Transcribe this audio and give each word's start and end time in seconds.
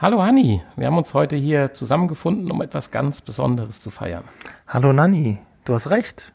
Hallo 0.00 0.22
Hanni, 0.22 0.62
wir 0.76 0.86
haben 0.86 0.96
uns 0.96 1.12
heute 1.12 1.34
hier 1.34 1.74
zusammengefunden, 1.74 2.52
um 2.52 2.62
etwas 2.62 2.92
ganz 2.92 3.20
Besonderes 3.20 3.80
zu 3.80 3.90
feiern. 3.90 4.22
Hallo 4.68 4.92
Nanni, 4.92 5.38
du 5.64 5.74
hast 5.74 5.90
recht. 5.90 6.30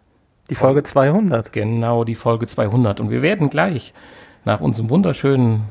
Die 0.50 0.56
Folge 0.56 0.84
200. 0.84 1.54
Genau, 1.54 2.04
die 2.04 2.16
Folge 2.16 2.46
200. 2.46 3.00
Und 3.00 3.10
wir 3.10 3.22
werden 3.22 3.50
gleich 3.50 3.94
nach 4.44 4.60
unserem 4.60 4.90
wunderschönen 4.90 5.62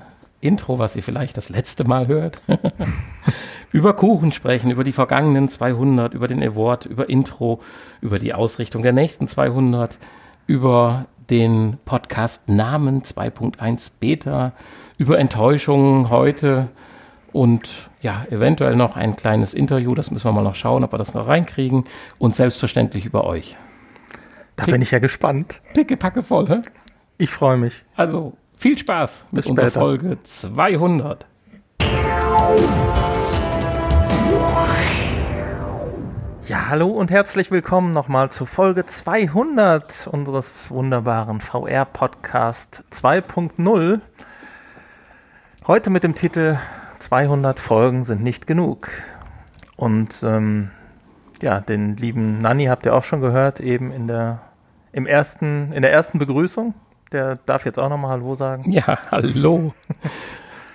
Intro, 0.40 0.78
was 0.78 0.96
ihr 0.96 1.02
vielleicht 1.02 1.36
das 1.36 1.50
letzte 1.50 1.84
Mal 1.84 2.06
hört, 2.06 2.40
über 3.72 3.92
Kuchen 3.92 4.32
sprechen, 4.32 4.70
über 4.70 4.84
die 4.84 4.92
vergangenen 4.92 5.50
200, 5.50 6.14
über 6.14 6.28
den 6.28 6.42
Award, 6.42 6.86
über 6.86 7.10
Intro, 7.10 7.60
über 8.00 8.18
die 8.18 8.32
Ausrichtung 8.32 8.82
der 8.82 8.94
nächsten 8.94 9.28
200, 9.28 9.98
über 10.46 11.04
den 11.28 11.76
Podcast 11.84 12.48
Namen 12.48 13.02
2.1 13.02 13.90
Beta, 14.00 14.52
über 14.96 15.18
Enttäuschungen 15.18 16.08
heute 16.08 16.70
und 17.32 17.90
ja, 18.00 18.24
eventuell 18.30 18.76
noch 18.76 18.96
ein 18.96 19.16
kleines 19.16 19.54
Interview, 19.54 19.94
das 19.94 20.10
müssen 20.10 20.24
wir 20.24 20.32
mal 20.32 20.42
noch 20.42 20.54
schauen, 20.54 20.84
ob 20.84 20.92
wir 20.92 20.98
das 20.98 21.14
noch 21.14 21.26
reinkriegen 21.26 21.84
und 22.18 22.34
selbstverständlich 22.34 23.04
über 23.04 23.24
euch. 23.24 23.56
Da 24.56 24.66
bin 24.66 24.82
ich 24.82 24.90
ja 24.90 24.98
gespannt. 24.98 25.60
Pickepacke 25.72 26.22
voll, 26.22 26.48
hä? 26.48 26.58
Ich 27.18 27.30
freue 27.30 27.56
mich. 27.56 27.82
Also 27.96 28.34
viel 28.58 28.76
Spaß 28.76 29.24
mit 29.30 29.42
Bis 29.42 29.46
unserer 29.46 29.66
später. 29.70 29.80
Folge 29.80 30.18
200. 30.22 31.26
Ja, 36.48 36.68
hallo 36.68 36.88
und 36.88 37.10
herzlich 37.10 37.50
willkommen 37.50 37.92
nochmal 37.92 38.30
zur 38.30 38.46
Folge 38.46 38.84
200 38.84 40.08
unseres 40.08 40.70
wunderbaren 40.70 41.40
VR-Podcast 41.40 42.84
2.0. 42.92 44.00
Heute 45.66 45.90
mit 45.90 46.04
dem 46.04 46.14
Titel 46.14 46.58
200 47.02 47.58
Folgen 47.58 48.04
sind 48.04 48.22
nicht 48.22 48.46
genug. 48.46 48.88
Und 49.76 50.22
ähm, 50.22 50.70
ja, 51.42 51.60
den 51.60 51.96
lieben 51.96 52.36
Nanni 52.36 52.66
habt 52.66 52.86
ihr 52.86 52.94
auch 52.94 53.02
schon 53.02 53.20
gehört, 53.20 53.60
eben 53.60 53.90
in 53.90 54.06
der, 54.06 54.40
im 54.92 55.06
ersten, 55.06 55.72
in 55.72 55.82
der 55.82 55.92
ersten 55.92 56.18
Begrüßung. 56.18 56.74
Der 57.10 57.36
darf 57.44 57.66
jetzt 57.66 57.78
auch 57.78 57.88
nochmal 57.88 58.12
Hallo 58.12 58.34
sagen. 58.34 58.70
Ja, 58.70 58.98
hallo. 59.10 59.74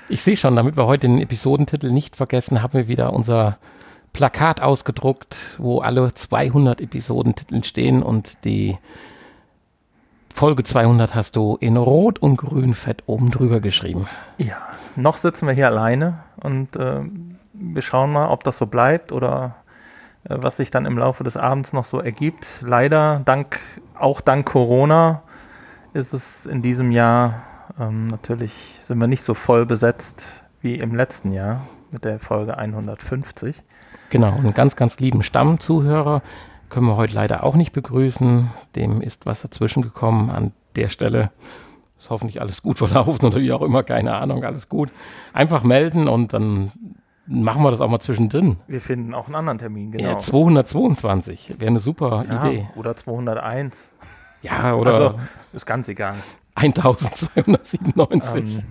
Ich 0.10 0.22
sehe 0.22 0.38
schon, 0.38 0.56
damit 0.56 0.78
wir 0.78 0.86
heute 0.86 1.08
den 1.08 1.20
Episodentitel 1.20 1.90
nicht 1.92 2.16
vergessen, 2.16 2.62
haben 2.62 2.74
wir 2.74 2.88
wieder 2.88 3.14
unser 3.14 3.58
Plakat 4.14 4.62
ausgedruckt, 4.62 5.56
wo 5.58 5.80
alle 5.80 6.14
200 6.14 6.82
Episodentitel 6.82 7.64
stehen 7.64 8.04
und 8.04 8.44
die 8.46 8.78
Folge 10.34 10.64
200 10.64 11.16
hast 11.16 11.36
du 11.36 11.58
in 11.60 11.78
Rot 11.78 12.20
und 12.20 12.38
Grün 12.38 12.74
fett 12.74 13.04
oben 13.06 13.32
drüber 13.32 13.60
geschrieben. 13.60 14.08
Ja, 14.38 14.58
noch 14.98 15.18
sitzen 15.18 15.48
wir 15.48 15.54
hier 15.54 15.68
alleine 15.68 16.20
und 16.38 16.76
äh, 16.76 17.02
wir 17.54 17.82
schauen 17.82 18.12
mal, 18.12 18.30
ob 18.30 18.44
das 18.44 18.58
so 18.58 18.66
bleibt 18.66 19.12
oder 19.12 19.56
äh, 20.26 20.36
was 20.40 20.58
sich 20.58 20.72
dann 20.72 20.86
im 20.86 20.98
Laufe 20.98 21.24
des 21.24 21.38
Abends 21.38 21.74
noch 21.74 21.86
so 21.86 22.00
ergibt. 22.00 22.48
Leider, 22.62 23.22
dank, 23.26 23.60
auch 23.98 24.22
dank 24.22 24.48
Corona, 24.48 25.22
ist 25.94 26.14
es 26.14 26.46
in 26.46 26.62
diesem 26.62 26.92
Jahr 26.92 27.44
ähm, 27.80 28.06
natürlich, 28.06 28.76
sind 28.84 29.00
wir 29.00 29.08
nicht 29.08 29.24
so 29.24 29.34
voll 29.34 29.66
besetzt 29.66 30.34
wie 30.62 30.76
im 30.76 30.96
letzten 30.96 31.32
Jahr 31.32 31.68
mit 31.92 32.04
der 32.04 32.20
Folge 32.20 32.58
150. 32.58 33.64
Genau, 34.10 34.34
und 34.36 34.56
ganz, 34.56 34.76
ganz 34.76 35.00
lieben 35.00 35.24
Stammzuhörer 35.24 36.22
können 36.70 36.88
wir 36.88 36.98
heute 36.98 37.14
leider 37.14 37.44
auch 37.44 37.56
nicht 37.56 37.72
begrüßen. 37.72 38.50
Dem 38.76 39.02
ist 39.02 39.26
was 39.26 39.42
dazwischen 39.42 39.82
gekommen. 39.82 40.30
An 40.30 40.52
der 40.76 40.90
Stelle 40.90 41.32
ist 42.00 42.10
hoffentlich 42.10 42.42
alles 42.42 42.62
gut 42.62 42.78
verlaufen 42.80 43.26
oder 43.26 43.40
wie 43.40 43.52
auch 43.52 43.62
immer, 43.62 43.84
keine 43.84 44.16
Ahnung, 44.16 44.44
alles 44.44 44.70
gut. 44.70 44.92
Einfach 45.34 45.64
melden 45.64 46.08
und 46.08 46.34
dann 46.34 46.72
machen 47.26 47.62
wir 47.64 47.72
das 47.72 47.82
auch 47.82 47.90
mal 47.90 48.00
zwischendrin. 48.00 48.58
Wir 48.68 48.82
finden 48.82 49.14
auch 49.14 49.26
einen 49.28 49.36
anderen 49.36 49.58
Termin, 49.58 49.92
genau. 49.92 50.10
Ja, 50.12 50.18
222 50.18 51.56
wäre 51.60 51.70
eine 51.72 51.80
super 51.80 52.24
Ja, 52.30 52.46
Idee. 52.46 52.68
Oder 52.76 52.96
201. 52.96 53.94
Ja, 54.44 54.76
oder 54.76 54.92
Also, 54.94 55.16
ist 55.54 55.66
ganz 55.66 55.90
egal. 55.90 56.16
1297. 56.56 58.58
Ähm, 58.58 58.64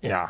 ja. 0.00 0.28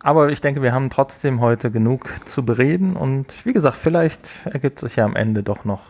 Aber 0.00 0.28
ich 0.30 0.40
denke, 0.40 0.62
wir 0.62 0.72
haben 0.72 0.90
trotzdem 0.90 1.40
heute 1.40 1.70
genug 1.70 2.08
zu 2.26 2.44
bereden 2.44 2.96
und 2.96 3.44
wie 3.44 3.52
gesagt, 3.52 3.76
vielleicht 3.76 4.28
ergibt 4.44 4.80
sich 4.80 4.96
ja 4.96 5.04
am 5.04 5.16
Ende 5.16 5.42
doch 5.42 5.64
noch 5.64 5.82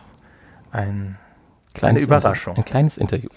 ein, 0.71 1.17
eine 1.81 1.99
Überraschung. 1.99 2.55
Inter- 2.55 2.67
Ein 2.67 2.71
kleines 2.71 2.97
Interview. 2.97 3.29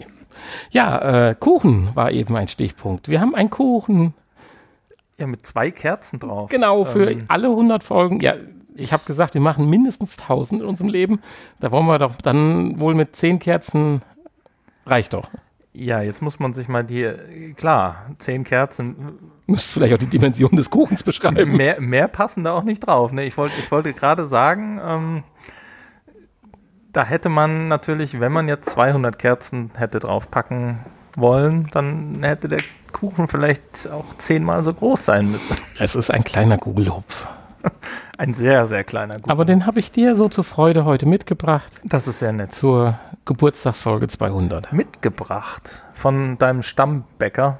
Ja, 0.70 1.28
äh, 1.30 1.34
Kuchen 1.38 1.90
war 1.94 2.10
eben 2.12 2.36
ein 2.36 2.48
Stichpunkt. 2.48 3.08
Wir 3.08 3.20
haben 3.20 3.34
einen 3.34 3.50
Kuchen, 3.50 4.14
ja 5.18 5.26
mit 5.26 5.46
zwei 5.46 5.70
Kerzen 5.70 6.18
drauf. 6.18 6.50
genau, 6.50 6.84
für 6.84 7.10
Ähm, 7.10 7.24
alle 7.28 7.48
100 7.48 7.84
Folgen. 7.84 8.20
Ja, 8.20 8.34
ich 8.74 8.92
habe 8.92 9.02
gesagt, 9.06 9.34
wir 9.34 9.40
machen 9.40 9.68
mindestens 9.68 10.18
1000 10.18 10.62
in 10.62 10.68
unserem 10.68 10.88
Leben. 10.90 11.20
Da 11.60 11.70
wollen 11.70 11.86
wir 11.86 11.98
doch 11.98 12.16
dann 12.16 12.80
wohl 12.80 12.94
mit 12.94 13.14
10 13.14 13.38
Kerzen, 13.38 14.02
reicht 14.86 15.12
doch. 15.12 15.28
ja, 15.74 16.00
jetzt 16.02 16.22
muss 16.22 16.38
man 16.38 16.52
sich 16.54 16.68
mal 16.68 16.82
die, 16.82 17.54
klar, 17.56 18.06
zehn 18.18 18.44
Kerzen, 18.44 19.18
Müsstest 19.46 19.74
vielleicht 19.74 19.94
auch 19.94 19.98
die 19.98 20.06
Dimension 20.06 20.52
des 20.52 20.70
Kuchens 20.70 21.02
beschreiben. 21.02 21.56
mehr, 21.56 21.80
mehr 21.80 22.08
passen 22.08 22.44
da 22.44 22.52
auch 22.52 22.62
nicht 22.62 22.80
drauf. 22.86 23.12
Ne? 23.12 23.24
Ich, 23.24 23.36
wollte, 23.36 23.54
ich 23.60 23.70
wollte 23.70 23.92
gerade 23.92 24.26
sagen, 24.28 24.80
ähm, 24.84 25.22
da 26.92 27.04
hätte 27.04 27.28
man 27.28 27.68
natürlich, 27.68 28.20
wenn 28.20 28.32
man 28.32 28.48
jetzt 28.48 28.70
200 28.70 29.18
Kerzen 29.18 29.70
hätte 29.76 29.98
draufpacken 30.00 30.80
wollen, 31.16 31.68
dann 31.72 32.22
hätte 32.22 32.48
der 32.48 32.60
Kuchen 32.92 33.28
vielleicht 33.28 33.88
auch 33.90 34.16
zehnmal 34.18 34.62
so 34.62 34.74
groß 34.74 35.04
sein 35.04 35.30
müssen. 35.30 35.56
Es 35.78 35.94
ist 35.94 36.10
ein 36.10 36.24
kleiner 36.24 36.58
Google-Hupf. 36.58 37.28
Ein 38.18 38.34
sehr, 38.34 38.66
sehr 38.66 38.82
kleiner 38.82 39.16
Kuchen. 39.16 39.30
Aber 39.30 39.44
den 39.44 39.66
habe 39.66 39.78
ich 39.78 39.92
dir 39.92 40.16
so 40.16 40.28
zur 40.28 40.42
Freude 40.42 40.84
heute 40.84 41.06
mitgebracht 41.06 41.80
das 41.84 42.08
ist 42.08 42.18
sehr 42.18 42.32
nett. 42.32 42.52
zur 42.52 42.98
Geburtstagsfolge 43.24 44.08
200. 44.08 44.72
Mitgebracht 44.72 45.82
von 45.94 46.38
deinem 46.38 46.62
Stammbäcker. 46.62 47.58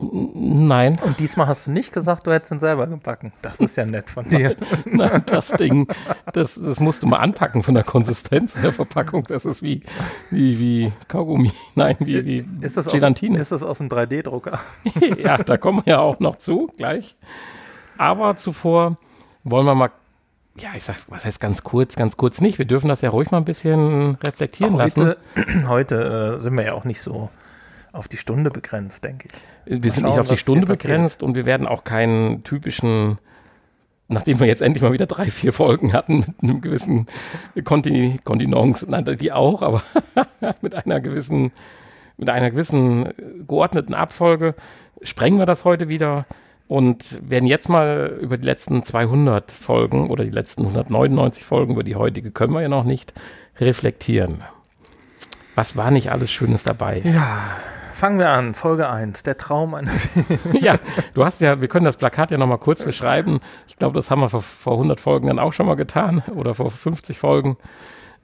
Nein, 0.00 0.96
Und 1.04 1.18
diesmal 1.18 1.48
hast 1.48 1.66
du 1.66 1.72
nicht 1.72 1.92
gesagt, 1.92 2.24
du 2.26 2.32
hättest 2.32 2.52
ihn 2.52 2.60
selber 2.60 2.86
gebacken. 2.86 3.32
Das 3.42 3.58
ist 3.58 3.76
ja 3.76 3.84
nett 3.84 4.08
von 4.10 4.24
dir. 4.30 4.54
nein, 4.84 5.24
das 5.26 5.48
Ding, 5.48 5.88
das, 6.32 6.54
das 6.54 6.78
musst 6.78 7.02
du 7.02 7.08
mal 7.08 7.16
anpacken 7.18 7.64
von 7.64 7.74
der 7.74 7.82
Konsistenz 7.82 8.54
der 8.54 8.72
Verpackung. 8.72 9.24
Das 9.24 9.44
ist 9.44 9.60
wie, 9.62 9.82
wie, 10.30 10.58
wie 10.60 10.92
Kaugummi. 11.08 11.52
Nein, 11.74 11.96
wie, 11.98 12.24
wie 12.24 12.48
Ist 12.60 12.76
das, 12.76 12.86
aus, 12.86 12.92
Gelatine. 12.92 13.40
ist 13.40 13.50
das 13.50 13.64
aus 13.64 13.78
dem 13.78 13.88
3D-Drucker? 13.88 14.60
ja, 15.18 15.36
da 15.38 15.56
kommen 15.56 15.82
wir 15.84 15.94
ja 15.94 15.98
auch 15.98 16.20
noch 16.20 16.36
zu, 16.36 16.70
gleich. 16.76 17.16
Aber 17.96 18.36
zuvor 18.36 18.98
wollen 19.42 19.66
wir 19.66 19.74
mal, 19.74 19.90
ja, 20.58 20.68
ich 20.76 20.84
sag, 20.84 20.96
was 21.08 21.24
heißt 21.24 21.40
ganz 21.40 21.64
kurz, 21.64 21.96
ganz 21.96 22.16
kurz 22.16 22.40
nicht. 22.40 22.58
Wir 22.58 22.66
dürfen 22.66 22.88
das 22.88 23.00
ja 23.00 23.10
ruhig 23.10 23.32
mal 23.32 23.38
ein 23.38 23.44
bisschen 23.44 24.14
reflektieren 24.24 24.76
lassen. 24.76 25.08
Heute, 25.08 25.18
heute 25.68 26.36
äh, 26.38 26.40
sind 26.40 26.56
wir 26.56 26.64
ja 26.64 26.72
auch 26.74 26.84
nicht 26.84 27.00
so 27.00 27.30
auf 27.98 28.08
die 28.08 28.16
Stunde 28.16 28.50
begrenzt, 28.50 29.04
denke 29.04 29.28
ich. 29.28 29.82
Wir 29.82 29.90
sind 29.90 30.02
schauen, 30.02 30.10
nicht 30.10 30.20
auf 30.20 30.28
die 30.28 30.36
Stunde 30.36 30.66
begrenzt 30.66 31.22
und 31.22 31.34
wir 31.34 31.44
werden 31.44 31.66
auch 31.66 31.84
keinen 31.84 32.44
typischen, 32.44 33.18
nachdem 34.06 34.38
wir 34.40 34.46
jetzt 34.46 34.62
endlich 34.62 34.82
mal 34.82 34.92
wieder 34.92 35.06
drei, 35.06 35.30
vier 35.30 35.52
Folgen 35.52 35.92
hatten, 35.92 36.34
mit 36.40 36.42
einem 36.42 36.60
gewissen 36.60 37.06
Konti, 37.64 38.20
Kontinence, 38.24 38.86
nein, 38.88 39.04
die 39.04 39.32
auch, 39.32 39.62
aber 39.62 39.82
mit 40.62 40.74
einer 40.74 41.00
gewissen, 41.00 41.50
mit 42.16 42.30
einer 42.30 42.50
gewissen 42.50 43.06
äh, 43.06 43.12
geordneten 43.46 43.94
Abfolge, 43.94 44.54
sprengen 45.02 45.38
wir 45.38 45.46
das 45.46 45.64
heute 45.64 45.88
wieder 45.88 46.26
und 46.68 47.18
werden 47.28 47.46
jetzt 47.46 47.68
mal 47.68 48.16
über 48.20 48.38
die 48.38 48.46
letzten 48.46 48.84
200 48.84 49.50
Folgen 49.50 50.10
oder 50.10 50.24
die 50.24 50.30
letzten 50.30 50.62
199 50.62 51.44
Folgen, 51.44 51.72
über 51.72 51.84
die 51.84 51.96
heutige 51.96 52.30
können 52.30 52.52
wir 52.52 52.62
ja 52.62 52.68
noch 52.68 52.84
nicht, 52.84 53.12
reflektieren. 53.58 54.44
Was 55.56 55.76
war 55.76 55.90
nicht 55.90 56.12
alles 56.12 56.30
Schönes 56.30 56.62
dabei? 56.62 57.00
Ja, 57.04 57.56
fangen 57.98 58.18
wir 58.18 58.30
an. 58.30 58.54
Folge 58.54 58.88
1. 58.88 59.24
Der 59.24 59.36
Traum 59.36 59.74
einer. 59.74 59.90
ja, 60.60 60.76
du 61.14 61.24
hast 61.24 61.40
ja, 61.40 61.60
wir 61.60 61.68
können 61.68 61.84
das 61.84 61.96
Plakat 61.96 62.30
ja 62.30 62.38
nochmal 62.38 62.58
kurz 62.58 62.82
beschreiben. 62.84 63.40
Ich 63.66 63.76
glaube, 63.76 63.96
das 63.96 64.10
haben 64.10 64.20
wir 64.20 64.30
vor, 64.30 64.42
vor 64.42 64.74
100 64.74 65.00
Folgen 65.00 65.26
dann 65.26 65.38
auch 65.38 65.52
schon 65.52 65.66
mal 65.66 65.74
getan 65.74 66.22
oder 66.34 66.54
vor 66.54 66.70
50 66.70 67.18
Folgen. 67.18 67.56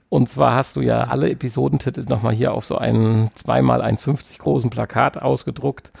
Und 0.07 0.29
zwar 0.29 0.55
hast 0.55 0.77
du 0.77 0.81
ja 0.81 1.05
alle 1.05 1.29
Episodentitel 1.29 2.05
nochmal 2.07 2.33
hier 2.33 2.53
auf 2.53 2.65
so 2.65 2.77
einen 2.77 3.29
2x1,50 3.31 4.39
großen 4.39 4.69
Plakat 4.69 5.21
ausgedruckt. 5.21 5.91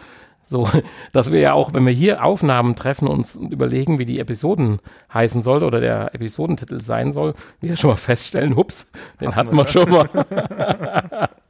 So, 0.47 0.69
dass 1.11 1.31
wir 1.31 1.39
ja 1.39 1.53
auch, 1.53 1.73
wenn 1.73 1.85
wir 1.85 1.91
hier 1.91 2.23
Aufnahmen 2.23 2.75
treffen, 2.75 3.07
uns 3.07 3.35
überlegen, 3.35 3.99
wie 3.99 4.05
die 4.05 4.19
Episoden 4.19 4.79
heißen 5.13 5.41
soll 5.41 5.63
oder 5.63 5.81
der 5.81 6.13
Episodentitel 6.13 6.79
sein 6.79 7.11
soll, 7.11 7.33
wir 7.59 7.75
schon 7.75 7.89
mal 7.89 7.97
feststellen, 7.97 8.55
hups, 8.55 8.87
den 9.19 9.35
hatten, 9.35 9.57
wir 9.57 9.67
schon 9.67 9.89
mal. 9.89 11.29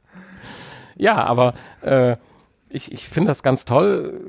ja, 0.96 1.22
aber 1.24 1.54
äh, 1.82 2.16
ich, 2.68 2.92
ich 2.92 3.08
finde 3.08 3.28
das 3.28 3.42
ganz 3.42 3.64
toll. 3.64 4.20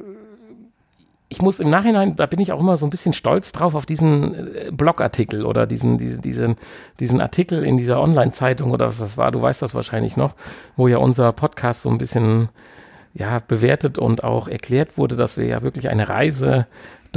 Ich 1.30 1.42
muss 1.42 1.60
im 1.60 1.70
Nachhinein, 1.70 2.16
da 2.16 2.26
bin 2.26 2.40
ich 2.40 2.54
auch 2.54 2.60
immer 2.60 2.78
so 2.78 2.86
ein 2.86 2.90
bisschen 2.90 3.12
stolz 3.12 3.52
drauf, 3.52 3.76
auf 3.76 3.86
diesen 3.86 4.56
äh, 4.56 4.72
Blogartikel 4.72 5.46
oder 5.46 5.68
diesen, 5.68 5.98
diesen, 5.98 6.22
diesen, 6.22 6.56
diesen 7.00 7.20
Artikel 7.20 7.64
in 7.64 7.78
dieser 7.78 8.02
Online-Zeitung 8.02 8.72
oder 8.72 8.88
was 8.88 9.00
das 9.00 9.18
war, 9.18 9.32
du 9.32 9.42
weißt 9.42 9.62
das 9.62 9.76
wahrscheinlich 9.76 10.16
noch, 10.16 10.36
wo 10.78 10.88
ja 10.88 10.98
unser 10.98 11.32
Podcast 11.34 11.82
so 11.82 11.90
ein 11.90 11.98
bisschen 11.98 12.50
ja, 13.14 13.42
bewertet 13.46 13.98
und 13.98 14.24
auch 14.24 14.48
erklärt 14.48 14.98
wurde, 14.98 15.16
dass 15.16 15.38
wir 15.38 15.46
ja 15.46 15.64
wirklich 15.64 15.90
eine 15.90 16.08
Reise 16.08 16.68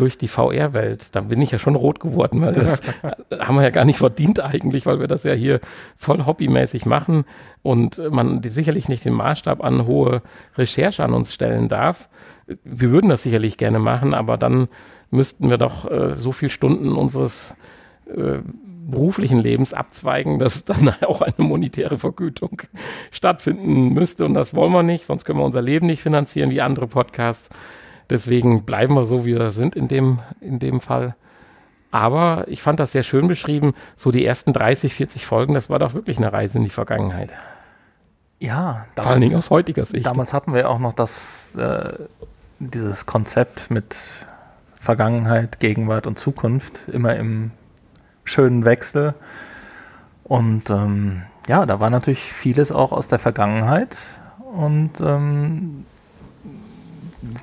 durch 0.00 0.17
die 0.17 0.29
VR-Welt. 0.29 1.14
Da 1.14 1.20
bin 1.20 1.43
ich 1.43 1.50
ja 1.50 1.58
schon 1.58 1.75
rot 1.75 2.00
geworden, 2.00 2.41
weil 2.41 2.55
das 2.55 2.81
haben 3.38 3.56
wir 3.56 3.62
ja 3.62 3.70
gar 3.70 3.85
nicht 3.85 3.99
verdient 3.99 4.41
eigentlich, 4.41 4.87
weil 4.87 4.99
wir 4.99 5.08
das 5.08 5.25
ja 5.25 5.35
hier 5.35 5.61
voll 5.99 6.25
hobbymäßig 6.25 6.87
machen 6.87 7.25
und 7.62 8.00
man 8.11 8.43
sicherlich 8.43 8.88
nicht 8.88 9.05
den 9.05 9.12
Maßstab 9.12 9.62
an 9.62 9.87
hohe 9.87 10.23
Recherche 10.56 11.05
an 11.05 11.12
uns 11.12 11.35
stellen 11.35 11.69
darf. 11.69 12.08
Wir 12.64 12.91
würden 12.91 13.11
das 13.11 13.23
sicherlich 13.23 13.58
gerne 13.58 13.79
machen, 13.79 14.14
aber 14.14 14.38
dann 14.38 14.69
müssten 15.11 15.50
wir 15.50 15.58
doch 15.58 15.91
äh, 15.91 16.14
so 16.14 16.32
viele 16.32 16.50
Stunden 16.50 16.93
unseres 16.93 17.55
äh, 18.06 18.38
beruflichen 18.91 19.38
Lebens 19.38 19.75
abzweigen, 19.75 20.38
dass 20.38 20.64
dann 20.64 20.94
auch 21.06 21.20
eine 21.20 21.47
monetäre 21.47 21.99
Vergütung 21.99 22.62
stattfinden 23.11 23.93
müsste. 23.93 24.25
Und 24.25 24.32
das 24.32 24.55
wollen 24.55 24.73
wir 24.73 24.82
nicht, 24.82 25.05
sonst 25.05 25.26
können 25.26 25.41
wir 25.41 25.44
unser 25.44 25.62
Leben 25.62 25.87
nicht 25.87 26.02
finanzieren 26.02 26.50
wie 26.50 26.62
andere 26.62 26.87
Podcasts. 26.87 27.50
Deswegen 28.11 28.65
bleiben 28.65 28.95
wir 28.95 29.07
so, 29.07 29.25
wie 29.25 29.37
wir 29.37 29.53
sind 29.53 29.77
in 29.77 29.89
dem, 29.89 30.19
in 30.41 30.59
dem 30.59 30.81
Fall. 30.81 31.15
Aber 31.93 32.45
ich 32.49 32.62
fand 32.62 32.81
das 32.81 32.93
sehr 32.93 33.03
schön 33.03 33.29
beschrieben. 33.29 33.75
So 33.97 34.11
die 34.11 34.25
ersten 34.25 34.53
30, 34.53 34.95
40 34.95 35.27
Folgen, 35.27 35.55
das 35.55 35.71
war 35.71 35.79
doch 35.79 35.95
wirklich 35.95 36.19
eine 36.19 36.33
Reise 36.33 36.59
in 36.59 36.65
die 36.65 36.71
Vergangenheit. 36.71 37.31
Ja, 38.41 38.87
damals, 38.95 38.95
vor 38.95 39.07
allen 39.07 39.21
Dingen 39.21 39.37
aus 39.37 39.51
heutiger 39.51 39.85
Sicht. 39.85 40.07
Damals 40.07 40.33
hatten 40.33 40.55
wir 40.55 40.69
auch 40.69 40.79
noch 40.79 40.93
das, 40.93 41.55
äh, 41.57 41.93
dieses 42.59 43.07
Konzept 43.07 43.71
mit 43.71 43.97
Vergangenheit, 44.79 45.61
Gegenwart 45.61 46.07
und 46.07 46.19
Zukunft 46.19 46.81
immer 46.89 47.15
im 47.17 47.53
schönen 48.25 48.65
Wechsel. 48.65 49.15
Und 50.25 50.71
ähm, 50.71 51.23
ja, 51.49 51.67
da 51.67 51.81
war 51.81 51.91
natürlich 51.91 52.23
vieles 52.23 52.73
auch 52.73 52.93
aus 52.93 53.09
der 53.09 53.19
Vergangenheit. 53.19 53.97
Und 54.53 55.01
ähm, 55.01 55.85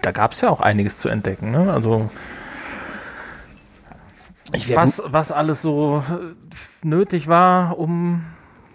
da 0.02 0.12
gab 0.12 0.32
es 0.32 0.42
ja 0.42 0.50
auch 0.50 0.62
einiges 0.62 0.98
zu 0.98 1.10
entdecken. 1.10 1.52
Ne? 1.52 1.72
Also 1.72 2.10
was, 4.74 5.02
was 5.06 5.32
alles 5.32 5.62
so 5.62 6.04
äh, 6.10 6.88
nötig 6.88 7.28
war, 7.28 7.78
um 7.78 8.24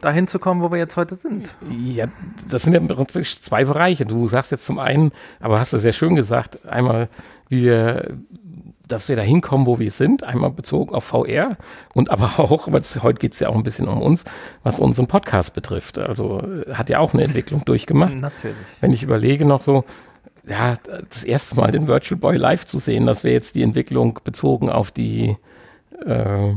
dahin 0.01 0.27
zu 0.27 0.39
kommen, 0.39 0.61
wo 0.61 0.71
wir 0.71 0.79
jetzt 0.79 0.97
heute 0.97 1.15
sind. 1.15 1.57
Ja, 1.71 2.07
das 2.49 2.63
sind 2.63 2.75
ja 2.75 3.07
zwei 3.41 3.65
Bereiche. 3.65 4.05
Du 4.05 4.29
sagst 4.29 4.51
jetzt 4.51 4.67
zum 4.67 4.79
einen, 4.79 5.13
aber 5.41 5.59
hast 5.61 5.73
du 5.73 5.79
sehr 5.79 5.93
schön 5.93 6.17
gesagt, 6.17 6.67
einmal, 6.67 7.09
wie 7.49 7.65
wir, 7.65 8.17
dass 8.87 9.09
wir 9.09 9.17
da 9.17 9.23
hinkommen, 9.23 9.67
wo 9.67 9.79
wir 9.79 9.93
sind, 9.93 10.25
einmal 10.25 10.51
bezogen 10.51 10.95
auf 10.95 11.05
VR 11.05 11.57
und 11.95 12.11
aber 12.11 12.33
auch, 12.39 12.71
weil 12.71 12.83
heute 13.03 13.21
geht 13.21 13.35
es 13.35 13.41
ja 13.41 13.49
auch 13.49 13.55
ein 13.55 13.63
bisschen 13.63 13.89
um 13.89 14.03
uns, 14.03 14.25
was 14.65 14.81
unseren 14.81 15.07
Podcast 15.07 15.55
betrifft. 15.55 15.99
Also 15.99 16.41
äh, 16.41 16.75
hat 16.75 16.91
ja 16.91 16.99
auch 16.99 17.15
eine 17.15 17.23
Entwicklung 17.23 17.65
durchgemacht. 17.65 18.17
Natürlich. 18.17 18.57
Wenn 18.81 18.93
ich 18.93 19.05
überlege 19.05 19.45
noch 19.45 19.61
so, 19.61 19.85
ja, 20.47 20.77
das 21.09 21.25
erste 21.25 21.57
Mal 21.57 21.71
den 21.71 21.87
Virtual 21.87 22.19
Boy 22.19 22.37
live 22.37 22.67
zu 22.67 22.79
sehen, 22.79 23.07
das 23.07 23.25
wäre 23.25 23.35
jetzt 23.35 23.55
die 23.55 23.63
Entwicklung 23.63 24.19
bezogen 24.25 24.71
auf 24.71 24.91
die 24.91 25.37
äh, 26.05 26.55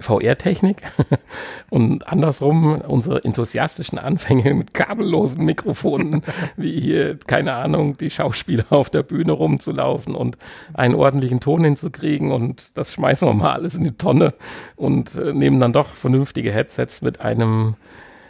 VR-Technik 0.00 0.82
und 1.70 2.06
andersrum 2.08 2.80
unsere 2.80 3.24
enthusiastischen 3.24 3.98
Anfänge 3.98 4.54
mit 4.54 4.74
kabellosen 4.74 5.44
Mikrofonen, 5.44 6.22
wie 6.56 6.80
hier, 6.80 7.18
keine 7.18 7.54
Ahnung, 7.54 7.96
die 7.96 8.10
Schauspieler 8.10 8.66
auf 8.70 8.90
der 8.90 9.02
Bühne 9.02 9.32
rumzulaufen 9.32 10.14
und 10.14 10.38
einen 10.74 10.94
ordentlichen 10.94 11.40
Ton 11.40 11.64
hinzukriegen 11.64 12.32
und 12.32 12.76
das 12.78 12.92
schmeißen 12.92 13.26
wir 13.26 13.34
mal 13.34 13.52
alles 13.52 13.74
in 13.74 13.84
die 13.84 13.92
Tonne 13.92 14.34
und 14.76 15.14
äh, 15.16 15.32
nehmen 15.32 15.60
dann 15.60 15.72
doch 15.72 15.88
vernünftige 15.88 16.52
Headsets 16.52 17.02
mit 17.02 17.20
einem 17.20 17.74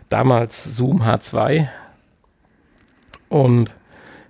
damals 0.08 0.64
Zoom 0.64 1.02
H2 1.02 1.68
und 3.28 3.74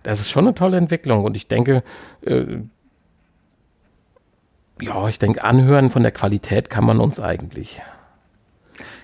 das 0.09 0.21
ist 0.21 0.31
schon 0.31 0.47
eine 0.47 0.55
tolle 0.55 0.79
Entwicklung 0.79 1.23
und 1.25 1.37
ich 1.37 1.49
denke, 1.49 1.83
äh, 2.23 2.61
ja, 4.81 5.09
ich 5.09 5.19
denke, 5.19 5.45
anhören 5.45 5.91
von 5.91 6.03
der 6.03 6.13
Qualität 6.13 6.71
kann 6.71 6.85
man 6.85 6.99
uns 6.99 7.21
eigentlich. 7.21 7.83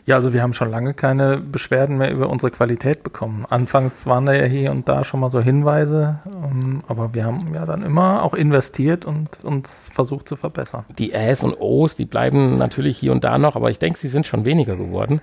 Ja, 0.07 0.17
also 0.17 0.33
wir 0.33 0.41
haben 0.41 0.55
schon 0.55 0.71
lange 0.71 0.95
keine 0.95 1.39
Beschwerden 1.39 1.99
mehr 1.99 2.11
über 2.11 2.31
unsere 2.31 2.51
Qualität 2.51 3.03
bekommen. 3.03 3.45
Anfangs 3.49 4.07
waren 4.07 4.25
da 4.25 4.33
ja 4.33 4.45
hier 4.45 4.71
und 4.71 4.89
da 4.89 5.05
schon 5.05 5.21
mal 5.21 5.31
so 5.31 5.41
Hinweise, 5.41 6.21
ähm, 6.27 6.81
aber 6.89 7.13
wir 7.13 7.25
haben 7.25 7.53
ja 7.53 7.67
dann 7.67 7.83
immer 7.83 8.23
auch 8.23 8.33
investiert 8.33 9.05
und 9.05 9.45
uns 9.45 9.91
versucht 9.93 10.27
zu 10.27 10.37
verbessern. 10.37 10.87
Die 10.99 11.13
Äs 11.13 11.43
und 11.43 11.61
Os, 11.61 11.97
die 11.97 12.07
bleiben 12.07 12.57
natürlich 12.57 12.97
hier 12.97 13.13
und 13.13 13.25
da 13.25 13.37
noch, 13.37 13.57
aber 13.57 13.71
ich 13.71 13.79
denke, 13.79 13.99
sie 13.99 14.09
sind 14.09 14.27
schon 14.27 14.47
weniger 14.47 14.77
geworden. 14.77 15.21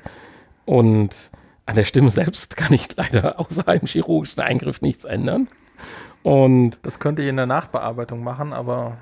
Und 0.65 1.31
an 1.65 1.75
der 1.75 1.85
Stimme 1.85 2.11
selbst 2.11 2.55
kann 2.55 2.73
ich 2.73 2.95
leider 2.95 3.39
außer 3.39 3.67
einem 3.67 3.87
chirurgischen 3.87 4.43
Eingriff 4.43 4.81
nichts 4.81 5.05
ändern. 5.05 5.47
Und 6.23 6.77
das 6.83 6.99
könnte 6.99 7.21
ich 7.21 7.29
in 7.29 7.37
der 7.37 7.47
Nachbearbeitung 7.47 8.23
machen, 8.23 8.53
aber 8.53 8.97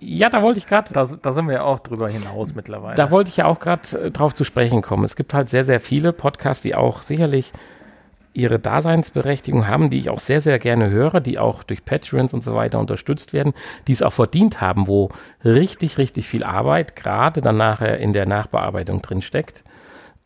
ja, 0.00 0.28
da 0.28 0.42
wollte 0.42 0.58
ich 0.58 0.66
gerade. 0.66 0.92
Da, 0.92 1.06
da, 1.06 1.32
sind 1.32 1.46
wir 1.46 1.54
ja 1.54 1.62
auch 1.62 1.78
drüber 1.78 2.08
hinaus 2.08 2.54
mittlerweile. 2.54 2.96
Da 2.96 3.10
wollte 3.10 3.30
ich 3.30 3.38
ja 3.38 3.46
auch 3.46 3.58
gerade 3.58 3.82
äh, 3.98 4.10
drauf 4.10 4.34
zu 4.34 4.44
sprechen 4.44 4.82
kommen. 4.82 5.04
Es 5.04 5.16
gibt 5.16 5.32
halt 5.32 5.48
sehr, 5.48 5.64
sehr 5.64 5.80
viele 5.80 6.12
Podcasts, 6.12 6.62
die 6.62 6.74
auch 6.74 7.02
sicherlich 7.02 7.52
ihre 8.34 8.58
Daseinsberechtigung 8.58 9.68
haben, 9.68 9.90
die 9.90 9.98
ich 9.98 10.10
auch 10.10 10.18
sehr, 10.18 10.40
sehr 10.40 10.58
gerne 10.58 10.90
höre, 10.90 11.20
die 11.20 11.38
auch 11.38 11.62
durch 11.62 11.84
Patreons 11.84 12.34
und 12.34 12.42
so 12.42 12.54
weiter 12.54 12.80
unterstützt 12.80 13.32
werden, 13.32 13.54
die 13.86 13.92
es 13.92 14.02
auch 14.02 14.12
verdient 14.12 14.60
haben, 14.60 14.88
wo 14.88 15.10
richtig, 15.44 15.98
richtig 15.98 16.28
viel 16.28 16.42
Arbeit 16.42 16.96
gerade 16.96 17.40
dann 17.40 17.56
nachher 17.56 17.98
in 17.98 18.12
der 18.12 18.26
Nachbearbeitung 18.26 19.00
drin 19.02 19.22
steckt. 19.22 19.62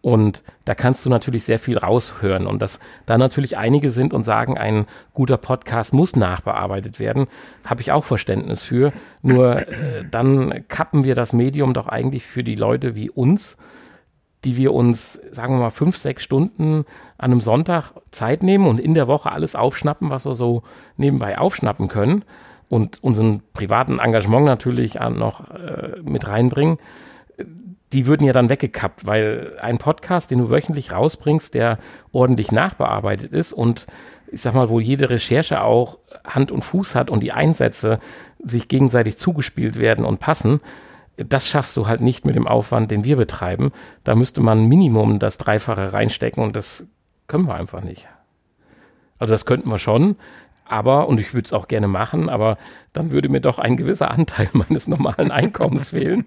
Und 0.00 0.45
da 0.65 0.75
kannst 0.75 1.05
du 1.05 1.11
natürlich 1.11 1.45
sehr 1.45 1.59
viel 1.59 1.77
raushören. 1.77 2.47
Und 2.47 2.62
dass 2.62 2.79
da 3.06 3.19
natürlich 3.19 3.56
einige 3.56 3.91
sind 3.91 4.15
und 4.15 4.25
sagen, 4.25 4.56
ein 4.56 4.87
guter 5.12 5.37
Podcast 5.37 5.93
muss 5.93 6.15
nachbearbeitet 6.15 7.00
werden, 7.00 7.27
habe 7.65 7.81
ich 7.81 7.91
auch 7.91 8.05
Verständnis 8.05 8.62
für. 8.62 8.93
Nur 9.23 9.69
äh, 9.69 10.05
dann 10.09 10.65
kappen 10.69 11.05
wir 11.05 11.15
das 11.15 11.33
Medium 11.33 11.75
doch 11.75 11.89
eigentlich 11.89 12.25
für 12.25 12.45
die 12.45 12.55
Leute 12.55 12.95
wie 12.95 13.11
uns, 13.11 13.56
die 14.45 14.56
wir 14.56 14.73
uns, 14.73 15.21
sagen 15.33 15.55
wir 15.55 15.61
mal, 15.61 15.71
fünf, 15.71 15.99
sechs 15.99 16.23
Stunden 16.23 16.85
an 17.19 17.33
einem 17.33 17.41
Sonntag 17.41 17.91
Zeit 18.12 18.45
nehmen 18.45 18.69
und 18.69 18.79
in 18.79 18.95
der 18.95 19.09
Woche 19.09 19.33
alles 19.33 19.56
aufschnappen, 19.56 20.11
was 20.11 20.25
wir 20.25 20.37
so 20.37 20.62
nebenbei 20.97 21.39
aufschnappen 21.39 21.89
können 21.89 22.25
und 22.69 23.03
unseren 23.03 23.43
privaten 23.53 23.99
Engagement 23.99 24.45
natürlich 24.45 24.95
noch 24.95 25.50
äh, 25.50 26.00
mit 26.03 26.29
reinbringen 26.29 26.79
die 27.93 28.06
würden 28.06 28.26
ja 28.26 28.32
dann 28.32 28.49
weggekappt, 28.49 29.06
weil 29.06 29.56
ein 29.61 29.79
Podcast, 29.79 30.31
den 30.31 30.38
du 30.38 30.50
wöchentlich 30.50 30.93
rausbringst, 30.93 31.55
der 31.55 31.79
ordentlich 32.12 32.52
nachbearbeitet 32.52 33.32
ist 33.32 33.52
und 33.52 33.87
ich 34.31 34.43
sag 34.43 34.55
mal, 34.55 34.69
wo 34.69 34.79
jede 34.79 35.08
Recherche 35.08 35.62
auch 35.62 35.99
Hand 36.25 36.52
und 36.52 36.62
Fuß 36.62 36.94
hat 36.94 37.08
und 37.08 37.23
die 37.23 37.32
Einsätze 37.32 37.99
sich 38.38 38.69
gegenseitig 38.69 39.17
zugespielt 39.17 39.79
werden 39.79 40.05
und 40.05 40.20
passen, 40.20 40.61
das 41.17 41.49
schaffst 41.49 41.76
du 41.76 41.87
halt 41.87 42.00
nicht 42.00 42.25
mit 42.25 42.37
dem 42.37 42.46
Aufwand, 42.46 42.90
den 42.90 43.04
wir 43.04 43.16
betreiben. 43.16 43.73
Da 44.04 44.14
müsste 44.14 44.40
man 44.40 44.68
Minimum 44.68 45.18
das 45.18 45.38
Dreifache 45.38 45.92
reinstecken 45.92 46.42
und 46.42 46.54
das 46.54 46.87
können 47.26 47.47
wir 47.47 47.54
einfach 47.54 47.83
nicht. 47.83 48.07
Also 49.18 49.35
das 49.35 49.47
könnten 49.47 49.68
wir 49.68 49.78
schon, 49.78 50.16
aber, 50.69 51.09
und 51.09 51.19
ich 51.19 51.35
würde 51.35 51.47
es 51.47 51.53
auch 51.53 51.69
gerne 51.69 51.89
machen, 51.89 52.29
aber 52.29 52.59
dann 52.93 53.11
würde 53.11 53.29
mir 53.29 53.41
doch 53.41 53.59
ein 53.59 53.77
gewisser 53.77 54.11
Anteil 54.11 54.49
meines 54.53 54.87
normalen 54.87 55.31
Einkommens 55.31 55.89
fehlen. 55.91 56.27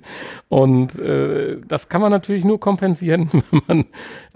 Und 0.49 0.97
äh, 0.99 1.57
das 1.67 1.89
kann 1.89 2.01
man 2.01 2.11
natürlich 2.11 2.43
nur 2.43 2.59
kompensieren, 2.59 3.29
wenn 3.51 3.61
man 3.67 3.85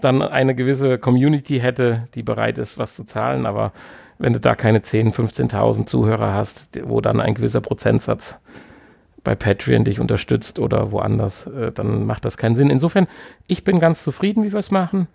dann 0.00 0.22
eine 0.22 0.54
gewisse 0.54 0.98
Community 0.98 1.58
hätte, 1.60 2.08
die 2.14 2.22
bereit 2.22 2.58
ist, 2.58 2.78
was 2.78 2.94
zu 2.94 3.04
zahlen. 3.04 3.46
Aber 3.46 3.72
wenn 4.18 4.32
du 4.32 4.40
da 4.40 4.54
keine 4.54 4.78
10.000, 4.78 5.50
15.000 5.50 5.86
Zuhörer 5.86 6.32
hast, 6.32 6.80
wo 6.84 7.00
dann 7.00 7.20
ein 7.20 7.34
gewisser 7.34 7.60
Prozentsatz 7.60 8.36
bei 9.24 9.34
Patreon 9.34 9.84
dich 9.84 9.98
unterstützt 9.98 10.60
oder 10.60 10.92
woanders, 10.92 11.48
äh, 11.48 11.72
dann 11.72 12.06
macht 12.06 12.24
das 12.24 12.36
keinen 12.36 12.54
Sinn. 12.54 12.70
Insofern, 12.70 13.08
ich 13.48 13.64
bin 13.64 13.80
ganz 13.80 14.02
zufrieden, 14.04 14.44
wie 14.44 14.52
wir 14.52 14.60
es 14.60 14.70
machen. 14.70 15.08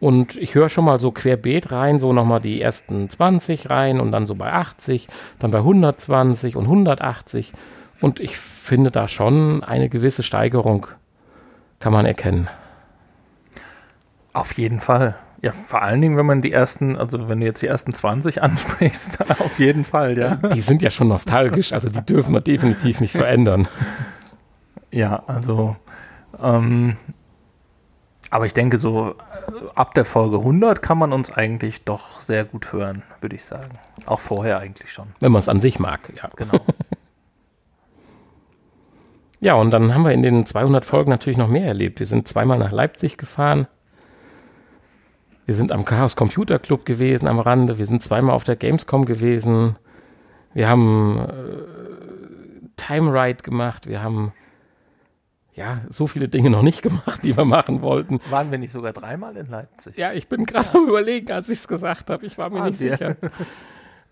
Und 0.00 0.36
ich 0.36 0.54
höre 0.54 0.70
schon 0.70 0.86
mal 0.86 0.98
so 0.98 1.12
querbeet 1.12 1.70
rein, 1.70 1.98
so 1.98 2.12
nochmal 2.14 2.40
die 2.40 2.60
ersten 2.60 3.08
20 3.08 3.68
rein 3.68 4.00
und 4.00 4.12
dann 4.12 4.26
so 4.26 4.34
bei 4.34 4.50
80, 4.50 5.08
dann 5.38 5.50
bei 5.50 5.58
120 5.58 6.56
und 6.56 6.64
180. 6.64 7.52
Und 8.00 8.18
ich 8.18 8.38
finde 8.38 8.90
da 8.90 9.08
schon 9.08 9.62
eine 9.62 9.90
gewisse 9.90 10.22
Steigerung 10.22 10.86
kann 11.80 11.92
man 11.92 12.06
erkennen. 12.06 12.48
Auf 14.32 14.52
jeden 14.52 14.80
Fall. 14.80 15.16
Ja, 15.42 15.52
vor 15.52 15.82
allen 15.82 16.02
Dingen, 16.02 16.18
wenn 16.18 16.26
man 16.26 16.42
die 16.42 16.52
ersten, 16.52 16.96
also 16.96 17.28
wenn 17.28 17.40
du 17.40 17.46
jetzt 17.46 17.62
die 17.62 17.66
ersten 17.66 17.94
20 17.94 18.42
ansprichst, 18.42 19.30
auf 19.40 19.58
jeden 19.58 19.84
Fall, 19.84 20.16
ja. 20.18 20.36
Die 20.36 20.60
sind 20.60 20.82
ja 20.82 20.90
schon 20.90 21.08
nostalgisch, 21.08 21.72
also 21.72 21.88
die 21.88 22.04
dürfen 22.04 22.34
wir 22.34 22.42
definitiv 22.42 23.00
nicht 23.00 23.12
verändern. 23.12 23.66
Ja, 24.92 25.22
also 25.26 25.76
ähm, 26.42 26.96
aber 28.30 28.46
ich 28.46 28.54
denke, 28.54 28.76
so 28.76 29.14
ab 29.74 29.94
der 29.94 30.04
Folge 30.04 30.38
100 30.38 30.82
kann 30.82 30.98
man 30.98 31.12
uns 31.12 31.32
eigentlich 31.32 31.84
doch 31.84 32.20
sehr 32.20 32.44
gut 32.44 32.72
hören, 32.72 33.02
würde 33.20 33.36
ich 33.36 33.44
sagen. 33.44 33.78
Auch 34.06 34.20
vorher 34.20 34.58
eigentlich 34.58 34.92
schon. 34.92 35.08
Wenn 35.20 35.32
man 35.32 35.40
es 35.40 35.48
an 35.48 35.60
sich 35.60 35.78
mag, 35.78 36.00
ja. 36.16 36.28
Genau. 36.36 36.60
ja, 39.40 39.54
und 39.54 39.70
dann 39.70 39.94
haben 39.94 40.04
wir 40.04 40.12
in 40.12 40.22
den 40.22 40.46
200 40.46 40.84
Folgen 40.84 41.10
natürlich 41.10 41.38
noch 41.38 41.48
mehr 41.48 41.66
erlebt. 41.66 42.00
Wir 42.00 42.06
sind 42.06 42.28
zweimal 42.28 42.58
nach 42.58 42.72
Leipzig 42.72 43.18
gefahren. 43.18 43.66
Wir 45.46 45.54
sind 45.54 45.72
am 45.72 45.84
Chaos 45.84 46.16
Computer 46.16 46.58
Club 46.58 46.86
gewesen 46.86 47.26
am 47.26 47.40
Rande. 47.40 47.78
Wir 47.78 47.86
sind 47.86 48.02
zweimal 48.02 48.34
auf 48.34 48.44
der 48.44 48.56
Gamescom 48.56 49.04
gewesen. 49.04 49.76
Wir 50.54 50.68
haben 50.68 51.18
äh, 51.18 52.68
Time 52.76 53.12
Ride 53.12 53.42
gemacht. 53.42 53.88
Wir 53.88 54.02
haben 54.02 54.32
ja 55.54 55.80
so 55.88 56.06
viele 56.06 56.28
Dinge 56.28 56.48
noch 56.50 56.62
nicht 56.62 56.82
gemacht, 56.82 57.22
die 57.24 57.36
wir 57.36 57.44
machen 57.44 57.82
wollten. 57.82 58.20
Waren 58.30 58.50
wir 58.50 58.58
nicht 58.58 58.72
sogar 58.72 58.92
dreimal 58.92 59.36
in 59.36 59.46
Leipzig? 59.48 59.96
Ja, 59.96 60.12
ich 60.12 60.28
bin 60.28 60.46
gerade 60.46 60.72
am 60.74 60.88
Überlegen, 60.88 61.30
als 61.32 61.48
ich 61.48 61.58
es 61.60 61.68
gesagt 61.68 62.08
habe. 62.10 62.24
Ich 62.26 62.38
war 62.38 62.50
mir 62.50 62.62
Ah, 62.62 62.66
nicht 62.68 62.78
sehr. 62.78 62.96
sicher. 62.96 63.16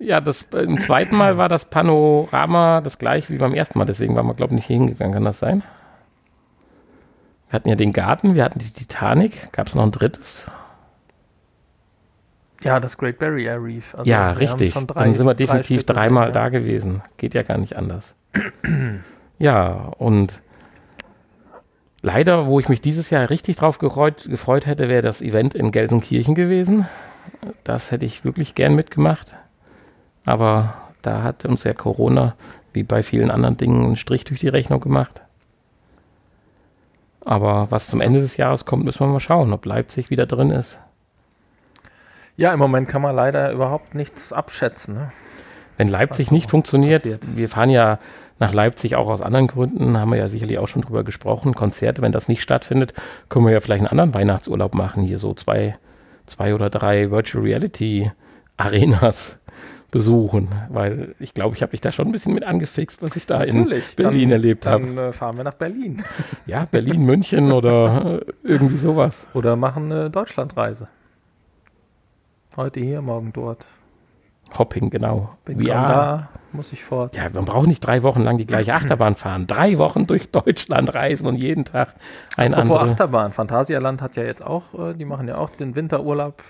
Ja, 0.01 0.21
das, 0.21 0.43
im 0.53 0.81
zweiten 0.81 1.17
Mal 1.17 1.39
war 1.39 1.49
das 1.49 1.71
Panorama 1.71 2.81
das 2.81 2.99
gleiche 2.99 3.33
wie 3.33 3.39
beim 3.39 3.55
ersten 3.55 3.79
Mal. 3.79 3.85
Deswegen 3.85 4.15
waren 4.15 4.27
wir, 4.27 4.35
glaube 4.35 4.53
ich, 4.53 4.57
nicht 4.57 4.67
hingegangen. 4.67 5.15
Kann 5.15 5.25
das 5.25 5.39
sein? 5.41 5.63
Wir 7.49 7.55
hatten 7.55 7.69
ja 7.69 7.77
den 7.77 7.93
Garten, 7.93 8.35
wir 8.35 8.45
hatten 8.45 8.59
die 8.59 8.71
Titanic. 8.71 9.51
Gab 9.53 9.69
es 9.69 9.75
noch 9.75 9.83
ein 9.83 9.91
drittes? 9.91 10.49
Ja, 12.63 12.81
das 12.81 12.99
Great 12.99 13.19
Barrier 13.19 13.63
Reef. 13.63 13.95
Also 13.95 14.11
ja, 14.11 14.33
richtig. 14.33 14.75
drei- 14.75 14.85
Dann 15.05 15.15
sind 15.15 15.27
wir 15.27 15.35
drei 15.35 15.45
definitiv 15.45 15.81
Stück 15.83 15.95
dreimal 15.97 16.33
da 16.33 16.45
ja. 16.45 16.49
gewesen. 16.49 17.03
Geht 17.17 17.35
ja 17.35 17.43
gar 17.43 17.59
nicht 17.59 17.77
anders. 17.77 18.15
ja, 19.39 19.71
und 19.99 20.41
leider, 22.03 22.47
wo 22.47 22.61
ich 22.61 22.69
mich 22.69 22.81
dieses 22.81 23.11
Jahr 23.11 23.31
richtig 23.31 23.57
drauf 23.57 23.79
gefreut, 23.79 24.25
gefreut 24.29 24.67
hätte, 24.67 24.89
wäre 24.89 25.03
das 25.03 25.23
Event 25.23 25.55
in 25.55 25.73
Gelsenkirchen 25.73 26.35
gewesen. 26.35 26.87
Das 27.65 27.91
hätte 27.91 28.05
ich 28.05 28.25
wirklich 28.25 28.55
gern 28.55 28.75
mitgemacht. 28.75 29.35
Aber 30.25 30.75
da 31.03 31.23
hat 31.23 31.45
uns 31.45 31.65
ja 31.65 31.73
Corona, 31.73 32.35
wie 32.73 32.83
bei 32.83 33.03
vielen 33.03 33.31
anderen 33.31 33.57
Dingen, 33.57 33.85
einen 33.85 33.97
Strich 33.97 34.25
durch 34.25 34.41
die 34.41 34.49
Rechnung 34.49 34.81
gemacht. 34.81 35.23
Aber 37.25 37.67
was 37.71 37.89
zum 37.89 38.01
Ende 38.01 38.21
des 38.21 38.37
Jahres 38.37 38.65
kommt, 38.65 38.85
müssen 38.85 39.01
wir 39.01 39.07
mal 39.09 39.21
schauen, 39.21 39.53
ob 39.53 39.67
Leipzig 39.67 40.11
wieder 40.11 40.27
drin 40.27 40.51
ist. 40.51 40.79
Ja, 42.37 42.53
im 42.53 42.59
Moment 42.59 42.89
kann 42.89 43.03
man 43.03 43.17
leider 43.17 43.51
überhaupt 43.53 43.95
nichts 43.95 44.33
abschätzen. 44.33 44.95
Ne? 44.95 45.13
Wenn 45.77 45.89
Leipzig 45.89 46.29
so 46.29 46.35
nicht 46.35 46.51
funktioniert, 46.51 47.03
passiert. 47.03 47.37
wir 47.37 47.49
fahren 47.49 47.71
ja 47.71 47.99
nach 48.39 48.53
Leipzig 48.53 48.97
auch 48.97 49.09
aus 49.09 49.21
anderen 49.21 49.47
Gründen, 49.47 49.99
haben 49.99 50.11
wir 50.11 50.19
ja 50.19 50.29
sicherlich 50.29 50.59
auch 50.59 50.69
schon 50.69 50.83
drüber 50.83 51.05
gesprochen. 51.05 51.55
Konzerte, 51.55 52.03
wenn 52.03 52.13
das 52.13 52.29
nicht 52.29 52.43
stattfindet, 52.43 52.95
können 53.29 53.47
wir 53.47 53.53
ja 53.53 53.61
vielleicht 53.61 53.81
einen 53.81 53.91
anderen 53.91 54.15
Weihnachtsurlaub 54.15 54.75
machen, 54.75 55.03
hier 55.03 55.19
so 55.19 55.35
zwei, 55.35 55.77
zwei 56.27 56.55
oder 56.55 56.71
drei 56.71 57.11
Virtual 57.11 57.43
Reality 57.43 58.13
Arenas 58.57 59.37
besuchen, 59.91 60.49
weil 60.69 61.15
ich 61.19 61.33
glaube, 61.33 61.57
ich 61.57 61.63
habe 61.63 61.73
mich 61.73 61.81
da 61.81 61.93
schon 61.93 62.09
ein 62.09 62.13
bisschen 62.13 62.35
mit 62.35 62.45
angefixt, 62.45 63.03
was 63.03 63.17
ich 63.17 63.27
da 63.27 63.43
in 63.43 63.65
Berlin 63.97 64.29
dann, 64.29 64.31
erlebt 64.31 64.67
habe. 64.67 64.87
Dann 64.87 64.99
äh, 64.99 65.13
fahren 65.13 65.37
wir 65.37 65.45
nach 65.45 65.55
Berlin. 65.55 66.05
Ja, 66.47 66.67
Berlin, 66.67 67.05
München 67.05 67.53
oder 67.53 68.21
äh, 68.21 68.33
irgendwie 68.43 68.77
sowas. 68.77 69.25
Oder 69.35 69.57
machen 69.57 69.91
eine 69.91 70.11
Deutschlandreise. 70.11 70.89
Heute 72.57 72.81
hier, 72.81 73.01
morgen 73.03 73.33
dort. 73.33 73.67
Hopping, 74.57 74.91
genau. 74.91 75.37
Bin 75.45 75.65
VR. 75.65 75.89
da, 75.89 76.29
muss 76.53 76.73
ich 76.73 76.83
fort. 76.85 77.15
Ja, 77.17 77.29
man 77.31 77.45
braucht 77.45 77.67
nicht 77.67 77.81
drei 77.81 78.03
Wochen 78.03 78.23
lang 78.23 78.39
die 78.39 78.47
gleiche 78.47 78.75
Achterbahn 78.75 79.15
fahren. 79.17 79.47
Drei 79.47 79.79
Wochen 79.79 80.07
durch 80.07 80.31
Deutschland 80.31 80.95
reisen 80.95 81.27
und 81.27 81.37
jeden 81.37 81.65
Tag 81.65 81.95
ein 82.37 82.55
Apropos 82.55 82.77
anderer. 82.79 82.93
Achterbahn. 82.93 83.33
Phantasialand 83.33 84.01
hat 84.03 84.17
ja 84.17 84.23
jetzt 84.25 84.43
auch, 84.45 84.73
äh, 84.75 84.95
die 84.95 85.05
machen 85.05 85.29
ja 85.29 85.37
auch 85.37 85.51
den 85.51 85.77
Winterurlaub. 85.77 86.43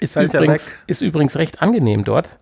Ist 0.00 0.16
übrigens, 0.16 0.74
ist 0.86 1.00
übrigens 1.00 1.36
recht 1.36 1.62
angenehm 1.62 2.04
dort. 2.04 2.38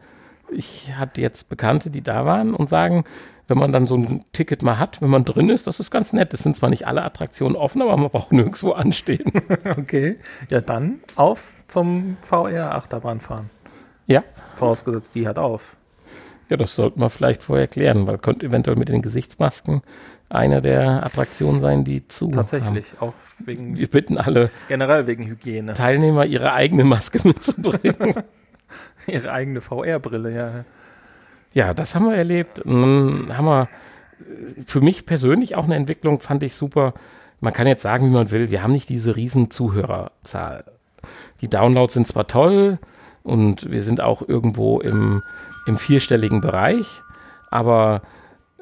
Ich 0.50 0.92
hatte 0.96 1.20
jetzt 1.20 1.48
Bekannte, 1.48 1.90
die 1.90 2.02
da 2.02 2.26
waren 2.26 2.54
und 2.54 2.68
sagen, 2.68 3.04
wenn 3.48 3.58
man 3.58 3.70
dann 3.72 3.86
so 3.86 3.96
ein 3.96 4.24
Ticket 4.32 4.62
mal 4.62 4.78
hat, 4.78 5.00
wenn 5.00 5.08
man 5.08 5.24
drin 5.24 5.48
ist, 5.50 5.66
das 5.68 5.78
ist 5.78 5.90
ganz 5.92 6.12
nett. 6.12 6.34
Es 6.34 6.42
sind 6.42 6.56
zwar 6.56 6.68
nicht 6.70 6.86
alle 6.86 7.02
Attraktionen 7.04 7.56
offen, 7.56 7.80
aber 7.82 7.96
man 7.96 8.10
braucht 8.10 8.32
nirgendwo 8.32 8.72
anstehen. 8.72 9.30
Okay. 9.78 10.18
Ja, 10.50 10.60
dann 10.60 11.00
auf 11.14 11.52
zum 11.68 12.16
VR-Achterbahn 12.28 13.20
fahren. 13.20 13.50
ja. 14.06 14.22
Vorausgesetzt, 14.56 15.14
die 15.14 15.28
hat 15.28 15.38
auf. 15.38 15.76
Ja, 16.48 16.56
das 16.56 16.74
sollten 16.74 17.00
wir 17.00 17.10
vielleicht 17.10 17.42
vorher 17.42 17.66
klären, 17.66 18.06
weil 18.06 18.18
könnte 18.18 18.46
eventuell 18.46 18.76
mit 18.76 18.88
den 18.88 19.02
Gesichtsmasken 19.02 19.82
eine 20.28 20.60
der 20.60 21.04
Attraktionen 21.04 21.60
sein, 21.60 21.84
die 21.84 22.06
zu 22.08 22.30
Tatsächlich. 22.30 22.86
Auch 22.98 23.06
haben. 23.08 23.46
wegen, 23.46 23.76
Wir 23.76 23.88
bitten 23.88 24.18
alle 24.18 24.50
generell 24.68 25.06
wegen 25.06 25.26
Hygiene. 25.26 25.74
Teilnehmer, 25.74 26.24
ihre 26.26 26.52
eigene 26.52 26.84
Maske 26.84 27.20
mitzubringen. 27.24 28.14
Ihre 29.06 29.30
eigene 29.30 29.60
VR-Brille, 29.60 30.34
ja. 30.34 30.64
Ja, 31.54 31.72
das 31.74 31.94
haben 31.94 32.06
wir 32.06 32.16
erlebt. 32.16 32.62
Dann 32.64 33.28
haben 33.36 33.46
wir 33.46 33.68
äh, 34.18 34.62
für 34.66 34.80
mich 34.80 35.06
persönlich 35.06 35.54
auch 35.54 35.64
eine 35.64 35.76
Entwicklung, 35.76 36.18
fand 36.18 36.42
ich 36.42 36.56
super. 36.56 36.92
Man 37.40 37.52
kann 37.52 37.68
jetzt 37.68 37.82
sagen, 37.82 38.06
wie 38.06 38.12
man 38.12 38.32
will, 38.32 38.50
wir 38.50 38.64
haben 38.64 38.72
nicht 38.72 38.88
diese 38.88 39.14
riesen 39.14 39.50
Zuhörerzahl. 39.50 40.64
Die 41.40 41.48
Downloads 41.48 41.94
sind 41.94 42.08
zwar 42.08 42.26
toll 42.26 42.78
und 43.22 43.70
wir 43.70 43.82
sind 43.84 44.00
auch 44.00 44.26
irgendwo 44.26 44.80
im, 44.80 45.22
im 45.66 45.76
vierstelligen 45.78 46.40
Bereich, 46.40 47.02
aber 47.50 48.02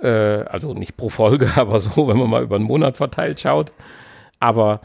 äh, 0.03 0.09
also 0.45 0.75
nicht 0.75 0.97
pro 0.97 1.09
Folge, 1.11 1.51
aber 1.57 1.81
so, 1.81 2.09
wenn 2.09 2.17
man 2.17 2.31
mal 2.31 2.43
über 2.43 2.57
einen 2.57 2.65
Monat 2.65 2.97
verteilt 2.97 3.41
schaut. 3.41 3.73
Aber 4.41 4.81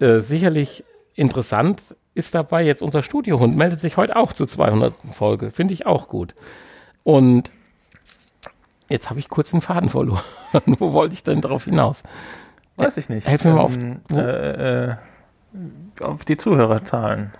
äh, 0.00 0.18
sicherlich 0.18 0.84
interessant 1.14 1.96
ist 2.14 2.34
dabei 2.34 2.64
jetzt 2.64 2.82
unser 2.82 3.02
Studiohund, 3.02 3.56
meldet 3.56 3.80
sich 3.80 3.96
heute 3.96 4.16
auch 4.16 4.32
zur 4.32 4.48
200. 4.48 4.94
Folge. 5.12 5.50
Finde 5.52 5.74
ich 5.74 5.86
auch 5.86 6.08
gut. 6.08 6.34
Und 7.04 7.52
jetzt 8.88 9.10
habe 9.10 9.20
ich 9.20 9.28
kurz 9.28 9.50
den 9.52 9.60
Faden 9.60 9.88
verloren. 9.88 10.22
Wo 10.66 10.92
wollte 10.92 11.14
ich 11.14 11.22
denn 11.24 11.40
drauf 11.40 11.64
hinaus? 11.64 12.02
Weiß 12.76 12.96
ich 12.96 13.08
nicht. 13.08 13.26
Helf 13.28 13.44
mir 13.44 13.52
mal 13.52 13.60
auf- 13.60 13.76
Ähm, 13.76 14.00
äh, 14.12 14.84
äh, 14.90 14.94
auf 16.00 16.24
die 16.24 16.36
Zuhörerzahlen. 16.36 17.32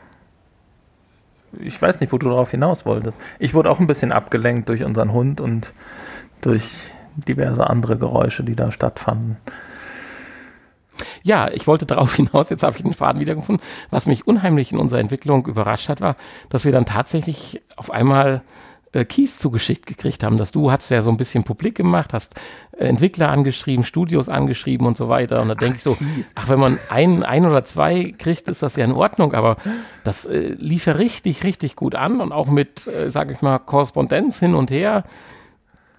Ich 1.59 1.81
weiß 1.81 2.01
nicht, 2.01 2.13
wo 2.13 2.19
du 2.19 2.29
darauf 2.29 2.51
hinaus 2.51 2.87
wolltest. 2.87 3.19
Ich 3.39 3.55
wurde 3.55 3.71
auch 3.71 3.81
ein 3.81 3.87
bisschen 3.87 4.13
abgelenkt 4.13 4.69
durch 4.69 4.85
unseren 4.85 5.13
Hund 5.13 5.41
und 5.41 5.73
durch 6.41 6.85
diverse 7.17 7.69
andere 7.69 7.99
Geräusche, 7.99 8.45
die 8.45 8.57
da 8.57 8.71
stattfanden. 8.71 9.37
Ja, 11.23 11.51
ich 11.51 11.67
wollte 11.67 11.87
darauf 11.87 12.15
hinaus, 12.17 12.51
jetzt 12.51 12.63
habe 12.63 12.77
ich 12.77 12.83
den 12.83 12.95
Faden 12.95 13.21
wiedergefunden. 13.21 13.65
Was 13.91 14.07
mich 14.07 14.27
unheimlich 14.27 14.73
in 14.73 14.79
unserer 14.79 15.01
Entwicklung 15.01 15.47
überrascht 15.47 15.89
hat, 15.89 16.01
war, 16.01 16.17
dass 16.49 16.65
wir 16.65 16.73
dann 16.73 16.87
tatsächlich 16.87 17.61
auf 17.77 17.91
einmal 17.91 18.43
äh, 18.93 19.05
Keys 19.05 19.39
zugeschickt 19.39 19.87
gekriegt 19.87 20.23
haben. 20.25 20.37
Dass 20.37 20.53
du 20.53 20.71
hast 20.71 20.91
ja 20.91 21.03
so 21.03 21.11
ein 21.11 21.17
bisschen 21.17 21.45
publik 21.45 21.77
gemacht, 21.77 22.13
hast 22.13 22.35
äh, 22.73 22.87
Entwickler 22.87 23.29
angeschrieben, 23.29 23.85
Studios 23.85 24.29
angeschrieben 24.29 24.87
und 24.87 24.97
so 24.97 25.09
weiter. 25.09 25.43
Und 25.43 25.49
da 25.49 25.55
denke 25.55 25.77
ich 25.77 25.83
so, 25.83 25.95
Keys. 25.95 26.33
ach, 26.35 26.49
wenn 26.49 26.59
man 26.59 26.79
ein, 26.89 27.23
ein 27.23 27.47
oder 27.47 27.65
zwei 27.65 28.15
kriegt, 28.19 28.49
ist 28.49 28.63
das 28.63 28.77
ja 28.77 28.85
in 28.85 28.93
Ordnung. 28.93 29.35
Aber 29.35 29.57
das 30.05 30.25
äh, 30.25 30.55
lief 30.59 30.87
ja 30.87 30.95
richtig, 30.95 31.45
richtig 31.45 31.77
gut 31.77 31.95
an 31.95 32.21
und 32.21 32.33
auch 32.33 32.49
mit, 32.49 32.87
äh, 32.89 33.11
sage 33.11 33.33
ich 33.33 33.43
mal, 33.43 33.59
Korrespondenz 33.59 34.39
hin 34.39 34.55
und 34.55 34.71
her. 34.71 35.05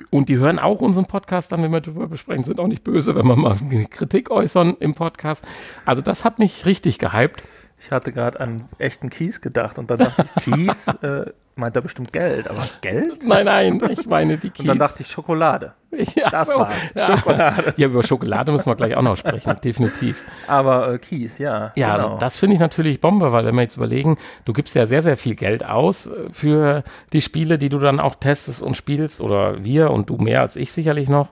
Und 0.09 0.29
die 0.29 0.37
hören 0.37 0.59
auch 0.59 0.81
unseren 0.81 1.05
Podcast 1.05 1.51
dann, 1.51 1.61
wenn 1.61 1.71
wir 1.71 1.81
darüber 1.81 2.07
besprechen, 2.07 2.43
sind 2.43 2.59
auch 2.59 2.67
nicht 2.67 2.83
böse, 2.83 3.15
wenn 3.15 3.27
wir 3.27 3.35
mal 3.35 3.55
Kritik 3.89 4.31
äußern 4.31 4.75
im 4.79 4.95
Podcast. 4.95 5.43
Also 5.85 6.01
das 6.01 6.25
hat 6.25 6.39
mich 6.39 6.65
richtig 6.65 6.99
gehypt. 6.99 7.43
Ich 7.79 7.91
hatte 7.91 8.11
gerade 8.11 8.39
an 8.39 8.67
echten 8.77 9.09
Kies 9.09 9.41
gedacht 9.41 9.79
und 9.79 9.89
dann 9.89 9.99
dachte 9.99 10.25
ich, 10.35 10.43
Kies 10.43 10.87
äh, 11.01 11.31
meint 11.55 11.75
er 11.75 11.81
bestimmt 11.81 12.13
Geld, 12.13 12.49
aber 12.49 12.67
Geld? 12.81 13.25
Nein, 13.25 13.45
nein, 13.45 13.81
ich 13.89 14.05
meine 14.05 14.37
die 14.37 14.49
Keys. 14.49 14.59
Und 14.61 14.67
dann 14.67 14.79
dachte 14.79 15.03
ich 15.03 15.09
Schokolade. 15.09 15.73
ja, 16.15 16.29
das 16.29 16.47
so. 16.47 16.59
war's. 16.59 16.73
Ja. 16.95 17.05
Schokolade. 17.05 17.73
Ja, 17.77 17.87
über 17.87 18.03
Schokolade 18.03 18.51
müssen 18.51 18.67
wir 18.67 18.75
gleich 18.75 18.95
auch 18.95 19.01
noch 19.01 19.17
sprechen, 19.17 19.55
definitiv. 19.63 20.23
Aber 20.47 20.93
äh, 20.93 20.97
Kies, 20.99 21.37
ja. 21.37 21.71
Ja, 21.75 21.97
genau. 21.97 22.17
das 22.17 22.37
finde 22.37 22.55
ich 22.55 22.59
natürlich 22.59 23.01
Bombe, 23.01 23.31
weil 23.31 23.45
wenn 23.45 23.55
wir 23.55 23.61
jetzt 23.61 23.77
überlegen, 23.77 24.17
du 24.45 24.53
gibst 24.53 24.75
ja 24.75 24.85
sehr, 24.85 25.03
sehr 25.03 25.17
viel 25.17 25.35
Geld 25.35 25.65
aus 25.65 26.07
äh, 26.07 26.31
für 26.31 26.83
die 27.13 27.21
Spiele, 27.21 27.57
die 27.57 27.69
du 27.69 27.79
dann 27.79 27.99
auch 27.99 28.15
testest 28.15 28.61
und 28.61 28.77
spielst, 28.77 29.21
oder 29.21 29.63
wir 29.63 29.91
und 29.91 30.09
du 30.09 30.17
mehr 30.17 30.41
als 30.41 30.55
ich 30.55 30.71
sicherlich 30.71 31.09
noch. 31.09 31.29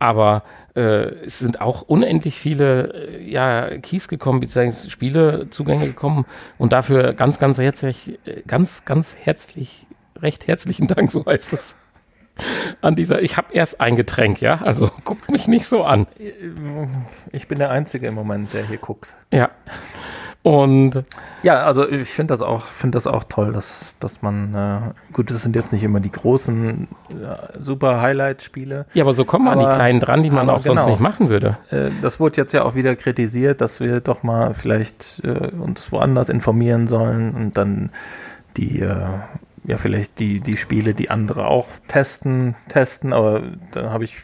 Aber 0.00 0.42
äh, 0.74 0.80
es 1.26 1.38
sind 1.38 1.60
auch 1.60 1.82
unendlich 1.82 2.40
viele 2.40 2.94
äh, 2.94 3.30
ja, 3.30 3.78
Keys 3.78 4.08
gekommen, 4.08 4.40
beziehungsweise 4.40 4.90
Spielezugänge 4.90 5.86
gekommen 5.86 6.24
und 6.58 6.72
dafür 6.72 7.12
ganz, 7.12 7.38
ganz 7.38 7.58
herzlich, 7.58 8.18
äh, 8.24 8.42
ganz, 8.46 8.84
ganz 8.84 9.14
herzlich, 9.22 9.86
recht 10.16 10.48
herzlichen 10.48 10.88
Dank, 10.88 11.12
so 11.12 11.24
heißt 11.26 11.52
es. 11.52 11.76
An 12.80 12.96
dieser, 12.96 13.20
ich 13.20 13.36
habe 13.36 13.52
erst 13.52 13.82
ein 13.82 13.96
Getränk, 13.96 14.40
ja, 14.40 14.62
also 14.62 14.90
guckt 15.04 15.30
mich 15.30 15.46
nicht 15.46 15.66
so 15.66 15.84
an. 15.84 16.06
Ich 17.30 17.46
bin 17.46 17.58
der 17.58 17.70
Einzige 17.70 18.06
im 18.06 18.14
Moment, 18.14 18.54
der 18.54 18.66
hier 18.66 18.78
guckt. 18.78 19.14
Ja. 19.30 19.50
Und 20.42 21.04
Ja, 21.42 21.64
also 21.64 21.86
ich 21.86 22.08
finde 22.08 22.32
das 22.32 22.40
auch, 22.40 22.62
finde 22.62 22.96
das 22.96 23.06
auch 23.06 23.24
toll, 23.24 23.52
dass, 23.52 23.96
dass 24.00 24.22
man, 24.22 24.54
äh, 24.54 25.12
gut, 25.12 25.30
das 25.30 25.42
sind 25.42 25.54
jetzt 25.54 25.72
nicht 25.72 25.84
immer 25.84 26.00
die 26.00 26.10
großen, 26.10 26.88
äh, 27.10 27.58
super 27.58 28.00
Highlight-Spiele. 28.00 28.86
Ja, 28.94 29.04
aber 29.04 29.12
so 29.12 29.24
kommen 29.26 29.44
wir 29.44 29.52
an 29.52 29.58
die 29.58 29.64
Kleinen 29.64 30.00
dran, 30.00 30.22
die 30.22 30.30
man 30.30 30.48
auch 30.48 30.62
sonst 30.62 30.80
genau. 30.80 30.90
nicht 30.90 31.00
machen 31.00 31.28
würde. 31.28 31.58
Äh, 31.70 31.90
das 32.00 32.20
wurde 32.20 32.38
jetzt 32.38 32.52
ja 32.52 32.64
auch 32.64 32.74
wieder 32.74 32.96
kritisiert, 32.96 33.60
dass 33.60 33.80
wir 33.80 34.00
doch 34.00 34.22
mal 34.22 34.54
vielleicht 34.54 35.22
äh, 35.24 35.48
uns 35.48 35.92
woanders 35.92 36.30
informieren 36.30 36.88
sollen 36.88 37.34
und 37.34 37.58
dann 37.58 37.90
die, 38.56 38.80
äh, 38.80 39.06
ja, 39.64 39.76
vielleicht 39.76 40.20
die, 40.20 40.40
die 40.40 40.56
Spiele, 40.56 40.94
die 40.94 41.10
andere 41.10 41.46
auch 41.46 41.68
testen, 41.86 42.54
testen, 42.68 43.12
aber 43.12 43.42
dann 43.72 43.90
habe 43.90 44.04
ich 44.04 44.22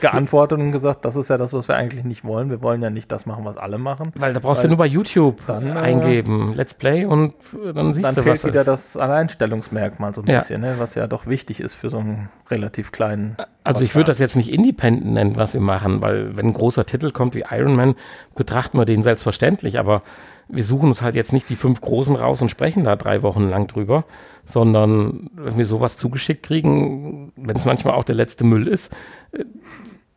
geantwortet 0.00 0.58
und 0.58 0.72
gesagt, 0.72 1.04
das 1.04 1.16
ist 1.16 1.30
ja 1.30 1.38
das, 1.38 1.52
was 1.52 1.68
wir 1.68 1.76
eigentlich 1.76 2.04
nicht 2.04 2.24
wollen. 2.24 2.50
Wir 2.50 2.62
wollen 2.62 2.82
ja 2.82 2.90
nicht 2.90 3.10
das 3.12 3.26
machen, 3.26 3.44
was 3.44 3.56
alle 3.56 3.78
machen. 3.78 4.12
Weil 4.16 4.32
da 4.32 4.40
brauchst 4.40 4.62
Weil 4.62 4.70
du 4.70 4.76
nur 4.76 4.78
bei 4.78 4.86
YouTube 4.86 5.40
dann, 5.46 5.76
äh, 5.76 5.78
eingeben, 5.78 6.54
Let's 6.54 6.74
Play 6.74 7.04
und 7.04 7.34
dann 7.74 7.92
siehst 7.92 8.04
dann 8.04 8.14
du, 8.14 8.22
fehlt 8.22 8.36
was 8.36 8.44
wieder 8.44 8.64
das 8.64 8.96
Alleinstellungsmerkmal 8.96 10.14
so 10.14 10.22
ein 10.22 10.28
ja. 10.28 10.38
bisschen, 10.38 10.60
ne? 10.60 10.74
was 10.78 10.94
ja 10.94 11.06
doch 11.06 11.26
wichtig 11.26 11.60
ist 11.60 11.74
für 11.74 11.90
so 11.90 11.98
einen 11.98 12.28
relativ 12.50 12.92
kleinen. 12.92 13.36
Also 13.36 13.48
Podcast. 13.64 13.82
ich 13.82 13.94
würde 13.94 14.06
das 14.06 14.18
jetzt 14.18 14.36
nicht 14.36 14.52
Independent 14.52 15.12
nennen, 15.12 15.36
was 15.36 15.54
wir 15.54 15.60
machen, 15.60 16.02
weil 16.02 16.36
wenn 16.36 16.46
ein 16.46 16.54
großer 16.54 16.84
Titel 16.84 17.10
kommt 17.10 17.34
wie 17.34 17.44
Iron 17.50 17.76
Man, 17.76 17.94
betrachten 18.34 18.78
wir 18.78 18.84
den 18.84 19.02
selbstverständlich, 19.02 19.78
aber 19.78 20.02
wir 20.48 20.64
suchen 20.64 20.88
uns 20.88 21.02
halt 21.02 21.14
jetzt 21.14 21.32
nicht 21.32 21.48
die 21.48 21.56
fünf 21.56 21.80
Großen 21.80 22.16
raus 22.16 22.42
und 22.42 22.50
sprechen 22.50 22.84
da 22.84 22.96
drei 22.96 23.22
Wochen 23.22 23.48
lang 23.48 23.66
drüber, 23.66 24.04
sondern 24.44 25.30
wenn 25.34 25.56
wir 25.56 25.66
sowas 25.66 25.96
zugeschickt 25.96 26.42
kriegen, 26.42 27.32
wenn 27.36 27.56
es 27.56 27.64
manchmal 27.64 27.94
auch 27.94 28.04
der 28.04 28.14
letzte 28.14 28.44
Müll 28.44 28.68
ist, 28.68 28.92
äh, 28.92 28.96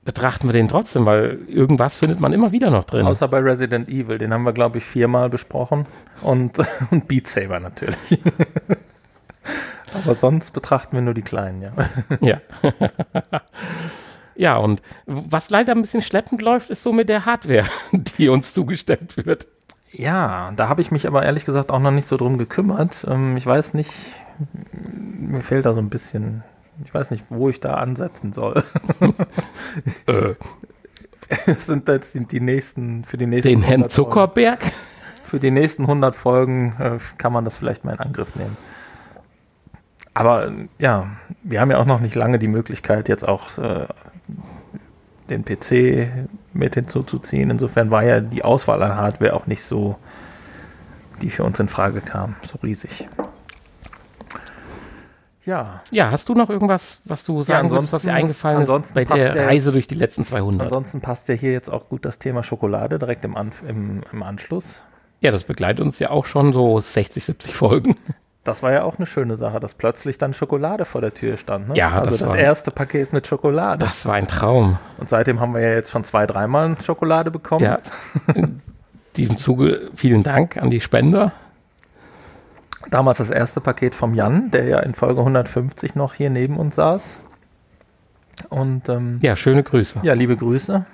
betrachten 0.07 0.47
wir 0.47 0.53
den 0.53 0.69
trotzdem, 0.69 1.05
weil 1.05 1.39
irgendwas 1.47 1.97
findet 1.97 2.21
man 2.21 2.31
immer 2.31 2.53
wieder 2.53 2.69
noch 2.69 2.85
drin. 2.85 3.05
Außer 3.05 3.27
bei 3.27 3.39
Resident 3.39 3.89
Evil, 3.89 4.17
den 4.17 4.33
haben 4.33 4.43
wir, 4.43 4.53
glaube 4.53 4.77
ich, 4.77 4.85
viermal 4.85 5.29
besprochen 5.29 5.85
und, 6.21 6.57
und 6.91 7.09
Beat 7.09 7.27
Saber 7.27 7.59
natürlich. 7.59 7.97
Aber 9.93 10.15
sonst 10.15 10.51
betrachten 10.51 10.95
wir 10.95 11.01
nur 11.01 11.13
die 11.13 11.23
Kleinen, 11.23 11.61
ja. 11.61 11.71
Ja. 12.21 12.41
ja, 14.35 14.57
und 14.57 14.81
was 15.05 15.49
leider 15.49 15.73
ein 15.73 15.81
bisschen 15.81 16.01
schleppend 16.01 16.41
läuft, 16.41 16.69
ist 16.69 16.83
so 16.83 16.93
mit 16.93 17.09
der 17.09 17.25
Hardware, 17.25 17.65
die 18.17 18.29
uns 18.29 18.53
zugestellt 18.53 19.17
wird. 19.17 19.47
Ja, 19.91 20.53
da 20.55 20.69
habe 20.69 20.79
ich 20.79 20.89
mich 20.89 21.05
aber 21.05 21.23
ehrlich 21.23 21.43
gesagt 21.43 21.69
auch 21.69 21.79
noch 21.79 21.91
nicht 21.91 22.07
so 22.07 22.15
drum 22.15 22.37
gekümmert. 22.37 23.05
Ähm, 23.07 23.35
ich 23.35 23.45
weiß 23.45 23.73
nicht, 23.73 23.91
mir 24.71 25.41
fehlt 25.41 25.65
da 25.65 25.73
so 25.73 25.79
ein 25.81 25.89
bisschen, 25.89 26.43
ich 26.83 26.93
weiß 26.93 27.11
nicht, 27.11 27.25
wo 27.29 27.49
ich 27.49 27.59
da 27.59 27.75
ansetzen 27.75 28.33
soll. 28.33 28.63
äh. 30.07 30.35
sind 31.53 31.87
jetzt 31.87 32.13
die, 32.13 32.25
die, 32.25 32.39
nächsten, 32.39 33.03
für 33.03 33.17
die 33.17 33.27
nächsten. 33.27 33.49
Den 33.49 33.61
Herrn 33.61 33.89
Zuckerberg? 33.89 34.61
Folgen, 34.61 34.75
für 35.23 35.39
die 35.39 35.51
nächsten 35.51 35.83
100 35.83 36.15
Folgen 36.15 36.75
äh, 36.79 36.97
kann 37.17 37.33
man 37.33 37.43
das 37.43 37.57
vielleicht 37.57 37.83
mal 37.83 37.93
in 37.93 37.99
Angriff 37.99 38.35
nehmen. 38.35 38.57
Aber 40.13 40.51
ja, 40.79 41.07
wir 41.43 41.61
haben 41.61 41.69
ja 41.69 41.77
auch 41.77 41.85
noch 41.85 41.99
nicht 41.99 42.15
lange 42.15 42.39
die 42.39 42.47
Möglichkeit, 42.47 43.07
jetzt 43.07 43.27
auch 43.27 43.57
äh, 43.59 43.87
den 45.29 45.45
PC 45.45 46.27
mit 46.53 46.75
hinzuzuziehen. 46.75 47.51
Insofern 47.51 47.91
war 47.91 48.03
ja 48.03 48.19
die 48.19 48.43
Auswahl 48.43 48.81
an 48.81 48.95
Hardware 48.95 49.35
auch 49.35 49.45
nicht 49.45 49.63
so, 49.63 49.97
die 51.21 51.29
für 51.29 51.43
uns 51.43 51.59
in 51.59 51.67
Frage 51.67 52.01
kam, 52.01 52.35
so 52.43 52.57
riesig. 52.63 53.07
Ja. 55.47 55.81
Ja, 55.91 56.11
hast 56.11 56.27
du 56.27 56.33
noch 56.33 56.49
irgendwas, 56.49 56.99
was 57.05 57.23
du 57.23 57.41
sagen 57.41 57.69
ja, 57.69 57.75
willst, 57.75 57.93
was 57.93 58.01
dir 58.01 58.13
eingefallen 58.13 58.63
ist 58.63 58.93
bei 58.93 59.05
der 59.05 59.33
Reise 59.47 59.69
jetzt, 59.69 59.75
durch 59.75 59.87
die 59.87 59.95
letzten 59.95 60.25
200? 60.25 60.63
Ansonsten 60.63 60.99
passt 60.99 61.29
ja 61.29 61.35
hier 61.35 61.53
jetzt 61.53 61.69
auch 61.69 61.87
gut 61.87 62.03
das 62.03 62.19
Thema 62.19 62.43
Schokolade 62.43 62.99
direkt 62.99 63.23
im, 63.23 63.37
An 63.37 63.53
im, 63.65 64.01
im 64.11 64.23
Anschluss. 64.23 64.81
Ja, 65.21 65.31
das 65.31 65.45
begleitet 65.45 65.79
uns 65.79 65.99
ja 65.99 66.09
auch 66.09 66.25
schon 66.25 66.51
so 66.51 66.81
60, 66.81 67.23
70 67.23 67.55
Folgen. 67.55 67.95
Das 68.43 68.61
war 68.61 68.73
ja 68.73 68.83
auch 68.83 68.97
eine 68.97 69.05
schöne 69.05 69.37
Sache, 69.37 69.61
dass 69.61 69.73
plötzlich 69.73 70.17
dann 70.17 70.33
Schokolade 70.33 70.83
vor 70.83 70.99
der 70.99 71.13
Tür 71.13 71.37
stand. 71.37 71.69
Ne? 71.69 71.77
Ja, 71.77 71.91
also 71.91 72.11
das, 72.11 72.19
das 72.19 72.33
erste 72.33 72.71
Paket 72.71 73.13
mit 73.13 73.25
Schokolade. 73.25 73.85
Das 73.85 74.05
war 74.05 74.15
ein 74.15 74.27
Traum. 74.27 74.79
Und 74.97 75.09
seitdem 75.09 75.39
haben 75.39 75.53
wir 75.53 75.61
ja 75.61 75.73
jetzt 75.75 75.91
schon 75.91 76.03
zwei, 76.03 76.25
dreimal 76.25 76.75
Schokolade 76.81 77.31
bekommen. 77.31 77.63
Ja. 77.63 77.79
In 78.35 78.61
diesem 79.15 79.37
Zuge 79.37 79.89
vielen 79.95 80.23
Dank 80.23 80.57
an 80.57 80.69
die 80.69 80.79
Spender. 80.79 81.31
Damals 82.89 83.17
das 83.17 83.29
erste 83.29 83.61
Paket 83.61 83.95
vom 83.95 84.13
Jan, 84.13 84.51
der 84.51 84.65
ja 84.65 84.79
in 84.79 84.93
Folge 84.93 85.19
150 85.19 85.95
noch 85.95 86.13
hier 86.13 86.29
neben 86.29 86.57
uns 86.57 86.75
saß. 86.75 87.19
Und 88.49 88.87
ähm, 88.89 89.19
ja, 89.21 89.35
schöne 89.35 89.63
Grüße. 89.63 89.99
Ja, 90.03 90.13
liebe 90.13 90.37
Grüße. 90.37 90.85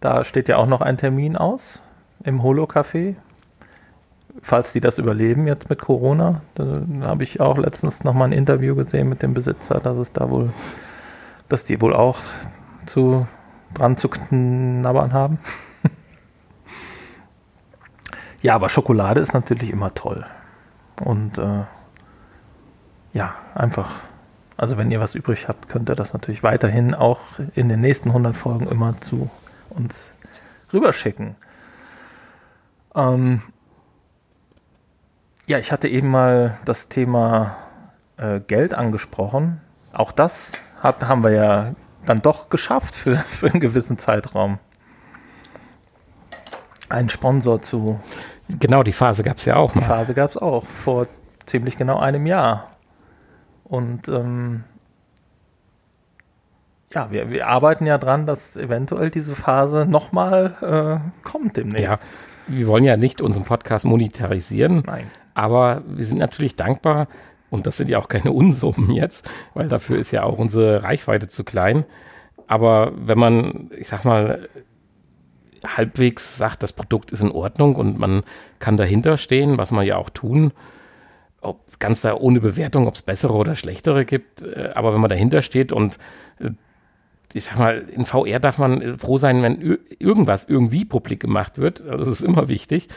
Da 0.00 0.24
steht 0.24 0.48
ja 0.48 0.56
auch 0.56 0.66
noch 0.66 0.80
ein 0.80 0.98
Termin 0.98 1.36
aus 1.36 1.80
im 2.24 2.42
Holo-Café 2.42 3.16
falls 4.40 4.72
die 4.72 4.80
das 4.80 4.98
überleben 4.98 5.46
jetzt 5.46 5.68
mit 5.68 5.80
Corona. 5.80 6.40
Da 6.54 6.82
habe 7.02 7.24
ich 7.24 7.40
auch 7.40 7.58
letztens 7.58 8.04
nochmal 8.04 8.28
ein 8.28 8.32
Interview 8.32 8.74
gesehen 8.74 9.08
mit 9.08 9.22
dem 9.22 9.34
Besitzer, 9.34 9.80
dass 9.80 9.98
es 9.98 10.12
da 10.12 10.30
wohl, 10.30 10.52
dass 11.48 11.64
die 11.64 11.80
wohl 11.80 11.94
auch 11.94 12.18
zu 12.86 13.26
dran 13.74 13.96
zu 13.96 14.08
knabbern 14.08 15.12
haben. 15.12 15.38
ja, 18.42 18.54
aber 18.54 18.68
Schokolade 18.68 19.20
ist 19.20 19.34
natürlich 19.34 19.70
immer 19.70 19.92
toll. 19.94 20.24
Und 21.02 21.38
äh, 21.38 21.64
ja, 23.12 23.34
einfach, 23.54 23.90
also 24.56 24.76
wenn 24.78 24.90
ihr 24.90 25.00
was 25.00 25.14
übrig 25.14 25.48
habt, 25.48 25.68
könnt 25.68 25.90
ihr 25.90 25.96
das 25.96 26.12
natürlich 26.12 26.42
weiterhin 26.42 26.94
auch 26.94 27.20
in 27.54 27.68
den 27.68 27.80
nächsten 27.80 28.08
100 28.08 28.36
Folgen 28.36 28.66
immer 28.68 29.00
zu 29.00 29.30
uns 29.70 30.12
rüberschicken. 30.72 31.36
Ähm, 32.94 33.42
ja, 35.46 35.58
ich 35.58 35.72
hatte 35.72 35.88
eben 35.88 36.08
mal 36.08 36.58
das 36.64 36.88
Thema 36.88 37.56
äh, 38.16 38.40
Geld 38.40 38.74
angesprochen. 38.74 39.60
Auch 39.92 40.12
das 40.12 40.52
hat, 40.80 41.02
haben 41.04 41.24
wir 41.24 41.32
ja 41.32 41.74
dann 42.06 42.22
doch 42.22 42.48
geschafft 42.48 42.94
für, 42.94 43.16
für 43.30 43.50
einen 43.50 43.60
gewissen 43.60 43.98
Zeitraum. 43.98 44.58
Einen 46.88 47.08
Sponsor 47.08 47.60
zu. 47.60 48.00
Genau, 48.58 48.82
die 48.82 48.92
Phase 48.92 49.22
gab 49.22 49.38
es 49.38 49.44
ja 49.44 49.56
auch 49.56 49.74
mal. 49.74 49.80
Die 49.80 49.86
Phase 49.86 50.14
gab 50.14 50.30
es 50.30 50.36
auch 50.36 50.64
vor 50.64 51.06
ziemlich 51.46 51.76
genau 51.76 51.98
einem 51.98 52.26
Jahr. 52.26 52.70
Und 53.64 54.08
ähm, 54.08 54.64
ja, 56.92 57.10
wir, 57.10 57.30
wir 57.30 57.46
arbeiten 57.46 57.86
ja 57.86 57.98
dran, 57.98 58.26
dass 58.26 58.56
eventuell 58.56 59.10
diese 59.10 59.34
Phase 59.34 59.86
nochmal 59.86 61.02
äh, 61.02 61.26
kommt 61.26 61.56
demnächst. 61.56 61.84
Ja, 61.84 61.98
wir 62.48 62.66
wollen 62.66 62.84
ja 62.84 62.96
nicht 62.96 63.22
unseren 63.22 63.44
Podcast 63.44 63.84
monetarisieren. 63.84 64.82
Nein. 64.86 65.10
Aber 65.34 65.82
wir 65.86 66.04
sind 66.04 66.18
natürlich 66.18 66.56
dankbar, 66.56 67.08
und 67.50 67.66
das 67.66 67.76
sind 67.76 67.88
ja 67.88 67.98
auch 67.98 68.08
keine 68.08 68.32
Unsummen 68.32 68.90
jetzt, 68.90 69.28
weil 69.54 69.68
dafür 69.68 69.98
ist 69.98 70.10
ja 70.10 70.24
auch 70.24 70.38
unsere 70.38 70.82
Reichweite 70.82 71.28
zu 71.28 71.44
klein. 71.44 71.84
Aber 72.46 72.92
wenn 72.96 73.18
man, 73.18 73.70
ich 73.76 73.88
sag 73.88 74.04
mal, 74.04 74.48
halbwegs 75.64 76.36
sagt, 76.36 76.62
das 76.62 76.72
Produkt 76.72 77.12
ist 77.12 77.20
in 77.20 77.30
Ordnung 77.30 77.76
und 77.76 77.98
man 77.98 78.22
kann 78.58 78.76
dahinter 78.76 79.16
stehen, 79.16 79.58
was 79.58 79.70
man 79.70 79.86
ja 79.86 79.96
auch 79.96 80.10
tun, 80.10 80.52
ob 81.40 81.78
ganz 81.78 82.00
da 82.00 82.14
ohne 82.14 82.40
Bewertung, 82.40 82.86
ob 82.86 82.94
es 82.94 83.02
bessere 83.02 83.34
oder 83.34 83.56
schlechtere 83.56 84.04
gibt, 84.04 84.42
äh, 84.42 84.70
aber 84.74 84.94
wenn 84.94 85.00
man 85.00 85.10
dahinter 85.10 85.42
steht 85.42 85.72
und 85.72 85.98
äh, 86.38 86.50
ich 87.34 87.44
sag 87.44 87.58
mal, 87.58 87.84
in 87.90 88.04
VR 88.04 88.40
darf 88.40 88.58
man 88.58 88.98
froh 88.98 89.18
sein, 89.18 89.42
wenn 89.42 89.78
irgendwas 89.98 90.44
irgendwie 90.44 90.84
publik 90.84 91.20
gemacht 91.20 91.58
wird. 91.58 91.82
Das 91.86 92.06
ist 92.06 92.20
immer 92.20 92.48
wichtig. 92.48 92.88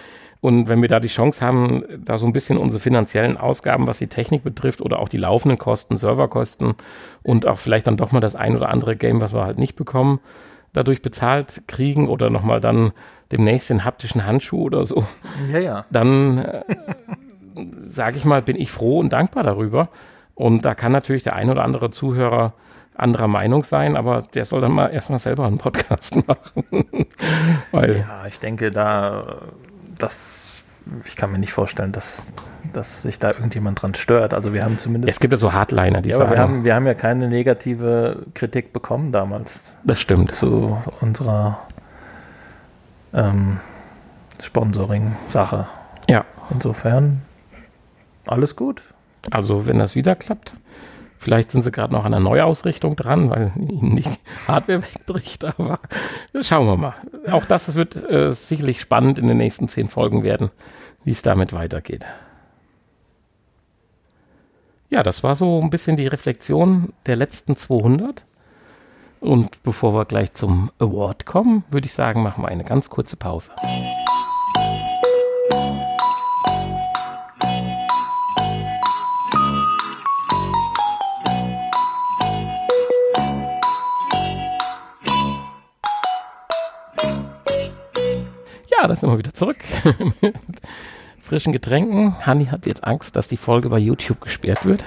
Und 0.41 0.67
wenn 0.67 0.81
wir 0.81 0.89
da 0.89 0.99
die 0.99 1.07
Chance 1.07 1.43
haben, 1.43 1.83
da 2.03 2.17
so 2.17 2.25
ein 2.25 2.33
bisschen 2.33 2.57
unsere 2.57 2.79
finanziellen 2.79 3.37
Ausgaben, 3.37 3.87
was 3.87 3.97
die 3.97 4.07
Technik 4.07 4.43
betrifft 4.43 4.81
oder 4.81 4.99
auch 4.99 5.09
die 5.09 5.17
laufenden 5.17 5.57
Kosten, 5.57 5.97
Serverkosten 5.97 6.75
und 7.23 7.47
auch 7.47 7.57
vielleicht 7.57 7.87
dann 7.87 7.97
doch 7.97 8.11
mal 8.11 8.19
das 8.19 8.35
ein 8.35 8.55
oder 8.55 8.69
andere 8.69 8.95
Game, 8.95 9.21
was 9.21 9.33
wir 9.33 9.43
halt 9.43 9.57
nicht 9.57 9.75
bekommen, 9.75 10.19
dadurch 10.75 11.01
bezahlt 11.01 11.63
kriegen 11.67 12.07
oder 12.07 12.29
nochmal 12.29 12.59
dann 12.59 12.91
demnächst 13.31 13.69
den 13.69 13.83
haptischen 13.83 14.25
Handschuh 14.25 14.61
oder 14.61 14.85
so, 14.85 15.05
ja, 15.51 15.59
ja. 15.59 15.85
dann 15.89 16.37
äh, 16.37 16.63
sage 17.79 18.17
ich 18.17 18.25
mal, 18.25 18.41
bin 18.41 18.55
ich 18.55 18.71
froh 18.71 18.99
und 18.99 19.13
dankbar 19.13 19.43
darüber. 19.43 19.89
Und 20.35 20.65
da 20.65 20.75
kann 20.75 20.91
natürlich 20.91 21.23
der 21.23 21.35
ein 21.35 21.49
oder 21.49 21.63
andere 21.63 21.91
Zuhörer 21.91 22.53
anderer 22.93 23.27
Meinung 23.27 23.63
sein, 23.63 23.97
aber 23.97 24.21
der 24.21 24.45
soll 24.45 24.61
dann 24.61 24.71
mal 24.71 24.87
erstmal 24.87 25.19
selber 25.19 25.45
einen 25.45 25.57
Podcast 25.57 26.15
machen. 26.27 26.85
Weil 27.71 27.99
ja, 27.99 28.25
ich 28.27 28.39
denke, 28.39 28.71
da 28.71 29.37
das, 29.97 30.63
ich 31.05 31.15
kann 31.15 31.31
mir 31.31 31.39
nicht 31.39 31.53
vorstellen, 31.53 31.91
dass, 31.91 32.33
dass 32.73 33.01
sich 33.01 33.19
da 33.19 33.31
irgendjemand 33.31 33.81
dran 33.81 33.95
stört. 33.95 34.33
Also 34.33 34.53
wir 34.53 34.63
haben 34.63 34.77
zumindest. 34.77 35.13
Es 35.13 35.19
gibt 35.19 35.33
ja 35.33 35.37
so 35.37 35.53
Hardliner, 35.53 36.01
die 36.01 36.09
ja, 36.09 36.17
sagen. 36.17 36.31
Wir 36.31 36.39
haben, 36.39 36.63
wir 36.63 36.75
haben 36.75 36.85
ja 36.85 36.93
keine 36.93 37.27
negative 37.27 38.25
Kritik 38.33 38.73
bekommen 38.73 39.11
damals. 39.11 39.73
Das 39.83 39.99
stimmt. 39.99 40.33
Zu 40.33 40.77
unserer 41.01 41.59
ähm, 43.13 43.59
Sponsoring-Sache. 44.41 45.67
Ja. 46.09 46.25
Insofern 46.49 47.21
alles 48.27 48.55
gut. 48.55 48.81
Also 49.31 49.65
wenn 49.65 49.79
das 49.79 49.95
wieder 49.95 50.15
klappt, 50.15 50.53
Vielleicht 51.25 51.49
sind 51.49 51.63
sie 51.63 51.71
gerade 51.71 51.91
noch 51.91 52.05
an 52.05 52.13
einer 52.13 52.23
Neuausrichtung 52.23 52.95
dran, 52.95 53.31
weil 53.31 53.51
ihnen 53.57 53.95
nicht 53.95 54.11
Hardware 54.47 54.83
wegbricht, 54.83 55.43
aber 55.43 55.79
schauen 56.39 56.67
wir 56.67 56.77
mal. 56.77 56.93
Auch 57.31 57.45
das 57.45 57.73
wird 57.73 58.07
äh, 58.07 58.29
sicherlich 58.29 58.79
spannend 58.79 59.17
in 59.17 59.27
den 59.27 59.37
nächsten 59.37 59.67
zehn 59.67 59.89
Folgen 59.89 60.21
werden, 60.21 60.51
wie 61.03 61.09
es 61.09 61.23
damit 61.23 61.51
weitergeht 61.51 62.05
ja, 64.95 65.03
das 65.03 65.23
war 65.23 65.35
so 65.35 65.59
ein 65.61 65.69
bisschen 65.69 65.97
die 65.97 66.07
Reflexion 66.07 66.93
der 67.05 67.17
letzten 67.17 67.57
200. 67.57 68.23
Und 69.19 69.61
bevor 69.61 69.93
wir 69.93 70.05
gleich 70.05 70.33
zum 70.35 70.71
Award 70.79 71.25
kommen, 71.25 71.65
würde 71.69 71.85
ich 71.85 71.93
sagen, 71.93 72.23
machen 72.23 72.41
wir 72.41 72.47
eine 72.47 72.63
ganz 72.63 72.89
kurze 72.89 73.17
Pause. 73.17 73.51
Ja, 88.71 88.87
da 88.87 88.95
sind 88.95 89.09
wir 89.09 89.17
wieder 89.17 89.33
zurück 89.33 89.57
Frischen 91.25 91.51
Getränken. 91.53 92.23
Hanni 92.23 92.45
hat 92.45 92.67
jetzt 92.67 92.83
Angst, 92.83 93.15
dass 93.15 93.27
die 93.27 93.37
Folge 93.37 93.69
bei 93.69 93.79
YouTube 93.79 94.21
gesperrt 94.21 94.63
wird. 94.63 94.85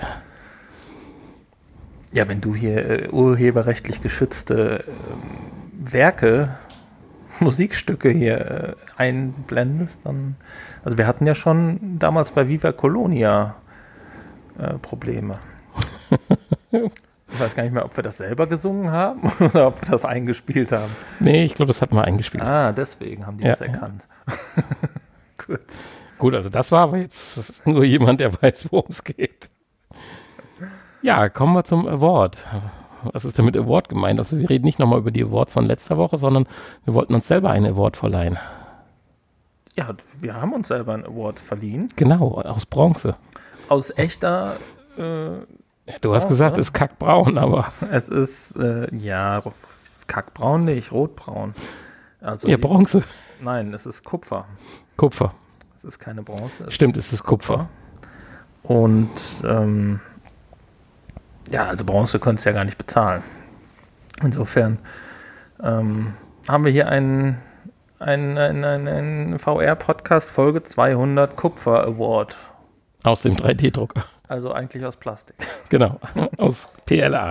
Ja, 2.13 2.29
wenn 2.29 2.41
du 2.41 2.55
hier 2.55 2.89
äh, 2.89 3.09
urheberrechtlich 3.09 4.01
geschützte 4.01 4.85
äh, 4.85 5.93
Werke, 5.93 6.57
Musikstücke 7.41 8.11
hier 8.11 8.39
äh, 8.39 8.75
einblendest, 8.97 10.07
dann. 10.07 10.37
Also 10.85 10.97
wir 10.97 11.09
hatten 11.09 11.27
ja 11.27 11.35
schon 11.35 11.99
damals 11.99 12.31
bei 12.31 12.49
Viva 12.49 12.71
Colonia 12.73 13.57
äh, 14.59 14.75
Probleme. 14.75 15.39
Ich 17.31 17.39
weiß 17.39 17.55
gar 17.55 17.63
nicht 17.63 17.75
mehr, 17.75 17.85
ob 17.85 17.95
wir 17.95 18.03
das 18.03 18.17
selber 18.17 18.47
gesungen 18.47 18.91
haben 18.91 19.31
oder 19.41 19.67
ob 19.69 19.83
wir 19.83 19.91
das 19.91 20.07
eingespielt 20.07 20.73
haben. 20.73 20.91
Nee, 21.21 21.45
ich 21.45 21.55
glaube, 21.55 21.69
das 21.69 21.83
hatten 21.83 21.95
wir 21.95 22.05
eingespielt. 22.05 22.43
Ah, 22.43 22.73
deswegen 22.73 23.27
haben 23.27 23.37
die 23.37 23.45
Ja, 23.45 23.51
das 23.51 23.61
ja. 23.61 23.67
erkannt. 23.67 24.03
Gut. 25.47 25.61
Gut, 26.19 26.35
also 26.35 26.49
das 26.49 26.73
war 26.73 26.83
aber 26.83 26.99
jetzt 26.99 27.67
nur 27.67 27.85
jemand, 27.85 28.21
der 28.21 28.33
weiß, 28.43 28.69
worum 28.71 28.87
es 28.89 29.05
geht. 29.05 29.51
Ja, 31.03 31.29
kommen 31.29 31.55
wir 31.55 31.65
zum 31.65 31.87
Award. 31.87 32.45
Was 33.13 33.25
ist 33.25 33.39
denn 33.39 33.45
mit 33.45 33.57
Award 33.57 33.89
gemeint? 33.89 34.19
Also 34.19 34.37
wir 34.39 34.51
reden 34.51 34.65
nicht 34.65 34.81
nochmal 34.81 34.99
über 34.99 35.13
die 35.13 35.23
Awards 35.23 35.55
von 35.55 35.65
letzter 35.65 35.97
Woche, 35.97 36.19
sondern 36.19 36.49
wir 36.85 36.95
wollten 36.95 37.15
uns 37.15 37.29
selber 37.29 37.51
einen 37.51 37.67
Award 37.67 37.97
verleihen. 37.97 38.37
Ja, 39.77 39.95
wir 40.21 40.35
haben 40.35 40.53
uns 40.53 40.67
selber 40.69 40.95
einen 40.95 41.07
Award 41.07 41.39
verliehen. 41.39 41.89
Genau, 41.95 42.33
aus 42.41 42.67
Bronze. 42.67 43.15
Aus 43.69 43.93
echter, 43.97 44.57
äh, 44.99 45.03
Ja, 45.37 45.39
du 46.01 46.13
hast 46.15 46.25
Bronze? 46.25 46.29
gesagt, 46.29 46.59
es 46.59 46.67
ist 46.69 46.73
kackbraun, 46.73 47.39
aber 47.39 47.73
es 47.93 48.09
ist, 48.09 48.57
äh, 48.57 48.93
ja, 48.97 49.41
kackbraun 50.09 50.65
nicht, 50.65 50.91
rotbraun. 50.91 51.55
Also, 52.21 52.49
ja, 52.49 52.57
Bronze. 52.57 53.05
nein, 53.41 53.73
es 53.73 53.87
ist 53.87 54.03
Kupfer. 54.05 54.47
Kupfer. 54.97 55.33
Es 55.89 55.95
ist 55.95 56.01
keine 56.01 56.23
Bronze. 56.23 56.65
Es 56.65 56.75
Stimmt, 56.75 56.99
es 56.99 57.15
ist 57.15 57.25
Kupfer. 57.25 57.71
Und 58.63 59.09
ähm, 59.43 60.01
ja, 61.51 61.65
also 61.65 61.87
Bronze 61.87 62.21
könntest 62.21 62.45
du 62.45 62.51
ja 62.51 62.55
gar 62.57 62.67
nicht 62.67 62.77
bezahlen. 62.77 63.23
Insofern 64.23 64.81
ähm, 65.63 66.13
haben 66.47 66.67
wir 66.67 66.73
hier 66.73 66.89
einen, 66.89 67.39
einen, 68.01 68.37
einen, 68.37 68.65
einen, 68.65 68.87
einen 68.87 69.39
VR-Podcast 69.39 70.31
Folge 70.31 70.63
200 70.63 71.37
Kupfer 71.37 71.85
Award. 71.85 72.37
Aus 73.03 73.23
dem 73.23 73.37
3D-Drucker. 73.37 74.05
Also 74.29 74.53
eigentlich 74.53 74.85
aus 74.85 74.97
Plastik. 74.97 75.37
Genau, 75.71 75.99
aus 76.37 76.69
PLA. 76.85 77.31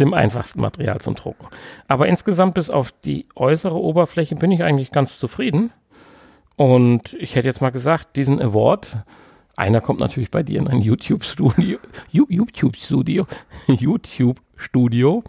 Dem 0.00 0.14
einfachsten 0.14 0.60
Material 0.60 1.00
zum 1.00 1.14
Drucken. 1.14 1.46
Aber 1.86 2.08
insgesamt 2.08 2.54
bis 2.54 2.70
auf 2.70 2.90
die 3.04 3.28
äußere 3.36 3.80
Oberfläche 3.80 4.34
bin 4.34 4.50
ich 4.50 4.64
eigentlich 4.64 4.90
ganz 4.90 5.16
zufrieden. 5.16 5.72
Und 6.56 7.14
ich 7.14 7.34
hätte 7.34 7.48
jetzt 7.48 7.60
mal 7.60 7.70
gesagt, 7.70 8.16
diesen 8.16 8.40
Award, 8.40 8.96
einer 9.56 9.80
kommt 9.80 10.00
natürlich 10.00 10.30
bei 10.30 10.42
dir 10.42 10.58
in 10.58 10.68
ein 10.68 10.80
YouTube-Studio, 10.80 11.78
YouTube-Studio, 12.10 13.26
YouTube-Studio. 13.66 15.24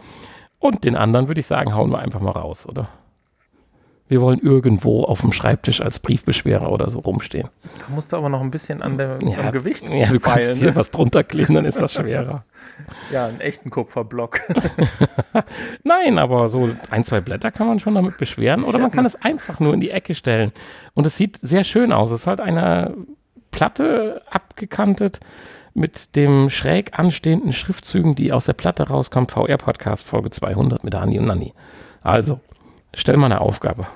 Und 0.58 0.84
den 0.84 0.96
anderen 0.96 1.28
würde 1.28 1.40
ich 1.40 1.46
sagen, 1.46 1.74
hauen 1.74 1.90
wir 1.90 1.98
einfach 1.98 2.20
mal 2.20 2.30
raus, 2.30 2.66
oder? 2.66 2.88
Wir 4.14 4.20
wollen 4.20 4.38
irgendwo 4.38 5.02
auf 5.02 5.22
dem 5.22 5.32
Schreibtisch 5.32 5.80
als 5.80 5.98
Briefbeschwerer 5.98 6.70
oder 6.70 6.88
so 6.88 7.00
rumstehen. 7.00 7.48
Da 7.80 7.86
musst 7.92 8.12
du 8.12 8.16
aber 8.16 8.28
noch 8.28 8.42
ein 8.42 8.52
bisschen 8.52 8.80
an 8.80 8.96
der, 8.96 9.18
am 9.20 9.50
Gewicht 9.50 9.82
Ja, 9.88 10.06
du 10.06 10.20
kannst 10.20 10.22
feilen, 10.22 10.56
hier 10.56 10.68
ne? 10.68 10.76
was 10.76 10.92
drunter 10.92 11.24
kleben, 11.24 11.54
dann 11.56 11.64
ist 11.64 11.80
das 11.80 11.94
schwerer. 11.94 12.44
Ja, 13.10 13.26
einen 13.26 13.40
echten 13.40 13.70
Kupferblock. 13.70 14.38
Nein, 15.82 16.20
aber 16.20 16.46
so 16.48 16.70
ein, 16.90 17.04
zwei 17.04 17.20
Blätter 17.20 17.50
kann 17.50 17.66
man 17.66 17.80
schon 17.80 17.96
damit 17.96 18.16
beschweren 18.16 18.62
oder 18.62 18.78
man 18.78 18.92
kann 18.92 19.04
es 19.04 19.20
einfach 19.20 19.58
nur 19.58 19.74
in 19.74 19.80
die 19.80 19.90
Ecke 19.90 20.14
stellen. 20.14 20.52
Und 20.94 21.08
es 21.08 21.16
sieht 21.16 21.36
sehr 21.38 21.64
schön 21.64 21.90
aus. 21.90 22.12
Es 22.12 22.20
ist 22.20 22.26
halt 22.28 22.40
eine 22.40 22.94
Platte 23.50 24.22
abgekantet 24.30 25.18
mit 25.74 26.14
dem 26.14 26.50
schräg 26.50 26.96
anstehenden 26.96 27.52
Schriftzügen, 27.52 28.14
die 28.14 28.32
aus 28.32 28.44
der 28.44 28.52
Platte 28.52 28.84
rauskommt. 28.86 29.32
VR-Podcast 29.32 30.06
Folge 30.06 30.30
200 30.30 30.84
mit 30.84 30.94
Hani 30.94 31.18
und 31.18 31.26
Nanni. 31.26 31.52
Also, 32.00 32.38
stell 32.94 33.16
mal 33.16 33.26
eine 33.26 33.40
Aufgabe. 33.40 33.88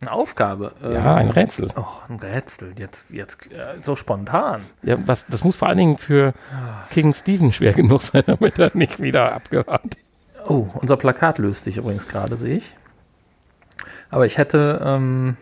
Eine 0.00 0.12
Aufgabe. 0.12 0.72
Ja, 0.82 1.14
ein 1.14 1.30
Rätsel. 1.30 1.68
Oh, 1.76 1.84
ein 2.08 2.16
Rätsel. 2.18 2.74
Jetzt, 2.78 3.10
jetzt 3.12 3.50
äh, 3.50 3.80
so 3.80 3.96
spontan. 3.96 4.62
Ja, 4.82 4.96
was, 5.06 5.24
das 5.26 5.44
muss 5.44 5.56
vor 5.56 5.68
allen 5.68 5.78
Dingen 5.78 5.96
für 5.96 6.34
King 6.90 7.14
Steven 7.14 7.52
schwer 7.52 7.72
genug 7.72 8.02
sein, 8.02 8.22
damit 8.26 8.58
er 8.58 8.70
nicht 8.74 9.00
wieder 9.00 9.32
abgehört. 9.32 9.96
Oh, 10.46 10.66
unser 10.74 10.96
Plakat 10.96 11.38
löst 11.38 11.64
sich 11.64 11.78
übrigens 11.78 12.06
gerade, 12.08 12.36
sehe 12.36 12.56
ich. 12.58 12.76
Aber 14.10 14.26
ich 14.26 14.36
hätte, 14.36 14.80
ähm, 14.84 15.36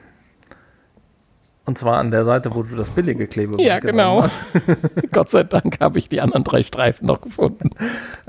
und 1.65 1.77
zwar 1.79 1.99
an 1.99 2.11
der 2.11 2.25
Seite, 2.25 2.55
wo 2.55 2.63
du 2.63 2.77
das 2.77 2.91
billige 2.91 3.27
Klebeband 3.27 3.63
Ja, 3.63 3.81
genau. 3.81 4.23
hast. 4.23 4.43
Gott 5.13 5.31
sei 5.31 5.43
Dank 5.43 5.81
habe 5.81 5.99
ich 5.99 6.09
die 6.09 6.21
anderen 6.21 6.45
drei 6.45 6.63
Streifen 6.63 7.07
noch 7.07 7.21
gefunden. 7.21 7.71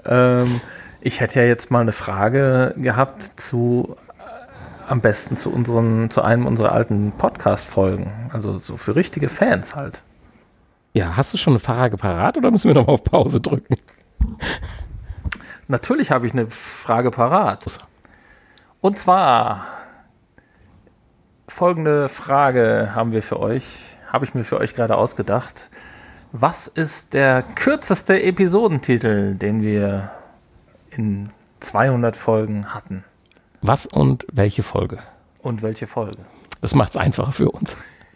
Ähm, 0.06 0.62
ich 1.02 1.20
hätte 1.20 1.42
ja 1.42 1.46
jetzt 1.46 1.70
mal 1.70 1.82
eine 1.82 1.92
Frage 1.92 2.74
gehabt 2.78 3.40
zu, 3.40 3.96
am 4.88 5.02
besten 5.02 5.38
zu 5.38 5.52
unseren, 5.52 6.10
zu 6.10 6.22
einem 6.22 6.46
unserer 6.46 6.72
alten 6.72 7.12
Podcast-Folgen. 7.18 8.30
Also 8.32 8.58
so 8.58 8.78
für 8.78 8.96
richtige 8.96 9.30
Fans 9.30 9.76
halt. 9.76 10.02
Ja, 10.94 11.18
hast 11.18 11.34
du 11.34 11.38
schon 11.38 11.54
eine 11.54 11.60
Frage 11.60 11.98
parat 11.98 12.38
oder 12.38 12.52
müssen 12.52 12.68
wir 12.68 12.76
noch 12.76 12.88
mal 12.88 12.94
auf 12.94 13.04
Pause 13.04 13.42
drücken? 13.42 13.78
Natürlich 15.68 16.12
habe 16.12 16.28
ich 16.28 16.34
eine 16.34 16.48
Frage 16.48 17.10
parat. 17.10 17.80
Und 18.82 19.00
zwar 19.00 19.66
folgende 21.48 22.10
Frage 22.10 22.92
haben 22.94 23.12
wir 23.12 23.24
für 23.24 23.40
euch, 23.40 23.66
habe 24.12 24.26
ich 24.26 24.36
mir 24.36 24.44
für 24.44 24.60
euch 24.60 24.76
gerade 24.76 24.98
ausgedacht. 24.98 25.70
Was 26.32 26.68
ist 26.68 27.14
der 27.14 27.44
kürzeste 27.44 28.22
Episodentitel, 28.22 29.36
den 29.36 29.62
wir 29.62 30.12
in 30.90 31.30
200 31.60 32.16
Folgen 32.16 32.74
hatten? 32.74 33.04
Was 33.66 33.86
und 33.86 34.28
welche 34.32 34.62
Folge? 34.62 35.00
Und 35.40 35.62
welche 35.62 35.88
Folge? 35.88 36.18
Das 36.60 36.76
macht 36.76 36.92
es 36.92 36.98
einfacher 36.98 37.32
für 37.32 37.50
uns. 37.50 37.76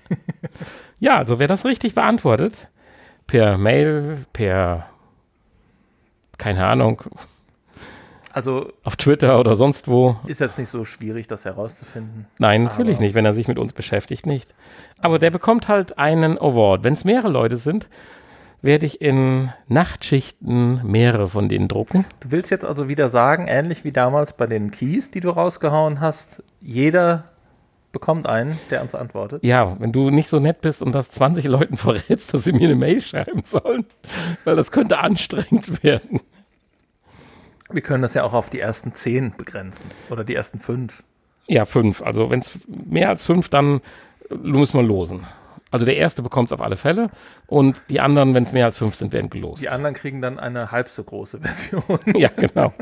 ja, 0.99 1.17
also 1.17 1.39
wer 1.39 1.47
das 1.47 1.63
richtig 1.65 1.95
beantwortet, 1.95 2.67
per 3.27 3.57
Mail, 3.57 4.25
per, 4.33 4.87
keine 6.37 6.65
Ahnung, 6.65 7.01
Also 8.33 8.71
auf 8.83 8.97
Twitter 8.97 9.39
oder 9.39 9.55
sonst 9.55 9.87
wo. 9.87 10.17
ist 10.27 10.41
jetzt 10.41 10.57
nicht 10.59 10.69
so 10.69 10.83
schwierig, 10.83 11.27
das 11.27 11.45
herauszufinden. 11.45 12.27
Nein, 12.39 12.63
natürlich 12.63 12.99
nicht, 12.99 13.15
wenn 13.15 13.25
er 13.25 13.33
sich 13.33 13.47
mit 13.47 13.57
uns 13.57 13.71
beschäftigt, 13.73 14.25
nicht. 14.25 14.53
Aber 14.99 15.17
der 15.17 15.31
bekommt 15.31 15.69
halt 15.69 15.97
einen 15.97 16.37
Award. 16.37 16.83
Wenn 16.83 16.93
es 16.93 17.05
mehrere 17.05 17.29
Leute 17.29 17.55
sind, 17.57 17.87
werde 18.61 18.85
ich 18.85 19.01
in 19.01 19.51
Nachtschichten 19.67 20.81
mehrere 20.83 21.27
von 21.27 21.47
denen 21.49 21.67
drucken. 21.67 22.05
Du 22.19 22.31
willst 22.31 22.51
jetzt 22.51 22.65
also 22.65 22.87
wieder 22.87 23.09
sagen, 23.09 23.47
ähnlich 23.47 23.83
wie 23.83 23.91
damals 23.91 24.33
bei 24.33 24.47
den 24.47 24.71
Keys, 24.71 25.11
die 25.11 25.19
du 25.19 25.29
rausgehauen 25.29 25.99
hast, 25.99 26.43
jeder 26.59 27.25
bekommt 27.91 28.27
einen, 28.27 28.59
der 28.69 28.81
uns 28.81 28.95
antwortet. 28.95 29.43
Ja, 29.43 29.79
wenn 29.79 29.91
du 29.91 30.09
nicht 30.09 30.29
so 30.29 30.39
nett 30.39 30.61
bist 30.61 30.81
und 30.81 30.91
das 30.91 31.09
20 31.11 31.45
Leuten 31.45 31.77
verrätst, 31.77 32.33
dass 32.33 32.43
sie 32.43 32.51
mir 32.51 32.65
eine 32.65 32.75
Mail 32.75 33.01
schreiben 33.01 33.43
sollen, 33.43 33.85
weil 34.43 34.55
das 34.55 34.71
könnte 34.71 34.99
anstrengend 34.99 35.83
werden. 35.83 36.21
Wir 37.69 37.81
können 37.81 38.01
das 38.01 38.13
ja 38.13 38.23
auch 38.23 38.33
auf 38.33 38.49
die 38.49 38.59
ersten 38.59 38.95
zehn 38.95 39.33
begrenzen 39.35 39.91
oder 40.09 40.23
die 40.23 40.35
ersten 40.35 40.59
fünf. 40.59 41.03
Ja, 41.47 41.65
fünf. 41.65 42.01
Also 42.01 42.29
wenn 42.29 42.39
es 42.39 42.57
mehr 42.67 43.09
als 43.09 43.25
fünf, 43.25 43.49
dann 43.49 43.81
äh, 44.29 44.35
müssen 44.35 44.77
wir 44.77 44.83
losen. 44.83 45.25
Also 45.71 45.85
der 45.85 45.97
erste 45.97 46.21
bekommt 46.21 46.49
es 46.49 46.53
auf 46.53 46.61
alle 46.61 46.77
Fälle 46.77 47.09
und 47.47 47.79
die 47.89 47.99
anderen, 47.99 48.33
wenn 48.35 48.43
es 48.43 48.53
mehr 48.53 48.65
als 48.65 48.77
fünf 48.77 48.95
sind, 48.95 49.11
werden 49.13 49.29
gelost. 49.29 49.61
Die 49.61 49.69
anderen 49.69 49.95
kriegen 49.95 50.21
dann 50.21 50.39
eine 50.39 50.71
halb 50.71 50.87
so 50.89 51.03
große 51.03 51.39
Version. 51.39 51.99
Ja, 52.15 52.29
genau. 52.35 52.73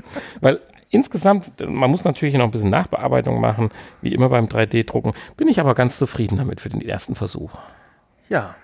Weil 0.41 0.59
insgesamt, 0.89 1.51
man 1.67 1.89
muss 1.89 2.03
natürlich 2.03 2.35
noch 2.35 2.45
ein 2.45 2.51
bisschen 2.51 2.69
Nachbearbeitung 2.69 3.39
machen, 3.41 3.69
wie 4.01 4.13
immer 4.13 4.29
beim 4.29 4.45
3D-Drucken. 4.45 5.13
Bin 5.37 5.47
ich 5.47 5.59
aber 5.59 5.73
ganz 5.75 5.97
zufrieden 5.97 6.37
damit 6.37 6.61
für 6.61 6.69
den 6.69 6.81
ersten 6.81 7.15
Versuch. 7.15 7.51
Ja, 8.29 8.55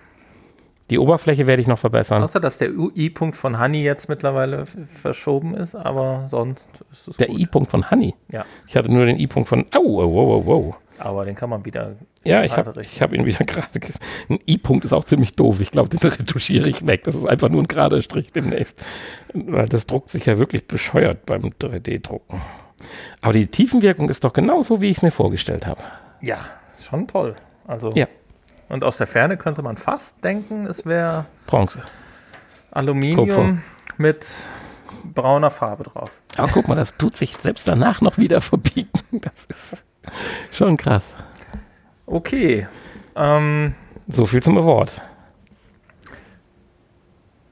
Die 0.89 0.99
Oberfläche 0.99 1.47
werde 1.47 1.61
ich 1.61 1.67
noch 1.67 1.79
verbessern. 1.79 2.21
außer 2.21 2.39
dass 2.39 2.57
der 2.57 2.69
I-Punkt 2.69 3.35
von 3.37 3.59
Honey 3.59 3.81
jetzt 3.83 4.09
mittlerweile 4.09 4.65
verschoben 4.65 5.55
ist, 5.55 5.73
aber 5.75 6.27
sonst 6.27 6.69
ist 6.91 7.07
es 7.07 7.17
Der. 7.17 7.29
I-Punkt 7.29 7.71
von 7.71 7.89
Honey. 7.89 8.13
Ja, 8.29 8.45
Ich 8.67 8.75
hatte 8.75 8.91
nur 8.91 9.05
den 9.05 9.17
I-Punkt 9.17 9.47
von. 9.49 9.65
Au, 9.73 9.81
wow, 9.83 10.11
wow, 10.13 10.45
wow. 10.45 10.75
Aber 11.01 11.25
den 11.25 11.35
kann 11.35 11.49
man 11.49 11.65
wieder. 11.65 11.95
Ja, 12.23 12.43
ich 12.43 12.55
habe 12.55 12.71
hab 12.81 13.13
ihn 13.13 13.25
wieder 13.25 13.45
gerade. 13.45 13.79
ge- 13.79 13.91
Ein 14.29 14.39
I-Punkt 14.47 14.85
ist 14.85 14.93
auch 14.93 15.03
ziemlich 15.05 15.35
doof. 15.35 15.59
Ich 15.59 15.71
glaube, 15.71 15.89
den 15.89 15.99
retuschiere 16.09 16.69
ich 16.69 16.85
weg. 16.85 17.03
Das 17.03 17.15
ist 17.15 17.25
einfach 17.27 17.49
nur 17.49 17.61
ein 17.63 17.67
gerader 17.67 18.01
Strich 18.01 18.31
demnächst. 18.31 18.79
Weil 19.33 19.67
das 19.67 19.85
druckt 19.87 20.09
sich 20.09 20.25
ja 20.25 20.37
wirklich 20.37 20.67
bescheuert 20.67 21.25
beim 21.25 21.41
3D-Drucken. 21.43 22.41
Aber 23.21 23.33
die 23.33 23.47
Tiefenwirkung 23.47 24.09
ist 24.09 24.23
doch 24.23 24.33
genauso, 24.33 24.81
wie 24.81 24.89
ich 24.89 24.97
es 24.97 25.03
mir 25.03 25.11
vorgestellt 25.11 25.67
habe. 25.67 25.81
Ja, 26.21 26.45
schon 26.79 27.07
toll. 27.07 27.35
Also, 27.67 27.91
Ja, 27.93 28.07
und 28.69 28.83
aus 28.83 28.97
der 28.97 29.07
Ferne 29.07 29.37
könnte 29.37 29.61
man 29.61 29.77
fast 29.77 30.23
denken, 30.23 30.65
es 30.65 30.85
wäre 30.85 31.25
Bronze. 31.47 31.81
Aluminium 32.71 33.27
Kupfer. 33.27 33.57
mit 33.97 34.27
brauner 35.13 35.51
Farbe 35.51 35.83
drauf. 35.83 36.09
Aber 36.37 36.47
guck 36.51 36.67
mal, 36.67 36.75
das 36.75 36.95
tut 36.97 37.17
sich 37.17 37.35
selbst 37.37 37.67
danach 37.67 38.01
noch 38.01 38.17
wieder 38.17 38.39
verbiegen. 38.41 38.89
Das 39.11 39.33
ist 39.49 39.83
schon 40.51 40.77
krass. 40.77 41.03
Okay. 42.05 42.67
Ähm, 43.15 43.75
So 44.07 44.25
viel 44.25 44.41
zum 44.43 44.57
Award. 44.57 45.01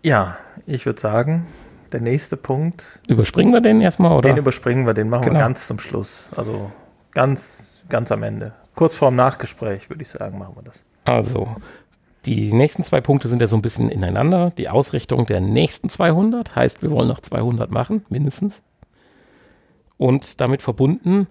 ja, 0.03 0.37
ich 0.65 0.85
würde 0.85 0.99
sagen, 0.99 1.47
der 1.91 2.01
nächste 2.01 2.37
Punkt, 2.37 2.83
Überspringen 3.07 3.51
wir 3.53 3.61
den 3.61 3.81
erstmal, 3.81 4.11
oder? 4.17 4.29
den 4.29 4.37
überspringen 4.37 4.85
wir, 4.85 4.93
den 4.93 5.09
machen 5.09 5.23
Genau. 5.23 5.35
wir 5.35 5.39
ganz 5.41 5.67
zum 5.67 5.79
Schluss. 5.79 6.27
Also 6.35 6.71
ganz, 7.11 7.83
ganz 7.89 8.11
am 8.11 8.23
Ende. 8.23 8.53
Kurz 8.75 8.95
vorm 8.95 9.15
Nachgespräch, 9.15 9.89
würde 9.89 10.03
ich 10.03 10.09
sagen, 10.09 10.37
machen 10.37 10.55
wir 10.55 10.63
das. 10.63 10.83
Also, 11.05 11.55
die 12.25 12.53
nächsten 12.53 12.83
zwei 12.83 13.01
Punkte 13.01 13.27
sind 13.27 13.41
ja 13.41 13.47
so 13.47 13.55
ein 13.57 13.61
bisschen 13.61 13.89
ineinander. 13.89 14.51
Die 14.57 14.69
Ausrichtung 14.69 15.25
der 15.25 15.41
nächsten 15.41 15.89
200 15.89 16.55
heißt, 16.55 16.81
wir 16.81 16.91
wollen 16.91 17.07
noch 17.07 17.19
200 17.21 17.71
machen, 17.71 18.05
mindestens. 18.09 18.61
Und 19.97 20.39
damit 20.39 20.61
verbunden, 20.61 21.27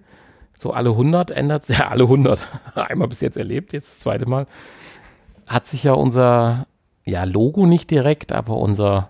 so 0.59 0.73
alle 0.73 0.89
100 0.89 1.31
ändert 1.31 1.67
ja 1.69 1.87
alle 1.87 2.03
100. 2.03 2.45
Einmal 2.75 3.07
bis 3.07 3.21
jetzt 3.21 3.37
erlebt, 3.37 3.71
jetzt 3.73 3.89
das 3.89 3.99
zweite 3.99 4.25
Mal. 4.27 4.45
Hat 5.47 5.65
sich 5.65 5.83
ja 5.83 5.93
unser, 5.93 6.67
ja, 7.05 7.23
Logo 7.23 7.65
nicht 7.65 7.89
direkt, 7.89 8.33
aber 8.33 8.57
unser, 8.57 9.09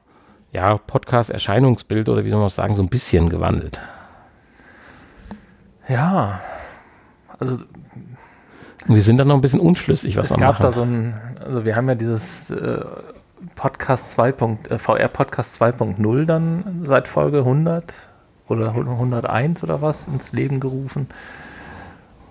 ja, 0.53 0.77
Podcast-Erscheinungsbild 0.77 2.07
oder 2.07 2.23
wie 2.23 2.29
soll 2.29 2.39
man 2.39 2.45
das 2.45 2.55
sagen, 2.55 2.75
so 2.75 2.83
ein 2.83 2.87
bisschen 2.89 3.29
gewandelt. 3.29 3.81
Ja, 5.87 6.39
also 7.39 7.57
wir 8.85 9.01
sind 9.03 9.17
dann 9.17 9.27
noch 9.27 9.35
ein 9.35 9.41
bisschen 9.41 9.59
unschlüssig, 9.59 10.17
was 10.17 10.29
es 10.29 10.37
wir 10.37 10.41
gab 10.41 10.53
machen. 10.59 10.61
da 10.63 10.71
so 10.71 10.83
ein, 10.83 11.15
also 11.43 11.65
wir 11.65 11.75
haben 11.75 11.89
ja 11.89 11.95
dieses 11.95 12.51
äh, 12.51 12.85
Podcast 13.55 14.11
2. 14.11 14.31
Punkt- 14.33 14.69
äh, 14.71 14.77
VR 14.77 15.07
Podcast 15.07 15.59
2.0 15.61 16.25
dann 16.25 16.81
seit 16.83 17.07
Folge 17.07 17.39
100 17.39 17.91
oder 18.49 18.69
101 18.75 19.63
oder 19.63 19.81
was 19.81 20.07
ins 20.07 20.33
Leben 20.33 20.59
gerufen. 20.59 21.07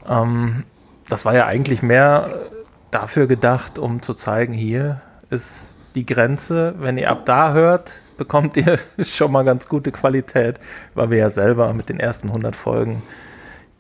Ähm, 0.07 0.65
das 1.09 1.25
war 1.25 1.35
ja 1.35 1.47
eigentlich 1.47 1.83
mehr 1.83 2.47
dafür 2.91 3.27
gedacht, 3.27 3.79
um 3.79 4.03
zu 4.03 4.15
zeigen, 4.15 4.53
hier 4.53 5.01
ist 5.31 5.79
die 5.95 6.07
Grenze. 6.07 6.75
Wenn 6.79 6.99
ihr 6.99 7.11
ab 7.11 7.27
da 7.27 7.53
hört, 7.53 8.01
bekommt 8.17 8.57
ihr 8.57 8.79
schon 9.03 9.33
mal 9.33 9.45
ganz 9.45 9.69
gute 9.69 9.93
Qualität, 9.93 10.59
weil 10.95 11.11
wir 11.11 11.19
ja 11.19 11.31
selber 11.31 11.73
mit 11.73 11.89
den 11.89 12.01
ersten 12.01 12.29
100 12.29 12.57
Folgen 12.57 13.03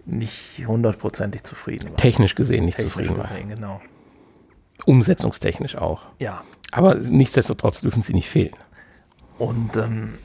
nicht 0.06 0.66
hundertprozentig 0.66 1.44
zufrieden 1.44 1.90
waren. 1.90 1.96
Technisch 1.96 2.34
gesehen 2.34 2.64
nicht 2.64 2.76
Technisch 2.76 2.92
zufrieden 2.94 3.18
war. 3.18 3.28
gesehen, 3.28 3.48
genau. 3.50 3.80
Umsetzungstechnisch 4.86 5.76
auch. 5.76 6.02
Ja. 6.18 6.42
Aber 6.70 6.94
nichtsdestotrotz 6.94 7.80
dürfen 7.80 8.02
sie 8.02 8.14
nicht 8.14 8.28
fehlen. 8.28 8.54
Und 9.38 9.76
ähm, 9.76 10.18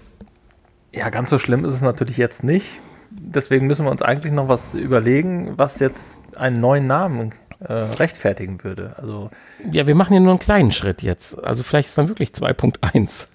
ja, 0.94 1.10
ganz 1.10 1.30
so 1.30 1.40
schlimm 1.40 1.66
ist 1.66 1.74
es 1.74 1.82
natürlich 1.82 2.18
jetzt 2.18 2.44
nicht. 2.44 2.80
Deswegen 3.10 3.68
müssen 3.68 3.86
wir 3.86 3.92
uns 3.92 4.02
eigentlich 4.02 4.34
noch 4.34 4.48
was 4.48 4.76
überlegen, 4.76 5.54
was 5.58 5.80
jetzt 5.80 6.22
einen 6.36 6.60
neuen 6.60 6.88
Namen 6.88 7.34
äh, 7.60 7.74
rechtfertigen 7.74 8.64
würde. 8.64 8.96
Also 8.98 9.30
Ja, 9.72 9.88
wir 9.88 9.96
machen 9.96 10.14
ja 10.14 10.20
nur 10.20 10.32
einen 10.32 10.40
kleinen 10.40 10.72
Schritt 10.72 11.02
jetzt. 11.02 11.42
Also 11.44 11.64
vielleicht 11.64 11.90
ist 11.90 11.98
dann 11.98 12.08
wirklich 12.08 12.30
2.1. 12.30 13.28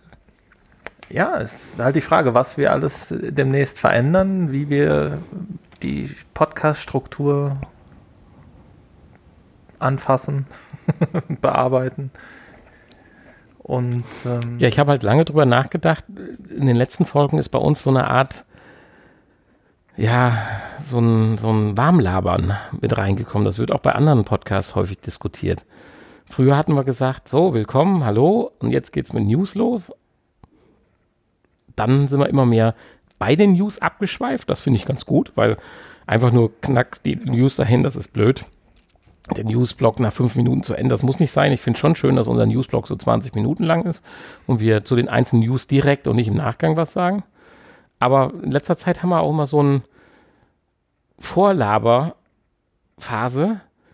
ja, 1.11 1.41
es 1.41 1.75
ist 1.75 1.79
halt 1.81 1.97
die 1.97 2.01
Frage, 2.01 2.35
was 2.35 2.59
wir 2.59 2.73
alles 2.73 3.15
demnächst 3.19 3.79
verändern, 3.79 4.53
wie 4.53 4.69
wir 4.69 5.19
die 5.83 6.15
Podcast-Struktur 6.35 7.57
anfassen, 9.79 10.47
bearbeiten. 11.41 12.11
Und 13.69 14.05
ähm, 14.25 14.59
Ja, 14.59 14.67
ich 14.67 14.79
habe 14.79 14.91
halt 14.91 15.03
lange 15.03 15.27
drüber 15.27 15.45
nachgedacht. 15.45 16.05
In 16.49 16.65
den 16.67 16.75
letzten 16.75 17.05
Folgen 17.05 17.39
ist 17.39 17.51
bei 17.51 17.59
uns 17.59 17.83
so 17.83 17.91
eine 17.91 18.09
Art, 18.09 18.47
ja, 19.95 20.39
so 20.83 20.99
ein, 20.99 21.37
so 21.37 21.51
ein 21.51 21.77
Warmlabern 21.77 22.57
mit 22.81 22.97
reingekommen. 22.97 23.45
Das 23.45 23.59
wird 23.59 23.71
auch 23.71 23.81
bei 23.81 23.93
anderen 23.93 24.25
Podcasts 24.25 24.75
häufig 24.75 25.01
diskutiert. 25.01 25.67
Früher 26.31 26.57
hatten 26.57 26.75
wir 26.75 26.85
gesagt, 26.85 27.29
so, 27.29 27.53
willkommen, 27.53 28.07
hallo, 28.07 28.53
und 28.59 28.71
jetzt 28.71 28.93
geht's 28.93 29.13
mit 29.13 29.25
News 29.25 29.55
los. 29.55 29.93
Dann 31.77 32.09
sind 32.09 32.21
wir 32.21 32.29
immer 32.31 32.47
mehr 32.47 32.75
bei 33.19 33.37
den 33.37 33.53
News 33.53 33.81
abgeschweift. 33.83 34.49
Das 34.49 34.63
finde 34.63 34.79
ich 34.79 34.87
ganz 34.87 35.05
gut, 35.05 35.33
weil 35.35 35.59
einfach 36.07 36.33
nur 36.33 36.59
knack 36.63 37.03
die 37.03 37.17
News 37.17 37.57
dahin, 37.57 37.83
das 37.83 37.97
ist 37.97 38.15
blöd. 38.15 38.47
Der 39.37 39.45
Newsblock 39.45 40.01
nach 40.01 40.13
fünf 40.13 40.37
Minuten 40.37 40.63
zu 40.63 40.75
Ende, 40.75 40.91
das 40.91 41.03
muss 41.03 41.21
nicht 41.21 41.31
sein. 41.33 41.53
Ich 41.53 41.61
finde 41.61 41.79
schon 41.79 41.95
schön, 41.95 42.17
dass 42.17 42.29
unser 42.29 42.47
Newsblock 42.47 42.87
so 42.87 42.97
20 42.97 43.35
Minuten 43.35 43.63
lang 43.65 43.85
ist 43.85 44.03
und 44.47 44.61
wir 44.61 44.85
zu 44.85 44.97
den 44.97 45.09
einzelnen 45.09 45.45
News 45.45 45.67
direkt 45.67 46.09
und 46.09 46.17
nicht 46.17 46.29
im 46.29 46.37
Nachgang 46.37 46.77
was 46.77 46.93
sagen. 46.93 47.25
Aber 47.99 48.33
in 48.43 48.51
letzter 48.51 48.77
Zeit 48.79 49.03
haben 49.03 49.11
wir 49.11 49.21
auch 49.21 49.31
immer 49.31 49.47
so 49.47 49.63
ein 49.63 49.83
Vorlaberphase, 51.19 52.15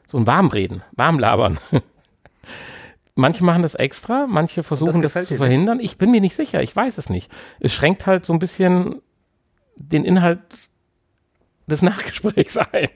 so 0.07 0.19
ein 0.19 0.27
Warmreden, 0.27 0.83
Warmlabern. 0.93 1.59
Manche 3.17 3.45
machen 3.45 3.63
das 3.63 3.77
extra, 3.77 4.27
manche 4.27 4.65
versuchen 4.65 5.01
das, 5.01 5.13
gefällt 5.13 5.27
zu 5.27 5.37
verhindern. 5.37 5.79
Ich 5.79 5.99
bin 5.99 6.11
mir 6.11 6.21
nicht 6.21 6.35
sicher, 6.35 6.61
ich 6.63 6.75
weiß 6.75 6.99
es 6.99 7.09
nicht. 7.09 7.31
Es 7.61 7.73
schränkt 7.73 8.07
halt 8.07 8.25
so 8.27 8.33
ein 8.33 8.41
bisschen 8.41 9.03
den 9.77 10.05
Inhalt 10.05 10.69
des 11.69 11.81
Nachgesprächs 11.81 12.57
ein. 12.73 12.89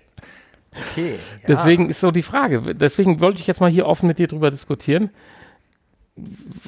Okay, 0.91 1.15
ja. 1.15 1.47
Deswegen 1.49 1.91
ist 1.91 2.01
so 2.01 2.11
die 2.11 2.23
Frage. 2.23 2.75
Deswegen 2.75 3.21
wollte 3.21 3.41
ich 3.41 3.47
jetzt 3.47 3.61
mal 3.61 3.71
hier 3.71 3.87
offen 3.87 4.07
mit 4.07 4.19
dir 4.19 4.29
drüber 4.29 4.51
diskutieren. 4.51 5.11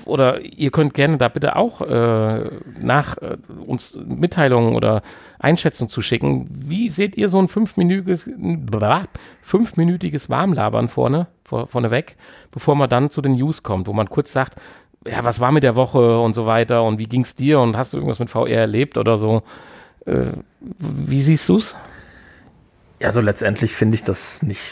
Oder 0.04 0.40
ihr 0.40 0.70
könnt 0.70 0.94
gerne 0.94 1.16
da 1.16 1.28
bitte 1.28 1.56
auch 1.56 1.80
äh, 1.80 2.50
nach 2.80 3.18
äh, 3.18 3.36
uns 3.66 3.98
Mitteilungen 4.04 4.74
oder 4.74 5.02
Einschätzungen 5.38 5.90
zuschicken. 5.90 6.46
Wie 6.50 6.88
seht 6.88 7.16
ihr 7.16 7.28
so 7.28 7.40
ein 7.40 7.48
fünfminütiges, 7.48 8.30
fünfminütiges 9.42 10.30
Warmlabern 10.30 10.88
vorne, 10.88 11.26
vor, 11.44 11.66
vorneweg, 11.66 12.16
bevor 12.52 12.76
man 12.76 12.88
dann 12.88 13.10
zu 13.10 13.22
den 13.22 13.32
News 13.32 13.62
kommt, 13.62 13.88
wo 13.88 13.92
man 13.92 14.08
kurz 14.08 14.32
sagt, 14.32 14.60
ja, 15.06 15.24
was 15.24 15.40
war 15.40 15.50
mit 15.50 15.62
der 15.62 15.76
Woche 15.76 16.20
und 16.20 16.34
so 16.34 16.46
weiter 16.46 16.84
und 16.84 16.98
wie 16.98 17.06
ging's 17.06 17.34
dir 17.34 17.60
und 17.60 17.76
hast 17.76 17.92
du 17.92 17.96
irgendwas 17.96 18.18
mit 18.18 18.30
VR 18.30 18.48
erlebt 18.50 18.98
oder 18.98 19.16
so? 19.16 19.42
Äh, 20.06 20.26
wie 20.60 21.22
siehst 21.22 21.48
du's? 21.48 21.74
Ja, 23.00 23.08
also 23.08 23.20
letztendlich 23.20 23.74
finde 23.74 23.96
ich 23.96 24.04
das 24.04 24.42
nicht 24.42 24.62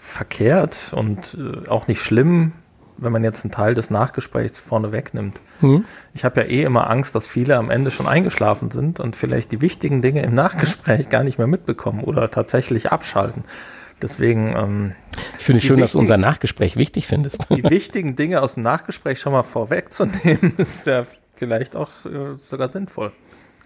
verkehrt 0.00 0.92
und 0.92 1.36
äh, 1.38 1.68
auch 1.68 1.88
nicht 1.88 2.00
schlimm, 2.00 2.52
wenn 2.96 3.12
man 3.12 3.24
jetzt 3.24 3.44
einen 3.44 3.50
Teil 3.50 3.74
des 3.74 3.90
Nachgesprächs 3.90 4.58
vorne 4.60 4.92
wegnimmt. 4.92 5.40
Hm? 5.60 5.84
Ich 6.14 6.24
habe 6.24 6.42
ja 6.42 6.46
eh 6.46 6.62
immer 6.62 6.88
Angst, 6.88 7.14
dass 7.14 7.26
viele 7.26 7.56
am 7.56 7.70
Ende 7.70 7.90
schon 7.90 8.06
eingeschlafen 8.06 8.70
sind 8.70 9.00
und 9.00 9.16
vielleicht 9.16 9.52
die 9.52 9.60
wichtigen 9.60 10.02
Dinge 10.02 10.22
im 10.22 10.34
Nachgespräch 10.36 11.08
gar 11.08 11.24
nicht 11.24 11.38
mehr 11.38 11.46
mitbekommen 11.46 12.04
oder 12.04 12.30
tatsächlich 12.30 12.92
abschalten. 12.92 13.44
Deswegen 14.00 14.54
ähm, 14.56 14.92
Ich 15.38 15.44
finde 15.44 15.58
es 15.58 15.64
schön, 15.64 15.78
dass 15.78 15.92
du 15.92 15.98
unser 15.98 16.16
Nachgespräch 16.16 16.76
wichtig 16.76 17.06
findest. 17.06 17.46
die 17.50 17.64
wichtigen 17.64 18.16
Dinge 18.16 18.42
aus 18.42 18.54
dem 18.54 18.62
Nachgespräch 18.62 19.20
schon 19.20 19.32
mal 19.32 19.44
vorwegzunehmen, 19.44 20.54
ist 20.56 20.86
ja 20.86 21.04
vielleicht 21.34 21.76
auch 21.76 21.90
äh, 22.04 22.36
sogar 22.46 22.68
sinnvoll. 22.68 23.12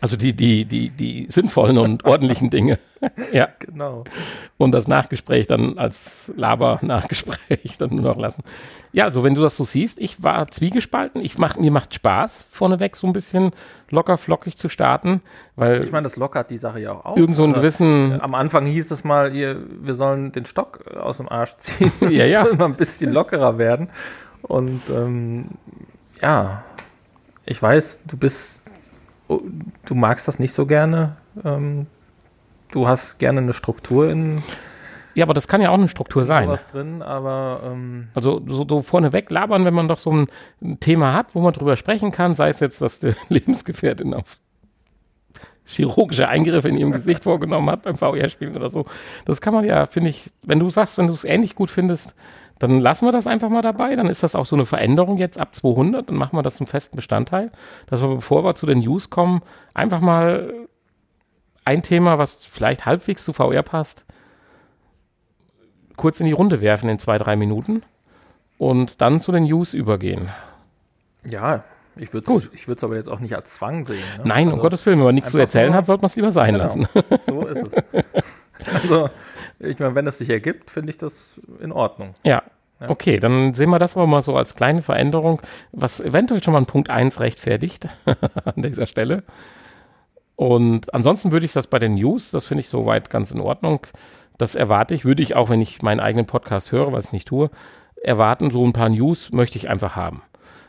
Also 0.01 0.17
die, 0.17 0.35
die, 0.35 0.65
die, 0.67 0.91
die 0.91 1.27
sinnvollen 1.31 1.79
und 1.79 2.05
ordentlichen 2.05 2.51
Dinge. 2.51 2.79
ja. 3.33 3.49
Genau. 3.61 4.05
Und 4.59 4.73
das 4.73 4.87
Nachgespräch 4.87 5.47
dann 5.47 5.79
als 5.79 6.31
Laber-Nachgespräch 6.37 7.79
dann 7.79 7.91
nur 7.91 8.03
noch 8.05 8.19
lassen. 8.19 8.43
Ja, 8.93 9.05
also 9.05 9.25
wenn 9.25 9.35
du 9.35 9.43
das 9.43 9.57
so 9.57 9.65
siehst, 9.65 9.99
ich 9.99 10.23
war 10.23 10.49
zwiegespalten. 10.49 11.23
Ich 11.23 11.39
mach, 11.39 11.57
mir 11.57 11.71
macht 11.71 11.95
Spaß, 11.95 12.47
vorneweg 12.51 12.97
so 12.97 13.07
ein 13.07 13.13
bisschen 13.13 13.53
locker 13.91 14.17
flockig 14.19 14.57
zu 14.57 14.69
starten, 14.69 15.23
weil 15.55 15.83
Ich 15.83 15.93
meine, 15.93 16.05
das 16.05 16.17
lockert 16.17 16.51
die 16.51 16.59
Sache 16.59 16.81
ja 16.81 16.93
auch 16.93 17.05
auf. 17.05 17.17
irgend 17.19 17.37
so 17.37 17.45
einen 17.45 17.53
gewissen, 17.55 18.21
Am 18.21 18.35
Anfang 18.35 18.67
hieß 18.67 18.91
es 18.91 19.05
mal, 19.05 19.35
ihr, 19.35 19.57
wir 19.81 19.95
sollen 19.95 20.33
den 20.33 20.45
Stock 20.45 20.87
aus 20.97 21.19
dem 21.19 21.29
Arsch 21.29 21.55
ziehen. 21.57 21.93
Ja, 22.11 22.25
ja. 22.25 22.45
mal 22.59 22.67
ein 22.67 22.75
bisschen 22.75 23.13
lockerer 23.13 23.59
werden. 23.59 23.89
Und 24.43 24.83
ähm, 24.91 25.47
ja, 26.21 26.65
ich 27.45 27.61
weiß, 27.63 28.01
du 28.07 28.17
bist, 28.17 28.63
du 29.29 29.95
magst 29.95 30.29
das 30.29 30.39
nicht 30.39 30.53
so 30.53 30.67
gerne. 30.67 31.17
Ähm, 31.45 31.87
du 32.73 32.87
hast 32.87 33.19
gerne 33.19 33.41
eine 33.41 33.53
Struktur 33.53 34.11
in 34.11 34.43
ja, 35.17 35.25
aber 35.25 35.33
das 35.33 35.49
kann 35.49 35.62
ja 35.62 35.71
auch 35.71 35.79
eine 35.79 35.89
Struktur 35.89 36.27
sein. 36.27 36.45
sowas 36.45 36.67
drin, 36.67 37.01
aber 37.01 37.62
ähm, 37.65 38.09
Also 38.15 38.43
so, 38.47 38.67
so 38.69 38.83
vorneweg 38.83 39.31
labern, 39.31 39.65
wenn 39.65 39.73
man 39.73 39.89
doch 39.89 39.99
so 39.99 40.12
ein, 40.12 40.27
ein 40.61 40.79
Thema 40.79 41.15
hat, 41.15 41.29
wo 41.33 41.41
man 41.41 41.55
drüber 41.55 41.77
sprechen 41.77 42.12
kann, 42.12 42.35
sei 42.35 42.51
es 42.51 42.61
jetzt, 42.61 42.83
dass 42.83 42.99
die 42.99 43.15
Lebensgefährtin 43.31 44.12
auf 44.12 44.39
chirurgische 45.65 46.29
Eingriffe 46.29 46.69
in 46.69 46.77
ihrem 46.77 46.93
Gesicht 46.93 47.25
vorgenommen 47.25 47.71
hat 47.71 47.85
beim 47.85 47.97
VR-Spielen 47.97 48.57
oder 48.57 48.69
so. 48.69 48.85
Das 49.25 49.41
kann 49.41 49.55
man 49.55 49.65
ja, 49.65 49.87
finde 49.87 50.11
ich, 50.11 50.31
wenn 50.43 50.59
du 50.59 50.69
sagst, 50.69 50.99
wenn 50.99 51.07
du 51.07 51.15
es 51.15 51.25
ähnlich 51.25 51.55
gut 51.55 51.71
findest, 51.71 52.15
dann 52.59 52.81
lassen 52.81 53.07
wir 53.07 53.12
das 53.12 53.27
einfach 53.27 53.49
mal 53.51 53.62
dabei. 53.62 53.95
Dann 53.97 54.09
ist 54.09 54.23
das 54.23 54.35
auch 54.35 54.47
so 54.47 54.57
eine 54.57 54.64
Veränderung 54.66 55.19
jetzt 55.19 55.38
ab 55.38 55.55
200. 55.55 56.09
Dann 56.09 56.16
machen 56.16 56.37
wir 56.38 56.42
das 56.42 56.57
zum 56.57 56.66
festen 56.66 56.97
Bestandteil, 56.97 57.51
dass 57.87 58.01
wir, 58.01 58.09
bevor 58.14 58.45
wir 58.45 58.55
zu 58.55 58.66
den 58.66 58.79
News 58.79 59.11
kommen, 59.11 59.42
einfach 59.75 60.01
mal 60.01 60.53
ein 61.64 61.83
Thema, 61.83 62.16
was 62.19 62.37
vielleicht 62.47 62.87
halbwegs 62.87 63.25
zu 63.25 63.33
VR 63.33 63.62
passt, 63.62 64.05
kurz 65.97 66.21
in 66.21 66.27
die 66.27 66.33
Runde 66.33 66.61
werfen 66.61 66.88
in 66.88 66.99
zwei, 66.99 67.19
drei 67.19 67.37
Minuten 67.37 67.83
und 68.59 69.01
dann 69.01 69.21
zu 69.21 69.33
den 69.33 69.45
News 69.45 69.75
übergehen. 69.75 70.29
ja, 71.25 71.64
ich 71.99 72.12
würde 72.12 72.27
Gut. 72.27 72.51
es 72.53 72.85
aber 72.85 72.97
jetzt 72.97 73.09
auch 73.09 73.21
nicht 73.21 73.35
als 73.35 73.55
Zwang 73.55 73.87
sehen. 73.87 74.03
Ne? 74.19 74.25
Nein, 74.25 74.49
um 74.49 74.53
Also, 74.55 74.62
Gottes 74.64 74.85
Willen, 74.85 74.99
wenn 74.99 75.07
man 75.07 75.14
nichts 75.14 75.31
zu 75.31 75.38
erzählen 75.38 75.69
nur- 75.69 75.77
hat, 75.79 75.87
sollte 75.87 76.03
man 76.03 76.09
es 76.09 76.16
lieber 76.16 76.31
sein 76.31 76.53
genau, 76.53 76.64
lassen. 76.66 76.88
So 77.23 77.47
ist 77.47 77.62
es. 77.75 77.83
Also, 78.83 79.09
ich 79.59 79.79
meine, 79.79 79.95
wenn 79.95 80.07
es 80.07 80.19
sich 80.19 80.31
ergibt, 80.31 80.71
finde 80.71 80.90
ich 80.90 80.99
das 80.99 81.40
in 81.61 81.73
Ordnung. 81.73 82.14
Ja. 82.25 82.42
ja. 82.81 82.90
Okay, 82.90 83.19
dann 83.19 83.55
sehen 83.55 83.71
wir 83.71 83.79
das 83.79 83.97
aber 83.97 84.07
mal 84.07 84.23
so 84.23 84.37
als 84.37 84.55
kleine 84.55 84.83
Veränderung, 84.83 85.40
was 85.73 86.01
eventuell 86.01 86.42
schon 86.42 86.53
mal 86.53 86.61
ein 86.61 86.66
Punkt 86.66 86.90
1 86.90 87.21
rechtfertigt 87.21 87.88
an 88.45 88.62
dieser 88.62 88.87
Stelle. 88.87 89.23
Und 90.37 90.92
ansonsten 90.92 91.33
würde 91.33 91.47
ich 91.47 91.55
das 91.55 91.66
bei 91.66 91.79
den 91.79 91.95
News, 91.95 92.31
das 92.31 92.47
finde 92.47 92.61
ich 92.61 92.69
soweit 92.69 93.09
ganz 93.09 93.31
in 93.31 93.40
Ordnung. 93.40 93.87
Das 94.37 94.55
erwarte 94.55 94.95
ich, 94.95 95.07
würde 95.07 95.23
ich 95.23 95.35
auch, 95.35 95.49
wenn 95.49 95.62
ich 95.62 95.81
meinen 95.81 96.01
eigenen 96.01 96.27
Podcast 96.27 96.73
höre, 96.73 96.92
was 96.92 97.07
ich 97.07 97.12
nicht 97.12 97.29
tue, 97.29 97.51
erwarten, 98.03 98.51
so 98.51 98.64
ein 98.64 98.75
paar 98.75 98.90
News 98.90 99.33
möchte 99.33 99.57
ich 99.57 99.71
einfach 99.71 99.97
haben. 99.97 100.23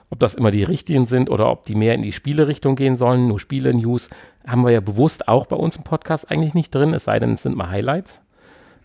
Ob 0.10 0.20
das 0.20 0.36
immer 0.36 0.52
die 0.52 0.64
richtigen 0.64 1.06
sind 1.06 1.30
oder 1.30 1.52
ob 1.52 1.66
die 1.66 1.76
mehr 1.76 1.94
in 1.94 2.02
die 2.02 2.14
Spielerichtung 2.14 2.78
gehen 2.78 2.96
sollen, 2.96 3.28
nur 3.28 3.42
Spiele-News, 3.42 4.10
haben 4.48 4.64
wir 4.64 4.72
ja 4.72 4.80
bewusst 4.80 5.28
auch 5.28 5.48
bei 5.48 5.58
uns 5.58 5.76
im 5.76 5.84
Podcast 5.84 6.32
eigentlich 6.32 6.54
nicht 6.54 6.74
drin, 6.74 6.94
es 6.94 7.04
sei 7.04 7.20
denn, 7.20 7.34
es 7.34 7.44
sind 7.44 7.58
mal 7.58 7.70
Highlights. 7.70 8.22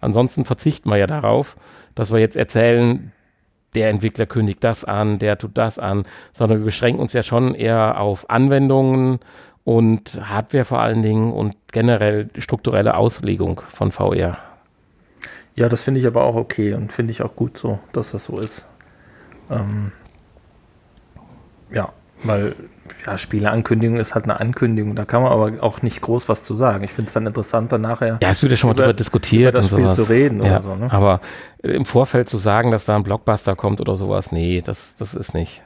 Ansonsten 0.02 0.44
verzichten 0.44 0.90
wir 0.90 0.98
ja 0.98 1.06
darauf, 1.06 1.56
dass 1.94 2.12
wir 2.12 2.18
jetzt 2.18 2.36
erzählen, 2.36 3.12
der 3.74 3.88
Entwickler 3.88 4.26
kündigt 4.26 4.62
das 4.62 4.84
an, 4.84 5.18
der 5.18 5.38
tut 5.38 5.56
das 5.56 5.78
an, 5.78 6.04
sondern 6.34 6.58
wir 6.58 6.64
beschränken 6.66 7.00
uns 7.00 7.14
ja 7.14 7.22
schon 7.22 7.54
eher 7.54 7.98
auf 7.98 8.28
Anwendungen 8.28 9.20
und 9.64 10.20
Hardware 10.28 10.64
vor 10.64 10.80
allen 10.80 11.02
Dingen 11.02 11.32
und 11.32 11.54
generell 11.72 12.28
strukturelle 12.36 12.96
Auslegung 12.96 13.62
von 13.72 13.92
VR. 13.92 14.38
Ja, 15.54 15.68
das 15.68 15.82
finde 15.82 16.00
ich 16.00 16.06
aber 16.06 16.24
auch 16.24 16.34
okay 16.34 16.74
und 16.74 16.92
finde 16.92 17.12
ich 17.12 17.22
auch 17.22 17.36
gut 17.36 17.56
so, 17.56 17.78
dass 17.92 18.12
das 18.12 18.24
so 18.24 18.38
ist. 18.38 18.66
Ähm, 19.50 19.92
ja, 21.70 21.92
weil 22.24 22.56
ja, 23.06 23.18
Spieleankündigung 23.18 23.96
ist 23.96 24.14
halt 24.14 24.24
eine 24.24 24.38
Ankündigung. 24.40 24.94
Da 24.94 25.04
kann 25.04 25.22
man 25.22 25.32
aber 25.32 25.62
auch 25.62 25.82
nicht 25.82 26.00
groß 26.00 26.28
was 26.28 26.42
zu 26.42 26.54
sagen. 26.54 26.84
Ich 26.84 26.92
finde 26.92 27.08
es 27.08 27.14
dann 27.14 27.26
interessanter 27.26 27.78
nachher. 27.78 28.18
Ja, 28.22 28.30
es 28.30 28.42
wird 28.42 28.50
ja 28.52 28.56
schon 28.56 28.70
mal 28.70 28.74
darüber 28.74 28.94
diskutiert. 28.94 29.50
Über 29.54 29.58
das 29.58 29.66
Spiel 29.68 29.84
sowas. 29.84 29.96
zu 29.96 30.02
reden 30.04 30.42
ja, 30.42 30.52
oder 30.52 30.60
so. 30.60 30.74
Ne? 30.76 30.92
Aber 30.92 31.20
im 31.62 31.84
Vorfeld 31.84 32.28
zu 32.28 32.38
sagen, 32.38 32.70
dass 32.70 32.84
da 32.84 32.96
ein 32.96 33.02
Blockbuster 33.02 33.56
kommt 33.56 33.80
oder 33.80 33.96
sowas, 33.96 34.32
nee, 34.32 34.62
das, 34.64 34.94
das 34.96 35.14
ist 35.14 35.34
nicht. 35.34 35.62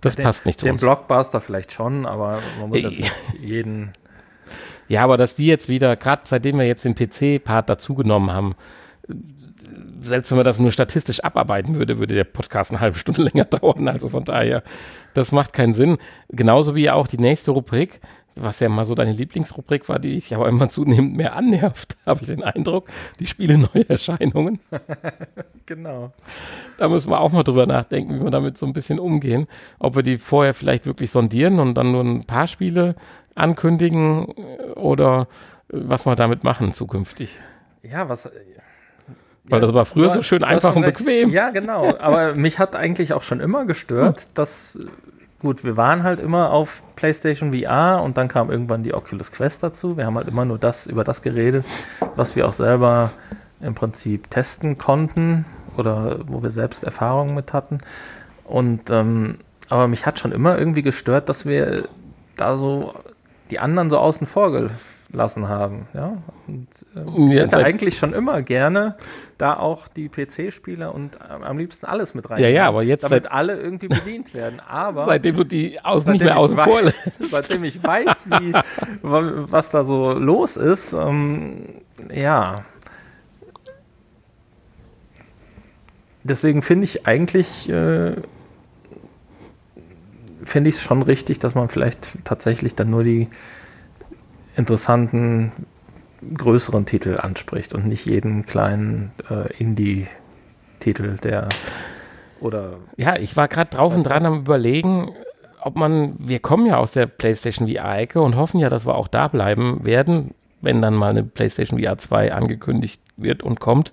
Das 0.00 0.16
den, 0.16 0.24
passt 0.24 0.46
nicht 0.46 0.58
zu 0.58 0.66
den 0.66 0.74
uns. 0.74 0.80
Den 0.80 0.86
Blockbuster 0.86 1.40
vielleicht 1.40 1.72
schon, 1.72 2.06
aber 2.06 2.40
man 2.60 2.68
muss 2.68 2.82
jetzt 2.82 2.98
nicht 2.98 3.12
jeden. 3.42 3.92
Ja, 4.88 5.02
aber 5.02 5.16
dass 5.16 5.34
die 5.34 5.46
jetzt 5.46 5.68
wieder, 5.68 5.96
gerade 5.96 6.22
seitdem 6.24 6.58
wir 6.58 6.66
jetzt 6.66 6.84
den 6.84 6.94
PC-Part 6.94 7.68
dazugenommen 7.68 8.30
haben, 8.30 8.54
selbst 10.00 10.30
wenn 10.30 10.36
man 10.36 10.44
das 10.44 10.58
nur 10.58 10.72
statistisch 10.72 11.22
abarbeiten 11.22 11.74
würde, 11.74 11.98
würde 11.98 12.14
der 12.14 12.24
Podcast 12.24 12.70
eine 12.70 12.80
halbe 12.80 12.98
Stunde 12.98 13.22
länger 13.32 13.44
dauern. 13.44 13.88
Also 13.88 14.08
von 14.08 14.24
daher, 14.24 14.62
das 15.14 15.32
macht 15.32 15.52
keinen 15.52 15.72
Sinn. 15.72 15.98
Genauso 16.28 16.74
wie 16.74 16.90
auch 16.90 17.06
die 17.06 17.18
nächste 17.18 17.50
Rubrik, 17.52 18.00
was 18.34 18.60
ja 18.60 18.68
mal 18.68 18.84
so 18.84 18.94
deine 18.94 19.12
Lieblingsrubrik 19.12 19.88
war, 19.88 19.98
die 19.98 20.14
dich 20.14 20.34
aber 20.34 20.48
immer 20.48 20.68
zunehmend 20.70 21.16
mehr 21.16 21.34
annervt, 21.34 21.96
habe 22.06 22.20
ich 22.22 22.26
den 22.26 22.42
Eindruck. 22.42 22.88
Die 23.18 23.26
Spiele 23.26 23.58
Neuerscheinungen. 23.58 24.60
genau. 25.66 26.12
Da 26.78 26.88
müssen 26.88 27.10
wir 27.10 27.20
auch 27.20 27.32
mal 27.32 27.42
drüber 27.42 27.66
nachdenken, 27.66 28.20
wie 28.20 28.24
wir 28.24 28.30
damit 28.30 28.58
so 28.58 28.66
ein 28.66 28.72
bisschen 28.72 28.98
umgehen. 28.98 29.46
Ob 29.78 29.96
wir 29.96 30.02
die 30.02 30.18
vorher 30.18 30.54
vielleicht 30.54 30.86
wirklich 30.86 31.10
sondieren 31.10 31.58
und 31.58 31.74
dann 31.74 31.92
nur 31.92 32.04
ein 32.04 32.24
paar 32.24 32.46
Spiele 32.46 32.94
ankündigen 33.34 34.26
oder 34.74 35.28
was 35.68 36.06
wir 36.06 36.16
damit 36.16 36.44
machen 36.44 36.72
zukünftig. 36.72 37.30
Ja, 37.82 38.08
was 38.08 38.28
weil 39.48 39.60
ja, 39.60 39.66
das 39.66 39.74
war 39.74 39.86
früher 39.86 40.10
so 40.10 40.22
schön 40.22 40.42
einfach 40.42 40.74
und 40.74 40.84
bequem. 40.84 41.30
Ja, 41.30 41.50
genau. 41.50 41.96
Aber 41.98 42.34
mich 42.34 42.58
hat 42.58 42.74
eigentlich 42.74 43.12
auch 43.12 43.22
schon 43.22 43.40
immer 43.40 43.64
gestört, 43.64 44.20
hm. 44.20 44.26
dass, 44.34 44.78
gut, 45.40 45.64
wir 45.64 45.76
waren 45.76 46.02
halt 46.02 46.20
immer 46.20 46.50
auf 46.50 46.82
PlayStation 46.96 47.52
VR 47.52 48.02
und 48.02 48.16
dann 48.16 48.28
kam 48.28 48.50
irgendwann 48.50 48.82
die 48.82 48.94
Oculus 48.94 49.30
Quest 49.30 49.62
dazu. 49.62 49.96
Wir 49.96 50.06
haben 50.06 50.16
halt 50.16 50.28
immer 50.28 50.44
nur 50.44 50.58
das 50.58 50.86
über 50.86 51.04
das 51.04 51.22
geredet, 51.22 51.64
was 52.16 52.34
wir 52.34 52.48
auch 52.48 52.52
selber 52.52 53.12
im 53.60 53.74
Prinzip 53.74 54.30
testen 54.30 54.78
konnten 54.78 55.44
oder 55.76 56.20
wo 56.26 56.42
wir 56.42 56.50
selbst 56.50 56.84
Erfahrungen 56.84 57.34
mit 57.34 57.52
hatten. 57.52 57.78
Und 58.44 58.90
ähm, 58.90 59.38
aber 59.68 59.88
mich 59.88 60.06
hat 60.06 60.18
schon 60.18 60.32
immer 60.32 60.58
irgendwie 60.58 60.82
gestört, 60.82 61.28
dass 61.28 61.46
wir 61.46 61.88
da 62.36 62.56
so 62.56 62.94
die 63.50 63.58
anderen 63.58 63.90
so 63.90 63.98
außen 63.98 64.26
vor 64.26 64.52
lassen 65.16 65.48
haben. 65.48 65.88
Ja? 65.94 66.18
Und, 66.46 66.68
äh, 66.94 67.28
ich 67.28 67.36
hätte 67.36 67.56
eigentlich 67.56 67.96
schon 67.96 68.12
immer 68.12 68.42
gerne 68.42 68.96
da 69.38 69.56
auch 69.56 69.88
die 69.88 70.08
PC-Spieler 70.08 70.94
und 70.94 71.16
äh, 71.16 71.42
am 71.42 71.58
liebsten 71.58 71.86
alles 71.86 72.14
mit 72.14 72.28
rein. 72.30 72.40
Ja, 72.40 72.48
ja, 72.48 72.68
aber 72.68 72.82
jetzt. 72.82 73.02
Damit 73.02 73.30
alle 73.30 73.58
irgendwie 73.58 73.88
bedient 73.88 74.34
werden. 74.34 74.60
Aber 74.60 75.04
seitdem 75.06 75.36
du 75.36 75.44
die 75.44 75.80
aus 75.82 76.06
nicht 76.06 76.22
mehr 76.22 76.38
außen 76.38 76.58
vor 76.58 76.82
lässt. 76.82 76.96
Seitdem 77.18 77.64
ich 77.64 77.82
weiß, 77.82 78.26
wie, 78.38 78.52
was 79.02 79.70
da 79.70 79.84
so 79.84 80.12
los 80.12 80.56
ist, 80.56 80.92
ähm, 80.92 81.80
ja. 82.14 82.64
Deswegen 86.24 86.60
finde 86.60 86.84
ich 86.84 87.06
eigentlich, 87.06 87.68
äh, 87.68 88.16
finde 90.44 90.68
ich 90.68 90.76
es 90.76 90.82
schon 90.82 91.02
richtig, 91.02 91.38
dass 91.38 91.54
man 91.54 91.68
vielleicht 91.68 92.24
tatsächlich 92.24 92.74
dann 92.74 92.90
nur 92.90 93.04
die 93.04 93.28
interessanten, 94.56 95.52
größeren 96.34 96.86
Titel 96.86 97.18
anspricht 97.18 97.74
und 97.74 97.86
nicht 97.86 98.06
jeden 98.06 98.46
kleinen 98.46 99.12
äh, 99.30 99.52
Indie-Titel, 99.58 101.16
der 101.18 101.48
oder. 102.40 102.78
Ja, 102.96 103.16
ich 103.16 103.36
war 103.36 103.48
gerade 103.48 103.70
drauf 103.70 103.94
und 103.94 104.04
dran 104.04 104.26
am 104.26 104.40
Überlegen, 104.40 105.12
ob 105.60 105.76
man, 105.76 106.14
wir 106.18 106.38
kommen 106.38 106.66
ja 106.66 106.76
aus 106.76 106.92
der 106.92 107.06
PlayStation 107.06 107.68
VR-Ecke 107.68 108.20
und 108.20 108.36
hoffen 108.36 108.60
ja, 108.60 108.68
dass 108.68 108.86
wir 108.86 108.94
auch 108.94 109.08
da 109.08 109.28
bleiben 109.28 109.84
werden, 109.84 110.34
wenn 110.60 110.82
dann 110.82 110.94
mal 110.94 111.10
eine 111.10 111.22
PlayStation 111.24 111.80
VR 111.80 111.98
2 111.98 112.32
angekündigt 112.32 113.00
wird 113.16 113.42
und 113.42 113.60
kommt, 113.60 113.92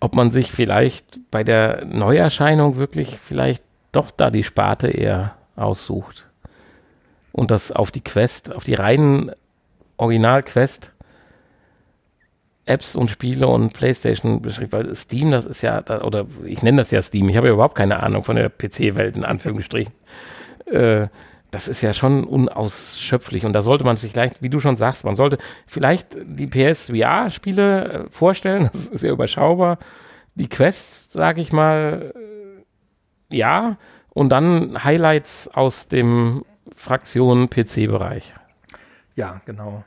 ob 0.00 0.14
man 0.14 0.30
sich 0.30 0.52
vielleicht 0.52 1.20
bei 1.30 1.44
der 1.44 1.84
Neuerscheinung 1.84 2.76
wirklich 2.76 3.18
vielleicht 3.18 3.64
doch 3.92 4.10
da 4.10 4.30
die 4.30 4.44
Sparte 4.44 4.88
eher 4.88 5.34
aussucht 5.56 6.26
und 7.32 7.50
das 7.50 7.72
auf 7.72 7.90
die 7.90 8.02
Quest, 8.02 8.54
auf 8.54 8.64
die 8.64 8.74
reinen 8.74 9.32
Original-Quest 10.02 10.92
Apps 12.64 12.94
und 12.94 13.10
Spiele 13.10 13.48
und 13.48 13.72
PlayStation 13.72 14.40
beschrieben, 14.40 14.72
weil 14.72 14.94
Steam, 14.94 15.30
das 15.30 15.46
ist 15.46 15.62
ja, 15.62 15.82
oder 16.02 16.26
ich 16.44 16.62
nenne 16.62 16.82
das 16.82 16.90
ja 16.90 17.02
Steam, 17.02 17.28
ich 17.28 17.36
habe 17.36 17.48
ja 17.48 17.54
überhaupt 17.54 17.74
keine 17.74 18.02
Ahnung 18.02 18.22
von 18.22 18.36
der 18.36 18.50
PC-Welt 18.50 19.16
in 19.16 19.24
Anführungsstrichen. 19.24 19.92
Äh, 20.66 21.08
das 21.50 21.68
ist 21.68 21.82
ja 21.82 21.92
schon 21.92 22.24
unausschöpflich 22.24 23.44
und 23.44 23.52
da 23.52 23.62
sollte 23.62 23.84
man 23.84 23.96
sich 23.96 24.12
vielleicht, 24.12 24.42
wie 24.42 24.48
du 24.48 24.60
schon 24.60 24.76
sagst, 24.76 25.04
man 25.04 25.16
sollte 25.16 25.38
vielleicht 25.66 26.16
die 26.24 26.46
PS-VR-Spiele 26.46 27.92
äh, 27.92 28.10
vorstellen, 28.10 28.70
das 28.72 28.86
ist 28.86 29.02
ja 29.02 29.10
überschaubar. 29.10 29.78
Die 30.34 30.48
Quests, 30.48 31.12
sage 31.12 31.40
ich 31.40 31.52
mal, 31.52 32.14
äh, 33.30 33.36
ja, 33.36 33.76
und 34.10 34.28
dann 34.28 34.84
Highlights 34.84 35.48
aus 35.48 35.88
dem 35.88 36.44
Fraktion 36.74 37.50
PC-Bereich. 37.50 38.32
Ja, 39.16 39.40
genau 39.44 39.84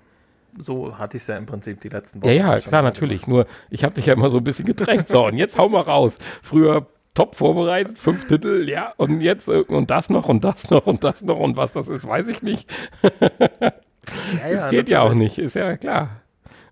so 0.60 0.98
hatte 0.98 1.18
ich 1.18 1.24
es 1.24 1.28
ja 1.28 1.38
im 1.38 1.46
Prinzip 1.46 1.82
die 1.82 1.90
letzten 1.90 2.22
Wochen. 2.22 2.30
Ja, 2.30 2.56
ja, 2.56 2.60
klar, 2.60 2.82
natürlich. 2.82 3.24
Gemacht. 3.24 3.48
Nur, 3.48 3.56
ich 3.70 3.84
habe 3.84 3.94
dich 3.94 4.06
ja 4.06 4.14
immer 4.14 4.30
so 4.30 4.38
ein 4.38 4.44
bisschen 4.44 4.66
gedrängt. 4.66 5.08
So, 5.10 5.26
und 5.26 5.38
jetzt 5.38 5.58
hau 5.58 5.70
mal 5.70 5.82
raus. 5.82 6.18
Früher 6.42 6.88
top 7.16 7.36
vorbereitet, 7.36 7.98
fünf 7.98 8.28
Titel, 8.28 8.68
ja, 8.70 8.94
und 8.98 9.22
jetzt 9.22 9.48
und 9.48 9.90
das 9.90 10.10
noch 10.10 10.28
und 10.28 10.44
das 10.44 10.70
noch 10.70 10.86
und 10.86 11.04
das 11.04 11.22
noch 11.22 11.40
und 11.40 11.58
was 11.58 11.74
das 11.74 11.88
ist, 11.88 12.08
weiß 12.08 12.28
ich 12.28 12.44
nicht. 12.44 12.70
ja, 13.02 14.50
ja, 14.50 14.56
das 14.56 14.70
geht 14.70 14.90
ja 14.90 15.02
auch 15.02 15.14
nicht, 15.14 15.40
ist 15.40 15.56
ja 15.56 15.78
klar. 15.78 16.22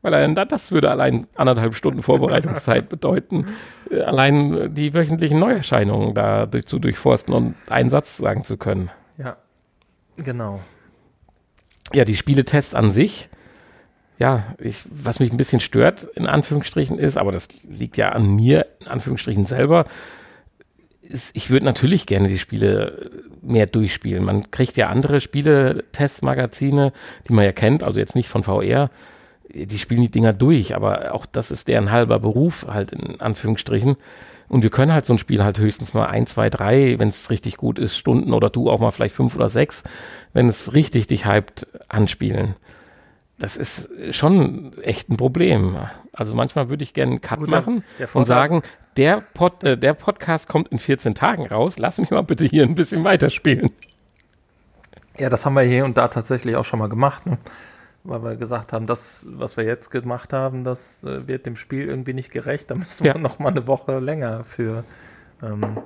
Weil 0.01 0.13
allein 0.13 0.35
das 0.35 0.73
würde 0.73 0.91
allein 0.91 1.27
anderthalb 1.35 1.75
Stunden 1.75 2.03
Vorbereitungszeit 2.03 2.89
bedeuten, 2.89 3.45
äh, 3.89 4.01
allein 4.01 4.75
die 4.75 4.93
wöchentlichen 4.93 5.39
Neuerscheinungen 5.39 6.13
da 6.13 6.45
durch, 6.45 6.67
zu 6.67 6.77
durchforsten 6.77 7.33
und 7.33 7.55
einen 7.69 7.89
Satz 7.89 8.17
sagen 8.17 8.43
zu 8.43 8.57
können. 8.57 8.91
Ja, 9.17 9.37
genau. 10.17 10.59
Ja, 11.93 12.03
die 12.03 12.17
Spieletests 12.17 12.75
an 12.75 12.91
sich 12.91 13.29
ja, 14.19 14.55
ich, 14.59 14.85
was 14.89 15.19
mich 15.19 15.31
ein 15.31 15.37
bisschen 15.37 15.59
stört, 15.59 16.03
in 16.15 16.27
Anführungsstrichen, 16.27 16.99
ist, 16.99 17.17
aber 17.17 17.31
das 17.31 17.47
liegt 17.67 17.97
ja 17.97 18.09
an 18.09 18.35
mir, 18.35 18.67
in 18.79 18.87
Anführungsstrichen 18.87 19.45
selber, 19.45 19.85
ist, 21.01 21.31
ich 21.33 21.49
würde 21.49 21.65
natürlich 21.65 22.05
gerne 22.05 22.27
die 22.27 22.39
Spiele 22.39 23.11
mehr 23.41 23.65
durchspielen. 23.65 24.23
Man 24.23 24.51
kriegt 24.51 24.77
ja 24.77 24.89
andere 24.89 25.19
Spiele-Testmagazine, 25.19 26.93
die 27.27 27.33
man 27.33 27.45
ja 27.45 27.51
kennt, 27.51 27.83
also 27.83 27.99
jetzt 27.99 28.15
nicht 28.15 28.29
von 28.29 28.43
VR, 28.43 28.89
die 29.53 29.79
spielen 29.79 30.01
die 30.01 30.11
Dinger 30.11 30.33
durch, 30.33 30.75
aber 30.75 31.13
auch 31.13 31.25
das 31.25 31.51
ist 31.51 31.67
deren 31.67 31.91
halber 31.91 32.19
Beruf, 32.19 32.65
halt 32.67 32.91
in 32.91 33.19
Anführungsstrichen. 33.19 33.97
Und 34.47 34.63
wir 34.63 34.69
können 34.69 34.93
halt 34.93 35.05
so 35.05 35.13
ein 35.13 35.19
Spiel 35.19 35.43
halt 35.43 35.59
höchstens 35.59 35.93
mal 35.93 36.05
ein, 36.05 36.27
zwei, 36.27 36.49
drei, 36.49 36.99
wenn 36.99 37.09
es 37.09 37.29
richtig 37.29 37.57
gut 37.57 37.79
ist, 37.79 37.97
Stunden 37.97 38.33
oder 38.33 38.49
du 38.49 38.69
auch 38.69 38.79
mal 38.79 38.91
vielleicht 38.91 39.15
fünf 39.15 39.35
oder 39.35 39.49
sechs, 39.49 39.83
wenn 40.33 40.47
es 40.47 40.73
richtig 40.73 41.07
dich 41.07 41.25
hypt, 41.25 41.67
anspielen 41.89 42.55
das 43.43 43.57
ist 43.57 43.89
schon 44.11 44.71
echt 44.83 45.09
ein 45.09 45.17
Problem. 45.17 45.77
Also 46.13 46.33
manchmal 46.33 46.69
würde 46.69 46.83
ich 46.83 46.93
gerne 46.93 47.11
einen 47.11 47.21
Cut 47.21 47.39
Gut, 47.39 47.49
machen 47.49 47.83
und 48.13 48.25
sagen, 48.25 48.61
der, 48.95 49.21
Pod, 49.33 49.63
äh, 49.65 49.77
der 49.77 49.93
Podcast 49.93 50.47
kommt 50.47 50.69
in 50.69 50.79
14 50.79 51.13
Tagen 51.13 51.45
raus, 51.47 51.77
lass 51.77 51.97
mich 51.97 52.09
mal 52.09 52.21
bitte 52.23 52.45
hier 52.45 52.63
ein 52.63 52.75
bisschen 52.75 53.03
weiterspielen. 53.03 53.71
Ja, 55.17 55.29
das 55.29 55.45
haben 55.45 55.55
wir 55.55 55.63
hier 55.63 55.83
und 55.83 55.97
da 55.97 56.07
tatsächlich 56.07 56.55
auch 56.55 56.63
schon 56.63 56.79
mal 56.79 56.87
gemacht. 56.87 57.25
Ne? 57.25 57.37
weil 58.05 58.23
wir 58.23 58.35
gesagt 58.35 58.73
haben, 58.73 58.85
das, 58.85 59.25
was 59.29 59.55
wir 59.57 59.63
jetzt 59.63 59.89
gemacht 59.89 60.33
haben, 60.33 60.63
das 60.63 61.03
äh, 61.03 61.27
wird 61.27 61.45
dem 61.45 61.55
Spiel 61.55 61.87
irgendwie 61.87 62.13
nicht 62.13 62.31
gerecht. 62.31 62.69
Da 62.71 62.75
müssen 62.75 63.03
wir 63.03 63.13
Ja. 63.13 63.17
noch 63.17 63.39
mal 63.39 63.49
eine 63.49 63.65
Woche 63.67 63.99
länger 63.99 64.43
für. 64.45 64.83
Ähm, 65.41 65.77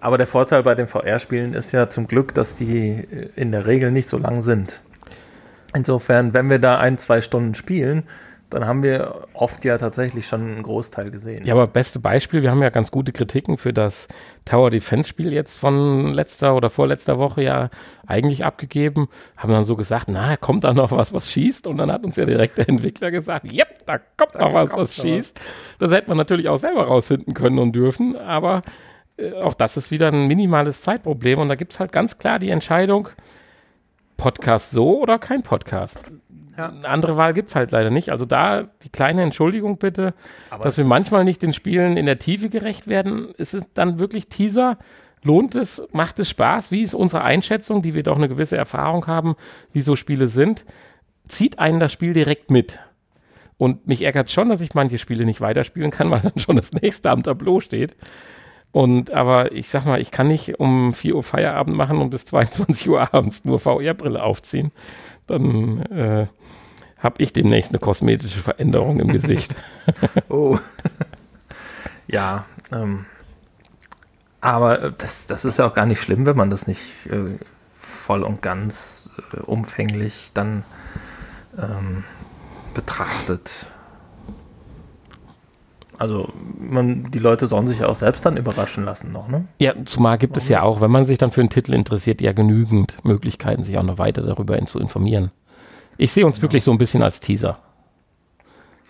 aber 0.00 0.16
der 0.18 0.26
Vorteil 0.26 0.62
bei 0.62 0.74
den 0.74 0.86
VR-Spielen 0.86 1.54
ist 1.54 1.72
ja 1.72 1.88
zum 1.88 2.06
Glück, 2.08 2.34
dass 2.34 2.54
die 2.54 2.88
äh, 2.90 3.30
in 3.36 3.52
der 3.52 3.66
Regel 3.66 3.90
nicht 3.90 4.08
so 4.08 4.18
lang 4.18 4.42
sind. 4.42 4.80
Insofern, 5.74 6.34
wenn 6.34 6.50
wir 6.50 6.58
da 6.58 6.78
ein, 6.78 6.98
zwei 6.98 7.20
Stunden 7.20 7.54
spielen, 7.54 8.04
dann 8.50 8.66
haben 8.66 8.82
wir 8.82 9.28
oft 9.32 9.64
ja 9.64 9.78
tatsächlich 9.78 10.26
schon 10.26 10.40
einen 10.42 10.62
Großteil 10.64 11.12
gesehen. 11.12 11.46
Ja, 11.46 11.54
aber 11.54 11.68
beste 11.68 12.00
Beispiel, 12.00 12.42
wir 12.42 12.50
haben 12.50 12.62
ja 12.62 12.70
ganz 12.70 12.90
gute 12.90 13.12
Kritiken 13.12 13.56
für 13.56 13.72
das 13.72 14.08
Tower 14.44 14.70
Defense 14.70 15.08
Spiel 15.08 15.32
jetzt 15.32 15.58
von 15.58 16.12
letzter 16.12 16.56
oder 16.56 16.68
vorletzter 16.68 17.18
Woche 17.18 17.42
ja 17.42 17.70
eigentlich 18.06 18.44
abgegeben. 18.44 19.08
Haben 19.36 19.52
dann 19.52 19.64
so 19.64 19.76
gesagt, 19.76 20.08
na, 20.08 20.36
kommt 20.36 20.64
da 20.64 20.74
noch 20.74 20.90
was, 20.90 21.14
was 21.14 21.30
schießt? 21.30 21.68
Und 21.68 21.76
dann 21.76 21.92
hat 21.92 22.02
uns 22.02 22.16
ja 22.16 22.24
direkt 22.24 22.58
der 22.58 22.68
Entwickler 22.68 23.12
gesagt, 23.12 23.50
yep, 23.52 23.86
da 23.86 23.98
kommt 24.16 24.34
noch 24.34 24.52
was, 24.52 24.72
was 24.72 24.96
schießt. 24.96 25.40
Das 25.78 25.92
hätte 25.92 26.08
man 26.08 26.18
natürlich 26.18 26.48
auch 26.48 26.58
selber 26.58 26.84
rausfinden 26.88 27.34
können 27.34 27.60
und 27.60 27.72
dürfen, 27.72 28.16
aber 28.16 28.62
äh, 29.16 29.32
auch 29.34 29.54
das 29.54 29.76
ist 29.76 29.92
wieder 29.92 30.08
ein 30.08 30.26
minimales 30.26 30.82
Zeitproblem 30.82 31.38
und 31.38 31.48
da 31.48 31.54
gibt 31.54 31.72
es 31.72 31.80
halt 31.80 31.92
ganz 31.92 32.18
klar 32.18 32.40
die 32.40 32.50
Entscheidung, 32.50 33.10
Podcast 34.20 34.70
so 34.70 35.00
oder 35.00 35.18
kein 35.18 35.42
Podcast. 35.42 35.98
Ja. 36.56 36.68
Eine 36.68 36.88
andere 36.88 37.16
Wahl 37.16 37.32
gibt 37.32 37.48
es 37.48 37.54
halt 37.54 37.70
leider 37.72 37.90
nicht. 37.90 38.10
Also 38.10 38.26
da 38.26 38.68
die 38.82 38.90
kleine 38.90 39.22
Entschuldigung 39.22 39.78
bitte, 39.78 40.12
Aber 40.50 40.64
dass 40.64 40.76
wir 40.76 40.84
manchmal 40.84 41.24
nicht 41.24 41.42
den 41.42 41.54
Spielen 41.54 41.96
in 41.96 42.04
der 42.04 42.18
Tiefe 42.18 42.50
gerecht 42.50 42.86
werden. 42.86 43.30
Ist 43.38 43.54
es 43.54 43.64
dann 43.72 43.98
wirklich 43.98 44.28
Teaser? 44.28 44.76
Lohnt 45.22 45.54
es? 45.54 45.82
Macht 45.92 46.20
es 46.20 46.28
Spaß? 46.28 46.70
Wie 46.70 46.82
ist 46.82 46.94
unsere 46.94 47.22
Einschätzung, 47.22 47.80
die 47.80 47.94
wir 47.94 48.02
doch 48.02 48.16
eine 48.16 48.28
gewisse 48.28 48.58
Erfahrung 48.58 49.06
haben, 49.06 49.36
wie 49.72 49.80
so 49.80 49.96
Spiele 49.96 50.28
sind? 50.28 50.66
Zieht 51.28 51.58
einen 51.58 51.80
das 51.80 51.92
Spiel 51.92 52.12
direkt 52.12 52.50
mit? 52.50 52.78
Und 53.56 53.86
mich 53.86 54.02
ärgert 54.02 54.30
schon, 54.30 54.50
dass 54.50 54.60
ich 54.60 54.74
manche 54.74 54.98
Spiele 54.98 55.24
nicht 55.24 55.40
weiterspielen 55.40 55.90
kann, 55.90 56.10
weil 56.10 56.20
dann 56.20 56.38
schon 56.38 56.56
das 56.56 56.72
nächste 56.72 57.10
am 57.10 57.22
Tableau 57.22 57.60
steht. 57.60 57.96
Und 58.72 59.10
aber 59.10 59.52
ich 59.52 59.68
sag 59.68 59.84
mal, 59.84 60.00
ich 60.00 60.10
kann 60.10 60.28
nicht 60.28 60.60
um 60.60 60.94
4 60.94 61.16
Uhr 61.16 61.22
Feierabend 61.22 61.76
machen 61.76 61.98
und 61.98 62.10
bis 62.10 62.24
22 62.26 62.88
Uhr 62.88 63.14
abends 63.14 63.44
nur 63.44 63.60
VR-Brille 63.60 64.22
aufziehen. 64.22 64.72
Dann 65.26 65.82
äh, 65.86 66.26
habe 66.98 67.22
ich 67.22 67.32
demnächst 67.32 67.70
eine 67.70 67.78
kosmetische 67.78 68.40
Veränderung 68.40 69.00
im 69.00 69.08
Gesicht. 69.08 69.54
Oh. 70.28 70.58
ja, 72.06 72.44
ähm, 72.70 73.06
aber 74.40 74.82
äh, 74.82 74.92
das, 74.96 75.26
das 75.26 75.44
ist 75.44 75.58
ja 75.58 75.66
auch 75.66 75.74
gar 75.74 75.86
nicht 75.86 76.00
schlimm, 76.00 76.26
wenn 76.26 76.36
man 76.36 76.50
das 76.50 76.66
nicht 76.66 77.06
äh, 77.06 77.38
voll 77.78 78.22
und 78.22 78.42
ganz 78.42 79.10
äh, 79.32 79.40
umfänglich 79.40 80.30
dann 80.34 80.64
ähm, 81.58 82.04
betrachtet. 82.74 83.66
Also 86.00 86.30
man, 86.58 87.04
die 87.10 87.18
Leute 87.18 87.44
sollen 87.44 87.66
sich 87.66 87.80
ja 87.80 87.86
auch 87.86 87.94
selbst 87.94 88.24
dann 88.24 88.38
überraschen 88.38 88.86
lassen 88.86 89.12
noch, 89.12 89.28
ne? 89.28 89.44
Ja, 89.58 89.74
zumal 89.84 90.16
gibt 90.16 90.34
es 90.38 90.48
ja 90.48 90.62
auch, 90.62 90.80
wenn 90.80 90.90
man 90.90 91.04
sich 91.04 91.18
dann 91.18 91.30
für 91.30 91.42
einen 91.42 91.50
Titel 91.50 91.74
interessiert, 91.74 92.22
ja 92.22 92.32
genügend 92.32 92.96
Möglichkeiten, 93.04 93.64
sich 93.64 93.76
auch 93.76 93.82
noch 93.82 93.98
weiter 93.98 94.22
darüber 94.22 94.56
in, 94.58 94.66
zu 94.66 94.78
informieren. 94.78 95.30
Ich 95.98 96.14
sehe 96.14 96.24
uns 96.24 96.40
wirklich 96.40 96.64
so 96.64 96.72
ein 96.72 96.78
bisschen 96.78 97.02
als 97.02 97.20
Teaser, 97.20 97.58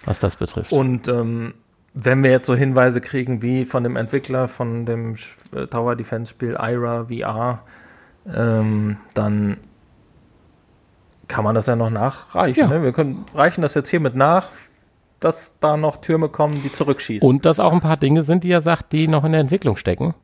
was 0.04 0.20
das 0.20 0.36
betrifft. 0.36 0.70
Und 0.70 1.08
ähm, 1.08 1.54
wenn 1.94 2.22
wir 2.22 2.30
jetzt 2.30 2.46
so 2.46 2.54
Hinweise 2.54 3.00
kriegen 3.00 3.42
wie 3.42 3.64
von 3.64 3.82
dem 3.82 3.96
Entwickler 3.96 4.46
von 4.46 4.86
dem 4.86 5.16
äh, 5.52 5.66
Tower 5.66 5.96
Defense 5.96 6.30
Spiel 6.30 6.56
Ira 6.60 7.06
VR, 7.06 7.64
ähm, 8.32 8.98
dann 9.14 9.56
kann 11.26 11.42
man 11.42 11.56
das 11.56 11.66
ja 11.66 11.74
noch 11.74 11.90
nachreichen. 11.90 12.60
Ja. 12.60 12.68
Ne? 12.68 12.84
Wir 12.84 12.92
können 12.92 13.24
reichen 13.34 13.62
das 13.62 13.74
jetzt 13.74 13.88
hiermit 13.88 14.14
nach, 14.14 14.50
dass 15.20 15.58
da 15.60 15.76
noch 15.76 15.98
Türme 15.98 16.28
kommen, 16.28 16.62
die 16.62 16.72
zurückschießen. 16.72 17.26
Und 17.26 17.44
dass 17.44 17.60
auch 17.60 17.72
ein 17.72 17.80
paar 17.80 17.98
Dinge 17.98 18.22
sind, 18.22 18.42
die 18.42 18.50
er 18.50 18.62
sagt, 18.62 18.92
die 18.92 19.06
noch 19.06 19.24
in 19.24 19.32
der 19.32 19.40
Entwicklung 19.40 19.76
stecken, 19.76 20.14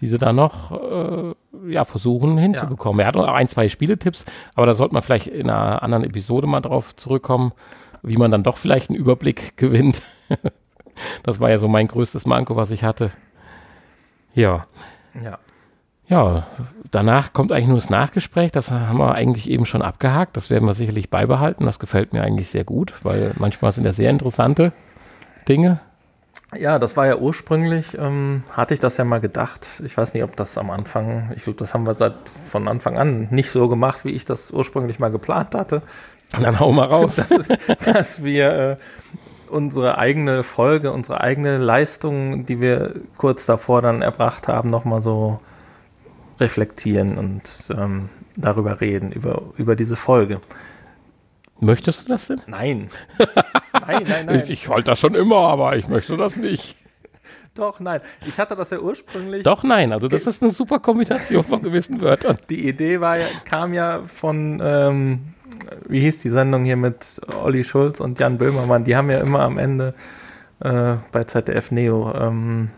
die 0.00 0.08
sie 0.08 0.18
da 0.18 0.32
noch 0.32 0.72
äh, 0.72 1.34
ja, 1.68 1.84
versuchen 1.84 2.38
hinzubekommen. 2.38 3.00
Er 3.00 3.06
hat 3.06 3.16
auch 3.16 3.28
ein, 3.28 3.48
zwei 3.48 3.68
Spieletipps, 3.68 4.24
aber 4.54 4.66
da 4.66 4.74
sollte 4.74 4.94
man 4.94 5.02
vielleicht 5.02 5.26
in 5.26 5.50
einer 5.50 5.82
anderen 5.82 6.04
Episode 6.04 6.46
mal 6.46 6.60
drauf 6.60 6.96
zurückkommen, 6.96 7.52
wie 8.02 8.16
man 8.16 8.30
dann 8.30 8.42
doch 8.42 8.56
vielleicht 8.56 8.90
einen 8.90 8.98
Überblick 8.98 9.56
gewinnt. 9.56 10.02
das 11.22 11.38
war 11.40 11.50
ja 11.50 11.58
so 11.58 11.68
mein 11.68 11.88
größtes 11.88 12.26
Manko, 12.26 12.56
was 12.56 12.70
ich 12.70 12.84
hatte. 12.84 13.10
Ja. 14.34 14.66
ja. 15.22 15.38
Ja, 16.08 16.46
danach 16.90 17.32
kommt 17.32 17.52
eigentlich 17.52 17.66
nur 17.68 17.78
das 17.78 17.90
Nachgespräch. 17.90 18.52
Das 18.52 18.70
haben 18.70 18.98
wir 18.98 19.14
eigentlich 19.14 19.50
eben 19.50 19.66
schon 19.66 19.82
abgehakt. 19.82 20.36
Das 20.36 20.50
werden 20.50 20.66
wir 20.66 20.74
sicherlich 20.74 21.10
beibehalten. 21.10 21.66
Das 21.66 21.78
gefällt 21.78 22.12
mir 22.12 22.22
eigentlich 22.22 22.50
sehr 22.50 22.64
gut, 22.64 22.94
weil 23.02 23.32
manchmal 23.38 23.72
sind 23.72 23.84
ja 23.84 23.92
sehr 23.92 24.10
interessante 24.10 24.72
Dinge. 25.48 25.80
ja, 26.56 26.78
das 26.78 26.96
war 26.96 27.06
ja 27.06 27.16
ursprünglich, 27.16 27.96
ähm, 27.98 28.44
hatte 28.52 28.74
ich 28.74 28.80
das 28.80 28.96
ja 28.96 29.04
mal 29.04 29.20
gedacht. 29.20 29.66
Ich 29.84 29.96
weiß 29.96 30.14
nicht, 30.14 30.22
ob 30.22 30.36
das 30.36 30.56
am 30.58 30.70
Anfang, 30.70 31.32
ich 31.34 31.44
glaube, 31.44 31.58
das 31.58 31.74
haben 31.74 31.86
wir 31.86 31.94
seit 31.94 32.14
von 32.50 32.68
Anfang 32.68 32.98
an 32.98 33.28
nicht 33.30 33.50
so 33.50 33.68
gemacht, 33.68 34.04
wie 34.04 34.10
ich 34.10 34.24
das 34.24 34.50
ursprünglich 34.52 34.98
mal 34.98 35.10
geplant 35.10 35.54
hatte. 35.54 35.82
Und 36.34 36.42
dann 36.42 36.58
hau 36.60 36.72
mal 36.72 36.86
raus. 36.86 37.16
dass, 37.16 37.30
dass 37.84 38.24
wir 38.24 38.52
äh, 38.52 38.76
unsere 39.50 39.98
eigene 39.98 40.42
Folge, 40.42 40.92
unsere 40.92 41.20
eigene 41.20 41.58
Leistung, 41.58 42.46
die 42.46 42.60
wir 42.60 42.94
kurz 43.16 43.46
davor 43.46 43.82
dann 43.82 44.02
erbracht 44.02 44.48
haben, 44.48 44.70
nochmal 44.70 45.02
so 45.02 45.40
reflektieren 46.40 47.18
und 47.18 47.42
ähm, 47.76 48.08
darüber 48.36 48.80
reden, 48.80 49.12
über, 49.12 49.42
über 49.56 49.76
diese 49.76 49.96
Folge. 49.96 50.40
Möchtest 51.60 52.04
du 52.04 52.12
das 52.12 52.26
denn? 52.26 52.42
Nein. 52.46 52.90
nein, 53.86 54.04
nein, 54.06 54.26
nein. 54.26 54.42
Ich, 54.44 54.50
ich 54.50 54.68
wollte 54.68 54.90
das 54.90 55.00
schon 55.00 55.14
immer, 55.14 55.40
aber 55.40 55.76
ich 55.76 55.88
möchte 55.88 56.16
das 56.16 56.36
nicht. 56.36 56.76
Doch, 57.54 57.80
nein. 57.80 58.00
Ich 58.26 58.38
hatte 58.38 58.54
das 58.54 58.70
ja 58.70 58.78
ursprünglich. 58.78 59.42
Doch, 59.42 59.62
nein. 59.62 59.92
Also 59.92 60.08
das 60.08 60.26
ist 60.26 60.42
eine 60.42 60.52
super 60.52 60.78
Kombination 60.78 61.42
von 61.42 61.62
gewissen 61.62 62.00
Wörtern. 62.00 62.36
Die 62.50 62.68
Idee 62.68 63.00
war 63.00 63.16
ja, 63.16 63.26
kam 63.44 63.72
ja 63.72 64.02
von, 64.02 64.60
ähm, 64.62 65.20
wie 65.88 66.00
hieß 66.00 66.18
die 66.18 66.28
Sendung 66.28 66.64
hier 66.64 66.76
mit 66.76 67.20
Olli 67.42 67.64
Schulz 67.64 68.00
und 68.00 68.18
Jan 68.18 68.36
Böhmermann. 68.36 68.84
Die 68.84 68.94
haben 68.94 69.10
ja 69.10 69.20
immer 69.20 69.40
am 69.40 69.56
Ende 69.56 69.94
äh, 70.60 70.96
bei 71.12 71.24
ZDF 71.24 71.70
Neo 71.70 72.12
ähm, 72.14 72.70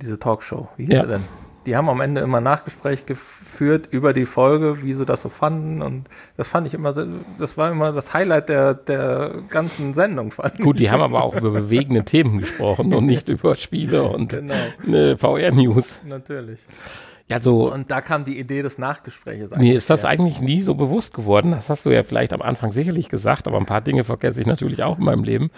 diese 0.00 0.18
Talkshow. 0.18 0.68
Wie 0.76 0.86
hieß 0.86 0.94
Ja. 0.94 1.02
sie 1.02 1.08
denn? 1.08 1.24
Die 1.66 1.76
haben 1.76 1.88
am 1.90 2.00
Ende 2.00 2.22
immer 2.22 2.40
Nachgespräch 2.40 3.04
geführt 3.04 3.88
über 3.90 4.14
die 4.14 4.24
Folge, 4.24 4.82
wie 4.82 4.94
sie 4.94 5.04
das 5.04 5.20
so 5.20 5.28
fanden. 5.28 5.82
Und 5.82 6.04
das 6.38 6.48
fand 6.48 6.66
ich 6.66 6.72
immer, 6.72 6.94
so- 6.94 7.04
das 7.38 7.58
war 7.58 7.70
immer 7.70 7.92
das 7.92 8.14
Highlight 8.14 8.48
der, 8.48 8.72
der 8.72 9.42
ganzen 9.50 9.92
Sendung. 9.92 10.30
Fand 10.30 10.58
Gut, 10.60 10.78
die 10.78 10.84
ich. 10.84 10.92
haben 10.92 11.02
aber 11.02 11.22
auch 11.22 11.34
über 11.36 11.50
bewegende 11.50 12.04
Themen 12.04 12.38
gesprochen 12.38 12.94
und 12.94 13.04
nicht 13.04 13.28
über 13.28 13.54
Spiele 13.56 14.04
und 14.04 14.30
Genau, 14.30 15.16
VR-News. 15.18 15.98
natürlich. 16.06 16.60
Ja, 17.26 17.40
so, 17.40 17.70
Und 17.70 17.90
da 17.90 18.00
kam 18.00 18.24
die 18.24 18.38
Idee 18.38 18.62
des 18.62 18.78
Nachgespräches. 18.78 19.50
mir 19.50 19.74
ist 19.74 19.90
das 19.90 20.02
her. 20.04 20.10
eigentlich 20.10 20.40
nie 20.40 20.62
so 20.62 20.74
bewusst 20.74 21.12
geworden. 21.12 21.50
Das 21.50 21.68
hast 21.68 21.84
du 21.84 21.90
ja 21.90 22.02
vielleicht 22.02 22.32
am 22.32 22.40
Anfang 22.40 22.72
sicherlich 22.72 23.10
gesagt, 23.10 23.46
aber 23.46 23.58
ein 23.58 23.66
paar 23.66 23.82
Dinge 23.82 24.04
vergesse 24.04 24.40
ich 24.40 24.46
natürlich 24.46 24.82
auch 24.82 24.96
in 24.98 25.04
meinem 25.04 25.24
Leben. 25.24 25.50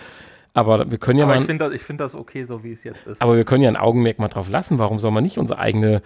Aber 0.52 0.90
wir 0.90 0.98
können 0.98 1.18
ja 1.18 1.24
Aber 1.24 1.34
mal, 1.34 1.40
ich 1.40 1.46
finde 1.46 1.64
das, 1.64 1.74
ich 1.74 1.82
find 1.82 2.00
das 2.00 2.14
okay, 2.14 2.44
so 2.44 2.64
wie 2.64 2.72
es 2.72 2.84
jetzt 2.84 3.06
ist. 3.06 3.22
aber 3.22 3.36
wir 3.36 3.44
können 3.44 3.62
ja 3.62 3.68
ein 3.68 3.76
Augenmerk 3.76 4.18
mal 4.18 4.28
drauf 4.28 4.48
lassen. 4.48 4.78
Warum 4.78 4.98
soll 4.98 5.10
man 5.12 5.22
nicht 5.22 5.38
unsere 5.38 5.58
eigene 5.58 6.02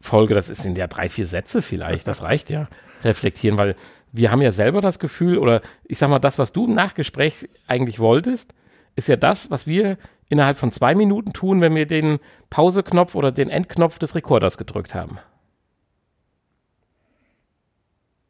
Folge, 0.00 0.34
das 0.34 0.50
ist 0.50 0.64
in 0.66 0.74
der 0.74 0.88
drei, 0.88 1.08
vier 1.08 1.26
Sätze 1.26 1.62
vielleicht, 1.62 2.06
das 2.06 2.22
reicht 2.22 2.50
ja, 2.50 2.68
reflektieren, 3.02 3.56
weil 3.56 3.74
wir 4.12 4.30
haben 4.30 4.42
ja 4.42 4.52
selber 4.52 4.80
das 4.80 4.98
Gefühl, 4.98 5.38
oder 5.38 5.62
ich 5.84 5.98
sag 5.98 6.10
mal, 6.10 6.18
das, 6.18 6.38
was 6.38 6.52
du 6.52 6.66
im 6.66 6.74
Nachgespräch 6.74 7.48
eigentlich 7.66 7.98
wolltest, 7.98 8.52
ist 8.94 9.08
ja 9.08 9.16
das, 9.16 9.50
was 9.50 9.66
wir 9.66 9.98
innerhalb 10.28 10.58
von 10.58 10.72
zwei 10.72 10.94
Minuten 10.94 11.32
tun, 11.32 11.60
wenn 11.60 11.74
wir 11.74 11.86
den 11.86 12.18
Pause-Knopf 12.50 13.14
oder 13.14 13.32
den 13.32 13.50
Endknopf 13.50 13.98
des 13.98 14.14
Rekorders 14.14 14.58
gedrückt 14.58 14.94
haben. 14.94 15.18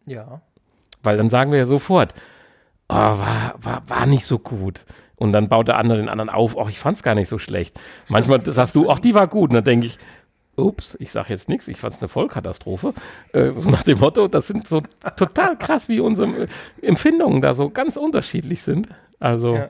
ja. 0.07 0.41
Weil 1.03 1.17
dann 1.17 1.29
sagen 1.29 1.53
wir 1.53 1.59
ja 1.59 1.67
sofort, 1.67 2.15
oh, 2.89 2.95
war, 2.95 3.55
war, 3.59 3.89
war 3.89 4.07
nicht 4.07 4.25
so 4.25 4.39
gut. 4.39 4.85
Und 5.17 5.33
dann 5.33 5.49
baut 5.49 5.69
der 5.69 5.79
andere 5.79 5.99
den 5.99 6.09
anderen 6.09 6.29
auf, 6.29 6.57
oh, 6.57 6.67
ich 6.69 6.79
fand's 6.79 7.03
gar 7.03 7.15
nicht 7.15 7.29
so 7.29 7.39
schlecht. 7.39 7.79
Manchmal 8.09 8.41
sagst 8.41 8.75
du, 8.77 8.91
ach, 8.91 8.99
die 8.99 9.15
war 9.15 9.27
gut. 9.29 9.51
Und 9.51 9.55
dann 9.57 9.65
denke 9.65 9.87
ich, 9.87 9.99
ups, 10.57 10.97
ich 11.01 11.11
sag 11.11 11.31
jetzt 11.31 11.49
nichts, 11.49 11.69
ich 11.69 11.79
fand's 11.79 12.01
eine 12.01 12.09
Vollkatastrophe. 12.09 12.93
Äh, 13.33 13.51
so 13.53 13.71
nach 13.71 13.83
dem 13.83 13.99
Motto, 14.01 14.27
das 14.27 14.47
sind 14.47 14.69
so 14.69 14.83
total 15.17 15.57
krass, 15.57 15.89
wie 15.89 16.01
unsere 16.01 16.29
äh, 16.29 16.47
Empfindungen 16.83 17.41
da 17.41 17.55
so 17.55 17.71
ganz 17.71 17.97
unterschiedlich 17.97 18.63
sind. 18.63 18.89
Also, 19.19 19.55
Ja. 19.55 19.69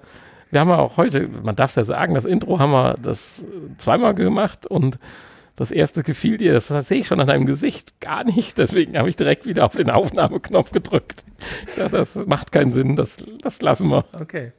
wir 0.51 0.61
haben 0.61 0.69
ja 0.71 0.79
auch 0.79 0.97
heute, 0.97 1.29
man 1.29 1.55
darf 1.57 1.71
es 1.71 1.77
ja 1.77 1.85
sagen, 1.85 2.15
das 2.15 2.25
Intro 2.25 2.59
haben 2.59 2.73
wir 2.73 2.95
das 3.01 3.43
äh, 3.43 3.77
zweimal 3.79 4.15
gemacht 4.15 4.67
und 4.67 4.99
das 5.55 5.71
erste 5.71 6.03
gefiel 6.03 6.37
dir, 6.39 6.53
das, 6.53 6.67
das 6.67 6.89
sehe 6.89 6.99
ich 6.99 7.07
schon 7.07 7.19
an 7.21 7.29
deinem 7.29 7.47
Gesicht 7.47 8.01
gar 8.01 8.25
nicht. 8.25 8.59
Deswegen 8.59 8.99
habe 8.99 9.09
ich 9.09 9.17
direkt 9.17 9.47
wieder 9.47 9.65
auf 9.65 9.75
den 9.75 9.91
Aufnahmeknopf 9.91 10.71
gedrückt. 10.71 11.25
Ja, 11.77 11.89
das 11.89 12.15
macht 12.15 12.53
keinen 12.53 12.73
Sinn, 12.73 12.95
das, 12.97 13.17
das 13.43 13.61
lassen 13.63 13.89
wir. 13.89 14.05
Okay. 14.21 14.53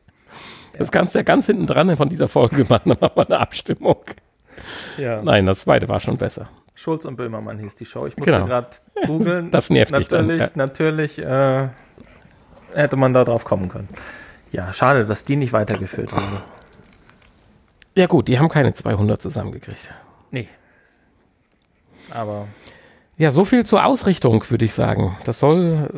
Das 0.78 0.92
kannst 0.92 1.16
du 1.16 1.20
ja 1.20 1.24
ganz 1.24 1.46
hinten 1.46 1.66
dran 1.68 1.96
von 1.98 2.10
dieser 2.10 2.28
Folge 2.28 2.66
machen, 2.70 2.90
dann 2.90 2.98
machen 3.00 3.14
wir 3.16 3.26
eine 3.28 3.40
Abstimmung. 3.40 3.98
Ja. 4.98 5.22
Nein, 5.22 5.46
das 5.46 5.62
zweite 5.62 5.88
war 5.88 6.00
schon 6.00 6.18
besser. 6.18 6.48
Schulz 6.76 7.06
und 7.06 7.16
Böhmermann 7.16 7.58
hieß 7.60 7.76
die 7.76 7.86
Show. 7.86 8.06
Ich 8.06 8.18
musste 8.18 8.32
Genau. 8.34 8.46
gerade 8.46 8.68
googeln. 9.08 9.52
Das 9.52 9.70
nervt 9.70 9.98
dich 9.98 10.08
dann, 10.08 10.28
natürlich, 10.28 10.42
ja. 10.48 10.50
Natürlich, 10.56 11.20
äh, 11.20 11.68
hätte 12.74 12.96
man 12.98 13.14
da 13.14 13.24
drauf 13.24 13.46
kommen 13.46 13.70
können. 13.70 13.90
Ja, 14.52 14.72
schade, 14.74 15.06
dass 15.06 15.26
die 15.26 15.36
nicht 15.36 15.54
weitergeführt 15.54 16.12
wurde. 16.12 16.42
Ja 17.96 18.06
gut, 18.06 18.28
die 18.28 18.38
haben 18.38 18.48
keine 18.50 18.74
200 18.74 19.22
zusammengekriegt. 19.22 19.90
Nee. 20.32 20.48
Aber 22.12 22.48
Ja, 23.18 23.32
so 23.32 23.46
viel 23.46 23.66
zur 23.66 23.84
Ausrichtung, 23.84 24.44
würde 24.50 24.66
ich 24.66 24.74
sagen. 24.74 25.18
Das 25.26 25.40
soll, 25.40 25.90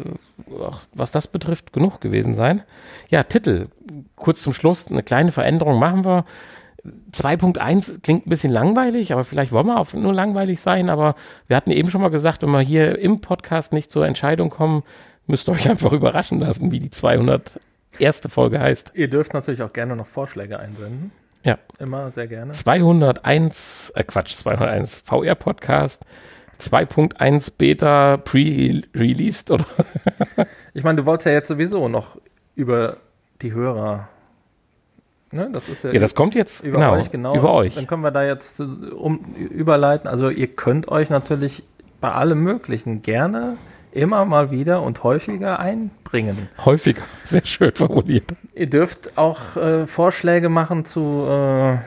äh, 0.48 0.72
was 0.94 1.12
das 1.12 1.28
betrifft, 1.28 1.74
genug 1.74 2.00
gewesen 2.00 2.36
sein. 2.36 2.64
Ja, 3.10 3.24
Titel. 3.24 3.68
Kurz 4.16 4.42
zum 4.42 4.54
Schluss, 4.54 4.88
eine 4.88 5.04
kleine 5.04 5.32
Veränderung 5.32 5.80
machen 5.80 6.06
wir. 6.06 6.26
2.1 7.12 8.02
klingt 8.02 8.26
ein 8.26 8.30
bisschen 8.30 8.54
langweilig, 8.54 9.12
aber 9.12 9.26
vielleicht 9.26 9.52
wollen 9.52 9.68
wir 9.68 9.80
auch 9.80 9.92
nur 9.94 10.14
langweilig 10.14 10.62
sein. 10.62 10.90
Aber 10.90 11.16
wir 11.48 11.58
hatten 11.58 11.72
eben 11.72 11.90
schon 11.92 12.02
mal 12.02 12.10
gesagt, 12.10 12.42
wenn 12.42 12.52
wir 12.52 12.62
hier 12.62 12.98
im 12.98 13.20
Podcast 13.20 13.74
nicht 13.74 13.92
zur 13.92 14.08
Entscheidung 14.08 14.50
kommen, 14.50 14.84
müsst 15.28 15.50
ihr 15.50 15.54
euch 15.54 15.70
einfach 15.70 15.92
überraschen 15.92 16.40
lassen, 16.40 16.72
wie 16.72 16.80
die 16.80 16.90
201. 16.90 17.60
Folge 18.30 18.62
heißt. 18.62 18.92
ihr 18.96 19.10
dürft 19.10 19.34
natürlich 19.34 19.62
auch 19.62 19.74
gerne 19.74 19.96
noch 19.98 20.08
Vorschläge 20.08 20.58
einsenden. 20.58 21.12
Ja. 21.44 21.58
Immer 21.80 22.12
sehr 22.12 22.28
gerne. 22.28 22.54
201, 22.54 23.92
äh 23.96 24.04
Quatsch, 24.04 24.36
201 24.36 25.04
VR-Podcast, 25.06 26.04
2.1 26.60 27.52
Beta 27.58 28.18
pre-released 28.18 29.52
oder 29.52 29.66
Ich 30.74 30.84
meine, 30.84 31.02
du 31.02 31.06
wolltest 31.06 31.28
ja 31.28 31.32
jetzt 31.34 31.48
sowieso 31.48 31.88
noch 31.88 32.18
über 32.56 32.98
die 33.42 33.54
Hörer. 33.54 34.10
Ne? 35.32 35.50
Das 35.52 35.70
ist 35.70 35.84
ja, 35.84 35.92
Ja, 35.92 36.00
das 36.00 36.16
kommt 36.16 36.36
jetzt 36.36 36.64
über 36.64 36.80
genau, 36.80 36.94
euch, 36.94 37.12
genau. 37.12 37.36
über 37.36 37.54
euch. 37.54 37.76
Dann 37.76 37.88
können 37.88 38.04
wir 38.04 38.12
da 38.12 38.24
jetzt 38.24 38.60
äh, 38.60 38.64
um, 38.64 39.20
überleiten. 39.36 40.08
Also 40.08 40.30
ihr 40.30 40.48
könnt 40.48 40.88
euch 40.90 41.10
natürlich 41.10 41.64
bei 42.02 42.12
allem 42.12 42.42
Möglichen 42.42 43.02
gerne 43.02 43.58
immer 43.92 44.24
mal 44.26 44.52
wieder 44.52 44.82
und 44.84 45.04
häufiger 45.04 45.60
einbringen. 45.60 46.50
Häufiger, 46.64 47.02
sehr 47.24 47.46
schön 47.46 47.74
formuliert. 47.74 48.26
Ihr 48.54 48.70
dürft 48.70 49.18
auch 49.18 49.56
äh, 49.56 49.88
Vorschläge 49.88 50.50
machen 50.50 50.86
zu 50.86 51.26
äh, 51.28 51.74
äh, 51.74 51.80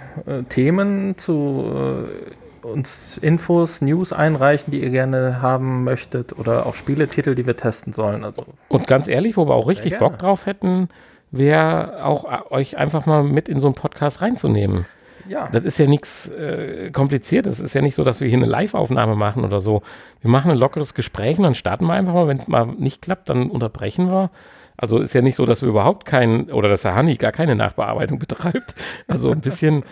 Themen, 0.48 1.16
zu 1.16 2.06
äh, 2.08 2.41
uns 2.62 3.18
Infos, 3.18 3.80
News 3.82 4.12
einreichen, 4.12 4.70
die 4.70 4.82
ihr 4.82 4.90
gerne 4.90 5.42
haben 5.42 5.84
möchtet 5.84 6.38
oder 6.38 6.66
auch 6.66 6.74
Spieletitel, 6.74 7.34
die 7.34 7.46
wir 7.46 7.56
testen 7.56 7.92
sollen. 7.92 8.24
Also 8.24 8.44
Und 8.68 8.86
ganz 8.86 9.08
ehrlich, 9.08 9.36
wo 9.36 9.46
wir 9.46 9.54
auch 9.54 9.68
richtig. 9.68 9.98
Bock 9.98 10.18
drauf 10.18 10.46
hätten, 10.46 10.88
wäre 11.30 12.04
auch 12.04 12.24
äh, 12.24 12.54
euch 12.54 12.76
einfach 12.76 13.06
mal 13.06 13.22
mit 13.22 13.48
in 13.48 13.60
so 13.60 13.66
einen 13.66 13.74
Podcast 13.74 14.20
reinzunehmen. 14.22 14.86
ja, 15.28 15.48
Das 15.50 15.64
ist 15.64 15.78
ja 15.78 15.86
nichts 15.86 16.28
äh, 16.28 16.90
Kompliziertes. 16.90 17.58
Es 17.58 17.64
ist 17.64 17.74
ja 17.74 17.82
nicht 17.82 17.94
so, 17.94 18.04
dass 18.04 18.20
wir 18.20 18.28
hier 18.28 18.38
eine 18.38 18.46
Live-Aufnahme 18.46 19.16
machen 19.16 19.44
oder 19.44 19.60
so. 19.60 19.82
Wir 20.20 20.30
machen 20.30 20.50
ein 20.50 20.58
lockeres 20.58 20.94
Gespräch 20.94 21.38
und 21.38 21.44
dann 21.44 21.54
starten 21.54 21.86
wir 21.86 21.94
einfach 21.94 22.14
mal. 22.14 22.28
Wenn 22.28 22.36
es 22.38 22.48
mal 22.48 22.66
nicht 22.66 23.02
klappt, 23.02 23.28
dann 23.28 23.50
unterbrechen 23.50 24.08
wir. 24.10 24.30
Also 24.76 24.98
ist 24.98 25.12
ja 25.12 25.20
nicht 25.22 25.36
so, 25.36 25.46
dass 25.46 25.62
wir 25.62 25.68
überhaupt 25.68 26.06
keinen, 26.06 26.50
oder 26.50 26.68
dass 26.68 26.82
der 26.82 26.94
Hanni 26.94 27.16
gar 27.16 27.32
keine 27.32 27.54
Nachbearbeitung 27.54 28.18
betreibt. 28.20 28.74
Also 29.08 29.30
ein 29.30 29.40
bisschen 29.40 29.84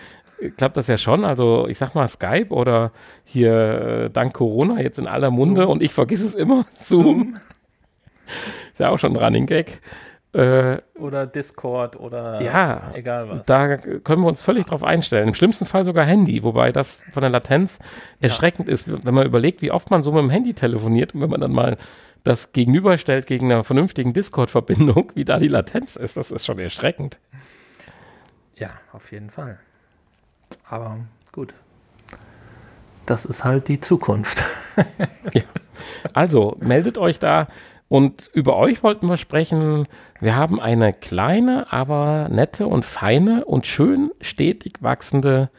klappt 0.57 0.77
das 0.77 0.87
ja 0.87 0.97
schon. 0.97 1.25
Also 1.25 1.67
ich 1.67 1.77
sag 1.77 1.95
mal 1.95 2.07
Skype 2.07 2.49
oder 2.49 2.91
hier 3.23 3.53
äh, 4.05 4.09
dank 4.09 4.33
Corona 4.33 4.81
jetzt 4.81 4.99
in 4.99 5.07
aller 5.07 5.31
Munde 5.31 5.67
und 5.67 5.81
ich 5.83 5.93
vergiss 5.93 6.21
es 6.23 6.35
immer, 6.35 6.65
Zoom. 6.75 7.37
Ist 8.71 8.79
ja 8.79 8.89
auch 8.89 8.99
schon 8.99 9.13
ein 9.15 9.21
Running 9.23 9.45
Gag. 9.45 9.81
Äh, 10.33 10.77
oder 10.95 11.27
Discord 11.27 11.99
oder 11.99 12.41
Ja, 12.41 12.91
egal 12.93 13.27
was. 13.29 13.45
da 13.45 13.75
können 13.75 14.21
wir 14.21 14.27
uns 14.29 14.41
völlig 14.41 14.65
drauf 14.65 14.81
einstellen. 14.81 15.27
Im 15.27 15.33
schlimmsten 15.33 15.65
Fall 15.65 15.83
sogar 15.83 16.05
Handy, 16.05 16.41
wobei 16.41 16.71
das 16.71 17.03
von 17.11 17.21
der 17.21 17.29
Latenz 17.29 17.79
erschreckend 18.21 18.69
ist, 18.69 19.05
wenn 19.05 19.13
man 19.13 19.25
überlegt, 19.25 19.61
wie 19.61 19.71
oft 19.71 19.91
man 19.91 20.03
so 20.03 20.11
mit 20.13 20.21
dem 20.21 20.29
Handy 20.29 20.53
telefoniert 20.53 21.13
und 21.13 21.21
wenn 21.21 21.29
man 21.29 21.41
dann 21.41 21.51
mal 21.51 21.77
das 22.23 22.53
gegenüberstellt 22.53 23.27
gegen 23.27 23.51
eine 23.51 23.63
vernünftigen 23.65 24.13
Discord-Verbindung, 24.13 25.11
wie 25.15 25.25
da 25.25 25.37
die 25.37 25.49
Latenz 25.49 25.97
ist, 25.97 26.15
das 26.15 26.31
ist 26.31 26.45
schon 26.45 26.59
erschreckend. 26.59 27.19
Ja, 28.55 28.69
auf 28.93 29.11
jeden 29.11 29.31
Fall. 29.31 29.59
Aber 30.67 30.97
gut. 31.31 31.53
Das 33.05 33.25
ist 33.25 33.43
halt 33.43 33.67
die 33.67 33.79
Zukunft. 33.79 34.43
Also, 36.13 36.57
meldet 36.59 36.97
euch 36.97 37.19
da. 37.19 37.47
Und 37.87 38.29
über 38.33 38.55
euch 38.55 38.83
wollten 38.83 39.07
wir 39.07 39.17
sprechen. 39.17 39.87
Wir 40.19 40.35
haben 40.35 40.59
eine 40.59 40.93
kleine, 40.93 41.71
aber 41.73 42.29
nette 42.29 42.67
und 42.67 42.85
feine 42.85 43.45
und 43.45 43.65
schön 43.65 44.11
stetig 44.21 44.75
wachsende, 44.79 45.49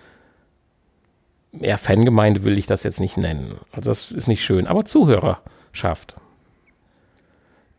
ja, 1.53 1.77
Fangemeinde 1.77 2.45
will 2.45 2.57
ich 2.59 2.67
das 2.67 2.83
jetzt 2.83 3.01
nicht 3.01 3.17
nennen. 3.17 3.57
Also 3.73 3.91
das 3.91 4.11
ist 4.11 4.29
nicht 4.29 4.45
schön, 4.45 4.67
aber 4.67 4.85
Zuhörerschaft. 4.85 6.17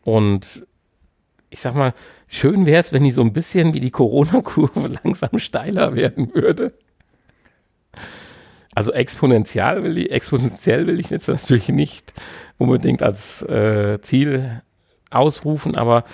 Und 0.04 0.68
ich 1.50 1.62
sag 1.62 1.76
mal, 1.76 1.94
schön 2.28 2.66
wäre 2.66 2.80
es, 2.80 2.94
wenn 2.94 3.04
die 3.04 3.12
so 3.12 3.22
ein 3.22 3.34
bisschen 3.34 3.74
wie 3.74 3.80
die 3.80 3.92
Corona-Kurve 3.92 4.88
langsam 5.04 5.40
steiler 5.40 5.96
werden 5.96 6.34
würde. 6.34 6.74
Also 8.76 8.92
exponentiell 8.92 9.84
will 9.84 9.98
ich, 9.98 10.12
exponentiell 10.12 10.88
will 10.88 11.00
ich 11.00 11.10
jetzt 11.10 11.28
natürlich 11.28 11.70
nicht 11.70 12.14
unbedingt 12.58 13.04
als 13.04 13.42
äh, 13.44 14.00
Ziel 14.02 14.62
ausrufen, 15.10 15.76
aber 15.76 16.06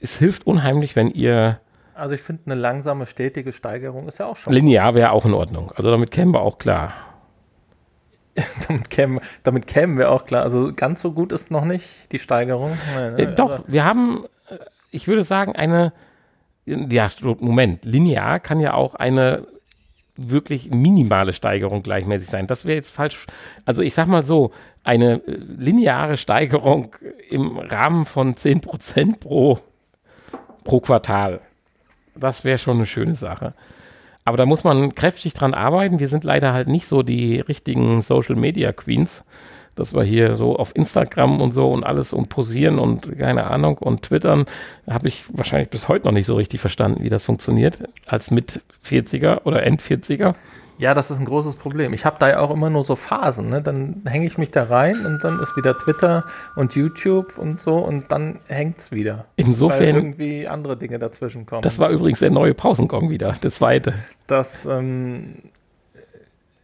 es 0.00 0.18
hilft 0.18 0.46
unheimlich, 0.46 0.96
wenn 0.96 1.10
ihr 1.10 1.60
Also 1.94 2.14
ich 2.14 2.22
finde, 2.22 2.42
eine 2.46 2.54
langsame, 2.56 3.06
stetige 3.06 3.52
Steigerung 3.52 4.08
ist 4.08 4.18
ja 4.18 4.26
auch 4.26 4.36
schon. 4.36 4.52
linear 4.52 4.94
wäre 4.94 5.12
auch 5.12 5.24
in 5.24 5.34
Ordnung. 5.34 5.72
Also 5.76 5.90
damit 5.90 6.10
kämen 6.10 6.32
wir 6.32 6.40
auch 6.40 6.58
klar. 6.58 6.92
damit, 8.68 8.90
kämen, 8.90 9.20
damit 9.42 9.66
kämen 9.66 9.98
wir 9.98 10.10
auch 10.10 10.24
klar. 10.24 10.42
Also 10.42 10.72
ganz 10.74 11.02
so 11.02 11.12
gut 11.12 11.32
ist 11.32 11.50
noch 11.50 11.64
nicht 11.64 12.12
die 12.12 12.18
Steigerung. 12.18 12.76
Nein, 12.94 13.18
Äh, 13.18 13.26
ne? 13.26 13.34
doch, 13.34 13.60
wir 13.66 13.84
haben, 13.84 14.24
äh, 14.48 14.56
ich 14.90 15.06
würde 15.06 15.22
sagen, 15.22 15.54
eine, 15.54 15.92
ja, 16.64 17.08
Moment, 17.40 17.84
linear 17.84 18.40
kann 18.40 18.60
ja 18.60 18.74
auch 18.74 18.94
eine 18.94 19.46
wirklich 20.16 20.70
minimale 20.70 21.32
Steigerung 21.32 21.82
gleichmäßig 21.82 22.28
sein. 22.28 22.46
Das 22.46 22.64
wäre 22.64 22.76
jetzt 22.76 22.90
falsch. 22.90 23.26
Also 23.64 23.82
ich 23.82 23.94
sag 23.94 24.06
mal 24.06 24.22
so, 24.22 24.52
eine 24.84 25.22
äh, 25.26 25.36
lineare 25.36 26.16
Steigerung 26.16 26.94
im 27.30 27.58
Rahmen 27.58 28.04
von 28.04 28.34
10% 28.34 29.18
pro, 29.18 29.60
pro 30.64 30.80
Quartal. 30.80 31.40
Das 32.14 32.44
wäre 32.44 32.58
schon 32.58 32.76
eine 32.76 32.86
schöne 32.86 33.14
Sache. 33.14 33.54
Aber 34.24 34.36
da 34.36 34.46
muss 34.46 34.64
man 34.64 34.94
kräftig 34.94 35.34
dran 35.34 35.54
arbeiten. 35.54 35.98
Wir 35.98 36.08
sind 36.08 36.24
leider 36.24 36.52
halt 36.52 36.68
nicht 36.68 36.86
so 36.86 37.02
die 37.02 37.40
richtigen 37.40 38.02
Social 38.02 38.36
Media 38.36 38.72
Queens, 38.72 39.24
dass 39.74 39.94
wir 39.94 40.02
hier 40.02 40.36
so 40.36 40.56
auf 40.56 40.74
Instagram 40.76 41.40
und 41.40 41.52
so 41.52 41.70
und 41.70 41.84
alles 41.84 42.12
und 42.12 42.28
posieren 42.28 42.78
und 42.78 43.18
keine 43.18 43.44
Ahnung 43.44 43.78
und 43.78 44.02
twittern. 44.02 44.44
Habe 44.88 45.08
ich 45.08 45.24
wahrscheinlich 45.32 45.70
bis 45.70 45.88
heute 45.88 46.06
noch 46.06 46.12
nicht 46.12 46.26
so 46.26 46.34
richtig 46.34 46.60
verstanden, 46.60 47.02
wie 47.02 47.08
das 47.08 47.24
funktioniert 47.24 47.78
als 48.06 48.30
mit 48.30 48.60
40er 48.86 49.42
oder 49.44 49.62
End 49.64 49.82
40er. 49.82 50.34
ja, 50.78 50.94
das 50.94 51.10
ist 51.10 51.20
ein 51.20 51.24
großes 51.24 51.56
Problem. 51.56 51.92
Ich 51.92 52.04
habe 52.04 52.16
da 52.18 52.28
ja 52.28 52.40
auch 52.40 52.50
immer 52.50 52.68
nur 52.68 52.82
so 52.82 52.96
Phasen. 52.96 53.48
Ne? 53.48 53.62
Dann 53.62 54.02
hänge 54.04 54.26
ich 54.26 54.36
mich 54.36 54.50
da 54.50 54.64
rein 54.64 55.06
und 55.06 55.22
dann 55.22 55.38
ist 55.40 55.56
wieder 55.56 55.78
Twitter 55.78 56.24
und 56.56 56.74
YouTube 56.74 57.38
und 57.38 57.60
so 57.60 57.78
und 57.78 58.10
dann 58.10 58.40
hängt 58.48 58.78
es 58.78 58.90
wieder. 58.90 59.26
Weil 59.36 59.46
Insofern, 59.46 59.94
irgendwie 59.94 60.48
andere 60.48 60.76
Dinge 60.76 60.98
dazwischen 60.98 61.46
kommen. 61.46 61.62
das 61.62 61.78
war 61.78 61.90
übrigens 61.90 62.18
der 62.18 62.30
neue 62.30 62.54
Pausengong 62.54 63.10
wieder, 63.10 63.32
der 63.42 63.52
zweite. 63.52 63.94
das, 64.26 64.66
ähm, 64.66 65.36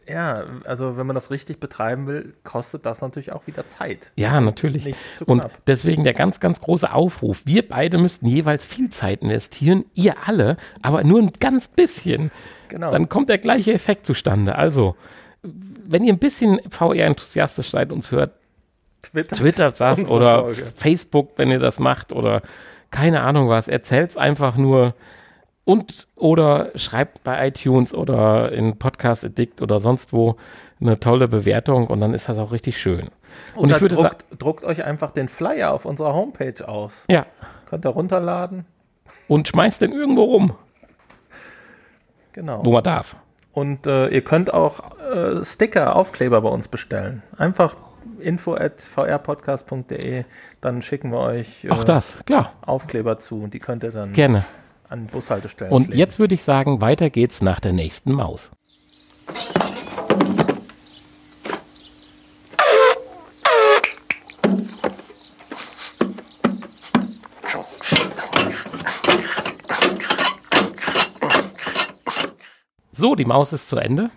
ja, 0.09 0.43
also 0.65 0.97
wenn 0.97 1.05
man 1.05 1.13
das 1.13 1.31
richtig 1.31 1.59
betreiben 1.59 2.07
will, 2.07 2.33
kostet 2.43 2.85
das 2.85 3.01
natürlich 3.01 3.31
auch 3.31 3.45
wieder 3.47 3.67
Zeit. 3.67 4.11
Ja, 4.15 4.41
natürlich. 4.41 4.95
Und 5.25 5.47
deswegen 5.67 6.03
der 6.03 6.13
ganz, 6.13 6.39
ganz 6.39 6.59
große 6.61 6.91
Aufruf. 6.91 7.41
Wir 7.45 7.67
beide 7.67 7.97
müssten 7.97 8.25
jeweils 8.25 8.65
viel 8.65 8.89
Zeit 8.89 9.21
investieren, 9.21 9.85
ihr 9.93 10.15
alle, 10.25 10.57
aber 10.81 11.03
nur 11.03 11.21
ein 11.21 11.31
ganz 11.39 11.67
bisschen. 11.67 12.31
Genau. 12.69 12.91
Dann 12.91 13.09
kommt 13.09 13.29
der 13.29 13.37
gleiche 13.37 13.73
Effekt 13.73 14.05
zustande. 14.05 14.55
Also, 14.55 14.95
wenn 15.43 16.03
ihr 16.03 16.13
ein 16.13 16.19
bisschen 16.19 16.59
VR-enthusiastisch 16.69 17.69
seid, 17.69 17.91
uns 17.91 18.11
hört, 18.11 18.31
Twitter, 19.01 19.35
twittert 19.35 19.79
das 19.79 20.09
oder 20.09 20.41
Folge. 20.41 20.63
Facebook, 20.75 21.31
wenn 21.37 21.51
ihr 21.51 21.59
das 21.59 21.79
macht 21.79 22.11
oder 22.11 22.41
keine 22.91 23.21
Ahnung 23.21 23.47
was, 23.47 23.67
erzählt's 23.67 24.17
einfach 24.17 24.57
nur 24.57 24.93
und 25.69 26.07
oder 26.15 26.71
schreibt 26.75 27.23
bei 27.23 27.47
iTunes 27.47 27.93
oder 27.93 28.51
in 28.51 28.77
Podcast 28.79 29.23
Addict 29.23 29.61
oder 29.61 29.79
sonst 29.79 30.11
wo 30.13 30.35
eine 30.81 30.99
tolle 30.99 31.27
Bewertung 31.27 31.87
und 31.87 31.99
dann 31.99 32.13
ist 32.13 32.27
das 32.27 32.37
auch 32.39 32.51
richtig 32.51 32.81
schön. 32.81 33.09
Und 33.55 33.65
Oder 33.65 33.75
ich 33.75 33.81
würde 33.83 33.95
sagen, 33.95 34.15
druckt, 34.29 34.41
druckt 34.41 34.63
euch 34.63 34.83
einfach 34.83 35.11
den 35.11 35.27
Flyer 35.27 35.71
auf 35.71 35.85
unserer 35.85 36.13
Homepage 36.13 36.67
aus. 36.67 37.05
ja, 37.07 37.25
Könnt 37.69 37.85
ihr 37.85 37.89
runterladen. 37.89 38.65
und 39.27 39.47
schmeißt 39.47 39.81
den 39.83 39.91
irgendwo 39.91 40.23
rum, 40.23 40.53
Genau. 42.33 42.65
wo 42.65 42.71
man 42.71 42.83
darf. 42.83 43.15
Und 43.53 43.85
äh, 43.87 44.07
ihr 44.09 44.21
könnt 44.21 44.53
auch 44.53 44.79
äh, 45.11 45.43
Sticker, 45.43 45.95
Aufkleber 45.95 46.41
bei 46.41 46.49
uns 46.49 46.67
bestellen. 46.67 47.23
Einfach 47.37 47.75
info 48.19 48.53
at 48.55 48.81
vrpodcast.de, 48.81 50.23
dann 50.61 50.81
schicken 50.81 51.11
wir 51.11 51.19
euch 51.19 51.65
äh, 51.65 51.69
Auch 51.69 51.83
das, 51.83 52.15
klar, 52.25 52.53
Aufkleber 52.65 53.19
zu 53.19 53.43
und 53.43 53.53
die 53.53 53.59
könnt 53.59 53.83
ihr 53.83 53.91
dann 53.91 54.13
gerne 54.13 54.45
an 54.89 55.07
Bushaltestellen. 55.07 55.71
Und 55.71 55.85
kleben. 55.85 55.99
jetzt 55.99 56.19
würde 56.19 56.35
ich 56.35 56.43
sagen, 56.43 56.81
weiter 56.81 57.09
geht's 57.09 57.41
nach 57.41 57.59
der 57.59 57.73
nächsten 57.73 58.11
Maus. 58.11 58.51
So, 72.91 73.15
die 73.15 73.23
Maus 73.23 73.53
ist 73.53 73.69
zu 73.69 73.77
Ende. 73.77 74.09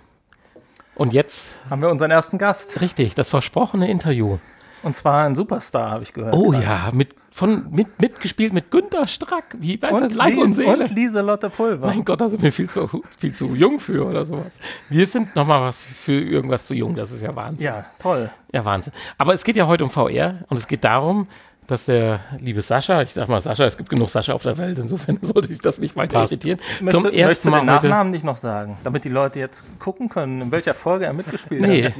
Und 0.97 1.13
jetzt 1.13 1.55
haben 1.71 1.83
wir 1.83 1.89
unseren 1.89 2.11
ersten 2.11 2.37
Gast. 2.37 2.81
Richtig, 2.81 3.15
das 3.15 3.31
versprochene 3.31 3.89
Interview. 3.89 4.39
Und 4.83 4.97
zwar 4.97 5.25
ein 5.25 5.37
Superstar, 5.37 5.91
habe 5.91 6.03
ich 6.03 6.13
gehört. 6.13 6.35
Oh 6.35 6.51
gerade. 6.51 6.65
ja, 6.65 6.91
mit 6.93 7.15
von, 7.33 7.71
mit, 7.71 8.01
mitgespielt 8.01 8.53
mit 8.53 8.71
Günter 8.71 9.07
Strack. 9.07 9.57
Wie 9.59 9.81
weiß 9.81 9.93
Und, 9.93 10.11
das? 10.11 10.17
Leib 10.17 10.37
und 10.37 10.53
Seele. 10.53 10.85
und 10.85 10.91
Lieselotte 10.91 11.49
Pulver. 11.49 11.87
Mein 11.87 12.05
Gott, 12.05 12.21
da 12.21 12.29
sind 12.29 12.43
wir 12.43 12.53
viel 12.53 12.69
zu, 12.69 13.03
viel 13.19 13.35
zu 13.35 13.55
jung 13.55 13.81
für 13.81 14.05
oder 14.07 14.27
sowas. 14.27 14.53
Wir 14.91 15.07
sind 15.07 15.35
noch 15.35 15.47
mal 15.47 15.63
was 15.63 15.83
für 15.83 16.21
irgendwas 16.21 16.67
zu 16.67 16.75
jung. 16.75 16.95
Das 16.95 17.11
ist 17.11 17.23
ja 17.23 17.35
Wahnsinn. 17.35 17.65
Ja, 17.65 17.87
toll. 17.99 18.31
Ja, 18.53 18.65
Wahnsinn. 18.65 18.93
Aber 19.17 19.33
es 19.33 19.45
geht 19.45 19.57
ja 19.57 19.67
heute 19.67 19.83
um 19.83 19.91
VR 19.91 20.45
und 20.49 20.59
es 20.59 20.69
geht 20.69 20.85
darum, 20.85 21.27
dass 21.67 21.85
der 21.85 22.21
liebe 22.39 22.61
Sascha, 22.61 23.03
ich 23.03 23.13
sag 23.15 23.29
mal 23.29 23.41
Sascha, 23.41 23.65
es 23.65 23.77
gibt 23.77 23.89
genug 23.89 24.11
Sascha 24.11 24.33
auf 24.33 24.43
der 24.43 24.59
Welt, 24.59 24.79
insofern 24.79 25.19
sollte 25.23 25.49
sich 25.49 25.61
das 25.61 25.79
nicht 25.79 25.95
weiter 25.97 26.15
Passt. 26.21 26.33
irritieren. 26.33 26.59
Möchte, 26.81 26.91
Zum 26.91 27.03
möchtest 27.05 27.21
ersten 27.23 27.49
du 27.49 27.51
Mal 27.53 27.59
den. 27.61 27.67
Nachnamen 27.67 28.11
nicht 28.13 28.25
noch 28.25 28.37
sagen, 28.37 28.77
damit 28.85 29.05
die 29.05 29.09
Leute 29.09 29.39
jetzt 29.39 29.79
gucken 29.79 30.09
können, 30.09 30.43
in 30.43 30.51
welcher 30.53 30.75
Folge 30.75 31.07
er 31.07 31.13
mitgespielt 31.13 31.61
Nee. 31.63 31.85
hat? 31.85 31.95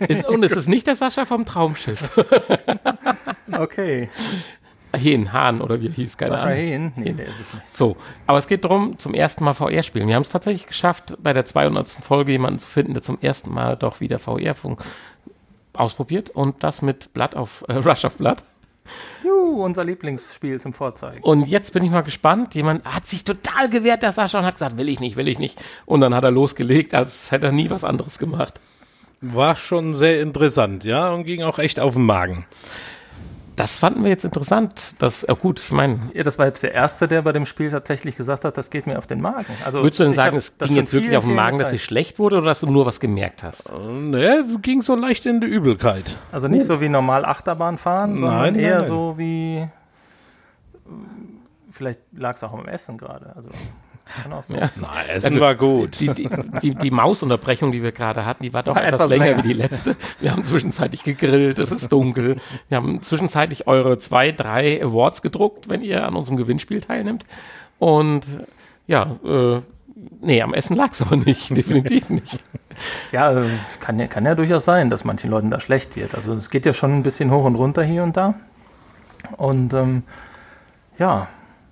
Ist- 0.08 0.26
und 0.28 0.42
es 0.42 0.52
ist 0.52 0.68
nicht 0.68 0.86
der 0.86 0.94
Sascha 0.96 1.24
vom 1.26 1.44
Traumschiff. 1.44 2.08
Okay. 3.52 4.08
Hehn, 4.96 5.32
Hahn 5.32 5.60
oder 5.60 5.80
wie 5.80 5.86
er 5.86 5.92
hieß, 5.92 6.16
keine 6.16 6.32
Sascha 6.32 6.46
Ahnung. 6.46 6.56
Hehn? 6.58 6.92
Nee, 6.96 7.12
der 7.12 7.26
ist 7.26 7.40
es 7.40 7.54
nicht. 7.54 7.76
So, 7.76 7.96
aber 8.26 8.38
es 8.38 8.48
geht 8.48 8.64
darum, 8.64 8.98
zum 8.98 9.14
ersten 9.14 9.44
Mal 9.44 9.54
VR 9.54 9.82
spielen. 9.82 10.08
Wir 10.08 10.14
haben 10.16 10.22
es 10.22 10.30
tatsächlich 10.30 10.66
geschafft, 10.66 11.16
bei 11.22 11.32
der 11.32 11.44
200. 11.44 11.88
Folge 11.88 12.32
jemanden 12.32 12.58
zu 12.58 12.68
finden, 12.68 12.94
der 12.94 13.02
zum 13.02 13.18
ersten 13.20 13.52
Mal 13.52 13.76
doch 13.76 14.00
wieder 14.00 14.18
VR 14.18 14.54
fun- 14.54 14.78
ausprobiert 15.74 16.30
und 16.30 16.62
das 16.64 16.82
mit 16.82 17.12
Blood 17.14 17.36
auf 17.36 17.64
äh, 17.68 17.74
Rush 17.74 18.04
of 18.04 18.14
Blood. 18.16 18.38
Juhu, 19.24 19.64
unser 19.64 19.84
Lieblingsspiel 19.84 20.60
zum 20.60 20.72
Vorzeigen. 20.72 21.22
Und 21.22 21.46
jetzt 21.46 21.72
bin 21.72 21.84
ich 21.84 21.90
mal 21.90 22.02
gespannt. 22.02 22.54
Jemand 22.54 22.84
hat 22.84 23.06
sich 23.06 23.24
total 23.24 23.68
gewehrt, 23.68 24.02
der 24.02 24.12
Sascha, 24.12 24.38
und 24.38 24.44
hat 24.44 24.54
gesagt, 24.54 24.76
will 24.76 24.88
ich 24.88 25.00
nicht, 25.00 25.16
will 25.16 25.28
ich 25.28 25.38
nicht. 25.38 25.60
Und 25.86 26.00
dann 26.00 26.14
hat 26.14 26.24
er 26.24 26.30
losgelegt, 26.30 26.94
als 26.94 27.30
hätte 27.30 27.46
er 27.46 27.52
nie 27.52 27.70
was 27.70 27.84
anderes 27.84 28.18
gemacht. 28.18 28.60
War 29.20 29.56
schon 29.56 29.94
sehr 29.94 30.22
interessant, 30.22 30.84
ja, 30.84 31.10
und 31.10 31.24
ging 31.24 31.42
auch 31.42 31.58
echt 31.58 31.78
auf 31.78 31.94
den 31.94 32.06
Magen. 32.06 32.46
Das 33.60 33.78
fanden 33.78 34.02
wir 34.04 34.08
jetzt 34.10 34.24
interessant. 34.24 34.94
Das, 35.00 35.28
oh 35.28 35.34
gut, 35.34 35.60
ich 35.60 35.70
meine, 35.70 35.98
Ja, 36.14 36.22
das 36.22 36.38
war 36.38 36.46
jetzt 36.46 36.62
der 36.62 36.72
Erste, 36.72 37.06
der 37.08 37.20
bei 37.20 37.32
dem 37.32 37.44
Spiel 37.44 37.70
tatsächlich 37.70 38.16
gesagt 38.16 38.46
hat, 38.46 38.56
das 38.56 38.70
geht 38.70 38.86
mir 38.86 38.96
auf 38.96 39.06
den 39.06 39.20
Magen. 39.20 39.52
Also, 39.66 39.82
würdest 39.82 40.00
du 40.00 40.04
denn 40.04 40.14
sagen, 40.14 40.36
hab 40.36 40.38
es 40.38 40.56
ging 40.56 40.76
jetzt 40.76 40.94
wirklich 40.94 41.14
auf 41.16 41.26
den 41.26 41.34
Magen, 41.34 41.58
dass 41.58 41.68
sie 41.68 41.74
gezeigt. 41.76 41.86
schlecht 41.88 42.18
wurde 42.18 42.38
oder 42.38 42.46
dass 42.46 42.60
du 42.60 42.70
nur 42.70 42.86
was 42.86 43.00
gemerkt 43.00 43.42
hast? 43.42 43.70
Ne, 43.78 44.44
ging 44.62 44.80
so 44.80 44.94
leicht 44.94 45.26
in 45.26 45.42
die 45.42 45.46
Übelkeit. 45.46 46.16
Also 46.32 46.48
nicht 46.48 46.64
so 46.64 46.80
wie 46.80 46.88
normal 46.88 47.26
Achterbahn 47.26 47.76
fahren, 47.76 48.14
sondern 48.18 48.38
Nein, 48.38 48.52
nein, 48.54 48.62
eher 48.62 48.78
nein. 48.80 48.88
so 48.88 49.14
wie. 49.18 49.56
äh, 49.58 49.68
Vielleicht 51.70 52.00
lag 52.12 52.36
es 52.36 52.42
auch 52.42 52.52
am 52.52 52.66
Essen 52.66 52.96
gerade. 52.98 53.32
Also, 53.36 53.50
kann 54.22 54.32
auch 54.32 54.42
sein. 54.42 54.58
Ja. 54.58 54.70
Na, 54.76 54.88
Essen 55.08 55.26
Also, 55.28 55.40
war 55.40 55.54
gut. 55.54 56.00
Die, 56.00 56.08
die, 56.08 56.28
die, 56.62 56.74
die 56.74 56.90
Mausunterbrechung, 56.90 57.72
die 57.72 57.82
wir 57.82 57.92
gerade 57.92 58.24
hatten, 58.26 58.42
die 58.42 58.52
war 58.52 58.62
doch 58.62 58.74
War 58.76 58.84
etwas, 58.84 59.00
etwas 59.02 59.10
länger, 59.10 59.24
länger. 59.26 59.44
wie 59.44 59.48
die 59.48 59.54
letzte. 59.54 59.96
Wir 60.20 60.32
haben 60.32 60.44
zwischenzeitlich 60.44 61.02
gegrillt, 61.02 61.58
es 61.58 61.72
ist 61.72 61.90
dunkel. 61.92 62.36
Wir 62.68 62.76
haben 62.76 63.02
zwischenzeitlich 63.02 63.66
eure 63.66 63.98
zwei, 63.98 64.32
drei 64.32 64.82
Awards 64.82 65.22
gedruckt, 65.22 65.68
wenn 65.68 65.82
ihr 65.82 66.06
an 66.06 66.16
unserem 66.16 66.36
Gewinnspiel 66.36 66.80
teilnimmt. 66.80 67.24
Und 67.78 68.26
ja, 68.86 69.16
äh, 69.24 69.60
nee, 70.20 70.42
am 70.42 70.54
Essen 70.54 70.76
lag 70.76 70.92
es 70.92 71.02
aber 71.02 71.16
nicht, 71.16 71.50
definitiv 71.56 72.10
nicht. 72.10 72.40
Ja, 73.12 73.32
äh, 73.40 73.44
kann 73.80 73.98
ja, 73.98 74.06
kann 74.06 74.24
ja 74.24 74.34
durchaus 74.34 74.64
sein, 74.64 74.90
dass 74.90 75.04
manchen 75.04 75.30
Leuten 75.30 75.50
da 75.50 75.60
schlecht 75.60 75.96
wird. 75.96 76.14
Also 76.14 76.34
es 76.34 76.50
geht 76.50 76.66
ja 76.66 76.72
schon 76.72 76.94
ein 76.98 77.02
bisschen 77.02 77.30
hoch 77.30 77.44
und 77.44 77.54
runter 77.56 77.82
hier 77.82 78.02
und 78.02 78.16
da. 78.16 78.34
Und 79.36 79.74
ähm, 79.74 80.02
ja, 80.98 81.28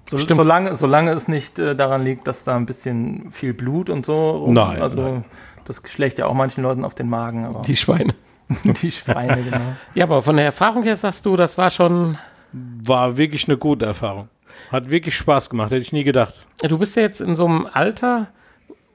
so, 0.09 0.19
solange, 0.19 0.75
solange 0.75 1.11
es 1.13 1.29
nicht 1.29 1.59
äh, 1.59 1.75
daran 1.77 2.03
liegt, 2.05 2.27
dass 2.27 2.45
da 2.45 2.57
ein 2.57 2.67
bisschen 2.67 3.31
viel 3.33 3.53
Blut 3.55 3.91
und 3.91 4.07
so. 4.07 4.31
rum- 4.31 4.55
Nein, 4.55 4.81
Also 4.83 5.01
nein. 5.03 5.25
das 5.65 5.83
schlägt 5.87 6.19
ja 6.19 6.27
auch 6.27 6.35
manchen 6.35 6.63
Leuten 6.63 6.85
auf 6.85 6.95
den 6.95 7.09
Magen, 7.09 7.45
aber 7.45 7.61
Die 7.63 7.77
Schweine. 7.77 8.15
die 8.65 8.91
Schweine, 8.91 9.43
genau. 9.43 9.61
Ja, 9.95 10.05
aber 10.05 10.23
von 10.23 10.37
der 10.37 10.47
Erfahrung 10.47 10.83
her 10.83 10.97
sagst 10.97 11.27
du, 11.27 11.37
das 11.37 11.59
war 11.59 11.71
schon. 11.71 12.17
War 12.53 13.17
wirklich 13.19 13.47
eine 13.47 13.59
gute 13.59 13.85
Erfahrung. 13.85 14.29
Hat 14.73 14.91
wirklich 14.91 15.15
Spaß 15.17 15.51
gemacht, 15.51 15.71
hätte 15.71 15.83
ich 15.83 15.93
nie 15.93 16.05
gedacht. 16.05 16.35
Du 16.63 16.79
bist 16.79 16.97
ja 16.97 17.03
jetzt 17.03 17.21
in 17.21 17.37
so 17.37 17.45
einem 17.45 17.69
Alter, 17.71 18.29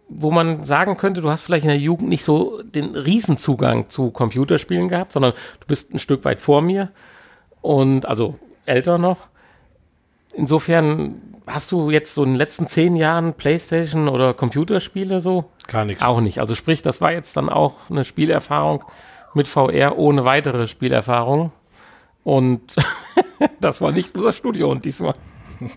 wo 0.09 0.31
man 0.31 0.63
sagen 0.63 0.97
könnte, 0.97 1.21
du 1.21 1.29
hast 1.29 1.43
vielleicht 1.43 1.63
in 1.65 1.69
der 1.69 1.77
Jugend 1.77 2.09
nicht 2.09 2.23
so 2.23 2.61
den 2.63 2.95
Riesenzugang 2.95 3.89
zu 3.89 4.09
Computerspielen 4.09 4.87
gehabt, 4.89 5.11
sondern 5.11 5.33
du 5.59 5.67
bist 5.67 5.93
ein 5.93 5.99
Stück 5.99 6.25
weit 6.25 6.41
vor 6.41 6.61
mir 6.61 6.89
und 7.61 8.07
also 8.07 8.39
älter 8.65 8.97
noch. 8.97 9.17
Insofern 10.33 11.21
hast 11.45 11.71
du 11.71 11.89
jetzt 11.89 12.13
so 12.13 12.23
in 12.23 12.31
den 12.31 12.37
letzten 12.37 12.67
zehn 12.67 12.95
Jahren 12.95 13.33
Playstation 13.33 14.07
oder 14.07 14.33
Computerspiele 14.33 15.21
so? 15.21 15.45
Gar 15.67 15.85
nichts. 15.85 16.03
Auch 16.03 16.21
nicht. 16.21 16.39
Also 16.39 16.55
sprich, 16.55 16.81
das 16.81 17.01
war 17.01 17.11
jetzt 17.11 17.37
dann 17.37 17.49
auch 17.49 17.73
eine 17.89 18.03
Spielerfahrung 18.03 18.83
mit 19.33 19.47
VR 19.47 19.97
ohne 19.97 20.25
weitere 20.25 20.67
Spielerfahrung. 20.67 21.51
Und 22.23 22.75
das 23.61 23.81
war 23.81 23.91
nicht 23.91 24.15
unser 24.15 24.33
Studio 24.33 24.71
und 24.71 24.85
diesmal. 24.85 25.13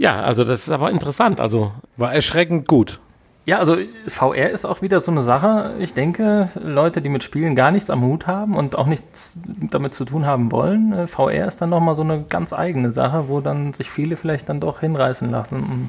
Ja, 0.00 0.22
also 0.22 0.44
das 0.44 0.60
ist 0.60 0.70
aber 0.70 0.92
interessant. 0.92 1.40
Also 1.40 1.72
War 1.96 2.14
erschreckend 2.14 2.68
gut. 2.68 3.00
Ja, 3.48 3.60
also 3.60 3.78
VR 4.06 4.50
ist 4.50 4.66
auch 4.66 4.82
wieder 4.82 5.00
so 5.00 5.10
eine 5.10 5.22
Sache. 5.22 5.74
Ich 5.78 5.94
denke, 5.94 6.50
Leute, 6.62 7.00
die 7.00 7.08
mit 7.08 7.24
Spielen 7.24 7.54
gar 7.54 7.70
nichts 7.70 7.88
am 7.88 8.02
Hut 8.02 8.26
haben 8.26 8.54
und 8.54 8.76
auch 8.76 8.86
nichts 8.86 9.38
damit 9.70 9.94
zu 9.94 10.04
tun 10.04 10.26
haben 10.26 10.52
wollen, 10.52 10.92
äh, 10.92 11.06
VR 11.06 11.46
ist 11.46 11.62
dann 11.62 11.70
nochmal 11.70 11.94
so 11.94 12.02
eine 12.02 12.24
ganz 12.28 12.52
eigene 12.52 12.92
Sache, 12.92 13.28
wo 13.28 13.40
dann 13.40 13.72
sich 13.72 13.90
viele 13.90 14.18
vielleicht 14.18 14.50
dann 14.50 14.60
doch 14.60 14.80
hinreißen 14.80 15.30
lassen 15.30 15.64
und 15.64 15.88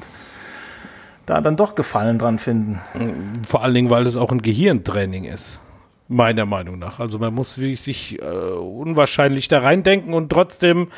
da 1.26 1.42
dann 1.42 1.56
doch 1.56 1.74
Gefallen 1.74 2.18
dran 2.18 2.38
finden. 2.38 2.80
Vor 3.46 3.62
allen 3.62 3.74
Dingen, 3.74 3.90
weil 3.90 4.04
das 4.04 4.16
auch 4.16 4.32
ein 4.32 4.40
Gehirntraining 4.40 5.24
ist. 5.24 5.60
Meiner 6.08 6.46
Meinung 6.46 6.78
nach. 6.78 6.98
Also 6.98 7.18
man 7.18 7.34
muss 7.34 7.56
sich 7.56 8.22
äh, 8.22 8.24
unwahrscheinlich 8.24 9.48
da 9.48 9.58
reindenken 9.58 10.14
und 10.14 10.30
trotzdem 10.30 10.88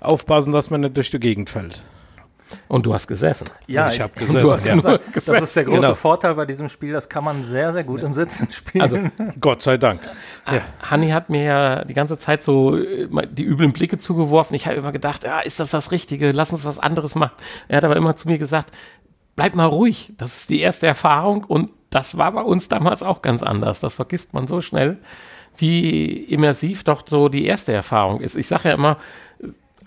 aufpassen, 0.00 0.52
dass 0.52 0.70
man 0.70 0.80
nicht 0.80 0.96
durch 0.96 1.12
die 1.12 1.20
Gegend 1.20 1.48
fällt. 1.48 1.80
Und 2.68 2.86
du 2.86 2.94
hast 2.94 3.06
gesessen. 3.06 3.46
Ja, 3.66 3.90
ich 3.90 4.00
hab 4.00 4.14
Du 4.18 4.26
gesessen. 4.26 4.52
hast 4.52 4.64
ja. 4.64 4.76
nur 4.76 4.82
Das 5.14 5.42
ist 5.42 5.56
der 5.56 5.64
große 5.64 5.76
Genau. 5.80 5.94
Vorteil 5.94 6.34
bei 6.34 6.46
diesem 6.46 6.68
Spiel, 6.68 6.92
das 6.92 7.08
kann 7.08 7.24
man 7.24 7.44
sehr, 7.44 7.72
sehr 7.72 7.84
gut 7.84 8.02
im 8.02 8.14
Sitzen 8.14 8.50
spielen. 8.52 8.82
Also 8.82 8.98
Gott 9.40 9.62
sei 9.62 9.76
Dank. 9.76 10.00
Ja. 10.46 10.60
Hanni 10.90 11.10
hat 11.10 11.30
mir 11.30 11.42
ja 11.42 11.84
die 11.84 11.94
ganze 11.94 12.18
Zeit 12.18 12.42
so 12.42 12.76
äh, 12.76 13.08
die 13.30 13.44
üblen 13.44 13.72
Blicke 13.72 13.98
zugeworfen. 13.98 14.54
Ich 14.54 14.66
habe 14.66 14.76
immer 14.76 14.92
gedacht, 14.92 15.24
ja, 15.24 15.40
ist 15.40 15.60
das 15.60 15.70
das 15.70 15.90
Richtige? 15.92 16.32
Lass 16.32 16.52
uns 16.52 16.64
was 16.64 16.78
anderes 16.78 17.14
machen. 17.14 17.32
Er 17.68 17.78
hat 17.78 17.84
aber 17.84 17.96
immer 17.96 18.16
zu 18.16 18.28
mir 18.28 18.38
gesagt, 18.38 18.70
bleib 19.36 19.54
mal 19.54 19.66
ruhig. 19.66 20.12
Das 20.18 20.40
ist 20.40 20.50
die 20.50 20.60
erste 20.60 20.86
Erfahrung 20.86 21.44
und 21.44 21.72
das 21.90 22.18
war 22.18 22.32
bei 22.32 22.42
uns 22.42 22.68
damals 22.68 23.02
auch 23.02 23.22
ganz 23.22 23.42
anders. 23.42 23.80
Das 23.80 23.94
vergisst 23.94 24.34
man 24.34 24.46
so 24.46 24.60
schnell, 24.60 24.98
wie 25.56 26.06
immersiv 26.24 26.84
doch 26.84 27.02
so 27.06 27.28
die 27.28 27.46
erste 27.46 27.72
Erfahrung 27.72 28.20
ist. 28.20 28.36
Ich 28.36 28.46
sage 28.46 28.68
ja 28.68 28.74
immer, 28.74 28.98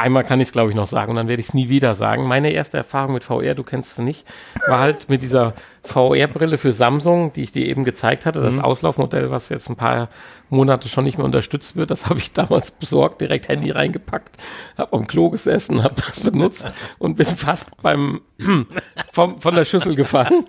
einmal 0.01 0.23
kann 0.23 0.39
ich 0.39 0.49
es, 0.49 0.51
glaube 0.51 0.71
ich, 0.71 0.75
noch 0.75 0.87
sagen 0.87 1.11
und 1.11 1.15
dann 1.15 1.27
werde 1.27 1.41
ich 1.41 1.49
es 1.49 1.53
nie 1.53 1.69
wieder 1.69 1.95
sagen. 1.95 2.27
Meine 2.27 2.51
erste 2.51 2.77
Erfahrung 2.77 3.13
mit 3.13 3.23
VR, 3.23 3.55
du 3.55 3.63
kennst 3.63 3.95
sie 3.95 4.03
nicht, 4.03 4.25
war 4.67 4.79
halt 4.79 5.09
mit 5.09 5.21
dieser 5.21 5.53
VR-Brille 5.83 6.57
für 6.57 6.73
Samsung, 6.73 7.33
die 7.33 7.43
ich 7.43 7.51
dir 7.51 7.67
eben 7.67 7.83
gezeigt 7.83 8.25
hatte, 8.25 8.41
das 8.41 8.59
Auslaufmodell, 8.59 9.31
was 9.31 9.49
jetzt 9.49 9.69
ein 9.69 9.75
paar 9.75 10.09
Monate 10.49 10.89
schon 10.89 11.05
nicht 11.05 11.17
mehr 11.17 11.25
unterstützt 11.25 11.75
wird. 11.75 11.91
Das 11.91 12.05
habe 12.09 12.19
ich 12.19 12.33
damals 12.33 12.71
besorgt, 12.71 13.21
direkt 13.21 13.47
Handy 13.47 13.71
reingepackt, 13.71 14.37
habe 14.77 14.93
am 14.93 15.07
Klo 15.07 15.29
gesessen, 15.29 15.83
habe 15.83 15.95
das 15.95 16.19
benutzt 16.19 16.65
und 16.99 17.15
bin 17.15 17.25
fast 17.25 17.81
beim 17.81 18.21
vom, 19.13 19.39
von 19.39 19.55
der 19.55 19.65
Schüssel 19.65 19.95
gefallen. 19.95 20.45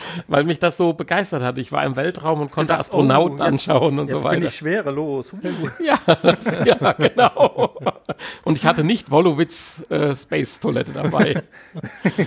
Weil 0.28 0.44
mich 0.44 0.58
das 0.58 0.76
so 0.76 0.92
begeistert 0.92 1.42
hat. 1.42 1.58
Ich 1.58 1.72
war 1.72 1.84
im 1.84 1.96
Weltraum 1.96 2.40
und 2.40 2.50
konnte 2.50 2.72
gedacht, 2.72 2.80
Astronauten 2.80 3.32
oh, 3.40 3.44
jetzt- 3.44 3.46
anschauen 3.68 3.98
und 3.98 4.06
Jetzt 4.06 4.12
so 4.12 4.18
bin 4.18 4.24
weiter. 4.38 4.46
ich 4.46 4.56
schwerelos. 4.56 5.32
Ja, 5.84 5.98
ja, 6.64 6.92
genau. 6.92 7.74
Und 8.44 8.56
ich 8.58 8.66
hatte 8.66 8.82
nicht 8.84 9.10
Wolowitz 9.10 9.82
äh, 9.90 10.14
Space 10.16 10.60
Toilette 10.60 10.92
dabei. 10.92 11.42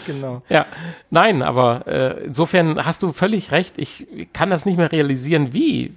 genau. 0.06 0.42
Ja, 0.50 0.66
nein, 1.10 1.42
aber 1.42 1.88
äh, 1.88 2.24
insofern 2.26 2.86
hast 2.86 3.04
du 3.04 3.12
völlig 3.14 3.52
recht. 3.52 3.78
Ich 3.78 4.08
kann 4.34 4.50
das 4.50 4.66
nicht 4.66 4.78
mehr 4.78 4.92
realisieren, 4.92 5.54
wie 5.54 5.94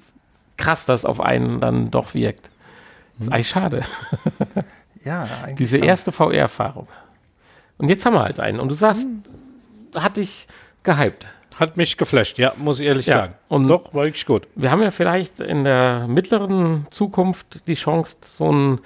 krass 0.57 0.85
das 0.87 1.05
auf 1.05 1.21
einen 1.21 1.61
dann 1.61 1.91
doch 1.91 2.15
wirkt. 2.15 2.51
Ist 3.21 3.31
eigentlich 3.31 3.49
schade. 3.49 3.83
Ja, 5.05 5.29
eigentlich 5.43 5.57
Diese 5.59 5.79
schon. 5.79 5.87
erste 5.87 6.13
VR-Erfahrung. 6.13 6.89
Und 7.79 7.89
jetzt 7.89 8.05
haben 8.07 8.15
wir 8.15 8.23
halt 8.23 8.39
einen. 8.41 8.61
Und 8.61 8.69
du 8.71 8.75
sagst, 8.75 9.07
hat 9.95 10.17
dich 10.17 10.47
gehypt. 10.83 11.27
Hat 11.63 11.77
mich 11.77 11.97
geflasht, 11.97 12.39
ja, 12.39 12.53
muss 12.57 12.81
ich 12.81 12.87
ehrlich 12.87 13.07
Ja, 13.07 13.19
sagen. 13.19 13.35
und- 13.49 13.71
Doch, 13.71 13.95
war 13.95 14.03
wirklich 14.05 14.27
gut. 14.27 14.49
Wir 14.57 14.73
haben 14.73 14.83
ja 14.83 14.91
vielleicht 14.91 15.39
in 15.39 15.63
der 15.63 16.07
mittleren 16.09 16.89
Zukunft 16.91 17.69
die 17.69 17.75
Chance, 17.75 18.17
so 18.23 18.51
ein 18.53 18.81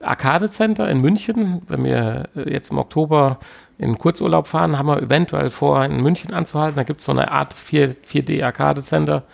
Arcade-Center 0.00 0.88
in 0.88 1.02
München, 1.02 1.60
wenn 1.68 1.84
wir 1.84 2.30
jetzt 2.34 2.70
im 2.70 2.78
Oktober 2.78 3.38
in 3.76 3.98
Kurzurlaub 3.98 4.48
fahren, 4.48 4.78
haben 4.78 4.86
wir 4.86 5.02
eventuell 5.02 5.50
vor, 5.50 5.84
in 5.84 6.02
München 6.02 6.32
anzuhalten. 6.32 6.76
Da 6.76 6.84
gibt 6.84 7.00
es 7.00 7.06
so 7.06 7.12
eine 7.12 7.30
Art 7.30 7.52
4, 7.52 7.90
4D-Arcade-Center. 7.90 9.24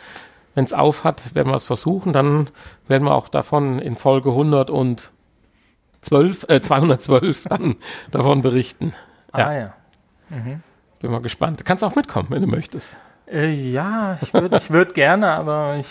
Wenn 0.56 0.64
es 0.64 0.72
auf 0.72 1.04
hat, 1.04 1.34
werden 1.36 1.50
wir 1.52 1.56
es 1.56 1.66
versuchen. 1.66 2.12
Dann 2.12 2.50
werden 2.88 3.04
wir 3.04 3.14
auch 3.14 3.28
davon 3.28 3.78
in 3.78 3.94
Folge 3.94 4.30
112, 4.30 5.08
äh, 6.48 6.60
212 6.60 7.44
dann 7.48 7.76
davon 8.10 8.42
berichten. 8.42 8.92
Ah 9.30 9.38
ja. 9.52 9.74
Bin 11.00 11.10
mal 11.10 11.20
gespannt. 11.20 11.60
Du 11.60 11.64
kannst 11.64 11.84
auch 11.84 11.94
mitkommen, 11.94 12.28
wenn 12.30 12.42
du 12.42 12.48
möchtest. 12.48 12.96
Äh, 13.30 13.50
ja, 13.52 14.18
ich 14.20 14.32
würde 14.34 14.56
ich 14.56 14.70
würd 14.70 14.94
gerne, 14.94 15.32
aber 15.32 15.76
ich 15.78 15.86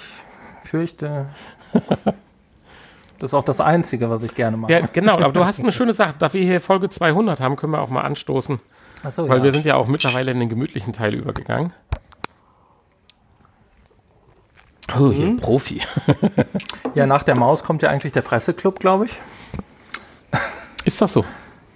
fürchte, 0.64 1.28
das 3.20 3.32
ist 3.32 3.34
auch 3.34 3.43
das 3.43 3.62
Einzige, 3.62 4.10
was 4.10 4.24
ich 4.24 4.34
gerne 4.36 4.58
mache. 4.58 4.72
Ja, 4.72 4.82
genau, 4.91 5.14
aber 5.14 5.32
du 5.32 5.45
hast 5.45 5.60
eine 5.60 5.72
schöne 5.72 5.93
Sache. 5.93 6.16
Da 6.20 6.34
wir 6.34 6.43
hier 6.43 6.60
Folge 6.62 6.89
200 6.89 7.39
haben, 7.39 7.55
können 7.55 7.74
wir 7.74 7.82
auch 7.82 7.89
mal 7.89 8.01
anstoßen. 8.01 8.60
Achso, 9.03 9.30
Weil 9.30 9.38
ja. 9.39 9.43
wir 9.45 9.53
sind 9.53 9.66
ja 9.66 9.76
auch 9.76 9.88
mittlerweile 9.88 10.32
in 10.32 10.39
den 10.39 10.49
gemütlichen 10.49 10.93
Teil 10.93 11.14
übergegangen. 11.14 11.72
Oh, 14.97 15.12
hier, 15.12 15.28
Mhm. 15.28 15.38
Profi. 15.38 15.82
ja, 16.95 17.05
nach 17.05 17.24
der 17.24 17.38
Maus 17.38 17.64
kommt 17.64 17.82
ja 17.82 17.89
eigentlich 17.89 18.14
der 18.14 18.22
Presseclub, 18.22 18.80
glaube 18.80 19.05
ich. 19.05 19.22
Ist 20.86 21.01
das 21.01 21.14
so? 21.14 21.26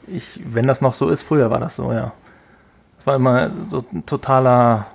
ich. 0.08 0.40
Wenn 0.46 0.68
das 0.68 0.82
noch 0.82 0.94
so 0.94 1.10
ist, 1.10 1.22
früher 1.22 1.50
war 1.52 1.60
das 1.60 1.76
so, 1.76 1.92
ja. 1.92 2.14
Das 3.02 3.08
war 3.08 3.16
immer 3.16 3.50
so 3.72 3.84
ein 3.92 4.06
totaler 4.06 4.86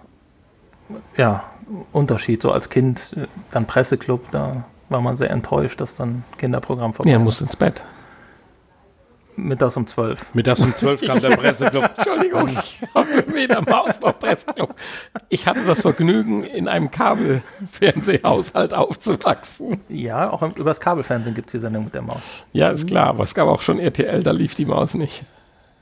ja, 1.17 1.43
Unterschied. 1.91 2.41
So 2.41 2.53
als 2.53 2.71
Kind, 2.71 3.15
äh, 3.17 3.27
dann 3.51 3.67
Presseclub, 3.67 4.31
da 4.31 4.63
war 4.89 5.01
man 5.01 5.17
sehr 5.17 5.31
enttäuscht, 5.31 5.81
dass 5.81 5.97
dann 5.97 6.23
Kinderprogramm 6.39 6.93
vorbei 6.95 7.11
Ja, 7.11 7.19
muss 7.19 7.41
ins 7.41 7.57
Bett. 7.57 7.83
Mittags 9.35 9.77
um 9.77 9.89
12. 9.89 10.35
Mittags 10.35 10.63
um 10.63 10.73
12 10.73 11.01
kam 11.05 11.21
der 11.21 11.37
Presseclub. 11.37 11.91
Entschuldigung, 11.97 12.49
ich 12.49 12.81
habe 12.95 13.25
weder 13.27 13.61
Maus 13.63 14.01
noch 14.01 14.17
Pressclub. 14.21 14.77
Ich 15.29 15.49
hatte 15.49 15.65
das 15.67 15.83
Vergnügen, 15.83 16.45
in 16.45 16.69
einem 16.69 16.93
Kabelfernsehhaushalt 16.93 18.73
aufzuwachsen. 18.73 19.81
Ja, 19.89 20.31
auch 20.31 20.45
im, 20.45 20.53
übers 20.53 20.79
Kabelfernsehen 20.79 21.35
gibt 21.35 21.49
es 21.49 21.53
die 21.53 21.59
Sendung 21.59 21.87
mit 21.87 21.95
der 21.97 22.03
Maus. 22.03 22.23
Ja, 22.53 22.71
ist 22.71 22.87
klar, 22.87 23.09
aber 23.09 23.25
es 23.25 23.35
gab 23.35 23.49
auch 23.49 23.63
schon 23.63 23.81
RTL, 23.81 24.23
da 24.23 24.31
lief 24.31 24.55
die 24.55 24.65
Maus 24.65 24.95
nicht. 24.95 25.25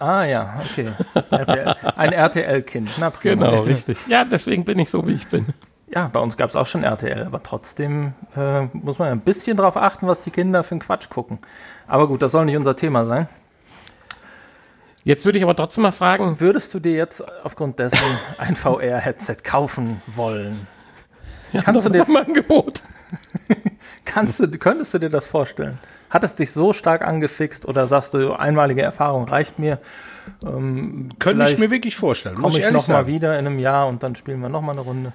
Ah 0.07 0.25
ja, 0.25 0.61
okay. 0.63 0.93
RTL, 1.31 1.77
ein 1.97 2.13
RTL-Kind. 2.13 2.91
Na 2.99 3.11
prima. 3.11 3.47
Genau, 3.49 3.63
richtig. 3.63 3.97
Ja, 4.07 4.25
deswegen 4.25 4.65
bin 4.65 4.79
ich 4.79 4.91
so, 4.91 5.07
wie 5.09 5.13
ich 5.13 5.27
bin. 5.29 5.47
Ja, 5.89 6.09
bei 6.13 6.21
uns 6.21 6.37
gab 6.37 6.51
es 6.51 6.57
auch 6.57 6.67
schon 6.67 6.83
RTL, 6.85 7.23
aber 7.25 7.43
trotzdem 7.43 8.13
äh, 8.37 8.63
muss 8.73 8.99
man 8.99 9.07
ja 9.09 9.13
ein 9.13 9.21
bisschen 9.21 9.57
darauf 9.57 9.77
achten, 9.77 10.07
was 10.07 10.21
die 10.21 10.31
Kinder 10.31 10.63
für 10.65 10.73
einen 10.73 10.81
Quatsch 10.81 11.09
gucken. 11.09 11.39
Aber 11.87 12.09
gut, 12.09 12.21
das 12.21 12.33
soll 12.33 12.45
nicht 12.45 12.57
unser 12.57 12.75
Thema 12.77 13.05
sein. 13.05 13.29
Jetzt 15.05 15.25
würde 15.25 15.39
ich 15.39 15.45
aber 15.45 15.55
trotzdem 15.55 15.83
mal 15.83 15.93
fragen, 15.93 16.41
Würdest 16.41 16.73
du 16.75 16.81
dir 16.81 16.93
jetzt 16.95 17.23
aufgrund 17.45 17.79
dessen 17.79 17.99
ein 18.39 18.57
VR-Headset 18.57 19.37
kaufen 19.43 20.01
wollen? 20.07 20.67
ja, 21.53 21.63
Kannst 21.63 21.85
das 21.87 21.93
du 21.93 21.99
ist 21.99 22.09
dir- 22.09 22.21
Angebot? 22.27 22.81
Kannst 24.05 24.41
du, 24.41 24.49
könntest 24.59 24.95
du 24.95 24.99
dir 24.99 25.11
das 25.11 25.27
vorstellen? 25.27 25.79
Hat 26.11 26.25
es 26.25 26.35
dich 26.35 26.53
so 26.53 26.73
stark 26.73 27.03
angefixt 27.03 27.67
oder 27.67 27.87
sagst 27.87 28.15
du, 28.15 28.33
einmalige 28.33 28.83
Erfahrung 28.83 29.29
reicht 29.29 29.59
mir? 29.59 29.79
Ähm, 30.47 31.09
Könnte 31.19 31.51
ich 31.51 31.59
mir 31.59 31.71
wirklich 31.71 31.97
vorstellen. 31.97 32.37
komme 32.37 32.57
ich 32.59 32.61
ehrlich 32.61 32.73
noch 32.75 32.89
mal 32.89 32.95
sagen. 32.95 33.09
wieder 33.09 33.39
in 33.39 33.47
einem 33.47 33.59
Jahr 33.59 33.89
und 33.89 34.03
dann 34.03 34.15
spielen 34.15 34.41
wir 34.41 34.49
noch 34.49 34.63
mal 34.63 34.73
eine 34.73 34.81
Runde. 34.83 35.13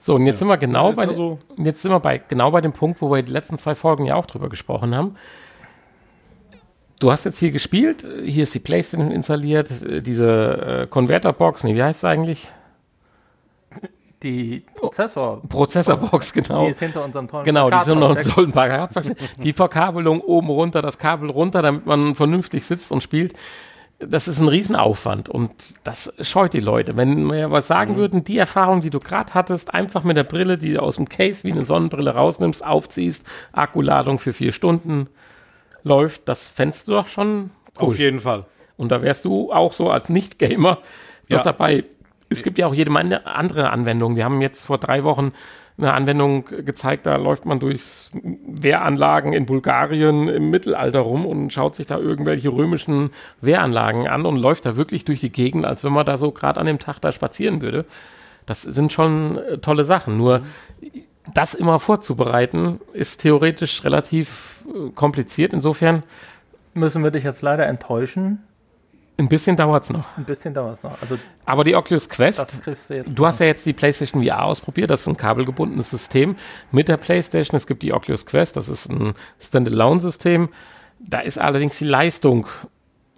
So, 0.00 0.16
und 0.16 0.26
jetzt 0.26 0.38
sind 0.38 0.48
wir 0.48 0.58
genau 0.58 0.92
bei, 0.92 1.08
also- 1.08 1.38
jetzt 1.56 1.80
sind 1.82 1.90
wir 1.90 2.00
bei, 2.00 2.20
genau 2.28 2.50
bei 2.50 2.60
dem 2.60 2.72
Punkt, 2.72 3.00
wo 3.00 3.10
wir 3.10 3.22
die 3.22 3.32
letzten 3.32 3.58
zwei 3.58 3.74
Folgen 3.74 4.04
ja 4.04 4.16
auch 4.16 4.26
drüber 4.26 4.50
gesprochen 4.50 4.94
haben. 4.94 5.16
Du 7.00 7.10
hast 7.10 7.24
jetzt 7.24 7.38
hier 7.38 7.50
gespielt, 7.50 8.06
hier 8.24 8.42
ist 8.42 8.54
die 8.54 8.60
Playstation 8.60 9.10
installiert, 9.10 9.70
äh, 9.82 10.00
diese 10.02 10.82
äh, 10.82 10.86
Konverterbox, 10.86 11.64
nee, 11.64 11.74
wie 11.74 11.82
heißt 11.82 12.00
es 12.00 12.04
eigentlich? 12.04 12.48
Die 14.24 14.64
Prozessor, 14.74 15.42
Prozessorbox, 15.48 16.32
genau. 16.32 16.64
die 16.64 16.70
ist 16.70 16.80
hinter 16.80 17.04
unserem 17.04 17.28
tollen 17.28 17.44
Genau, 17.44 17.68
die 17.68 17.84
sind 17.84 18.00
noch 18.00 18.18
so 18.18 18.40
ein 18.42 18.52
paar 18.52 18.88
Die 19.38 19.52
Verkabelung 19.52 20.20
oben 20.22 20.48
runter, 20.48 20.80
das 20.80 20.98
Kabel 20.98 21.28
runter, 21.30 21.60
damit 21.60 21.84
man 21.84 22.14
vernünftig 22.14 22.64
sitzt 22.64 22.90
und 22.90 23.02
spielt. 23.02 23.34
Das 23.98 24.26
ist 24.26 24.40
ein 24.40 24.48
Riesenaufwand 24.48 25.28
und 25.28 25.52
das 25.84 26.12
scheut 26.20 26.54
die 26.54 26.60
Leute. 26.60 26.96
Wenn 26.96 27.30
wir 27.30 27.50
was 27.50 27.68
sagen 27.68 27.96
würden, 27.96 28.24
die 28.24 28.38
Erfahrung, 28.38 28.80
die 28.80 28.90
du 28.90 28.98
gerade 28.98 29.34
hattest, 29.34 29.72
einfach 29.72 30.04
mit 30.04 30.16
der 30.16 30.24
Brille, 30.24 30.58
die 30.58 30.72
du 30.72 30.82
aus 30.82 30.96
dem 30.96 31.08
Case 31.08 31.44
wie 31.44 31.52
eine 31.52 31.64
Sonnenbrille 31.64 32.14
rausnimmst, 32.14 32.64
aufziehst, 32.64 33.24
Akkuladung 33.52 34.18
für 34.18 34.32
vier 34.32 34.52
Stunden 34.52 35.08
läuft, 35.82 36.28
das 36.28 36.48
fändest 36.48 36.88
du 36.88 36.92
doch 36.92 37.08
schon 37.08 37.50
cool. 37.78 37.88
Auf 37.88 37.98
jeden 37.98 38.20
Fall. 38.20 38.46
Und 38.76 38.90
da 38.90 39.02
wärst 39.02 39.24
du 39.26 39.52
auch 39.52 39.74
so 39.74 39.90
als 39.90 40.08
Nicht-Gamer 40.08 40.78
Ja. 41.28 41.42
dabei. 41.42 41.84
Es 42.28 42.42
gibt 42.42 42.58
ja 42.58 42.66
auch 42.66 42.74
jede 42.74 42.90
Menge 42.90 43.26
andere 43.26 43.70
Anwendungen. 43.70 44.16
Wir 44.16 44.24
haben 44.24 44.40
jetzt 44.40 44.64
vor 44.64 44.78
drei 44.78 45.04
Wochen 45.04 45.32
eine 45.76 45.92
Anwendung 45.92 46.44
gezeigt, 46.64 47.04
da 47.04 47.16
läuft 47.16 47.46
man 47.46 47.58
durchs 47.58 48.12
Wehranlagen 48.46 49.32
in 49.32 49.44
Bulgarien 49.44 50.28
im 50.28 50.50
Mittelalter 50.50 51.00
rum 51.00 51.26
und 51.26 51.52
schaut 51.52 51.74
sich 51.74 51.88
da 51.88 51.98
irgendwelche 51.98 52.50
römischen 52.50 53.10
Wehranlagen 53.40 54.06
an 54.06 54.24
und 54.24 54.36
läuft 54.36 54.66
da 54.66 54.76
wirklich 54.76 55.04
durch 55.04 55.20
die 55.20 55.32
Gegend, 55.32 55.64
als 55.64 55.82
wenn 55.82 55.92
man 55.92 56.06
da 56.06 56.16
so 56.16 56.30
gerade 56.30 56.60
an 56.60 56.66
dem 56.66 56.78
Tag 56.78 57.00
da 57.00 57.10
spazieren 57.10 57.60
würde. 57.60 57.86
Das 58.46 58.62
sind 58.62 58.92
schon 58.92 59.38
äh, 59.38 59.58
tolle 59.58 59.84
Sachen. 59.84 60.16
Nur 60.16 60.42
das 61.32 61.54
immer 61.54 61.80
vorzubereiten, 61.80 62.80
ist 62.92 63.22
theoretisch 63.22 63.82
relativ 63.82 64.62
äh, 64.68 64.90
kompliziert. 64.90 65.52
Insofern, 65.52 66.04
Müssen 66.74 67.04
wir 67.04 67.12
dich 67.12 67.22
jetzt 67.22 67.42
leider 67.42 67.66
enttäuschen. 67.66 68.40
Ein 69.16 69.28
bisschen 69.28 69.56
dauert 69.56 69.84
es 69.84 69.90
noch. 69.90 70.04
Ein 70.16 70.24
bisschen 70.24 70.54
dauert 70.54 70.78
es 70.78 70.82
noch. 70.82 71.00
Also 71.00 71.18
Aber 71.44 71.62
die 71.62 71.76
Oculus 71.76 72.08
Quest, 72.08 72.58
du 72.66 73.02
du 73.04 73.26
hast 73.26 73.38
ja 73.40 73.46
jetzt 73.46 73.64
die 73.64 73.72
PlayStation 73.72 74.24
VR 74.24 74.44
ausprobiert, 74.44 74.90
das 74.90 75.02
ist 75.02 75.06
ein 75.06 75.16
kabelgebundenes 75.16 75.90
System 75.90 76.36
mit 76.72 76.88
der 76.88 76.96
PlayStation. 76.96 77.56
Es 77.56 77.66
gibt 77.66 77.82
die 77.82 77.92
Oculus 77.92 78.26
Quest, 78.26 78.56
das 78.56 78.68
ist 78.68 78.90
ein 78.90 79.14
Standalone-System. 79.40 80.48
Da 80.98 81.20
ist 81.20 81.38
allerdings 81.38 81.78
die 81.78 81.84
Leistung 81.84 82.46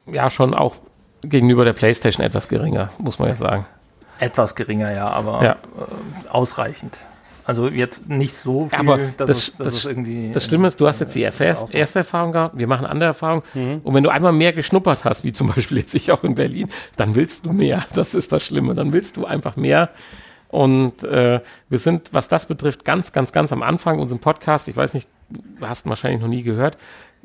ja 0.07 0.28
schon 0.28 0.53
auch 0.55 0.76
gegenüber 1.22 1.64
der 1.64 1.72
PlayStation 1.72 2.24
etwas 2.24 2.49
geringer, 2.49 2.90
muss 2.99 3.18
man 3.18 3.28
ja 3.28 3.36
sagen. 3.36 3.66
etwas 4.18 4.55
geringer, 4.55 4.92
ja, 4.92 5.09
aber 5.09 5.42
Ja. 5.42 5.53
Äh, 5.53 6.28
ausreichend. 6.28 6.99
Also 7.47 7.68
jetzt 7.68 8.09
nicht 8.09 8.34
so 8.34 8.68
viel, 8.68 8.78
Aber 8.78 8.99
dass, 8.99 9.14
das- 9.16 9.38
es, 9.38 9.57
dass 9.57 9.66
das- 9.74 9.84
irgendwie. 9.84 10.32
Das 10.32 10.44
Schlimme 10.44 10.66
ist, 10.66 10.80
du 10.80 10.88
hast 10.88 10.99
jetzt 11.01 11.14
die 11.14 11.22
äh, 11.22 11.26
erste, 11.26 11.44
ausmacht. 11.53 11.74
erste 11.74 11.99
Erfahrung 12.01 12.32
gehabt, 12.32 12.59
wir 12.59 12.66
machen 12.66 12.84
andere 12.86 13.09
Erfahrungen. 13.11 13.42
Und 13.84 13.94
wenn 13.94 14.03
du 14.03 14.11
einmal 14.11 14.32
mehr 14.32 14.53
geschnuppert 14.53 15.05
hast, 15.05 15.22
wie 15.22 15.32
zum 15.32 15.47
Beispiel 15.55 15.78
jetzt 15.78 15.94
ich 15.94 16.11
auch 16.11 16.24
in 16.24 16.34
Berlin, 16.34 16.68
dann 16.97 17.14
willst 17.14 17.47
du 17.47 17.53
mehr. 17.53 17.86
Das 17.94 18.14
ist 18.14 18.32
das 18.32 18.44
Schlimme. 18.44 18.74
Dann 18.74 18.92
willst 18.92 19.16
du 19.16 19.26
einfach 19.26 19.55
mehr. 19.57 19.90
Und 20.49 21.05
äh, 21.05 21.40
wir 21.68 21.78
sind, 21.78 22.12
was 22.12 22.28
das 22.28 22.47
betrifft, 22.47 22.84
ganz, 22.84 23.12
ganz, 23.12 23.32
ganz 23.32 23.53
am 23.53 23.62
Anfang 23.62 23.99
unserem 24.01 24.20
Podcast. 24.20 24.66
Ich 24.68 24.76
weiß 24.76 24.94
nicht, 24.94 25.09
du 25.28 25.66
hast 25.66 25.86
ihn 25.86 25.90
wahrscheinlich 25.90 26.20
noch 26.20 26.28
nie 26.28 26.42
gehört. 26.42 26.78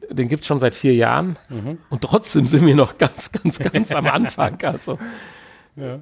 Den 0.10 0.28
gibt 0.28 0.42
es 0.42 0.48
schon 0.48 0.60
seit 0.60 0.76
vier 0.76 0.96
Jahren. 0.96 1.38
Und 1.90 2.02
trotzdem 2.02 2.48
sind 2.48 2.66
wir 2.66 2.76
noch 2.76 2.98
ganz, 3.00 3.32
ganz, 3.32 3.60
ganz 3.60 3.92
am 3.92 4.06
Anfang. 4.08 4.58
Also 4.64 4.98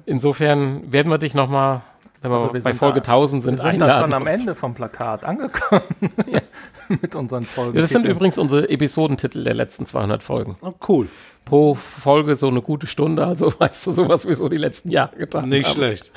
insofern 0.06 0.92
werden 0.92 1.10
wir 1.10 1.18
dich 1.18 1.34
nochmal, 1.34 1.82
wenn 2.22 2.30
wir 2.30 2.34
Also 2.36 2.46
wir 2.54 2.60
bei 2.62 2.70
sind 2.70 2.78
Folge 2.78 3.00
da- 3.00 3.12
1000 3.12 3.42
sind, 3.42 3.58
Wir 3.62 3.70
sind 3.72 3.80
da 3.80 4.00
schon 4.02 4.12
am 4.12 4.26
Ende 4.26 4.54
vom 4.54 4.74
Plakat 4.74 5.24
angekommen. 5.24 5.82
Mit 7.00 7.14
unseren 7.14 7.44
Folgen. 7.44 7.76
Ja, 7.76 7.82
das 7.82 7.90
sind 7.90 8.04
übrigens 8.06 8.36
unsere 8.38 8.68
Episodentitel 8.68 9.44
der 9.44 9.54
letzten 9.54 9.86
200 9.86 10.22
Folgen. 10.22 10.56
Oh, 10.62 10.72
cool. 10.88 11.08
Pro 11.44 11.74
Folge 11.76 12.36
so 12.36 12.48
eine 12.48 12.60
gute 12.62 12.86
Stunde, 12.86 13.26
also 13.26 13.52
weißt 13.58 13.86
du, 13.86 13.92
so 13.92 14.08
was 14.08 14.26
wir 14.28 14.36
so 14.36 14.48
die 14.48 14.56
letzten 14.58 14.90
Jahre 14.90 15.16
getan 15.16 15.48
Nicht 15.48 15.68
haben. 15.68 15.74
schlecht. 15.76 16.12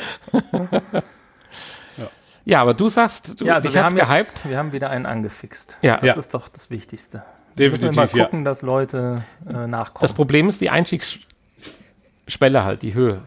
Ja, 2.45 2.59
aber 2.59 2.73
du 2.73 2.89
sagst, 2.89 3.39
du, 3.39 3.45
ja, 3.45 3.55
also 3.55 3.69
dich 3.69 3.75
wir 3.75 3.83
hat's 3.85 3.93
haben, 3.93 4.09
gehypt. 4.09 4.27
jetzt, 4.33 4.49
wir 4.49 4.57
haben 4.57 4.71
wieder 4.73 4.89
einen 4.89 5.05
angefixt. 5.05 5.77
Ja. 5.81 5.95
Das 5.97 6.03
Ja. 6.05 6.13
ist 6.15 6.33
doch 6.33 6.49
das 6.49 6.69
Wichtigste. 6.69 7.23
Wir 7.55 7.69
müssen 7.69 7.85
Definitiv, 7.85 8.13
immer 8.13 8.19
ja. 8.19 8.25
gucken, 8.25 8.43
dass 8.43 8.63
Leute 8.63 9.23
äh, 9.47 9.65
nachkommen. 9.67 10.01
Das 10.01 10.11
Problem 10.11 10.49
ist 10.49 10.59
die 10.59 10.69
Einstiegsschwelle 10.69 12.65
halt, 12.65 12.81
die 12.81 12.93
Höhe. 12.93 13.21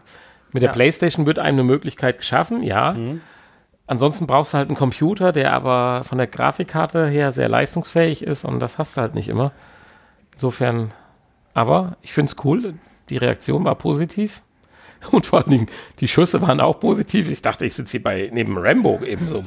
Mit 0.53 0.61
der 0.63 0.69
Ja. 0.69 0.73
Playstation 0.73 1.25
wird 1.25 1.39
einem 1.39 1.59
eine 1.59 1.63
Möglichkeit 1.63 2.19
geschaffen, 2.19 2.63
ja. 2.63 2.95
Ansonsten 3.85 4.27
brauchst 4.27 4.53
du 4.53 4.57
halt 4.57 4.67
einen 4.69 4.77
Computer, 4.77 5.31
der 5.31 5.53
aber 5.53 6.03
von 6.03 6.17
der 6.17 6.27
Grafikkarte 6.27 7.07
her 7.07 7.31
sehr 7.31 7.47
leistungsfähig 7.49 8.21
ist 8.23 8.43
und 8.43 8.59
das 8.59 8.77
hast 8.77 8.97
du 8.97 9.01
halt 9.01 9.15
nicht 9.15 9.29
immer. 9.29 9.51
Insofern, 10.33 10.93
aber 11.53 11.95
ich 12.01 12.13
finde 12.13 12.31
es 12.31 12.45
cool. 12.45 12.75
Die 13.09 13.17
Reaktion 13.17 13.63
war 13.63 13.75
positiv. 13.75 14.41
Und 15.11 15.27
vor 15.27 15.39
allen 15.39 15.49
Dingen, 15.51 15.67
die 15.99 16.07
Schüsse 16.07 16.41
waren 16.41 16.59
auch 16.59 16.79
positiv. 16.79 17.29
Ich 17.29 17.43
dachte, 17.43 17.65
ich 17.67 17.75
sitze 17.75 17.91
hier 17.91 18.03
bei 18.03 18.29
neben 18.33 18.57
Rambo 18.57 18.99
eben 19.05 19.27
so. 19.27 19.43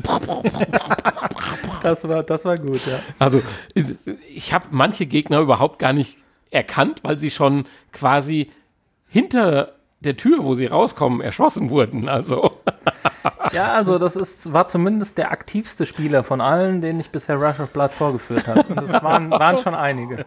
das, 1.83 2.09
war, 2.09 2.23
das 2.23 2.45
war 2.45 2.57
gut, 2.57 2.87
ja. 2.87 3.01
Also 3.19 3.43
ich 4.33 4.53
habe 4.53 4.67
manche 4.71 5.07
Gegner 5.07 5.41
überhaupt 5.41 5.79
gar 5.81 5.93
nicht 5.93 6.19
erkannt, 6.51 7.01
weil 7.03 7.19
sie 7.19 7.31
schon 7.31 7.65
quasi 7.93 8.51
hinter 9.09 9.73
der 10.01 10.17
Tür, 10.17 10.43
wo 10.45 10.55
sie 10.55 10.67
rauskommen, 10.67 11.21
erschossen 11.21 11.71
wurden. 11.71 12.09
Also 12.09 12.53
Ja, 13.53 13.73
also 13.73 13.99
das 13.99 14.17
ist, 14.17 14.53
war 14.53 14.69
zumindest 14.69 15.19
der 15.19 15.31
aktivste 15.33 15.85
Spieler 15.87 16.23
von 16.25 16.41
allen, 16.41 16.81
den 16.81 17.01
ich 17.01 17.11
bisher 17.11 17.37
Rush 17.37 17.61
of 17.61 17.71
Blood 17.71 17.93
vorgeführt 17.93 18.47
habe. 18.47 18.61
Und 18.73 18.77
das 18.89 19.03
waren, 19.03 19.31
waren 19.31 19.59
schon 19.59 19.75
einige. 19.75 20.25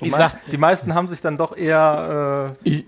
Die, 0.00 0.08
Ich 0.08 0.14
sag- 0.14 0.44
die 0.50 0.56
meisten 0.56 0.94
haben 0.94 1.08
sich 1.08 1.20
dann 1.20 1.36
doch 1.36 1.56
eher, 1.56 2.54
ich, 2.64 2.80
äh, 2.80 2.84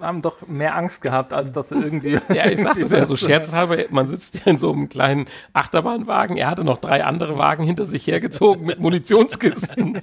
haben 0.00 0.22
doch 0.22 0.46
mehr 0.46 0.76
Angst 0.76 1.02
gehabt, 1.02 1.32
als 1.32 1.52
dass 1.52 1.70
sie 1.70 1.76
irgendwie. 1.76 2.18
ja, 2.34 2.46
ich 2.46 2.60
sage 2.60 2.82
das 2.82 2.90
ja 2.90 3.04
so 3.06 3.16
scherzhalber, 3.16 3.76
man 3.90 4.06
sitzt 4.08 4.36
ja 4.38 4.46
in 4.46 4.58
so 4.58 4.72
einem 4.72 4.88
kleinen 4.88 5.26
Achterbahnwagen. 5.52 6.36
Er 6.36 6.48
hatte 6.50 6.64
noch 6.64 6.78
drei 6.78 7.04
andere 7.04 7.38
Wagen 7.38 7.64
hinter 7.64 7.86
sich 7.86 8.06
hergezogen 8.06 8.66
mit 8.66 8.78
Munitionskisten. 8.80 10.02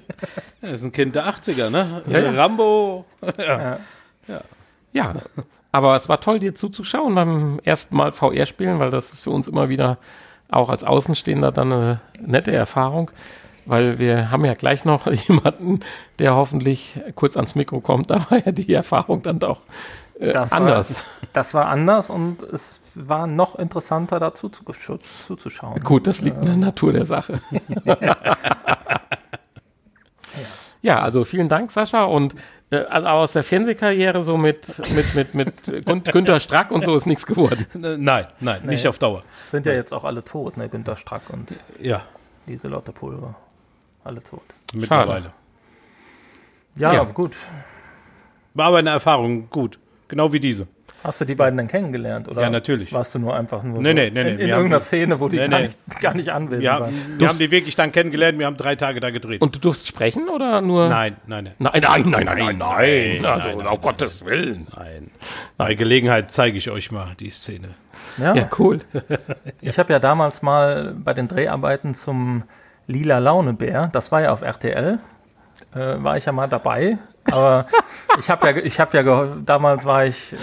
Er 0.61 0.71
ist 0.71 0.83
ein 0.83 0.91
Kind 0.91 1.15
der 1.15 1.27
80er, 1.27 1.69
ne? 1.69 2.01
Ja, 2.07 2.19
ja. 2.19 2.31
Rambo. 2.31 3.05
Ja, 3.37 3.77
Aber 5.71 5.95
es 5.95 6.09
war 6.09 6.21
toll, 6.21 6.39
dir 6.39 6.55
zuzuschauen 6.55 7.13
beim 7.15 7.59
ersten 7.63 7.95
Mal 7.95 8.11
VR 8.11 8.45
spielen, 8.45 8.79
weil 8.79 8.89
das 8.89 9.13
ist 9.13 9.23
für 9.23 9.31
uns 9.31 9.47
immer 9.47 9.69
wieder 9.69 9.97
auch 10.49 10.69
als 10.69 10.83
Außenstehender 10.83 11.51
dann 11.51 11.73
eine 11.73 11.99
nette 12.19 12.51
Erfahrung, 12.51 13.11
weil 13.65 13.99
wir 13.99 14.31
haben 14.31 14.45
ja 14.45 14.53
gleich 14.53 14.85
noch 14.85 15.07
jemanden, 15.27 15.81
der 16.19 16.35
hoffentlich 16.35 16.99
kurz 17.15 17.35
ans 17.35 17.55
Mikro 17.55 17.81
kommt. 17.81 18.09
Da 18.17 18.25
war 18.29 18.45
ja 18.45 18.51
die 18.51 18.73
Erfahrung 18.73 19.21
dann 19.21 19.39
doch 19.39 19.61
äh, 20.19 20.31
Das 20.31 20.51
anders. 20.51 20.95
War, 20.95 21.01
das 21.33 21.53
war 21.53 21.67
anders 21.67 22.09
und 22.09 22.41
es 22.43 22.81
war 22.95 23.27
noch 23.27 23.55
interessanter 23.55 24.19
dazu 24.19 24.49
zu, 24.49 24.63
zuzuschauen. 25.19 25.83
Gut, 25.83 26.07
das 26.07 26.21
liegt 26.21 26.37
in 26.37 26.45
der 26.45 26.57
Natur 26.57 26.93
der 26.93 27.05
Sache. 27.05 27.41
ja, 30.81 31.01
also 31.01 31.23
vielen 31.25 31.49
Dank, 31.49 31.71
Sascha. 31.71 32.05
Und 32.05 32.33
also 32.69 33.07
aus 33.07 33.31
der 33.33 33.43
Fernsehkarriere 33.43 34.23
so 34.23 34.37
mit, 34.37 34.67
mit, 34.93 35.15
mit, 35.15 35.33
mit 35.33 35.85
Gün 35.85 36.03
Günter 36.11 36.39
Strack 36.39 36.71
und 36.71 36.83
so 36.83 36.95
ist 36.95 37.05
nichts 37.05 37.25
geworden. 37.25 37.65
Äh, 37.75 37.97
Nein, 37.97 38.27
nein, 38.39 38.65
nicht 38.65 38.87
auf 38.87 38.99
Dauer. 38.99 39.23
Sind 39.49 39.65
ja 39.65 39.73
jetzt 39.73 39.93
auch 39.93 40.03
alle 40.03 40.23
tot, 40.23 40.57
ne? 40.57 40.67
Günter 40.67 40.95
Strack 40.97 41.29
und 41.29 41.53
Ja, 41.79 42.03
Lieselotte 42.45 42.91
Pulver. 42.91 43.35
Alle 44.03 44.21
tot. 44.23 44.41
mittlerweile. 44.73 45.31
Ja, 46.75 46.93
Ja. 46.93 47.03
gut. 47.03 47.35
War 48.53 48.67
aber 48.67 48.77
eine 48.79 48.89
Erfahrung 48.91 49.49
gut. 49.49 49.79
Genau 50.07 50.31
wie 50.33 50.39
diese. 50.39 50.67
Hast 51.03 51.21
du 51.21 51.25
die 51.25 51.35
beiden 51.35 51.55
dann 51.57 51.67
kennengelernt? 51.67 52.27
Oder 52.27 52.41
Ja, 52.41 52.49
natürlich. 52.49 52.91
Warst 52.91 53.13
du 53.15 53.19
nur 53.19 53.35
einfach 53.35 53.61
nur 53.63 53.81
Nee, 53.81 53.89
so 53.89 53.93
nee, 53.95 54.09
nee, 54.09 54.23
nee, 54.23 54.29
in, 54.31 54.39
in 54.39 54.49
irgendeiner 54.49 54.75
haben- 54.77 54.83
Szene, 54.83 55.19
wo 55.19 55.29
die 55.29 55.37
Nee, 55.37 55.47
gar, 55.47 55.59
nee. 55.59 55.65
Nicht, 55.67 55.99
gar 56.01 56.13
nicht 56.15 56.29
anwesend 56.31 56.63
Wir, 56.63 56.71
waren? 56.71 56.81
haben, 56.85 57.19
wir 57.19 57.27
haben 57.29 57.37
die 57.37 57.51
wirklich 57.51 57.75
dann 57.75 57.91
kennengelernt, 57.91 58.39
wir 58.39 58.45
haben 58.47 58.57
drei 58.57 58.75
Tage 58.75 58.99
da 58.99 59.09
gedreht. 59.11 59.41
Und 59.41 59.55
du 59.55 59.59
durfst 59.59 59.87
sprechen 59.87 60.27
oder 60.27 60.61
nur? 60.61 60.89
nein, 60.89 61.15
nein, 61.27 61.51
nein. 61.59 61.71
Nein, 61.73 61.81
nein, 61.81 62.01
nein, 62.09 62.25
nein, 62.25 62.25
nein, 62.25 62.57
nein. 62.57 62.57
nein, 62.57 63.25
Also, 63.25 63.47
nein, 63.47 63.57
um 63.57 63.63
nein, 63.63 63.81
Gottes 63.81 64.25
Willen. 64.25 64.67
Nein. 64.75 65.11
Bei 65.55 65.75
Gelegenheit 65.75 66.31
zeige 66.31 66.57
ich 66.57 66.69
euch 66.71 66.91
mal 66.91 67.09
die 67.19 67.29
Szene. 67.29 67.69
Ja, 68.17 68.35
Ja, 68.35 68.49
cool. 68.57 68.79
ich 69.61 69.77
habe 69.79 69.93
ja 69.93 69.99
damals 69.99 70.41
mal 70.41 70.95
bei 70.97 71.13
den 71.13 71.27
Dreharbeiten 71.27 71.93
zum 71.95 72.43
Lila 72.87 73.19
Launebär, 73.19 73.89
das 73.93 74.11
war 74.11 74.21
ja 74.21 74.31
auf 74.31 74.41
RTL, 74.41 74.99
äh, 75.75 75.79
war 75.79 76.17
ich 76.17 76.25
ja 76.25 76.31
mal 76.31 76.47
dabei. 76.47 76.97
Aber 77.29 77.67
ich 78.19 78.29
habe 78.29 78.47
ja, 78.49 78.57
ich 78.57 78.79
habe 78.79 78.97
ja, 78.97 79.35
damals 79.45 79.83
war 79.85 80.05
ich 80.05 80.33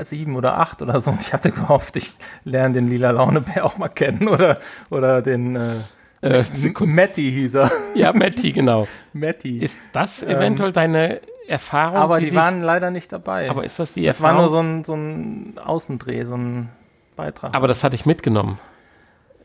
sieben 0.00 0.36
oder 0.36 0.58
acht 0.58 0.82
oder 0.82 1.00
so 1.00 1.10
und 1.10 1.20
ich 1.20 1.32
hatte 1.32 1.50
gehofft, 1.52 1.96
ich 1.96 2.14
lerne 2.44 2.74
den 2.74 2.88
Lila 2.88 3.10
Launebär 3.10 3.64
auch 3.64 3.76
mal 3.78 3.88
kennen 3.88 4.28
oder, 4.28 4.58
oder 4.90 5.22
den 5.22 5.56
äh, 5.56 5.76
Äh, 6.22 6.44
Matti 6.80 7.30
hieß 7.32 7.54
er. 7.54 7.70
ja, 7.94 8.12
Matti, 8.12 8.52
genau. 8.52 8.86
Matti. 9.14 9.58
Ist 9.58 9.78
das 9.94 10.22
eventuell 10.22 10.70
deine 10.72 11.20
Erfahrung? 11.48 11.96
aber 11.98 12.18
die, 12.20 12.26
dich- 12.26 12.34
waren 12.34 12.60
leider 12.62 12.90
nicht 12.90 13.10
dabei. 13.10 13.48
Aber 13.48 13.64
ist 13.64 13.78
das 13.78 13.94
die 13.94 14.06
es 14.06 14.20
war 14.20 14.30
Erfahrung? 14.32 14.50
nur 14.50 14.50
so 14.50 14.60
ein, 14.62 14.84
so 14.84 14.94
ein 14.94 15.58
Außendreh, 15.64 16.24
so 16.24 16.34
ein 16.36 16.68
Beitrag. 17.16 17.54
aber 17.54 17.68
das 17.68 17.82
hatte 17.84 17.94
ich 17.96 18.04
mitgenommen. 18.06 18.58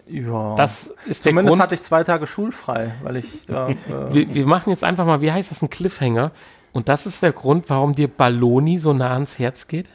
ja. 0.07 0.55
Das 0.55 0.93
ist 1.07 1.25
der 1.25 1.31
Zumindest 1.31 1.51
Grund. 1.51 1.61
hatte 1.63 1.75
ich 1.75 1.83
zwei 1.83 2.03
Tage 2.03 2.27
schulfrei, 2.27 2.91
weil 3.03 3.15
ich 3.17 3.45
da. 3.45 3.69
Äh, 3.89 4.13
wir, 4.13 4.33
wir 4.33 4.45
machen 4.45 4.69
jetzt 4.69 4.83
einfach 4.83 5.05
mal, 5.05 5.21
wie 5.21 5.31
heißt 5.31 5.51
das, 5.51 5.61
ein 5.61 5.69
Cliffhanger. 5.69 6.31
Und 6.73 6.89
das 6.89 7.05
ist 7.05 7.23
der 7.23 7.31
Grund, 7.31 7.69
warum 7.69 7.95
dir 7.95 8.09
Balloni 8.09 8.79
so 8.79 8.93
nah 8.93 9.13
ans 9.13 9.39
Herz 9.39 9.67
geht? 9.67 9.87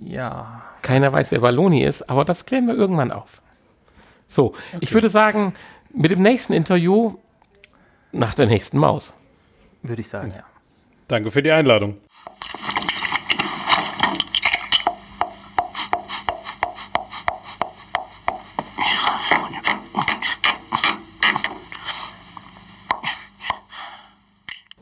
Ja. 0.00 0.62
Keiner 0.82 1.12
weiß, 1.12 1.32
wer 1.32 1.40
Balloni 1.40 1.82
ist, 1.82 2.08
aber 2.08 2.24
das 2.24 2.46
klären 2.46 2.66
wir 2.66 2.74
irgendwann 2.74 3.10
auf. 3.12 3.40
So, 4.26 4.54
ich 4.80 4.92
würde 4.92 5.08
sagen, 5.08 5.54
mit 5.92 6.10
dem 6.10 6.22
nächsten 6.22 6.52
Interview 6.52 7.14
nach 8.12 8.34
der 8.34 8.46
nächsten 8.46 8.78
Maus. 8.78 9.12
Würde 9.82 10.00
ich 10.00 10.08
sagen, 10.08 10.32
ja. 10.36 10.44
Danke 11.08 11.30
für 11.30 11.42
die 11.42 11.52
Einladung. 11.52 11.98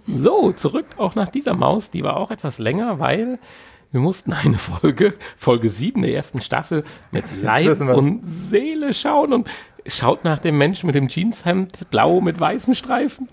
So, 0.06 0.52
zurück 0.52 0.86
auch 0.96 1.14
nach 1.14 1.28
dieser 1.28 1.54
Maus. 1.54 1.90
Die 1.90 2.02
war 2.02 2.16
auch 2.16 2.30
etwas 2.30 2.58
länger, 2.58 2.98
weil 2.98 3.38
wir 3.94 4.00
mussten 4.00 4.32
eine 4.32 4.58
Folge, 4.58 5.14
Folge 5.38 5.70
7 5.70 6.02
der 6.02 6.12
ersten 6.14 6.40
Staffel, 6.42 6.82
mit 7.12 7.24
Leib 7.42 7.66
wissen 7.66 7.86
wir's. 7.86 7.96
und 7.96 8.22
Seele 8.26 8.92
schauen 8.92 9.32
und 9.32 9.48
schaut 9.86 10.24
nach 10.24 10.40
dem 10.40 10.58
Menschen 10.58 10.86
mit 10.88 10.96
dem 10.96 11.06
Jeanshemd, 11.08 11.88
blau 11.90 12.20
mit 12.20 12.40
weißem 12.40 12.74
Streifen. 12.74 13.28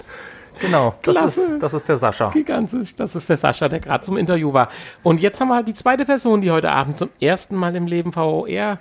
Genau, 0.60 0.94
das 1.02 1.16
Klasse. 1.16 1.42
ist, 1.54 1.64
das 1.64 1.74
ist 1.74 1.90
der 1.90 1.98
Sascha. 1.98 2.30
Gigantisch. 2.30 2.94
Das 2.96 3.16
ist 3.16 3.28
der 3.28 3.38
Sascha, 3.38 3.68
der 3.70 3.80
gerade 3.80 4.04
zum 4.06 4.18
Interview 4.18 4.54
war. 4.54 4.70
Und 5.02 5.20
jetzt 5.20 5.42
haben 5.42 5.48
wir 5.48 5.64
die 5.64 5.74
zweite 5.74 6.06
Person, 6.06 6.42
die 6.42 6.52
heute 6.52 6.70
Abend 6.70 6.98
zum 6.98 7.10
ersten 7.20 7.56
Mal 7.56 7.76
im 7.76 7.88
Leben 7.88 8.14
VR 8.14 8.78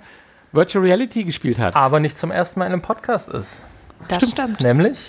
Virtual 0.51 0.83
Reality 0.85 1.23
gespielt 1.23 1.57
hat. 1.57 1.75
Aber 1.75 1.99
nicht 1.99 2.15
zum 2.19 2.29
ersten 2.29 2.59
Mal 2.59 2.67
in 2.67 2.73
einem 2.73 2.81
Podcast 2.83 3.29
ist. 3.29 3.65
Das 4.07 4.29
stimmt. 4.29 4.61
Nämlich, 4.61 4.99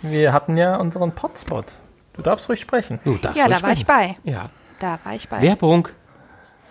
wir 0.00 0.32
hatten 0.32 0.56
ja 0.56 0.76
unseren 0.76 1.12
Potspot. 1.12 1.74
Du 2.14 2.22
darfst 2.22 2.48
ruhig 2.48 2.60
sprechen. 2.60 3.00
Du 3.04 3.16
darfst 3.18 3.38
Ja, 3.38 3.48
da 3.48 3.56
ruhig 3.56 3.62
war 3.64 3.72
ich 3.72 3.80
sprechen. 3.80 4.16
bei. 4.24 4.30
Ja. 4.30 4.48
Da 4.78 4.98
war 5.04 5.14
ich 5.14 5.28
bei. 5.28 5.42
Werbung. 5.42 5.88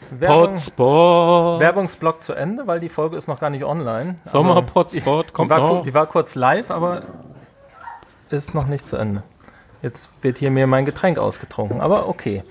Werbung, 0.10 0.54
Potspot. 0.56 1.60
Werbungsblock 1.60 2.24
zu 2.24 2.34
Ende, 2.34 2.68
weil 2.68 2.80
die 2.80 2.90
Folge 2.90 3.16
ist 3.18 3.28
noch 3.28 3.40
gar 3.40 3.50
nicht 3.50 3.64
online. 3.64 4.16
Sommerpotspot 4.26 5.28
die, 5.28 5.32
kommt 5.32 5.50
war, 5.50 5.60
noch. 5.60 5.84
die 5.84 5.94
war 5.94 6.06
kurz 6.08 6.36
live, 6.36 6.72
aber 6.72 7.04
ist 8.30 8.54
noch 8.54 8.68
nicht 8.68 8.88
zu 8.88 8.98
Ende. 8.98 9.24
Jetzt 9.82 10.10
wird 10.22 10.38
hier 10.38 10.52
mir 10.52 10.68
mein 10.68 10.86
Getränk 10.86 11.18
ausgetrunken, 11.18 11.82
aber 11.82 12.08
okay. 12.08 12.44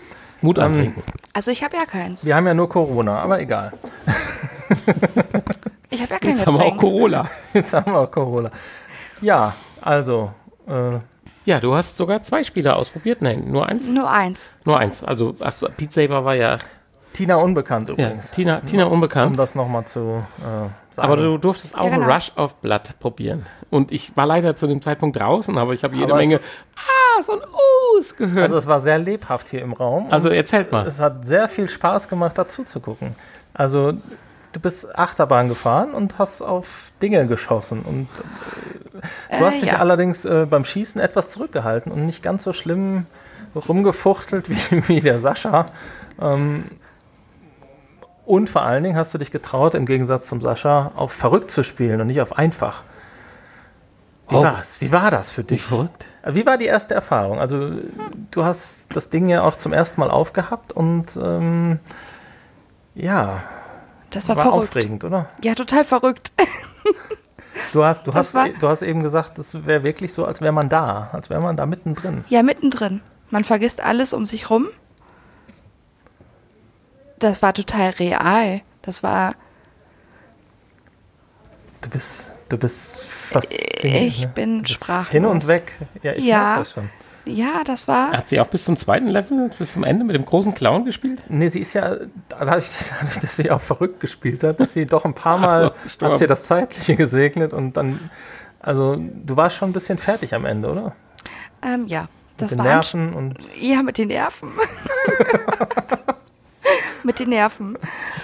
Mut 0.42 0.59
Ähm, 0.59 0.64
antrinken. 0.64 1.03
Also 1.34 1.51
ich 1.51 1.62
habe 1.62 1.76
ja 1.76 1.84
keins. 1.84 2.24
Wir 2.24 2.34
haben 2.34 2.46
ja 2.46 2.55
nur 2.55 2.68
Corona, 2.68 3.18
aber 3.20 3.40
egal. 3.40 3.72
Ich 5.92 6.01
habe 6.01 6.14
ja 6.14 6.18
kein 6.20 6.36
Jetzt 6.38 6.46
haben 6.46 6.55
wir 6.55 6.61
auch 6.61 6.76
Getränk. 6.76 6.80
Corolla. 6.80 7.30
Jetzt 7.53 7.74
haben 7.74 7.92
wir 7.92 7.98
auch 7.98 8.11
Corona. 8.11 8.51
Ja, 9.20 9.55
also, 9.82 10.32
äh, 10.68 10.98
Ja, 11.44 11.59
du 11.59 11.74
hast 11.74 11.96
sogar 11.96 12.22
zwei 12.22 12.44
Spiele 12.44 12.76
ausprobiert. 12.76 13.22
Nein, 13.22 13.51
nur 13.51 13.66
eins. 13.66 13.88
Nur 13.88 14.09
eins. 14.09 14.53
Nur 14.64 14.78
eins. 14.78 15.03
Also, 15.03 15.34
achso, 15.40 15.68
Beat 15.76 15.92
Saber 15.92 16.24
war 16.24 16.34
ja, 16.36 16.59
Tina 17.13 17.37
Unbekannt 17.37 17.89
ja 17.89 17.95
übrigens. 17.95 18.31
Tina, 18.31 18.61
Tina 18.61 18.85
Um 18.85 18.93
unbekannt. 18.95 19.39
das 19.39 19.55
nochmal 19.55 19.85
zu 19.85 20.23
äh, 20.39 20.95
sagen. 20.95 21.09
Aber 21.13 21.17
du 21.17 21.39
durftest 21.39 21.77
auch 21.77 21.85
Ja, 21.91 21.97
genau. 21.97 22.07
Rush 22.13 22.33
of 22.37 22.55
Blood 22.57 22.99
probieren. 23.01 23.47
Und 23.71 23.93
ich 23.93 24.17
war 24.17 24.27
leider 24.27 24.57
zu 24.57 24.67
dem 24.67 24.81
Zeitpunkt 24.83 25.17
draußen, 25.19 25.57
aber 25.59 25.73
ich 25.75 25.85
habe 25.85 25.95
jede 25.97 26.13
Aber 26.13 26.17
Menge 26.21 26.41
Ah, 26.77 27.23
so 27.23 27.33
ein 27.33 27.41
Us 27.97 28.17
gehört. 28.17 28.37
also 28.45 28.57
Also, 28.57 28.59
es 28.59 28.67
war 28.67 28.81
sehr 28.81 28.99
lebhaft 28.99 29.49
hier 29.49 29.63
im 29.63 29.73
Raum. 29.73 30.09
und 30.09 30.25
erzählt 30.27 30.73
mal. 30.73 30.87
es 30.87 30.99
hat 31.01 31.27
sehr 31.27 31.47
viel 31.49 31.69
Spaß 31.69 32.09
gemacht, 32.09 32.37
dazu 32.39 32.65
zu 32.65 32.81
gucken. 32.81 33.15
Also 33.55 33.93
du 34.53 34.61
bist 34.61 34.97
Achterbahn 34.99 35.49
gefahren 35.49 35.93
und 35.95 36.19
hast 36.19 36.43
auf 36.43 36.91
Dinge 37.03 37.27
geschossen. 37.27 37.83
Und 37.83 38.09
äh, 38.19 39.37
du 39.39 39.45
Äh, 39.45 39.47
hast 39.47 39.63
dich 39.63 39.73
ja. 39.73 39.79
allerdings 39.79 40.25
äh, 40.25 40.47
beim 40.49 40.65
Schießen 40.65 41.01
etwas 41.01 41.31
zurückgehalten 41.31 41.91
und 41.93 42.07
nicht 42.07 42.23
ganz 42.23 42.45
so 42.45 42.53
schlimm 42.53 43.07
rumgefuchtelt 43.69 44.49
wie, 44.71 44.89
wie 44.89 45.01
der 45.01 45.19
Sascha. 45.19 45.67
Ähm, 46.21 46.65
und 48.31 48.49
vor 48.49 48.62
allen 48.62 48.83
Dingen 48.83 48.97
hast 48.97 49.12
du 49.12 49.18
dich 49.18 49.31
getraut, 49.31 49.74
im 49.74 49.87
Gegensatz 49.87 50.26
zum 50.28 50.41
Sascha, 50.41 50.93
auf 50.95 51.12
verrückt 51.12 51.51
zu 51.51 51.62
spielen 51.64 52.01
und 52.01 52.07
nicht 52.07 52.20
auf 52.20 52.37
einfach. 52.39 52.85
Wie 54.28 54.37
Oh. 54.37 54.43
war's? 54.45 54.81
Wie 54.81 54.93
war 54.93 55.11
das 55.11 55.31
für 55.31 55.41
Nicht 55.41 55.51
dich? 55.51 55.62
verrückt? 55.64 56.07
Wie 56.24 56.47
war 56.47 56.57
die 56.59 56.66
erste 56.66 56.95
Erfahrung? 56.95 57.41
Also 57.41 57.70
du 58.31 58.45
hast 58.45 58.87
das 58.95 59.11
Ding 59.11 59.28
ja 59.28 59.43
auch 59.43 59.57
zum 59.57 59.72
ersten 59.72 60.01
Mal 60.01 60.11
aufgehabt 60.11 60.72
und 60.72 61.07
ähm, 61.16 61.81
ja, 62.95 63.43
Das 64.11 64.28
war, 64.28 64.37
war, 64.37 64.45
verrückt. 64.45 64.68
aufregend, 64.68 65.05
oder? 65.05 65.28
Ja, 65.43 65.55
total 65.55 65.85
verrückt. 65.85 66.33
Du 67.72 67.85
hast, 67.85 68.07
du 68.07 68.11
Das 68.11 68.35
hast, 68.35 68.53
du 68.62 68.68
hast 68.68 68.83
eben 68.83 69.03
gesagt, 69.03 69.37
das 69.39 69.66
wäre 69.66 69.85
wirklich 69.85 70.12
so, 70.12 70.24
als 70.24 70.41
wäre 70.41 70.53
man 70.53 70.68
da, 70.68 71.11
als 71.12 71.31
wäre 71.31 71.41
man 71.41 71.57
da 71.57 71.66
mittendrin. 71.66 72.24
Ja, 72.28 72.43
mittendrin. 72.43 73.01
Man 73.28 73.45
vergisst 73.45 73.81
alles 73.85 74.12
um 74.12 74.24
sich 74.26 74.51
rum. 74.51 74.68
Das 77.21 77.43
war 77.43 77.55
total 77.55 77.91
real. 77.91 78.62
Das 78.83 79.03
war, 79.03 79.33
Du 81.83 81.89
bist, 81.89 82.33
du 82.51 82.59
bist 82.59 82.99
fasziniert. 83.31 84.03
ich 84.03 84.21
ne? 84.23 84.29
bin 84.35 84.66
sprachlos. 84.66 85.11
Hin 85.12 85.25
und 85.25 85.49
weg. 85.49 85.73
Ja, 86.03 86.12
ich 86.12 86.25
Ja. 86.25 86.59
das 86.59 86.73
schon. 86.73 86.91
Ja, 87.27 87.62
das 87.64 87.87
war. 87.89 88.12
Hat 88.12 88.29
sie 88.31 88.41
auch 88.41 88.47
bis 88.49 88.64
zum 88.64 88.77
zweiten 88.77 89.07
Level, 89.07 89.51
bis 89.59 89.73
zum 89.75 89.85
Ende 89.85 90.05
mit 90.05 90.14
dem 90.16 90.25
großen 90.25 90.55
Clown 90.55 90.85
gespielt? 90.85 91.23
Nee, 91.29 91.49
sie 91.49 91.61
ist 91.61 91.75
ja, 91.75 91.97
dadurch, 92.29 92.66
dass 93.23 93.37
sie 93.37 93.51
auch 93.51 93.61
verrückt 93.61 94.01
gespielt 94.01 94.43
hat, 94.43 94.59
ist 94.61 94.73
sie 94.73 94.87
doch 94.87 95.05
ein 95.05 95.14
paar 95.14 95.39
Mal, 95.39 95.75
so, 95.99 96.07
hat 96.07 96.18
sie 96.18 96.27
das 96.27 96.43
Zeitliche 96.45 96.97
gesegnet 96.97 97.53
und 97.53 97.77
dann, 97.77 98.11
also 98.59 98.97
du 98.99 99.37
warst 99.37 99.57
schon 99.57 99.71
ein 99.71 99.75
bisschen 99.75 99.99
fertig 99.99 100.35
am 100.35 100.45
Ende, 100.45 100.71
oder? 100.71 100.97
Ähm, 101.62 101.87
ja, 101.87 102.09
das 102.39 102.51
Mit 102.53 102.59
den 102.61 102.64
war. 102.64 102.75
Nerven 102.75 103.12
und 103.14 103.35
Ja, 103.59 103.83
mit 103.83 103.97
den 103.99 104.09
Nerven. 104.09 104.51
mit 107.05 107.18
den 107.18 107.30
Nerven. 107.30 107.78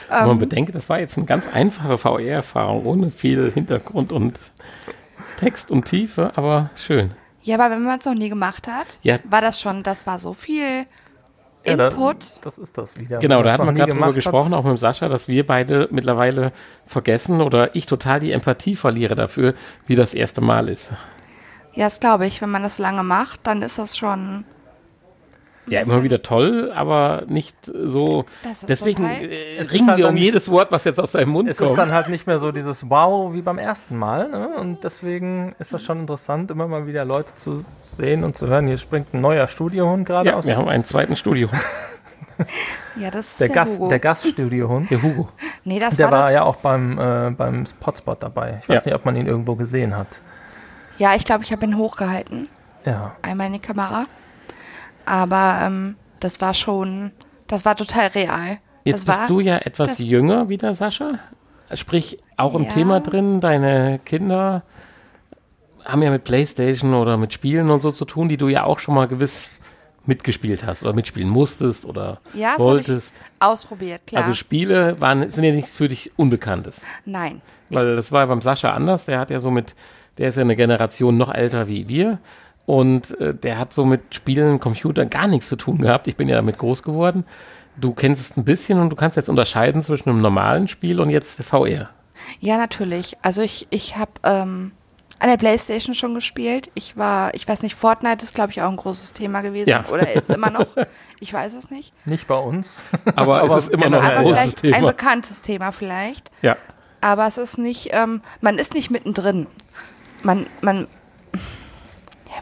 Wenn 0.08 0.20
Ähm. 0.20 0.26
man 0.28 0.38
bedenkt, 0.38 0.74
das 0.74 0.88
war 0.88 0.98
jetzt 1.00 1.16
eine 1.16 1.26
ganz 1.26 1.48
einfache 1.52 1.98
VR-Erfahrung, 1.98 2.84
ohne 2.86 3.10
viel 3.10 3.50
Hintergrund 3.50 4.12
und 4.12 4.38
Text 5.38 5.70
und 5.70 5.84
Tiefe, 5.84 6.32
aber 6.36 6.70
schön. 6.74 7.12
Ja, 7.42 7.56
aber 7.56 7.70
wenn 7.70 7.82
man 7.84 7.98
es 7.98 8.04
noch 8.06 8.14
nie 8.14 8.28
gemacht 8.28 8.66
hat, 8.68 8.98
Ja. 9.02 9.18
war 9.24 9.40
das 9.40 9.60
schon, 9.60 9.82
das 9.82 10.06
war 10.06 10.18
so 10.18 10.34
viel 10.34 10.86
Ja, 11.64 11.76
da- 11.76 11.88
Input. 11.88 12.34
Das 12.42 12.58
ist 12.58 12.78
das 12.78 12.96
wieder. 12.96 13.18
Genau, 13.18 13.42
da 13.42 13.52
hat 13.52 13.64
man 13.64 13.74
gerade 13.74 13.92
drüber 13.92 14.12
gesprochen, 14.12 14.52
hat. 14.52 14.60
auch 14.60 14.64
mit 14.64 14.78
Sascha, 14.78 15.08
dass 15.08 15.28
wir 15.28 15.46
beide 15.46 15.88
mittlerweile 15.90 16.52
vergessen 16.86 17.40
oder 17.40 17.74
ich 17.74 17.86
total 17.86 18.20
die 18.20 18.32
Empathie 18.32 18.76
verliere 18.76 19.14
dafür, 19.14 19.54
wie 19.86 19.96
das 19.96 20.14
erste 20.14 20.40
Mal 20.40 20.68
ist. 20.68 20.90
Ja, 21.74 21.84
das 21.84 22.00
glaube 22.00 22.26
ich. 22.26 22.40
Wenn 22.40 22.50
man 22.50 22.62
das 22.62 22.78
lange 22.78 23.02
macht, 23.02 23.40
dann 23.46 23.62
ist 23.62 23.78
das 23.78 23.96
schon. 23.96 24.44
Ja, 25.68 25.80
immer 25.82 26.02
wieder 26.04 26.22
toll, 26.22 26.72
aber 26.74 27.24
nicht 27.26 27.56
so. 27.64 28.24
Das 28.44 28.60
ist 28.62 28.68
Deswegen 28.68 29.02
total- 29.02 29.24
Es 29.58 29.66
ist 29.66 29.72
ringen 29.72 29.88
halt 29.88 29.98
wir 29.98 30.08
um 30.08 30.16
jedes 30.16 30.48
Wort, 30.50 30.70
was 30.70 30.84
jetzt 30.84 31.00
aus 31.00 31.12
deinem 31.12 31.30
Mund 31.30 31.48
Es 31.48 31.58
ist 31.60 31.66
kommt. 31.66 31.78
dann 31.78 31.92
halt 31.92 32.08
nicht 32.08 32.26
mehr 32.26 32.38
so 32.38 32.52
dieses 32.52 32.88
Wow 32.88 33.34
wie 33.34 33.42
beim 33.42 33.58
ersten 33.58 33.96
Mal. 33.96 34.28
Ne? 34.30 34.48
Und 34.60 34.84
deswegen 34.84 35.56
ist 35.58 35.74
das 35.74 35.82
schon 35.82 35.98
interessant, 36.00 36.50
immer 36.52 36.68
mal 36.68 36.86
wieder 36.86 37.04
Leute 37.04 37.34
zu 37.34 37.64
sehen 37.84 38.22
und 38.22 38.36
zu 38.36 38.46
hören. 38.46 38.68
Hier 38.68 38.78
springt 38.78 39.12
ein 39.12 39.20
neuer 39.20 39.48
Studiohund 39.48 40.06
gerade 40.06 40.30
ja, 40.30 40.36
aus. 40.36 40.46
wir 40.46 40.56
haben 40.56 40.68
einen 40.68 40.84
zweiten 40.84 41.16
Studio. 41.16 41.48
Ja, 43.00 43.10
das 43.10 43.32
ist 43.32 43.40
Der, 43.40 43.46
der, 43.48 43.54
Gast, 43.56 43.78
Hugo. 43.78 43.88
der 43.88 43.98
Gaststudiohund. 44.00 44.90
Der 44.90 45.02
Hugo. 45.02 45.28
nee, 45.64 45.78
das 45.78 45.96
Der 45.96 46.10
war, 46.10 46.24
war 46.24 46.32
ja 46.32 46.42
auch 46.42 46.56
beim, 46.56 46.98
äh, 46.98 47.30
beim 47.30 47.64
Hotspot 47.86 48.22
dabei. 48.22 48.58
Ich 48.60 48.68
weiß 48.68 48.84
Ja. 48.84 48.90
nicht, 48.90 48.94
ob 48.94 49.04
man 49.06 49.16
ihn 49.16 49.26
irgendwo 49.26 49.54
gesehen 49.54 49.96
hat. 49.96 50.20
Ja, 50.98 51.14
ich 51.14 51.24
glaube, 51.24 51.44
ich 51.44 51.52
habe 51.52 51.64
ihn 51.66 51.76
hochgehalten. 51.78 52.48
Ja. 52.84 53.16
Einmal 53.22 53.46
in 53.48 53.54
die 53.54 53.58
Kamera. 53.58 54.04
Aber 55.06 55.60
ähm, 55.62 55.96
das 56.20 56.40
war 56.40 56.54
schon. 56.54 57.12
Das 57.46 57.64
war 57.64 57.76
total 57.76 58.08
real. 58.08 58.58
Jetzt 58.84 59.08
das 59.08 59.14
war, 59.14 59.18
bist 59.20 59.30
du 59.30 59.40
ja 59.40 59.58
etwas 59.58 59.98
jünger 59.98 60.48
wie 60.48 60.56
der 60.56 60.74
Sascha. 60.74 61.18
Sprich, 61.74 62.18
auch 62.36 62.54
im 62.54 62.64
Ja. 62.64 62.70
Thema 62.70 63.00
drin, 63.00 63.40
deine 63.40 63.98
Kinder 64.04 64.62
haben 65.84 66.02
ja 66.02 66.10
mit 66.10 66.24
Playstation 66.24 66.94
oder 66.94 67.16
mit 67.16 67.32
Spielen 67.32 67.70
und 67.70 67.80
so 67.80 67.92
zu 67.92 68.04
tun, 68.04 68.28
die 68.28 68.36
du 68.36 68.48
ja 68.48 68.64
auch 68.64 68.78
schon 68.80 68.94
mal 68.94 69.06
gewiss 69.06 69.50
mitgespielt 70.04 70.64
hast 70.64 70.82
oder 70.84 70.92
mitspielen 70.92 71.28
musstest 71.28 71.84
oder 71.84 72.20
Ja, 72.32 72.54
wolltest. 72.58 73.14
ausprobiert, 73.40 74.06
klar. 74.06 74.22
Also 74.22 74.34
Spiele 74.34 75.00
waren, 75.00 75.28
sind 75.30 75.42
ja 75.44 75.52
nichts 75.52 75.76
für 75.76 75.88
dich 75.88 76.12
Unbekanntes. 76.16 76.80
Nein. 77.04 77.40
Weil 77.70 77.96
das 77.96 78.12
war 78.12 78.26
beim 78.28 78.40
Sascha 78.40 78.70
anders. 78.72 79.04
Der 79.06 79.18
hat 79.18 79.30
ja 79.30 79.40
so 79.40 79.50
mit, 79.50 79.74
der 80.18 80.28
ist 80.28 80.36
ja 80.36 80.42
eine 80.42 80.54
Generation 80.54 81.16
noch 81.16 81.32
älter 81.34 81.66
wie 81.66 81.88
wir. 81.88 82.18
Und 82.66 83.18
äh, 83.20 83.32
der 83.32 83.58
hat 83.58 83.72
so 83.72 83.84
mit 83.84 84.14
Spielen, 84.14 84.58
Computern 84.60 85.08
gar 85.08 85.28
nichts 85.28 85.48
zu 85.48 85.56
tun 85.56 85.78
gehabt. 85.78 86.08
Ich 86.08 86.16
bin 86.16 86.28
ja 86.28 86.36
damit 86.36 86.58
groß 86.58 86.82
geworden. 86.82 87.24
Du 87.76 87.92
kennst 87.92 88.30
es 88.30 88.36
ein 88.36 88.44
bisschen 88.44 88.80
und 88.80 88.90
du 88.90 88.96
kannst 88.96 89.16
jetzt 89.16 89.28
unterscheiden 89.28 89.82
zwischen 89.82 90.10
einem 90.10 90.20
normalen 90.20 90.66
Spiel 90.66 91.00
und 91.00 91.10
jetzt 91.10 91.40
VR. 91.42 91.90
Ja, 92.40 92.56
natürlich. 92.56 93.16
Also 93.22 93.42
ich, 93.42 93.68
ich 93.70 93.96
habe 93.96 94.12
ähm, 94.24 94.72
an 95.18 95.28
der 95.28 95.36
Playstation 95.36 95.94
schon 95.94 96.14
gespielt. 96.14 96.70
Ich 96.74 96.96
war, 96.96 97.34
ich 97.34 97.46
weiß 97.46 97.62
nicht, 97.62 97.74
Fortnite 97.74 98.24
ist, 98.24 98.34
glaube 98.34 98.50
ich, 98.50 98.62
auch 98.62 98.68
ein 98.70 98.76
großes 98.76 99.12
Thema 99.12 99.40
gewesen. 99.42 99.70
Ja. 99.70 99.86
Oder 99.88 100.12
ist 100.12 100.30
immer 100.30 100.50
noch. 100.50 100.66
Ich 101.18 101.32
weiß 101.32 101.54
es 101.54 101.70
nicht. 101.70 101.94
Nicht 102.04 102.28
bei 102.28 102.36
uns. 102.36 102.82
Aber, 103.14 103.40
Aber 103.42 103.56
es 103.56 103.64
ist 103.64 103.72
immer 103.72 103.88
noch 103.88 104.04
ein 104.04 104.10
Aber 104.10 104.22
großes 104.22 104.38
vielleicht 104.38 104.64
ein 104.64 104.72
Thema. 104.72 104.86
bekanntes 104.88 105.40
Thema 105.40 105.72
vielleicht. 105.72 106.30
Ja. 106.42 106.58
Aber 107.00 107.26
es 107.26 107.38
ist 107.38 107.56
nicht, 107.56 107.88
ähm, 107.92 108.20
man 108.42 108.58
ist 108.58 108.74
nicht 108.74 108.90
mittendrin. 108.90 109.46
Man, 110.22 110.46
man, 110.60 110.88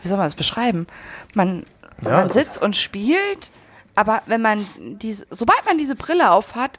wie 0.05 0.09
soll 0.09 0.19
man 0.19 0.27
das 0.27 0.35
beschreiben? 0.37 0.87
Man, 1.35 1.65
Ja, 2.03 2.11
man 2.19 2.29
sitzt 2.31 2.63
und 2.63 2.77
spielt, 2.77 3.51
aber 3.97 4.23
wenn 4.27 4.43
man 4.43 4.67
diese, 4.79 5.27
sobald 5.31 5.65
man 5.67 5.79
diese 5.79 5.97
Brille 5.97 6.31
auf 6.31 6.55
hat, 6.55 6.79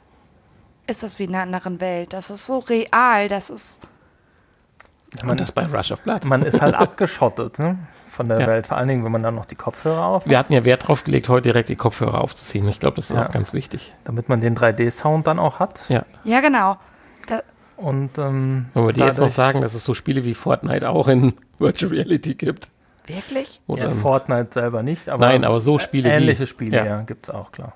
ist 0.86 1.02
das 1.02 1.18
wie 1.18 1.24
in 1.24 1.34
einer 1.34 1.42
anderen 1.42 1.80
Welt. 1.80 2.12
Das 2.12 2.30
ist 2.30 2.46
so 2.46 2.60
real, 2.60 3.28
das 3.28 3.50
ist, 3.50 3.80
Und 5.26 5.40
das 5.40 5.50
bei 5.52 5.66
Rush 5.66 5.90
of 5.92 6.00
Blood. 6.02 6.24
Man 6.24 6.42
ist 6.42 6.60
halt 6.60 6.74
abgeschottet 6.76 7.58
ne? 7.58 7.76
von 8.10 8.28
der 8.28 8.40
Ja. 8.40 8.46
Welt. 8.46 8.66
Vor 8.68 8.76
allen 8.76 8.86
Dingen, 8.88 9.04
wenn 9.04 9.10
man 9.12 9.22
dann 9.24 9.34
noch 9.34 9.46
die 9.46 9.56
Kopfhörer 9.56 10.04
auf 10.04 10.22
hat, 10.24 10.30
Wir 10.30 10.38
hatten 10.38 10.52
ja 10.52 10.64
Wert 10.64 10.86
drauf 10.86 11.02
gelegt, 11.02 11.28
heute 11.28 11.42
direkt 11.42 11.68
die 11.68 11.76
Kopfhörer 11.76 12.20
aufzuziehen. 12.20 12.68
Ich 12.68 12.78
glaube, 12.78 12.96
das 12.96 13.10
ist 13.10 13.16
Ja. 13.16 13.26
auch 13.26 13.32
ganz 13.32 13.52
wichtig. 13.52 13.94
damit 14.04 14.28
man 14.28 14.40
den 14.40 14.54
3D-Sound 14.56 15.26
dann 15.26 15.38
auch 15.40 15.58
hat. 15.58 15.84
Ja. 15.88 16.04
ja 16.22 16.40
genau. 16.40 16.76
Da, 17.26 17.40
Und 17.76 18.16
ähm, 18.18 18.66
Wollen 18.74 18.86
wir 18.86 18.92
dir 18.92 19.06
jetzt 19.06 19.18
noch 19.18 19.30
sagen, 19.30 19.60
dass 19.62 19.74
es 19.74 19.84
so 19.84 19.92
Spiele 19.94 20.24
wie 20.24 20.34
Fortnite 20.34 20.88
auch 20.88 21.08
in 21.08 21.34
Virtual 21.58 21.90
Reality 21.92 22.34
gibt? 22.36 22.68
Wirklich? 23.08 23.60
Oder 23.66 23.84
Ja, 23.86 23.90
Fortnite 23.90 24.48
selber 24.52 24.82
nicht, 24.82 25.08
aber, 25.08 25.26
Nein, 25.26 25.44
aber 25.44 25.60
so 25.60 25.78
Spiele 25.78 26.08
wie- 26.10 26.14
ähnliche 26.14 26.46
Spiele, 26.46 26.76
ja. 26.76 26.84
ja, 26.84 27.00
gibt 27.02 27.28
es 27.28 27.34
auch, 27.34 27.52
klar. 27.52 27.74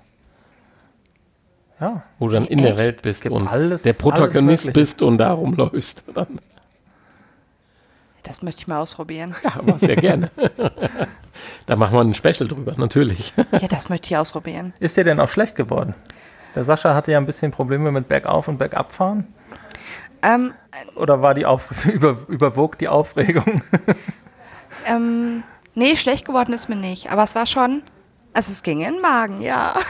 Ja, 1.81 2.03
wo 2.19 2.29
du 2.29 2.35
dann 2.35 2.47
in 2.47 2.63
der 2.63 2.77
Welt 2.77 3.03
bist 3.03 3.25
und 3.27 3.49
alles- 3.49 3.83
der 3.83 3.95
Protagonist 3.95 4.73
bist 4.73 5.01
und 5.03 5.19
da 5.19 5.33
rumläufst. 5.33 6.05
Dann, 6.15 6.39
Das 8.23 8.43
möchte 8.43 8.61
ich 8.63 8.67
mal 8.69 8.79
ausprobieren. 8.81 9.35
ja, 9.43 9.53
aber 9.59 9.79
sehr 9.79 9.97
gerne. 9.97 10.31
da 11.67 11.77
machen 11.77 11.95
wir 11.95 12.01
ein 12.03 12.13
Special 12.15 12.49
drüber, 12.49 12.75
natürlich. 12.77 13.33
Ja, 13.53 13.67
das 13.69 13.89
möchte 13.89 14.11
ich 14.11 14.17
ausprobieren. 14.19 14.75
ist 14.79 14.97
dir 14.97 15.05
denn 15.05 15.21
auch 15.21 15.29
schlecht 15.31 15.57
geworden? 15.57 15.95
Der 16.55 16.65
Sascha 16.65 16.95
hatte 16.95 17.13
ja 17.13 17.19
ein 17.19 17.27
bisschen 17.27 17.51
Probleme 17.53 17.91
mit 17.93 18.09
Bergauf- 18.09 18.49
und 18.49 18.59
Bergabfahren. 18.59 19.27
Ähm, 20.23 20.53
Oder 20.97 21.23
war 21.23 21.33
die 21.33 21.47
Auf 21.47 21.87
über, 21.87 22.19
überwog 22.29 22.77
die 22.77 22.89
Aufregung? 22.89 23.63
ähm, 24.87 25.43
nee, 25.75 25.97
schlecht 25.97 26.25
geworden 26.25 26.53
ist 26.53 26.69
mir 26.69 26.77
nicht. 26.77 27.11
Aber 27.11 27.25
es 27.25 27.35
war 27.35 27.47
schon, 27.47 27.83
also 28.33 28.51
es 28.53 28.63
ging 28.63 28.81
in 28.81 28.95
den 28.95 29.03
Magen, 29.03 29.41
ja. 29.41 29.75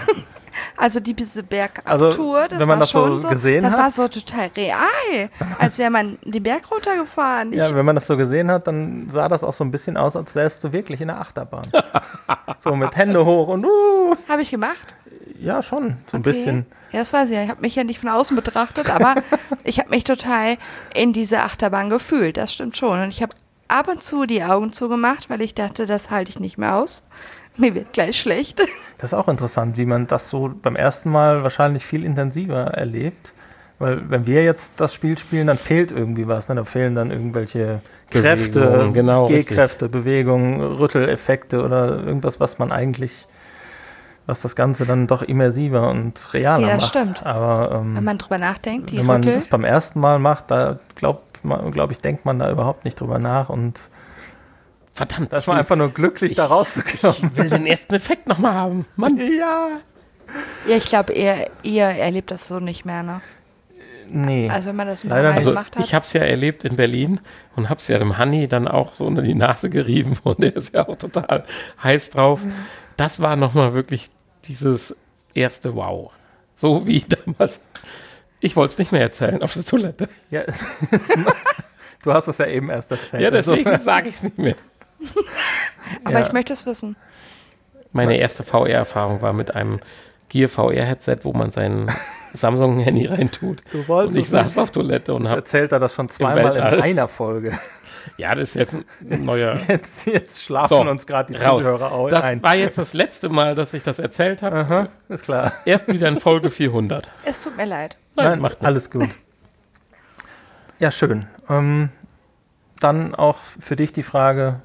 Also 0.76 0.98
die, 0.98 1.14
diese 1.14 1.44
Bergabtour, 1.44 2.38
Also, 2.38 2.48
das 2.48 2.58
wenn 2.58 2.58
man 2.58 2.68
war 2.68 2.76
das 2.78 2.88
so 2.90 3.06
schon 3.06 3.20
so, 3.20 3.28
gesehen 3.28 3.62
das 3.62 3.72
hat? 3.74 3.80
war 3.82 3.90
so 3.92 4.08
total 4.08 4.50
real, 4.56 5.30
als 5.58 5.78
wäre 5.78 5.90
man 5.90 6.18
den 6.24 6.42
Berg 6.42 6.68
runtergefahren. 6.72 7.52
Ich, 7.52 7.58
ja, 7.60 7.72
wenn 7.72 7.86
man 7.86 7.94
das 7.94 8.08
so 8.08 8.16
gesehen 8.16 8.50
hat, 8.50 8.66
dann 8.66 9.08
sah 9.10 9.28
das 9.28 9.44
auch 9.44 9.52
so 9.52 9.62
ein 9.62 9.70
bisschen 9.70 9.96
aus, 9.96 10.16
als 10.16 10.32
säst 10.32 10.64
du 10.64 10.72
wirklich 10.72 11.00
in 11.00 11.06
der 11.06 11.20
Achterbahn. 11.20 11.62
so 12.58 12.74
mit 12.74 12.96
Hände 12.96 13.24
hoch 13.24 13.46
und 13.46 13.64
uh. 13.64 14.16
Habe 14.28 14.42
ich 14.42 14.50
gemacht. 14.50 14.96
Ja, 15.38 15.62
schon. 15.62 15.98
So 16.10 16.16
ein 16.16 16.20
Okay. 16.20 16.30
bisschen. 16.30 16.66
Ja, 16.90 16.98
das 16.98 17.12
weiß 17.12 17.30
ich 17.30 17.36
ja. 17.36 17.44
Ich 17.44 17.48
habe 17.50 17.60
mich 17.60 17.76
ja 17.76 17.84
nicht 17.84 18.00
von 18.00 18.08
außen 18.10 18.34
betrachtet, 18.34 18.90
aber 18.90 19.14
ich 19.64 19.78
habe 19.78 19.90
mich 19.90 20.02
total 20.02 20.56
in 20.94 21.12
diese 21.12 21.40
Achterbahn 21.42 21.90
gefühlt. 21.90 22.36
Das 22.36 22.52
stimmt 22.52 22.76
schon. 22.76 23.00
Und 23.00 23.08
ich 23.10 23.22
habe 23.22 23.34
ab 23.70 23.88
und 23.88 24.02
zu 24.02 24.26
die 24.26 24.42
Augen 24.42 24.72
zugemacht, 24.72 25.30
weil 25.30 25.40
ich 25.42 25.54
dachte, 25.54 25.86
das 25.86 26.10
halte 26.10 26.30
ich 26.30 26.40
nicht 26.40 26.58
mehr 26.58 26.76
aus. 26.76 27.02
Mir 27.56 27.74
wird 27.74 27.92
gleich 27.92 28.18
schlecht. 28.20 28.60
Das 28.98 29.12
ist 29.14 29.18
auch 29.18 29.28
interessant, 29.28 29.78
wie 29.78 29.86
man 29.86 30.06
das 30.08 30.28
so 30.28 30.50
beim 30.60 30.76
ersten 30.76 31.10
Mal 31.10 31.42
wahrscheinlich 31.42 31.86
viel 31.86 32.04
intensiver 32.04 32.64
erlebt. 32.66 33.32
Weil 33.78 34.10
wenn 34.10 34.26
wir 34.26 34.44
jetzt 34.44 34.74
das 34.76 34.92
Spiel 34.92 35.16
spielen, 35.16 35.46
dann 35.46 35.56
fehlt 35.56 35.90
irgendwie 35.90 36.28
was. 36.28 36.50
Ne? 36.50 36.56
Da 36.56 36.64
fehlen 36.64 36.94
dann 36.94 37.10
irgendwelche 37.10 37.80
Kräfte, 38.10 38.60
Bewegungen, 38.60 38.92
genau, 38.92 39.24
G-Kräfte, 39.24 39.88
Bewegungen, 39.88 40.60
Rütteleffekte 40.60 41.64
oder 41.64 42.04
irgendwas, 42.04 42.40
was 42.40 42.58
man 42.58 42.72
eigentlich, 42.72 43.26
was 44.26 44.42
das 44.42 44.54
Ganze 44.54 44.84
dann 44.84 45.06
doch 45.06 45.22
immersiver 45.22 45.88
und 45.88 46.34
realer 46.34 46.66
Ja, 46.66 46.74
das 46.74 46.82
macht. 46.82 46.88
stimmt. 46.90 47.24
Aber 47.24 47.76
ähm, 47.80 47.96
Wenn 47.96 48.04
man 48.04 48.18
drüber 48.18 48.36
nachdenkt, 48.36 48.90
die 48.90 48.98
wenn 48.98 49.06
man 49.06 49.22
Rüttel. 49.24 49.36
das 49.36 49.48
beim 49.48 49.64
ersten 49.64 49.98
Mal 50.00 50.18
macht, 50.18 50.50
da 50.50 50.78
glaubt 50.94 51.22
man, 51.22 51.29
glaube 51.42 51.92
ich, 51.92 52.00
denkt 52.00 52.24
man 52.24 52.38
da 52.38 52.50
überhaupt 52.50 52.84
nicht 52.84 53.00
drüber 53.00 53.18
nach 53.18 53.48
und 53.48 53.90
Verdammt, 54.92 55.32
da 55.32 55.38
ist 55.38 55.46
man 55.46 55.56
einfach 55.56 55.76
nur 55.76 55.88
glücklich, 55.90 56.34
da 56.34 56.46
rauszukommen. 56.46 57.30
ich 57.32 57.36
will 57.36 57.48
den 57.48 57.66
ersten 57.66 57.94
Effekt 57.94 58.26
nochmal 58.26 58.52
haben. 58.52 58.86
Mann. 58.96 59.16
Ja. 59.18 59.78
Ja, 60.66 60.76
ich 60.76 60.86
glaube, 60.86 61.12
ihr, 61.12 61.50
ihr 61.62 61.84
erlebt 61.84 62.30
das 62.30 62.46
so 62.46 62.60
nicht 62.60 62.84
mehr, 62.84 63.02
ne? 63.02 63.20
Nee. 64.12 64.48
Also 64.50 64.68
wenn 64.68 64.76
man 64.76 64.88
das 64.88 65.04
ein 65.04 65.08
Leider. 65.08 65.32
Also 65.32 65.50
gemacht 65.50 65.76
hat. 65.76 65.84
ich 65.84 65.94
habe 65.94 66.04
es 66.04 66.12
ja 66.12 66.22
erlebt 66.22 66.64
in 66.64 66.76
Berlin 66.76 67.20
und 67.56 67.68
habe 67.68 67.80
es 67.80 67.88
ja 67.88 67.98
dem 67.98 68.18
Hanni 68.18 68.48
dann 68.48 68.68
auch 68.68 68.94
so 68.94 69.06
unter 69.06 69.22
die 69.22 69.34
Nase 69.34 69.70
gerieben 69.70 70.18
und 70.24 70.42
der 70.42 70.56
ist 70.56 70.74
ja 70.74 70.88
auch 70.88 70.96
total 70.96 71.44
heiß 71.82 72.10
drauf. 72.10 72.44
Mhm. 72.44 72.52
Das 72.96 73.20
war 73.20 73.36
nochmal 73.36 73.72
wirklich 73.72 74.10
dieses 74.44 74.96
erste 75.34 75.74
Wow. 75.74 76.12
So 76.56 76.86
wie 76.86 77.00
damals. 77.00 77.60
Ich 78.40 78.56
wollte 78.56 78.72
es 78.72 78.78
nicht 78.78 78.92
mehr 78.92 79.02
erzählen 79.02 79.42
auf 79.42 79.52
der 79.52 79.64
Toilette. 79.64 80.08
Ja, 80.30 80.40
es, 80.46 80.64
du 82.02 82.12
hast 82.12 82.26
es 82.28 82.38
ja 82.38 82.46
eben 82.46 82.70
erst 82.70 82.90
erzählt. 82.90 83.22
Ja, 83.22 83.30
deswegen 83.30 83.80
sage 83.82 84.08
ich 84.08 84.16
es 84.16 84.22
nicht 84.22 84.38
mehr. 84.38 84.56
aber 86.04 86.20
ja. 86.20 86.26
ich 86.26 86.32
möchte 86.32 86.52
es 86.52 86.66
wissen. 86.66 86.96
Meine 87.92 88.16
erste 88.18 88.44
VR-Erfahrung 88.44 89.20
war 89.22 89.32
mit 89.32 89.54
einem 89.54 89.80
Gear 90.28 90.48
VR-Headset, 90.48 91.18
wo 91.24 91.32
man 91.32 91.50
sein 91.50 91.88
Samsung-Handy 92.34 93.06
reintut. 93.06 93.62
Du 93.72 93.86
wolltest 93.88 94.16
Und 94.16 94.22
ich 94.22 94.28
saß 94.28 94.46
nicht. 94.54 94.58
auf 94.58 94.70
Toilette 94.70 95.12
und 95.14 95.22
Jetzt 95.22 95.30
habe. 95.30 95.40
erzählt 95.40 95.72
er 95.72 95.80
das 95.80 95.94
schon 95.94 96.08
zweimal 96.08 96.56
in 96.56 96.62
einer 96.62 97.08
Folge. 97.08 97.58
Ja, 98.16 98.34
das 98.34 98.50
ist 98.50 98.54
jetzt 98.54 98.74
ein 98.74 99.24
neuer. 99.24 99.58
Jetzt, 99.68 100.06
jetzt 100.06 100.42
schlafen 100.42 100.68
So, 100.68 100.80
uns 100.80 101.06
gerade 101.06 101.32
die 101.34 101.38
raus. 101.42 101.60
Zuhörer 101.62 101.92
au- 101.92 102.08
Das 102.08 102.24
ein. 102.24 102.42
war 102.42 102.54
jetzt 102.54 102.78
das 102.78 102.94
letzte 102.94 103.28
Mal, 103.28 103.54
dass 103.54 103.74
ich 103.74 103.82
das 103.82 103.98
erzählt 103.98 104.42
habe. 104.42 104.56
Aha, 104.56 104.88
ist 105.08 105.24
klar. 105.24 105.52
Erst 105.66 105.88
wieder 105.88 106.08
in 106.08 106.18
Folge 106.20 106.48
400. 106.50 107.10
Es 107.24 107.42
tut 107.42 107.56
mir 107.56 107.66
leid. 107.66 107.96
Nein, 108.16 108.40
macht 108.40 108.52
nichts. 108.52 108.64
alles 108.64 108.90
gut. 108.90 109.08
Ja, 110.78 110.90
schön. 110.90 111.26
Ähm, 111.48 111.90
dann 112.80 113.14
auch 113.14 113.38
für 113.38 113.76
dich 113.76 113.92
die 113.92 114.02
Frage, 114.02 114.60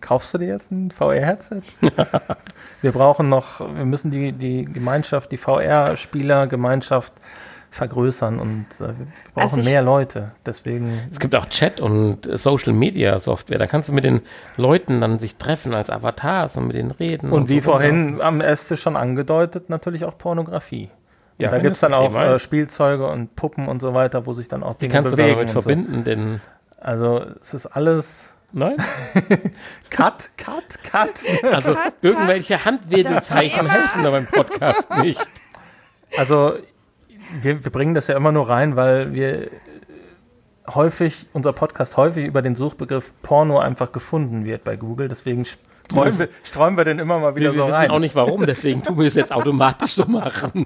kaufst 0.00 0.34
du 0.34 0.38
dir 0.38 0.48
jetzt 0.48 0.70
ein 0.72 0.90
VR-Headset? 0.90 1.62
wir 2.82 2.92
brauchen 2.92 3.28
noch, 3.28 3.60
wir 3.60 3.84
müssen 3.84 4.10
die, 4.10 4.32
die 4.32 4.64
Gemeinschaft, 4.64 5.30
die 5.32 5.36
VR-Spieler-Gemeinschaft 5.36 7.12
vergrößern 7.70 8.38
und 8.38 8.66
äh, 8.76 8.88
wir 8.88 8.94
brauchen 9.34 9.42
Also 9.42 9.62
mehr 9.62 9.82
Leute. 9.82 10.32
Deswegen, 10.44 11.00
Es 11.12 11.20
gibt 11.20 11.34
auch 11.34 11.46
Chat 11.46 11.80
und 11.80 12.26
äh, 12.26 12.38
Social 12.38 12.72
Media 12.72 13.18
Software. 13.18 13.58
Da 13.58 13.66
kannst 13.66 13.88
du 13.88 13.92
mit 13.92 14.04
den 14.04 14.22
Leuten 14.56 15.00
dann 15.00 15.18
sich 15.18 15.36
treffen 15.36 15.74
als 15.74 15.90
Avatars 15.90 16.56
und 16.56 16.68
mit 16.68 16.76
denen 16.76 16.90
reden. 16.90 17.30
und 17.30 17.48
wie 17.48 17.60
so 17.60 17.72
vorhin 17.72 18.20
am 18.20 18.40
Esstisch 18.40 18.82
schon 18.82 18.96
angedeutet, 18.96 19.68
natürlich 19.68 20.04
auch 20.04 20.16
Pornografie. 20.16 20.90
Ja, 21.38 21.50
da 21.50 21.58
gibt 21.58 21.74
es 21.74 21.80
dann 21.80 21.92
auch 21.94 22.18
äh. 22.18 22.38
Spielzeuge 22.38 23.06
und 23.06 23.36
Puppen 23.36 23.68
und 23.68 23.80
so 23.80 23.92
weiter, 23.94 24.26
wo 24.26 24.32
sich 24.32 24.48
dann 24.48 24.62
auch 24.62 24.74
Die 24.74 24.88
Dinge 24.88 24.94
kannst 24.94 25.12
du 25.12 25.16
damit 25.16 25.38
und 25.38 25.48
so. 25.48 25.62
verbinden, 25.62 26.04
denn. 26.04 26.40
Also 26.78 27.24
es 27.40 27.54
ist 27.54 27.66
alles 27.66 28.32
Nein? 28.52 28.76
Cut, 29.90 30.30
Cut, 30.38 30.82
Cut. 30.82 31.10
Also 31.42 31.74
Cut, 31.74 31.82
cut. 31.84 31.94
irgendwelche 32.00 32.64
Handwedelzeichen 32.64 33.66
Das 33.66 33.74
Thema. 33.74 33.82
helfen 33.82 34.02
da 34.02 34.10
beim 34.10 34.26
Podcast 34.26 34.90
nicht. 35.02 35.20
Also 36.16 36.54
wir, 37.40 37.64
wir 37.64 37.72
bringen 37.72 37.94
das 37.94 38.06
ja 38.06 38.16
immer 38.16 38.32
nur 38.32 38.48
rein, 38.48 38.76
weil 38.76 39.12
wir 39.12 39.50
häufig, 40.74 41.26
unser 41.32 41.52
Podcast 41.52 41.96
häufig 41.96 42.24
über 42.26 42.40
den 42.40 42.54
Suchbegriff 42.54 43.12
Porno 43.22 43.58
einfach 43.58 43.92
gefunden 43.92 44.44
wird 44.44 44.64
bei 44.64 44.76
Google. 44.76 45.08
Deswegen 45.08 45.44
streuen 45.86 46.18
wir, 46.18 46.28
streuen 46.44 46.76
wir 46.76 46.84
den 46.84 46.98
immer 46.98 47.18
mal 47.18 47.34
wieder 47.36 47.50
Wir, 47.52 47.54
wir 47.54 47.62
so 47.62 47.66
wissen 47.68 47.74
rein. 47.76 47.90
auch 47.90 47.98
nicht 47.98 48.14
warum, 48.14 48.44
deswegen 48.46 48.82
tun 48.82 48.98
wir 48.98 49.06
es 49.06 49.14
jetzt 49.14 49.32
automatisch 49.32 49.92
so 49.94 50.04
machen. 50.06 50.64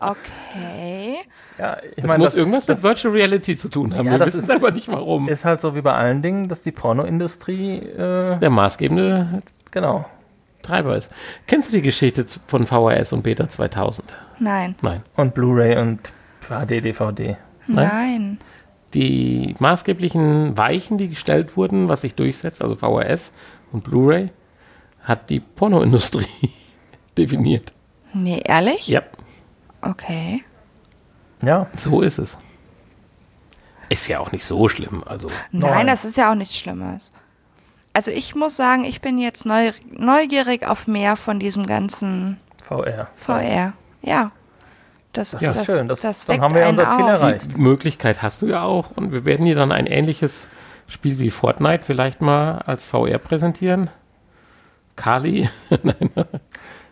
Okay. 0.00 1.16
Ja, 1.58 1.76
ich 1.82 1.96
Das 1.96 2.04
meine, 2.06 2.18
muss 2.20 2.30
das, 2.32 2.36
irgendwas 2.36 2.66
mit 2.68 2.82
Virtual 2.82 3.12
Reality 3.14 3.56
zu 3.56 3.68
tun 3.68 3.94
haben. 3.94 4.06
Ja, 4.06 4.12
wir 4.12 4.18
das 4.18 4.28
wissen 4.28 4.40
ist- 4.40 4.50
aber 4.50 4.70
nicht 4.70 4.88
warum. 4.88 5.28
ist 5.28 5.44
halt 5.44 5.60
so 5.60 5.76
wie 5.76 5.82
bei 5.82 5.92
allen 5.94 6.22
Dingen, 6.22 6.48
dass 6.48 6.62
die 6.62 6.72
Pornoindustrie, 6.72 7.78
äh, 7.80 8.38
Der 8.38 8.50
maßgebende 8.50 9.42
genau. 9.70 10.06
Treiber 10.62 10.96
ist. 10.96 11.10
Kennst 11.46 11.68
du 11.68 11.72
die 11.76 11.82
Geschichte 11.82 12.24
von 12.46 12.66
VHS 12.66 13.12
und 13.12 13.22
Beta 13.22 13.48
2000? 13.48 14.14
Nein. 14.38 14.74
Nein. 14.82 15.02
Und 15.16 15.34
Blu-ray 15.34 15.76
und 15.78 16.12
HD, 16.48 16.80
DVD. 16.80 17.36
Nein? 17.66 17.88
Nein. 17.92 18.38
Die 18.94 19.54
maßgeblichen 19.58 20.56
Weichen, 20.56 20.98
die 20.98 21.08
gestellt 21.10 21.56
wurden, 21.56 21.88
was 21.88 22.00
sich 22.00 22.14
durchsetzt, 22.14 22.60
also 22.62 22.74
VHS 22.74 23.32
und 23.72 23.84
Blu-ray, 23.84 24.30
hat 25.04 25.30
die 25.30 25.40
Pornoindustrie 25.40 26.26
definiert. 27.18 27.72
Nee, 28.12 28.42
ehrlich? 28.44 28.88
Ja, 28.88 29.02
Okay. 29.82 30.44
Ja, 31.42 31.66
so 31.82 32.02
ist 32.02 32.18
es. 32.18 32.36
Ist 33.88 34.08
ja 34.08 34.20
auch 34.20 34.30
nicht 34.30 34.44
so 34.44 34.68
schlimm. 34.68 35.02
Also, 35.06 35.28
Nein, 35.52 35.70
Nein. 35.70 35.86
das 35.86 36.04
ist 36.04 36.16
ja 36.18 36.30
auch 36.30 36.34
nichts 36.34 36.56
Schlimmes. 36.56 37.12
Also 37.94 38.10
ich 38.10 38.34
muss 38.34 38.56
sagen, 38.56 38.84
ich 38.84 39.00
bin 39.00 39.18
jetzt 39.18 39.46
neu, 39.46 39.72
neugierig 39.90 40.68
auf 40.68 40.86
mehr 40.86 41.16
von 41.16 41.40
diesem 41.40 41.66
ganzen 41.66 42.36
VR. 42.62 43.08
VR. 43.16 43.72
Ja. 44.02 44.30
Das, 45.12 45.30
Das 45.32 45.40
das, 45.40 45.56
ist 45.56 45.66
schön. 45.76 45.88
Das, 45.88 46.02
das 46.02 46.26
dann 46.26 46.40
haben 46.40 46.54
wir 46.54 46.60
ja 46.62 46.68
unser 46.68 46.84
Ziel 46.84 47.04
auf. 47.04 47.08
erreicht. 47.10 47.54
die 47.54 47.58
Möglichkeit 47.58 48.22
hast 48.22 48.42
du 48.42 48.46
ja 48.46 48.62
auch. 48.62 48.90
Und 48.92 49.10
wir 49.12 49.24
werden 49.24 49.46
dir 49.46 49.56
dann 49.56 49.72
ein 49.72 49.86
ähnliches 49.86 50.46
Spiel 50.90 51.18
wie 51.18 51.30
Fortnite 51.30 51.84
vielleicht 51.84 52.20
mal 52.20 52.58
als 52.58 52.88
VR 52.88 53.18
präsentieren. 53.18 53.90
Kali. 54.96 55.48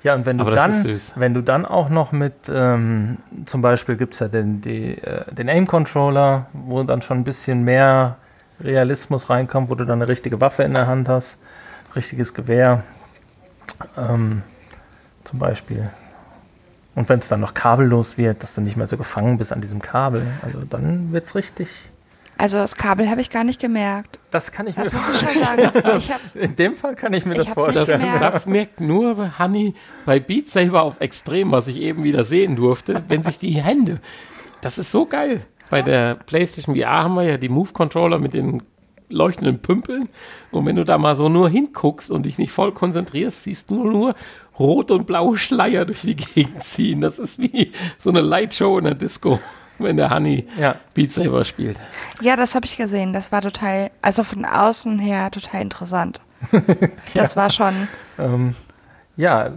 Ja, 0.05 0.15
und 0.15 0.27
wenn 0.27 0.39
du 0.39 0.45
Aber 0.45 0.55
dann, 0.55 1.01
wenn 1.17 1.35
du 1.35 1.43
dann 1.43 1.67
auch 1.67 1.89
noch 1.89 2.13
mit, 2.13 2.33
ähm, 2.49 3.19
zum 3.47 3.63
Beispiel 3.63 3.97
gibt 3.97 4.15
es 4.15 4.21
ja 4.21 4.29
den, 4.29 4.61
die, 4.61 4.97
äh, 4.97 5.25
den 5.35 5.49
Aim-Controller, 5.49 6.47
wo 6.53 6.83
dann 6.85 7.03
schon 7.03 7.19
ein 7.19 7.25
bisschen 7.25 7.65
mehr 7.65 8.17
Realismus 8.61 9.29
reinkommt, 9.29 9.71
wo 9.71 9.75
du 9.75 9.85
dann 9.85 10.01
eine 10.01 10.09
richtige 10.09 10.41
Waffe 10.41 10.63
in 10.63 10.75
der 10.75 10.87
Hand 10.87 11.09
hast, 11.09 11.39
richtiges 11.97 12.33
Gewehr, 12.33 12.85
ähm, 13.97 14.43
zum 15.25 15.41
Beispiel. 15.41 15.91
Und 16.95 17.09
wenn 17.09 17.19
es 17.19 17.29
dann 17.29 17.41
noch 17.41 17.55
kabellos 17.55 18.19
wird, 18.19 18.43
dass 18.43 18.55
du 18.55 18.61
nicht 18.61 18.77
mehr 18.77 18.87
so 18.87 18.97
gefangen 18.97 19.39
bist 19.39 19.53
an 19.53 19.61
diesem 19.61 19.83
Kabel, 19.83 20.23
also 20.43 20.65
dann 20.65 21.13
wird 21.13 21.27
es 21.27 21.35
richtig. 21.35 21.69
Also 22.39 22.59
das 22.59 22.77
Kabel 22.77 23.11
habe 23.11 23.21
ich 23.21 23.31
gar 23.31 23.43
nicht 23.43 23.61
gemerkt. 23.61 24.21
Das 24.31 24.53
kann 24.53 24.69
ich 24.69 24.77
Das 24.77 24.93
mir 24.93 24.99
muss 25.01 25.23
ich 25.23 25.29
schon 25.29 25.43
sagen. 25.43 26.01
In 26.41 26.55
dem 26.55 26.77
Fall 26.77 26.95
kann 26.95 27.13
ich 27.13 27.27
mir 27.27 27.33
Ich 27.33 27.47
das 27.47 27.49
vorstellen. 27.49 28.01
Das 28.21 28.47
merkt 28.47 28.81
nur 28.81 29.39
Honey 29.41 29.75
bei 30.07 30.21
Beat 30.21 30.49
Saber 30.49 30.85
auf 30.85 31.01
Extrem, 31.01 31.51
was 31.51 31.67
ich 31.67 31.81
eben 31.81 32.05
wieder 32.05 32.23
sehen 32.23 32.55
durfte, 32.55 33.03
wenn 33.09 33.25
sich 33.25 33.41
die 33.41 33.61
Hände. 33.61 34.01
Das 34.61 34.79
ist 34.79 34.93
so 34.93 35.07
geil. 35.07 35.45
Bei 35.69 35.83
der 35.83 36.15
PlayStation 36.15 36.77
VR 36.77 37.03
haben 37.03 37.15
wir 37.15 37.25
ja 37.25 37.37
die 37.39 37.49
Move-Controller 37.49 38.19
mit 38.19 38.35
den 38.35 38.63
leuchtenden 39.09 39.59
Pümpeln. 39.61 40.09
Und 40.53 40.65
wenn 40.65 40.77
du 40.77 40.85
da 40.85 40.97
mal 40.97 41.17
so 41.17 41.29
nur 41.29 41.49
hinguckst 41.49 42.11
und 42.11 42.25
dich 42.25 42.39
nicht 42.39 42.53
voll 42.53 42.73
konzentrierst, 42.73 43.43
siehst 43.43 43.71
du 43.71 43.83
nur 43.83 44.15
rot 44.59 44.91
und 44.91 45.07
blaue 45.07 45.37
Schleier 45.39 45.85
durch 45.85 46.03
die 46.03 46.17
Gegend 46.17 46.63
ziehen. 46.63 47.01
Das 47.01 47.19
ist 47.19 47.39
wie 47.39 47.73
so 47.99 48.11
eine 48.11 48.21
Lightshow 48.21 48.79
in 48.79 48.85
der 48.85 48.95
Disco, 48.95 49.41
wenn 49.79 49.97
der 49.97 50.11
Honey 50.11 50.47
Ja. 50.59 50.77
Beat 50.95 51.13
Saber 51.13 51.45
spielt. 51.45 51.77
ja, 52.21 52.37
das 52.37 52.55
habe 52.55 52.67
ich 52.67 52.77
gesehen. 52.77 53.13
Das 53.13 53.33
war 53.33 53.43
total, 53.43 53.91
also 54.03 54.23
von 54.25 54.45
außen 54.45 54.99
her 54.99 55.31
total 55.31 55.63
interessant. 55.63 56.21
Das 57.15 57.37
war 57.37 57.51
schon, 57.51 57.75
Ähm, 58.19 58.55
ja, 59.17 59.51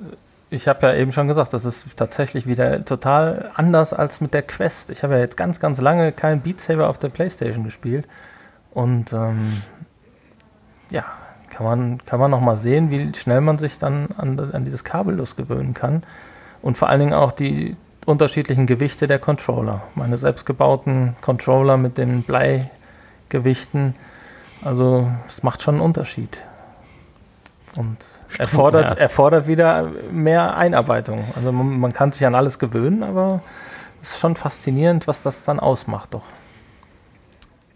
ich 0.50 0.68
habe 0.68 0.88
ja 0.88 0.96
eben 0.96 1.12
schon 1.14 1.28
gesagt, 1.28 1.54
das 1.54 1.64
ist 1.64 1.86
tatsächlich 1.96 2.46
wieder 2.48 2.84
total 2.84 3.52
anders 3.56 3.94
als 3.94 4.20
mit 4.20 4.34
der 4.34 4.42
Quest. 4.42 4.90
Ich 4.90 5.04
habe 5.04 5.14
ja 5.14 5.20
jetzt 5.20 5.38
ganz, 5.38 5.60
ganz 5.60 5.80
lange 5.80 6.12
kein 6.12 6.42
Beat 6.42 6.60
Saber 6.60 6.90
auf 6.90 6.98
der 6.98 7.10
Playstation 7.10 7.64
gespielt. 7.64 8.08
Und 8.72 9.14
ähm, 9.14 9.62
ja, 10.92 11.06
kann 11.50 11.66
man, 11.66 12.06
kann 12.06 12.20
man 12.20 12.32
noch 12.32 12.42
mal 12.42 12.58
sehen, 12.58 12.90
wie 12.90 13.14
schnell 13.14 13.42
man 13.42 13.58
sich 13.60 13.78
dann 13.80 14.08
an, 14.18 14.40
an 14.54 14.64
dieses 14.64 14.84
Kabellos 14.84 15.36
gewöhnen 15.36 15.74
kann. 15.74 16.04
Und 16.62 16.78
vor 16.78 16.90
allen 16.90 17.00
Dingen 17.00 17.14
auch 17.14 17.32
die 17.32 17.76
unterschiedlichen 18.06 18.66
Gewichte 18.66 19.08
der 19.08 19.20
Controller. 19.20 19.84
Meine 19.96 20.18
selbstgebauten 20.18 21.16
Controller 21.22 21.78
mit 21.78 21.98
den 21.98 22.24
Bleigewichten. 22.24 23.96
Also 24.64 25.10
es 25.28 25.44
macht 25.44 25.62
schon 25.62 25.76
einen 25.76 25.84
Unterschied. 25.84 26.40
Und 27.78 27.98
erfordert, 28.38 28.92
ja. 28.92 28.98
erfordert 28.98 29.48
wieder 29.48 29.90
mehr 30.12 30.58
Einarbeitung. 30.58 31.26
Also 31.36 31.52
man, 31.52 31.80
man 31.80 31.94
kann 31.94 32.12
sich 32.12 32.26
an 32.26 32.36
alles 32.36 32.60
gewöhnen, 32.60 33.04
aber 33.04 33.42
es 34.02 34.14
ist 34.14 34.20
schon 34.20 34.36
faszinierend, 34.36 35.08
was 35.08 35.22
das 35.22 35.44
dann 35.44 35.60
ausmacht 35.60 36.14
doch. 36.14 36.26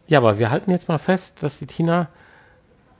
Ja, 0.07 0.19
aber 0.19 0.37
wir 0.37 0.51
halten 0.51 0.71
jetzt 0.71 0.87
mal 0.89 0.97
fest, 0.97 1.41
dass 1.41 1.59
die 1.59 1.67
Tina 1.67 2.07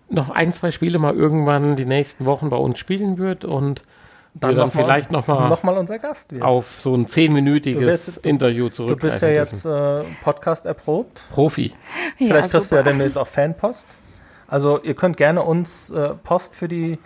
noch 0.10 0.30
ein, 0.30 0.54
zwei 0.54 0.72
Spiele 0.72 1.00
mal 1.00 1.16
irgendwann 1.16 1.76
die 1.76 1.86
nächsten 1.86 2.26
Wochen 2.26 2.50
bei 2.50 2.58
uns 2.58 2.80
spielen 2.80 3.18
wird 3.18 3.44
und 3.46 3.84
dann, 4.40 4.52
wir 4.52 4.56
dann 4.58 4.66
noch 4.68 4.74
vielleicht 4.74 5.12
noch 5.12 5.28
mal 5.28 5.50
noch 5.50 5.64
mal 5.64 5.78
unser 5.78 5.98
Gast 6.00 6.32
wird. 6.32 6.44
auf 6.44 6.66
so 6.80 6.94
ein 6.96 7.06
Du 7.06 7.12
zehnminütiges 7.12 8.18
Interview 8.18 8.66
Du 8.70 8.76
zurückgreifen 8.76 9.10
bist 9.10 9.22
ja 9.22 9.30
jetzt 9.30 9.66
äh, 9.66 10.04
Podcast 10.24 10.66
erprobt. 10.66 11.24
Profi. 11.32 11.74
ja, 12.20 12.28
Vielleicht 12.28 12.52
kriegst 12.52 12.72
du 12.72 12.76
ja 12.76 12.82
super. 12.82 12.92
demnächst 12.92 13.18
auch 13.18 13.28
Fanpost. 13.28 13.88
Also 14.48 14.80
ihr 14.84 14.94
könnt 14.94 15.18
gerne 15.18 15.42
uns 15.42 15.90
äh, 15.90 16.10
Post 16.24 16.56
für 16.56 16.68
die 16.68 17.00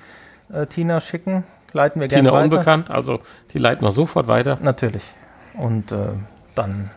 äh, 0.52 0.66
Tina 0.68 1.00
schicken. 1.00 1.44
Leiten 1.72 2.02
wir 2.02 2.08
gerne 2.08 2.30
Tina 2.30 2.34
weiter. 2.34 2.44
unbekannt, 2.46 2.90
also 2.90 3.20
die 3.54 3.60
leiten 3.60 3.86
wir 3.86 3.92
sofort 3.92 4.28
weiter. 4.28 4.58
Natürlich. 4.62 5.14
Und 5.58 5.92
äh, 5.92 5.98
dann 6.56 6.90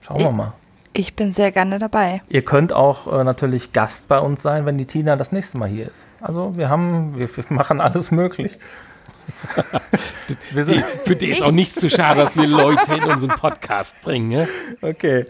schauen 0.00 0.18
wir 0.20 0.26
Ich- 0.26 0.32
mal. 0.32 0.52
Ich 0.92 1.14
bin 1.14 1.30
sehr 1.30 1.52
gerne 1.52 1.78
dabei. 1.78 2.20
Ihr 2.28 2.42
könnt 2.42 2.72
auch 2.72 3.06
äh, 3.20 3.22
natürlich 3.22 3.72
Gast 3.72 4.08
bei 4.08 4.18
uns 4.18 4.42
sein, 4.42 4.66
wenn 4.66 4.76
die 4.76 4.86
Tina 4.86 5.14
das 5.14 5.30
nächste 5.30 5.56
Mal 5.56 5.68
hier 5.68 5.88
ist. 5.88 6.04
Also 6.20 6.56
wir 6.56 6.68
haben, 6.68 7.16
wir, 7.16 7.28
wir 7.36 7.44
machen 7.50 7.80
alles 7.80 8.10
möglich. 8.10 8.58
Die, 10.52 10.84
für 11.04 11.16
die 11.16 11.26
ist 11.26 11.42
auch 11.42 11.50
nicht 11.50 11.74
zu 11.78 11.90
schade, 11.90 12.20
dass 12.20 12.36
wir 12.36 12.46
Leute 12.46 12.94
in 12.94 13.04
unseren 13.04 13.30
Podcast 13.36 14.00
bringen. 14.02 14.28
Ne? 14.28 14.48
okay. 14.80 15.26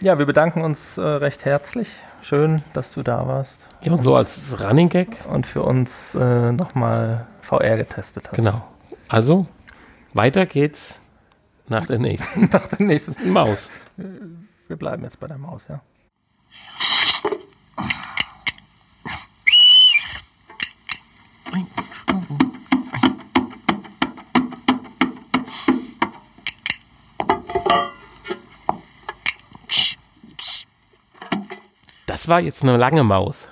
Ja, 0.00 0.18
wir 0.18 0.26
bedanken 0.26 0.62
uns 0.62 0.98
äh, 0.98 1.02
recht 1.02 1.44
herzlich. 1.44 1.90
Schön, 2.22 2.62
dass 2.72 2.92
du 2.92 3.02
da 3.02 3.26
warst 3.28 3.68
Ja, 3.80 3.92
und 3.92 4.02
so 4.02 4.16
als 4.16 4.38
Running 4.60 4.88
Gag. 4.88 5.08
und 5.30 5.46
für 5.46 5.62
uns 5.62 6.14
äh, 6.14 6.52
nochmal 6.52 7.26
VR 7.42 7.76
getestet 7.76 8.28
hast. 8.28 8.36
Genau. 8.36 8.62
Also, 9.08 9.46
weiter 10.14 10.46
geht's 10.46 10.96
nach 11.68 11.86
der 11.86 11.98
nächsten 11.98 12.44
Nach 12.52 12.66
der 12.66 12.86
nächsten. 12.86 13.30
Maus. 13.32 13.70
Wir 13.96 14.76
bleiben 14.76 15.04
jetzt 15.04 15.20
bei 15.20 15.26
der 15.28 15.38
Maus, 15.38 15.68
ja. 15.68 15.80
Das 32.28 32.34
war 32.34 32.40
jetzt 32.40 32.62
eine 32.62 32.76
lange 32.76 33.04
Maus. 33.04 33.48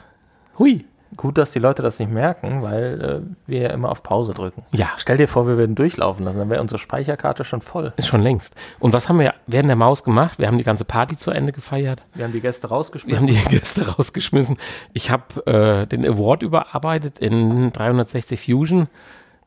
Hui. 0.59 0.85
Gut, 1.17 1.39
dass 1.39 1.51
die 1.51 1.61
Leute 1.61 1.83
das 1.83 1.99
nicht 1.99 2.13
merken, 2.13 2.61
weil 2.61 3.23
äh, 3.25 3.49
wir 3.51 3.61
ja 3.63 3.71
immer 3.71 3.91
auf 3.91 4.03
Pause 4.03 4.35
drücken. 4.35 4.65
Ja. 4.73 4.91
Stell 4.99 5.17
dir 5.17 5.29
vor, 5.29 5.49
wir 5.49 5.57
würden 5.57 5.75
durchlaufen 5.75 6.27
lassen, 6.27 6.41
dann 6.41 6.51
wäre 6.51 6.61
unsere 6.61 6.79
Speicherkarte 6.79 7.43
schon 7.43 7.63
voll. 7.63 7.95
Schon 8.01 8.21
längst. 8.21 8.55
Und 8.79 8.93
was 8.93 9.09
haben 9.09 9.19
wir 9.19 9.33
während 9.47 9.71
der 9.71 9.77
Maus 9.77 10.05
gemacht? 10.05 10.39
Wir 10.39 10.47
haben 10.47 10.59
die 10.59 10.65
ganze 10.65 10.85
Party 10.85 11.17
zu 11.17 11.31
Ende 11.31 11.53
gefeiert. 11.53 12.05
Wir 12.13 12.25
haben 12.25 12.35
die 12.35 12.43
Gäste 12.43 12.65
Wir 12.65 12.69
haben 12.69 12.77
rausgeschmissen. 12.77 13.27
die 13.27 13.35
Gäste 13.49 13.89
rausgeschmissen. 13.89 14.59
Ich 14.93 15.11
habe 15.11 15.47
äh, 15.47 15.87
den 15.87 16.05
Award 16.05 16.43
überarbeitet 16.43 17.19
in 17.19 17.73
360 17.73 18.45
Fusion 18.45 18.89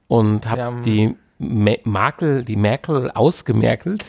und 0.07 0.49
habe 0.49 0.81
die 0.84 1.15
Ma 1.38 1.73
Makel, 1.84 2.43
die 2.43 2.56
Merkel 2.56 3.11
ausgemerkelt, 3.11 4.06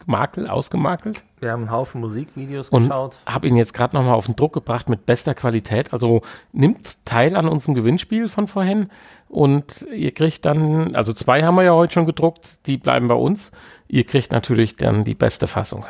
ausgemakelt, 0.00 0.50
ausgemakelt. 0.50 1.22
Wir 1.44 1.52
haben 1.52 1.60
einen 1.60 1.70
Haufen 1.70 2.00
Musikvideos 2.00 2.70
und 2.70 2.84
geschaut. 2.84 3.16
habe 3.26 3.46
ihn 3.46 3.56
jetzt 3.56 3.74
gerade 3.74 3.94
nochmal 3.94 4.14
auf 4.14 4.26
den 4.26 4.34
Druck 4.34 4.54
gebracht 4.54 4.88
mit 4.88 5.04
bester 5.04 5.34
Qualität. 5.34 5.92
Also 5.92 6.22
nimmt 6.52 6.96
teil 7.04 7.36
an 7.36 7.48
unserem 7.48 7.74
Gewinnspiel 7.74 8.28
von 8.28 8.48
vorhin 8.48 8.90
und 9.28 9.86
ihr 9.94 10.12
kriegt 10.12 10.46
dann, 10.46 10.96
also 10.96 11.12
zwei 11.12 11.42
haben 11.42 11.56
wir 11.56 11.64
ja 11.64 11.74
heute 11.74 11.92
schon 11.92 12.06
gedruckt, 12.06 12.66
die 12.66 12.78
bleiben 12.78 13.08
bei 13.08 13.14
uns. 13.14 13.50
Ihr 13.88 14.04
kriegt 14.04 14.32
natürlich 14.32 14.76
dann 14.76 15.04
die 15.04 15.14
beste 15.14 15.46
Fassung 15.46 15.84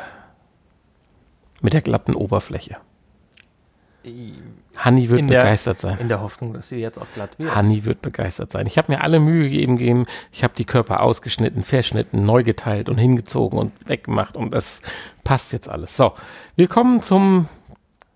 mit 1.61 1.73
der 1.73 1.81
glatten 1.81 2.15
Oberfläche. 2.15 2.75
Hanni 4.77 5.09
wird 5.09 5.29
der- 5.29 5.39
begeistert 5.43 5.79
sein. 5.79 5.97
In 5.99 6.07
der 6.07 6.21
Hoffnung, 6.21 6.53
dass 6.53 6.69
sie 6.69 6.77
jetzt 6.77 6.99
auch 6.99 7.07
glatt 7.13 7.37
wird. 7.39 7.53
Hanni 7.55 7.85
wird 7.85 8.01
begeistert 8.01 8.51
sein. 8.51 8.67
Ich 8.67 8.77
habe 8.77 8.91
mir 8.91 9.01
alle 9.01 9.19
Mühe 9.19 9.49
gegeben, 9.49 9.77
gegeben. 9.77 10.05
ich 10.31 10.43
habe 10.43 10.53
die 10.57 10.65
Körper 10.65 11.01
ausgeschnitten, 11.01 11.63
verschnitten, 11.63 12.25
neu 12.25 12.43
geteilt 12.43 12.89
und 12.89 12.97
hingezogen 12.97 13.57
und 13.59 13.71
weggemacht 13.87 14.35
und 14.37 14.51
das 14.51 14.81
passt 15.23 15.53
jetzt 15.53 15.69
alles. 15.69 15.95
So, 15.95 16.13
wir 16.55 16.67
kommen 16.67 17.01
zum 17.01 17.47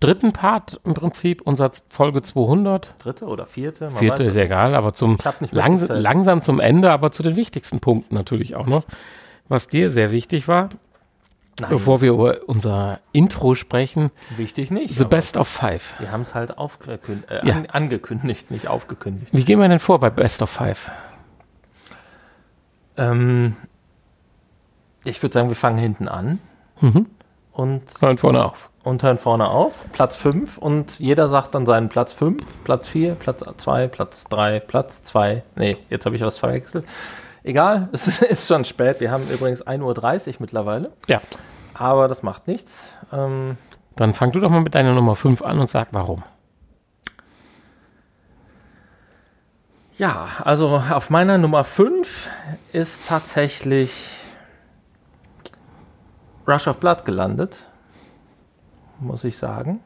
dritten 0.00 0.32
Part 0.32 0.80
im 0.84 0.94
Prinzip, 0.94 1.42
unserer 1.42 1.72
Folge 1.90 2.22
200. 2.22 2.94
Dritte 2.98 3.26
oder 3.26 3.46
vierte? 3.46 3.84
Man 3.90 3.96
Vierte 3.96 4.20
weiß 4.22 4.28
ist 4.28 4.36
egal, 4.36 4.74
aber 4.74 4.94
zum 4.94 5.18
langs 5.50 5.88
langsam 5.88 6.42
zum 6.42 6.58
Ende, 6.58 6.90
aber 6.90 7.12
zu 7.12 7.22
den 7.22 7.36
wichtigsten 7.36 7.80
Punkten 7.80 8.14
natürlich 8.14 8.56
auch 8.56 8.66
noch. 8.66 8.84
Was 9.48 9.68
dir 9.68 9.90
sehr 9.90 10.12
wichtig 10.12 10.48
war, 10.48 10.70
Nein, 11.60 11.70
bevor 11.70 12.00
wir 12.00 12.12
über 12.12 12.38
unser 12.46 13.00
Intro 13.12 13.54
sprechen, 13.54 14.10
wichtig 14.36 14.70
nicht. 14.70 14.94
The 14.94 15.04
Best 15.04 15.36
of 15.36 15.48
Five. 15.48 15.82
Wir 15.98 16.10
haben 16.12 16.22
es 16.22 16.34
halt 16.34 16.50
äh, 16.50 17.46
Ja. 17.46 17.54
an, 17.54 17.66
angekündigt, 17.66 18.50
nicht 18.50 18.68
aufgekündigt. 18.68 19.32
Wie 19.34 19.44
gehen 19.44 19.58
wir 19.60 19.68
denn 19.68 19.78
vor 19.78 19.98
bei 20.00 20.10
Best 20.10 20.42
of 20.42 20.50
Five? 20.50 20.90
Ähm, 22.96 23.56
ich 25.04 25.22
würde 25.22 25.32
sagen, 25.32 25.48
wir 25.48 25.56
fangen 25.56 25.78
hinten 25.78 26.08
an 26.08 26.38
Mhm. 26.80 27.06
und, 27.52 27.82
Hören 28.00 28.18
vorne 28.18 28.44
auf. 28.44 28.68
und 28.82 29.02
hören 29.02 29.18
vorne 29.18 29.48
auf. 29.48 29.86
Platz 29.92 30.16
5 30.16 30.58
und 30.58 30.98
jeder 30.98 31.28
sagt 31.28 31.54
dann 31.54 31.66
seinen 31.66 31.88
Platz 31.88 32.12
5, 32.12 32.42
Platz 32.64 32.88
4, 32.88 33.14
Platz 33.14 33.44
2, 33.56 33.88
Platz 33.88 34.24
3, 34.24 34.60
Platz 34.60 35.02
2. 35.02 35.42
Nee, 35.56 35.76
jetzt 35.88 36.06
habe 36.06 36.16
ich 36.16 36.22
was 36.22 36.38
verwechselt. 36.38 36.84
Egal, 37.42 37.88
es 37.92 38.06
ist, 38.06 38.22
ist 38.22 38.46
schon 38.48 38.64
spät. 38.64 39.00
Wir 39.00 39.10
haben 39.10 39.28
übrigens 39.28 39.64
1.30 39.66 40.28
Uhr 40.28 40.34
mittlerweile, 40.40 40.92
Ja, 41.08 41.20
aber 41.74 42.08
das 42.08 42.22
macht 42.22 42.46
nichts. 42.48 42.84
Ähm, 43.12 43.56
dann 43.96 44.14
fang 44.14 44.32
du 44.32 44.40
doch 44.40 44.50
mal 44.50 44.60
mit 44.60 44.74
deiner 44.74 44.92
Nummer 44.94 45.16
5 45.16 45.42
an 45.42 45.58
und 45.58 45.68
sag 45.68 45.88
warum. 45.92 46.22
Ja, 49.98 50.28
also 50.44 50.82
auf 50.90 51.10
meiner 51.10 51.36
Nummer 51.36 51.64
5 51.64 52.28
ist 52.72 53.06
tatsächlich 53.08 54.16
Rush 56.48 56.66
of 56.68 56.78
Blood 56.78 57.04
gelandet, 57.04 57.58
muss 58.98 59.24
ich 59.24 59.36
sagen. 59.36 59.80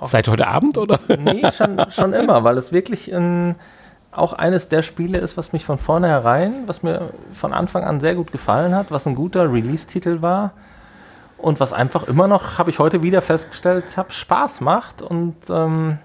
Auch- 0.00 0.08
Seit 0.08 0.28
heute 0.28 0.46
Abend 0.48 0.76
oder? 0.76 1.00
Nee, 1.18 1.50
schon, 1.50 1.90
schon 1.90 2.12
immer, 2.12 2.44
weil 2.44 2.58
es 2.58 2.72
wirklich 2.72 3.14
ein, 3.14 3.54
auch 4.14 4.32
eines 4.32 4.68
der 4.68 4.82
Spiele 4.82 5.18
ist, 5.18 5.36
was 5.36 5.52
mich 5.52 5.64
von 5.64 5.78
vornherein, 5.78 6.64
was 6.66 6.82
mir 6.82 7.10
von 7.32 7.52
Anfang 7.52 7.84
an 7.84 8.00
sehr 8.00 8.14
gut 8.14 8.32
gefallen 8.32 8.74
hat, 8.74 8.90
was 8.90 9.06
ein 9.06 9.14
guter 9.14 9.52
Release-Titel 9.52 10.22
war 10.22 10.52
und 11.38 11.60
was 11.60 11.72
einfach 11.72 12.04
immer 12.04 12.28
noch, 12.28 12.58
habe 12.58 12.70
ich 12.70 12.78
heute 12.78 13.02
wieder 13.02 13.22
festgestellt, 13.22 13.96
habe 13.96 14.12
Spaß 14.12 14.60
macht 14.60 15.02
und 15.02 15.36
ähm, 15.50 15.98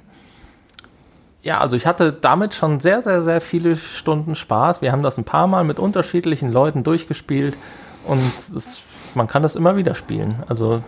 ja, 1.41 1.59
also 1.59 1.75
ich 1.75 1.87
hatte 1.87 2.11
damit 2.11 2.53
schon 2.53 2.79
sehr, 2.79 3.01
sehr, 3.01 3.23
sehr 3.23 3.39
viele 3.39 3.77
Stunden 3.77 4.35
Spaß. 4.35 4.81
Wir 4.81 4.91
haben 4.91 5.01
das 5.01 5.17
ein 5.17 5.23
paar 5.23 5.47
Mal 5.47 5.63
mit 5.63 5.79
unterschiedlichen 5.79 6.51
Leuten 6.51 6.83
durchgespielt 6.83 7.57
und 8.05 8.33
es, 8.55 8.81
man 9.15 9.27
kann 9.27 9.41
das 9.41 9.55
immer 9.55 9.77
wieder 9.77 9.95
spielen. 9.95 10.43
Also 10.47 10.83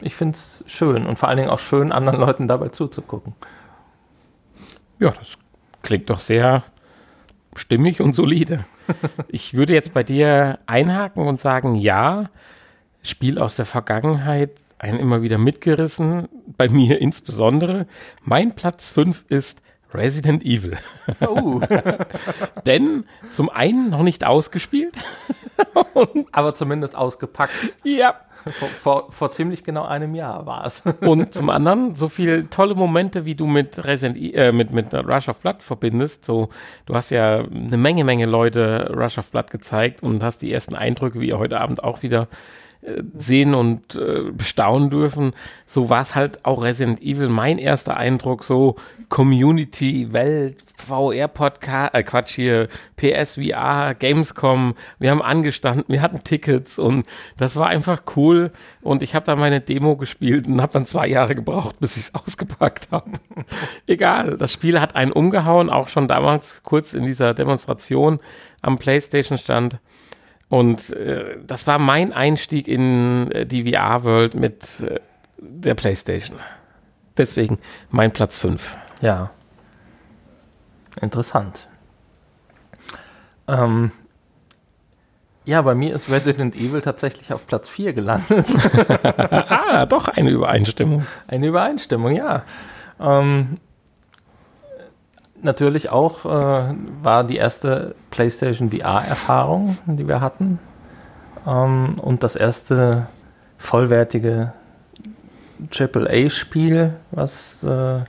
ich 0.00 0.16
finde 0.16 0.36
es 0.36 0.64
schön 0.66 1.06
und 1.06 1.18
vor 1.18 1.28
allen 1.28 1.38
Dingen 1.38 1.50
auch 1.50 1.60
schön, 1.60 1.92
anderen 1.92 2.18
Leuten 2.18 2.48
dabei 2.48 2.68
zuzugucken. 2.68 3.34
Ja, 4.98 5.10
das 5.10 5.36
klingt 5.84 6.10
doch 6.10 6.20
sehr 6.20 6.64
stimmig 7.54 8.00
und 8.00 8.14
solide. 8.14 8.64
Ich 9.28 9.54
würde 9.54 9.72
jetzt 9.72 9.94
bei 9.94 10.02
dir 10.02 10.58
einhaken 10.66 11.26
und 11.26 11.40
sagen, 11.40 11.74
ja, 11.74 12.28
Spiel 13.02 13.38
aus 13.38 13.56
der 13.56 13.64
Vergangenheit, 13.64 14.50
einen 14.78 14.98
immer 14.98 15.22
wieder 15.22 15.38
mitgerissen, 15.38 16.28
bei 16.58 16.68
mir 16.68 17.00
insbesondere. 17.00 17.86
Mein 18.22 18.54
Platz 18.54 18.90
5 18.90 19.24
ist 19.30 19.62
Resident 19.94 20.44
Evil. 20.44 20.76
Oh, 21.20 21.60
Denn 22.66 23.04
zum 23.30 23.50
einen 23.50 23.90
noch 23.90 24.02
nicht 24.02 24.24
ausgespielt. 24.24 24.94
aber 26.32 26.54
zumindest 26.54 26.96
ausgepackt. 26.96 27.76
Ja. 27.84 28.14
Vor, 28.52 28.68
vor, 28.68 29.10
vor 29.10 29.32
ziemlich 29.32 29.64
genau 29.64 29.84
einem 29.86 30.14
Jahr 30.14 30.44
war 30.44 30.66
es. 30.66 30.82
Und 31.00 31.32
zum 31.32 31.48
anderen 31.48 31.94
so 31.94 32.10
viele 32.10 32.50
tolle 32.50 32.74
Momente, 32.74 33.24
wie 33.24 33.34
du 33.34 33.46
mit 33.46 33.82
Resident 33.84 34.18
E- 34.18 34.32
äh, 34.32 34.52
mit, 34.52 34.70
mit 34.70 34.92
Rush 34.92 35.28
of 35.30 35.38
Blood 35.38 35.62
verbindest. 35.62 36.26
So, 36.26 36.50
du 36.84 36.94
hast 36.94 37.10
ja 37.10 37.38
eine 37.38 37.78
Menge, 37.78 38.04
Menge 38.04 38.26
Leute 38.26 38.92
Rush 38.94 39.16
of 39.16 39.30
Blood 39.30 39.50
gezeigt 39.50 40.02
und 40.02 40.22
hast 40.22 40.42
die 40.42 40.52
ersten 40.52 40.74
Eindrücke, 40.74 41.20
wie 41.20 41.28
ihr 41.28 41.38
heute 41.38 41.58
Abend 41.58 41.82
auch 41.82 42.02
wieder 42.02 42.28
sehen 43.16 43.54
und 43.54 43.94
äh, 43.96 44.30
bestaunen 44.32 44.90
dürfen. 44.90 45.32
So 45.66 45.88
war 45.88 46.02
es 46.02 46.14
halt 46.14 46.44
auch 46.44 46.62
Resident 46.62 47.00
Evil 47.00 47.28
mein 47.28 47.58
erster 47.58 47.96
Eindruck, 47.96 48.44
so 48.44 48.76
Community, 49.08 50.12
Welt, 50.12 50.56
VR-Podcast, 50.86 51.94
äh 51.94 52.02
Quatsch 52.02 52.34
hier, 52.34 52.68
PSVR, 52.96 53.94
Gamescom, 53.94 54.74
wir 54.98 55.10
haben 55.10 55.22
angestanden, 55.22 55.84
wir 55.88 56.02
hatten 56.02 56.24
Tickets 56.24 56.78
und 56.78 57.06
das 57.36 57.56
war 57.56 57.68
einfach 57.68 58.02
cool 58.16 58.50
und 58.82 59.02
ich 59.02 59.14
habe 59.14 59.24
da 59.24 59.36
meine 59.36 59.60
Demo 59.60 59.96
gespielt 59.96 60.46
und 60.46 60.60
habe 60.60 60.72
dann 60.72 60.84
zwei 60.84 61.06
Jahre 61.06 61.34
gebraucht, 61.34 61.76
bis 61.80 61.96
ich 61.96 62.04
es 62.04 62.14
ausgepackt 62.26 62.88
habe. 62.90 63.12
Egal, 63.86 64.36
das 64.36 64.52
Spiel 64.52 64.80
hat 64.80 64.94
einen 64.94 65.12
umgehauen, 65.12 65.70
auch 65.70 65.88
schon 65.88 66.08
damals 66.08 66.62
kurz 66.64 66.92
in 66.92 67.04
dieser 67.04 67.32
Demonstration 67.34 68.20
am 68.60 68.78
Playstation-Stand. 68.78 69.78
Und 70.54 70.90
äh, 70.90 71.36
das 71.44 71.66
war 71.66 71.80
mein 71.80 72.12
Einstieg 72.12 72.68
in 72.68 73.28
äh, 73.32 73.44
die 73.44 73.72
VR-World 73.72 74.36
mit 74.36 74.84
äh, 74.86 75.00
der 75.36 75.74
PlayStation. 75.74 76.38
Deswegen 77.16 77.58
mein 77.90 78.12
Platz 78.12 78.38
5. 78.38 78.62
Ja. 79.00 79.32
Interessant. 81.00 81.66
Ähm, 83.48 83.90
ja, 85.44 85.60
bei 85.60 85.74
mir 85.74 85.92
ist 85.92 86.08
Resident 86.08 86.54
Evil 86.54 86.82
tatsächlich 86.82 87.32
auf 87.32 87.48
Platz 87.48 87.68
4 87.68 87.92
gelandet. 87.92 88.46
Ah, 89.66 89.86
doch 89.86 90.06
eine 90.06 90.30
Übereinstimmung. 90.30 91.04
Eine 91.26 91.48
Übereinstimmung, 91.48 92.14
ja. 92.14 92.44
Ähm, 93.00 93.58
natürlich 95.44 95.90
auch 95.90 96.24
äh, 96.24 96.74
war 97.02 97.24
die 97.24 97.36
erste 97.36 97.94
PlayStation 98.10 98.70
VR-Erfahrung, 98.70 99.78
die 99.86 100.08
wir 100.08 100.20
hatten. 100.20 100.58
Ähm, 101.46 101.94
und 102.00 102.22
das 102.22 102.36
erste 102.36 103.06
vollwertige 103.58 104.52
AAA-Spiel, 105.70 106.94
was 107.10 107.62
äh, 107.62 108.00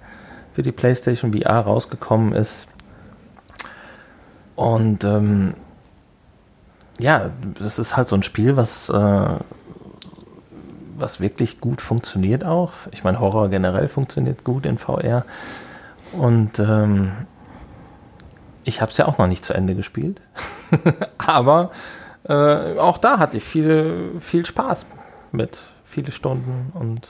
für 0.53 0.61
die 0.61 0.71
PlayStation 0.71 1.33
VR 1.33 1.59
rausgekommen 1.59 2.33
ist. 2.33 2.67
Und 4.55 5.03
ähm, 5.03 5.53
ja, 6.97 7.31
das 7.59 7.77
ist 7.77 7.97
halt 7.97 8.07
so 8.07 8.15
ein 8.15 8.23
Spiel, 8.23 8.55
was 8.55 8.89
äh, 8.89 9.27
was 10.97 11.19
wirklich 11.19 11.59
gut 11.59 11.81
funktioniert 11.81 12.45
auch. 12.45 12.71
Ich 12.91 13.03
meine, 13.03 13.19
Horror 13.19 13.49
generell 13.49 13.87
funktioniert 13.87 14.43
gut 14.43 14.65
in 14.65 14.77
VR. 14.77 15.25
Und 16.17 16.59
ähm, 16.59 17.11
ich 18.63 18.81
habe 18.81 18.91
es 18.91 18.97
ja 18.97 19.07
auch 19.07 19.17
noch 19.17 19.27
nicht 19.27 19.45
zu 19.45 19.53
Ende 19.53 19.75
gespielt. 19.75 20.21
Aber 21.17 21.71
äh, 22.27 22.77
auch 22.77 22.97
da 22.97 23.19
hatte 23.19 23.37
ich 23.37 23.43
viel, 23.43 24.11
viel 24.19 24.45
Spaß 24.45 24.85
mit. 25.31 25.59
Viele 25.85 26.11
Stunden. 26.11 26.71
Und 26.73 27.07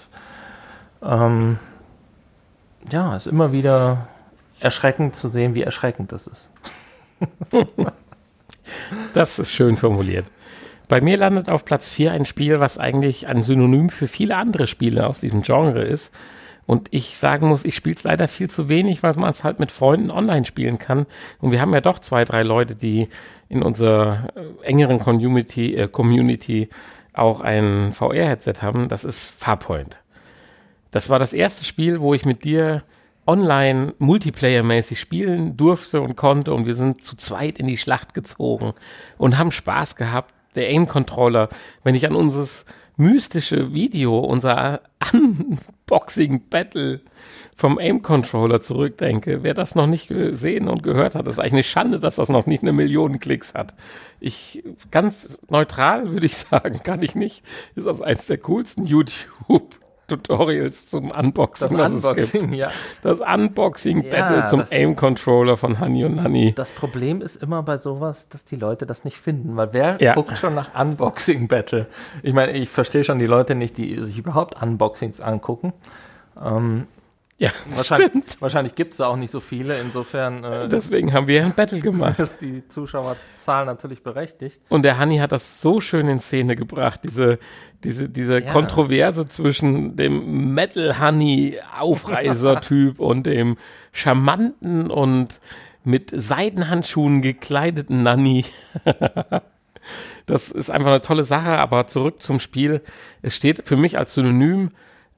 ähm, 1.02 1.58
ja, 2.92 3.16
es 3.16 3.26
ist 3.26 3.32
immer 3.32 3.52
wieder 3.52 4.08
erschreckend 4.60 5.16
zu 5.16 5.30
sehen, 5.30 5.56
wie 5.56 5.64
erschreckend 5.64 6.12
das 6.12 6.28
ist. 6.28 6.50
Das 9.14 9.40
ist 9.40 9.52
schön 9.52 9.78
formuliert. 9.78 10.26
Bei 10.88 11.02
mir 11.02 11.18
landet 11.18 11.50
auf 11.50 11.66
Platz 11.66 11.92
4 11.94 12.12
ein 12.12 12.26
Spiel, 12.26 12.60
was 12.60 12.78
eigentlich 12.78 13.28
ein 13.28 13.44
Synonym 13.44 13.90
für 13.90 14.08
viele 14.08 14.36
andere 14.36 14.68
Spiele 14.68 15.08
aus 15.08 15.20
diesem 15.20 15.42
Genre 15.42 15.84
ist. 15.84 16.14
Und 16.68 16.88
ich 16.92 17.18
sagen 17.18 17.48
muss, 17.48 17.64
ich 17.64 17.76
spiele 17.76 17.96
es 17.96 18.04
leider 18.04 18.28
viel 18.28 18.50
zu 18.50 18.70
wenig, 18.70 19.04
weil 19.04 19.14
man 19.16 19.30
es 19.30 19.44
halt 19.44 19.60
mit 19.60 19.72
Freunden 19.72 20.10
online 20.10 20.46
spielen 20.46 20.80
kann. 20.80 21.06
Und 21.40 21.52
wir 21.52 21.62
haben 21.62 21.74
ja 21.74 21.82
doch 21.82 22.00
zwei, 22.00 22.26
drei 22.26 22.44
Leute, 22.44 22.76
die 22.76 23.08
in 23.50 23.62
unserer 23.62 24.30
äh, 24.36 24.66
engeren 24.66 25.00
Community, 25.00 25.76
äh, 25.76 25.88
Community 25.88 26.70
auch 27.14 27.42
ein 27.42 27.94
VR-Headset 27.94 28.56
haben. 28.62 28.90
Das 28.90 29.04
ist 29.04 29.30
Farpoint. 29.38 29.98
Das 30.92 31.10
war 31.10 31.20
das 31.20 31.34
erste 31.34 31.66
Spiel, 31.66 32.02
wo 32.02 32.14
ich 32.14 32.26
mit 32.26 32.44
dir 32.44 32.84
online 33.28 33.94
Multiplayer-mäßig 34.00 35.00
spielen 35.00 35.58
durfte 35.58 36.02
und 36.02 36.16
konnte 36.16 36.54
und 36.54 36.66
wir 36.66 36.76
sind 36.76 37.04
zu 37.04 37.16
zweit 37.16 37.58
in 37.58 37.68
die 37.68 37.78
Schlacht 37.78 38.14
gezogen 38.14 38.74
und 39.18 39.38
haben 39.38 39.52
Spaß 39.52 39.96
gehabt. 39.96 40.34
der 40.56 40.70
Aim-Controller, 40.70 41.50
wenn 41.84 41.96
ich 41.96 42.08
an 42.08 42.16
unser 42.16 42.48
mystische 42.98 43.74
Video, 43.74 44.20
unser 44.20 44.82
Unboxing-Battle 45.12 47.02
vom 47.56 47.80
Aim-Controller 47.80 48.62
zurückdenke, 48.62 49.44
wer 49.44 49.54
das 49.54 49.76
noch 49.76 49.88
nicht 49.88 50.10
gesehen 50.10 50.68
und 50.68 50.84
gehört 50.84 51.16
hat, 51.16 51.28
ist 51.28 51.40
eigentlich 51.40 51.54
eine 51.54 51.64
Schande, 51.64 52.00
dass 52.00 52.16
das 52.16 52.30
noch 52.30 52.46
nicht 52.46 52.64
eine 52.64 52.74
Million 52.74 53.20
Klicks 53.20 53.54
hat. 53.54 53.74
Ich, 54.20 54.64
ganz 54.92 55.38
neutral 55.50 56.12
würde 56.12 56.26
ich 56.26 56.38
sagen, 56.38 56.82
kann 56.84 57.02
ich 57.02 57.16
nicht. 57.16 57.44
Ist 57.76 57.88
das 57.88 58.02
eins 58.02 58.26
der 58.26 58.38
coolsten 58.40 58.86
YouTube 58.86 59.76
Tutorials 60.08 60.88
zum 60.88 61.12
Unboxing. 61.12 61.76
Das 61.78 61.92
Unboxing, 61.92 62.54
ja. 62.54 62.72
Das 63.02 63.20
Unboxing-Battle 63.20 64.38
Ja, 64.38 64.46
zum 64.46 64.64
Aim-Controller 64.70 65.58
von 65.58 65.80
Honey 65.80 66.06
und 66.06 66.16
Nanny. 66.18 66.54
Das 66.56 66.72
Problem 66.72 67.22
ist 67.22 67.38
immer 67.42 67.64
bei 67.64 67.78
sowas, 67.78 68.30
dass 68.30 68.46
die 68.46 68.56
Leute 68.56 68.86
das 68.86 69.04
nicht 69.04 69.18
finden, 69.18 69.56
weil 69.58 69.70
wer 69.74 69.98
Ja. 70.02 70.14
guckt 70.14 70.38
schon 70.38 70.54
nach 70.54 70.70
Unboxing 70.80 71.48
Battle? 71.48 71.88
Ich 72.24 72.34
meine, 72.34 72.52
ich 72.54 72.70
verstehe 72.70 73.04
schon 73.04 73.20
die 73.20 73.26
Leute 73.26 73.56
nicht, 73.56 73.78
die 73.78 74.02
sich 74.02 74.18
überhaupt 74.20 74.62
Unboxings 74.62 75.22
angucken. 75.22 75.74
Ähm, 76.44 76.88
Ja, 77.38 77.52
wahrscheinlich 77.70 78.08
stimmt. 78.10 78.42
wahrscheinlich 78.42 78.76
gibt 78.76 78.94
es 78.94 79.02
auch 79.02 79.18
nicht 79.18 79.30
so 79.32 79.42
viele, 79.42 79.78
insofern 79.80 80.44
äh, 80.46 80.70
Deswegen 80.70 81.12
haben 81.12 81.28
wir 81.28 81.44
ein 81.44 81.52
Battle 81.54 81.80
gemacht. 81.82 82.18
ist 82.20 82.40
die 82.40 82.66
Zuschauerzahl 82.68 83.66
natürlich 83.66 84.02
berechtigt. 84.04 84.62
Und 84.70 84.84
der 84.84 84.98
Honey 85.00 85.18
hat 85.18 85.32
das 85.34 85.60
so 85.62 85.82
schön 85.82 86.08
in 86.08 86.20
Szene 86.22 86.56
gebracht, 86.56 87.02
diese, 87.04 87.40
diese, 87.84 88.08
diese 88.08 88.40
Ja. 88.42 88.52
Kontroverse 88.54 89.28
zwischen 89.28 89.98
dem 89.98 90.54
Metal-Honey-Aufreiser-Typ 90.54 93.00
und 93.04 93.26
dem 93.26 93.58
charmanten 93.92 94.90
und 94.90 95.42
mit 95.84 96.12
Seidenhandschuhen 96.16 97.22
gekleideten 97.22 98.02
Nanny. 98.04 98.46
das 100.26 100.50
ist 100.52 100.70
einfach 100.72 100.90
eine 100.90 101.02
tolle 101.02 101.24
Sache, 101.24 101.58
aber 101.58 101.88
zurück 101.88 102.22
zum 102.22 102.40
Spiel. 102.40 102.82
Es 103.22 103.36
steht 103.36 103.64
für 103.68 103.78
mich 103.78 103.98
als 103.98 104.14
Synonym 104.14 104.70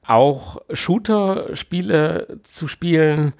auch 0.08 0.58
Shooter-Spiele 0.72 2.40
zu 2.42 2.66
spielen, 2.66 3.34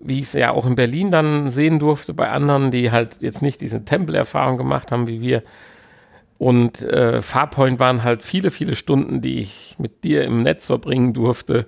wie 0.00 0.20
ich 0.20 0.26
es 0.26 0.32
ja 0.34 0.50
auch 0.50 0.66
in 0.66 0.76
Berlin 0.76 1.10
dann 1.10 1.48
sehen 1.48 1.78
durfte 1.78 2.14
bei 2.14 2.30
anderen, 2.30 2.70
die 2.70 2.90
halt 2.90 3.22
jetzt 3.22 3.42
nicht 3.42 3.60
diese 3.60 3.84
Tempelerfahrung 3.84 4.56
gemacht 4.56 4.92
haben 4.92 5.06
wie 5.06 5.20
wir. 5.20 5.42
Und 6.38 6.82
äh, 6.82 7.20
Farpoint 7.20 7.78
waren 7.78 8.02
halt 8.02 8.22
viele, 8.22 8.50
viele 8.50 8.76
Stunden, 8.76 9.20
die 9.20 9.40
ich 9.40 9.76
mit 9.78 10.04
dir 10.04 10.24
im 10.24 10.42
Netz 10.42 10.66
verbringen 10.66 11.12
durfte. 11.12 11.66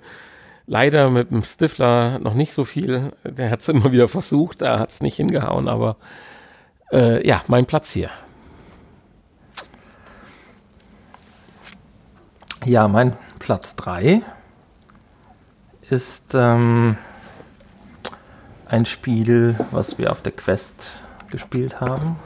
Leider 0.65 1.09
mit 1.09 1.29
dem 1.29 1.43
Stifler 1.43 2.19
noch 2.19 2.33
nicht 2.33 2.53
so 2.53 2.65
viel. 2.65 3.11
Der 3.23 3.51
hat 3.51 3.61
es 3.61 3.69
immer 3.69 3.91
wieder 3.91 4.07
versucht, 4.07 4.61
da 4.61 4.79
hat 4.79 4.91
es 4.91 5.01
nicht 5.01 5.15
hingehauen, 5.17 5.67
aber 5.67 5.97
äh, 6.91 7.25
ja, 7.27 7.43
mein 7.47 7.65
Platz 7.65 7.91
hier. 7.91 8.09
Ja, 12.65 12.87
mein 12.87 13.15
Platz 13.39 13.75
3 13.75 14.23
ist 15.89 16.33
ähm, 16.33 16.97
ein 18.65 18.85
Spiel, 18.85 19.55
was 19.71 19.97
wir 19.97 20.11
auf 20.11 20.21
der 20.21 20.31
Quest 20.31 20.91
gespielt 21.29 21.81
haben. 21.81 22.17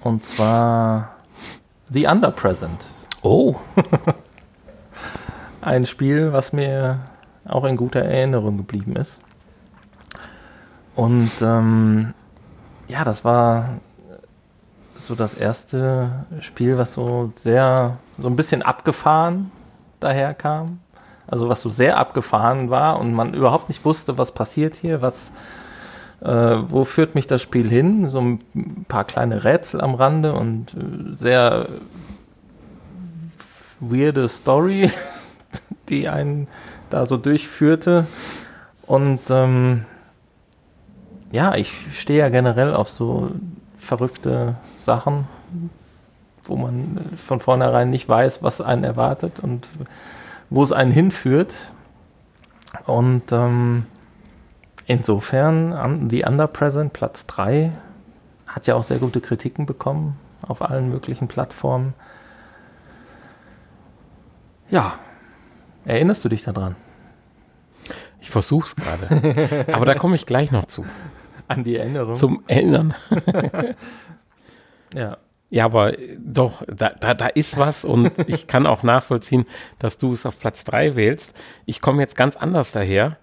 Und 0.00 0.24
zwar 0.24 1.16
The 1.90 2.06
Underpresent. 2.06 2.84
Oh, 3.22 3.56
Ein 5.60 5.86
Spiel, 5.86 6.32
was 6.32 6.52
mir 6.52 6.98
auch 7.44 7.64
in 7.64 7.76
guter 7.76 8.00
Erinnerung 8.00 8.56
geblieben 8.56 8.96
ist. 8.96 9.20
Und 10.96 11.30
ähm, 11.40 12.14
ja, 12.88 13.04
das 13.04 13.24
war 13.24 13.80
so 14.96 15.14
das 15.14 15.34
erste 15.34 16.26
Spiel, 16.40 16.78
was 16.78 16.94
so 16.94 17.32
sehr, 17.36 17.96
so 18.18 18.28
ein 18.28 18.36
bisschen 18.36 18.62
abgefahren 18.62 19.52
daherkam. 20.00 20.80
Also 21.26 21.48
was 21.48 21.60
so 21.60 21.70
sehr 21.70 21.98
abgefahren 21.98 22.70
war 22.70 22.98
und 22.98 23.12
man 23.14 23.34
überhaupt 23.34 23.68
nicht 23.68 23.84
wusste, 23.84 24.18
was 24.18 24.32
passiert 24.32 24.76
hier, 24.76 25.02
was, 25.02 25.32
äh, 26.20 26.56
wo 26.68 26.84
führt 26.84 27.14
mich 27.14 27.26
das 27.26 27.42
Spiel 27.42 27.68
hin. 27.68 28.08
So 28.08 28.20
ein 28.20 28.84
paar 28.88 29.04
kleine 29.04 29.44
Rätsel 29.44 29.80
am 29.80 29.94
Rande 29.94 30.34
und 30.34 30.74
äh, 30.74 31.14
sehr 31.14 31.68
weirde 33.80 34.28
Story, 34.28 34.90
die 35.88 36.08
einen 36.08 36.48
da 36.90 37.06
so 37.06 37.16
durchführte. 37.16 38.06
Und 38.86 39.20
ähm, 39.30 39.84
ja, 41.30 41.54
ich 41.54 41.72
stehe 41.98 42.20
ja 42.20 42.28
generell 42.28 42.74
auf 42.74 42.88
so 42.88 43.30
verrückte 43.78 44.56
Sachen, 44.78 45.26
wo 46.44 46.56
man 46.56 46.98
äh, 46.98 47.16
von 47.16 47.40
vornherein 47.40 47.90
nicht 47.90 48.08
weiß, 48.08 48.42
was 48.42 48.60
einen 48.60 48.84
erwartet 48.84 49.40
und 49.40 49.66
wo 50.52 50.62
es 50.62 50.72
einen 50.72 50.90
hinführt. 50.90 51.54
Und 52.86 53.32
ähm, 53.32 53.86
insofern, 54.86 56.08
The 56.10 56.24
Underpresent, 56.24 56.92
Platz 56.92 57.26
3, 57.26 57.72
hat 58.46 58.66
ja 58.66 58.74
auch 58.74 58.82
sehr 58.82 58.98
gute 58.98 59.20
Kritiken 59.20 59.66
bekommen 59.66 60.16
auf 60.42 60.62
allen 60.62 60.88
möglichen 60.88 61.28
Plattformen. 61.28 61.94
Ja, 64.70 64.98
erinnerst 65.84 66.24
du 66.24 66.28
dich 66.28 66.42
daran? 66.42 66.76
ich 68.22 68.30
versuch's 68.30 68.74
gerade. 68.76 69.66
aber 69.72 69.84
da 69.84 69.94
komme 69.94 70.14
ich 70.14 70.26
gleich 70.26 70.52
noch 70.52 70.64
zu. 70.64 70.86
An 71.48 71.64
die 71.64 71.76
Erinnerung? 71.76 72.14
Zum 72.14 72.44
Erinnern. 72.46 72.94
ja. 74.94 75.18
Ja, 75.52 75.66
aber 75.66 75.98
äh, 75.98 76.16
doch, 76.18 76.64
da, 76.66 76.94
da, 76.98 77.12
da 77.12 77.26
ist 77.26 77.58
was 77.58 77.84
und 77.84 78.10
ich 78.26 78.46
kann 78.46 78.66
auch 78.66 78.82
nachvollziehen, 78.82 79.44
dass 79.78 79.98
du 79.98 80.14
es 80.14 80.24
auf 80.24 80.40
Platz 80.40 80.64
3 80.64 80.96
wählst. 80.96 81.34
Ich 81.66 81.82
komme 81.82 82.00
jetzt 82.00 82.16
ganz 82.16 82.36
anders 82.36 82.72
daher 82.72 83.18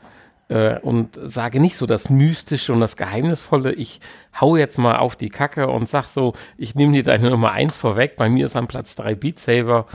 äh, 0.48 0.78
und 0.78 1.20
sage 1.24 1.60
nicht 1.60 1.76
so 1.76 1.88
das 1.88 2.12
Mystische 2.12 2.72
und 2.72 2.82
das 2.82 2.98
Geheimnisvolle. 2.98 3.74
Ich 3.74 4.00
hau 4.40 4.58
jetzt 4.58 4.78
mal 4.78 4.98
auf 4.98 5.16
die 5.16 5.30
Kacke 5.30 5.70
und 5.70 5.90
sag 5.90 6.06
so, 6.06 6.34
ich 6.56 6.76
nehme 6.76 6.94
dir 6.94 7.04
deine 7.04 7.32
Nummer 7.32 7.52
1 7.52 7.80
vorweg. 7.80 8.16
Bei 8.16 8.30
mir 8.30 8.46
ist 8.46 8.56
am 8.56 8.68
Platz 8.68 8.94
3 8.96 9.16
Beat 9.16 9.40
Saber. 9.40 9.88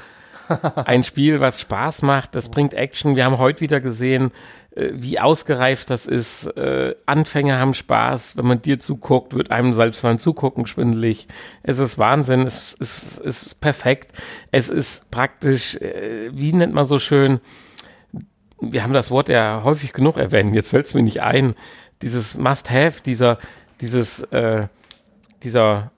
Ein 0.85 1.05
Spiel, 1.05 1.40
was 1.40 1.61
Spaß 1.61 2.02
macht, 2.02 2.35
das 2.35 2.48
bringt 2.48 2.74
Action. 2.74 3.15
Wir 3.15 3.24
haben 3.24 3.39
heute 3.39 3.61
wieder 3.61 3.81
gesehen, 3.81 4.32
wie 4.76 5.20
ausgereift 5.20 5.90
das 5.90 6.06
ist. 6.06 6.46
Äh, 6.56 6.94
Anfänger 7.06 7.59
haben 7.59 7.74
Spaß. 7.74 8.36
Wenn 8.36 8.46
man 8.46 8.62
dir 8.62 8.80
zuguckt, 8.80 9.34
wird 9.34 9.51
einem 9.51 9.72
selbst 9.72 10.02
beim 10.02 10.18
Zugucken 10.18 10.66
schwindelig. 10.66 11.28
Es 11.62 11.78
ist 11.78 11.98
Wahnsinn. 11.98 12.42
Es 12.42 12.74
ist, 12.74 13.20
es 13.20 13.38
ist 13.42 13.60
perfekt. 13.60 14.12
Es 14.51 14.68
ist 14.68 15.10
praktisch, 15.10 15.76
äh, 15.76 16.30
wie 16.32 16.52
nennt 16.52 16.74
man 16.74 16.84
so 16.84 16.98
schön, 16.98 17.40
wir 18.60 18.82
haben 18.82 18.92
das 18.92 19.10
Wort 19.10 19.28
ja 19.28 19.62
häufig 19.64 19.92
genug 19.92 20.16
erwähnt, 20.16 20.55
jetzt 20.55 20.70
fällt 20.70 20.86
es 20.86 20.94
mir 20.94 21.02
nicht 21.02 21.22
ein, 21.22 21.55
dieses 22.02 22.36
Must-Have, 22.36 23.02
dieser, 23.02 23.38
dieses, 23.80 24.20
äh, 24.24 24.68
dieser, 25.42 25.90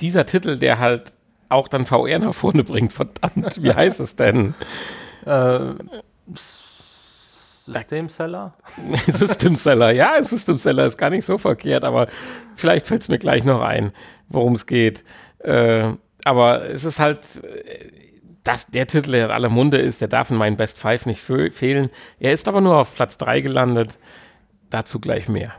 dieser 0.00 0.26
Titel, 0.26 0.58
der 0.58 0.78
halt 0.78 1.14
auch 1.48 1.68
dann 1.68 1.86
VR 1.86 2.18
nach 2.18 2.34
vorne 2.34 2.64
bringt, 2.64 2.92
verdammt, 2.92 3.62
wie 3.62 3.72
heißt 3.72 4.00
es 4.00 4.16
denn? 4.16 4.54
Äh, 5.26 5.74
Systemseller? 7.78 8.54
System 9.06 9.56
Seller, 9.56 9.90
ja, 9.92 10.22
System 10.22 10.56
Seller 10.56 10.86
ist 10.86 10.98
gar 10.98 11.10
nicht 11.10 11.24
so 11.24 11.38
verkehrt, 11.38 11.84
aber 11.84 12.06
vielleicht 12.56 12.86
fällt 12.86 13.02
es 13.02 13.08
mir 13.08 13.18
gleich 13.18 13.44
noch 13.44 13.60
ein, 13.60 13.92
worum 14.28 14.54
es 14.54 14.66
geht. 14.66 15.04
Äh, 15.38 15.92
aber 16.24 16.70
es 16.70 16.84
ist 16.84 16.98
halt, 16.98 17.42
äh, 17.44 17.90
dass 18.44 18.66
der 18.66 18.86
Titel, 18.86 19.12
der 19.12 19.26
in 19.26 19.30
aller 19.30 19.48
Munde 19.48 19.78
ist, 19.78 20.00
der 20.00 20.08
darf 20.08 20.30
in 20.30 20.36
meinen 20.36 20.56
Best 20.56 20.78
Five 20.78 21.06
nicht 21.06 21.20
fe 21.20 21.50
fehlen. 21.50 21.90
Er 22.18 22.32
ist 22.32 22.48
aber 22.48 22.60
nur 22.60 22.76
auf 22.76 22.94
Platz 22.94 23.18
3 23.18 23.40
gelandet. 23.40 23.98
Dazu 24.70 25.00
gleich 25.00 25.28
mehr. 25.28 25.52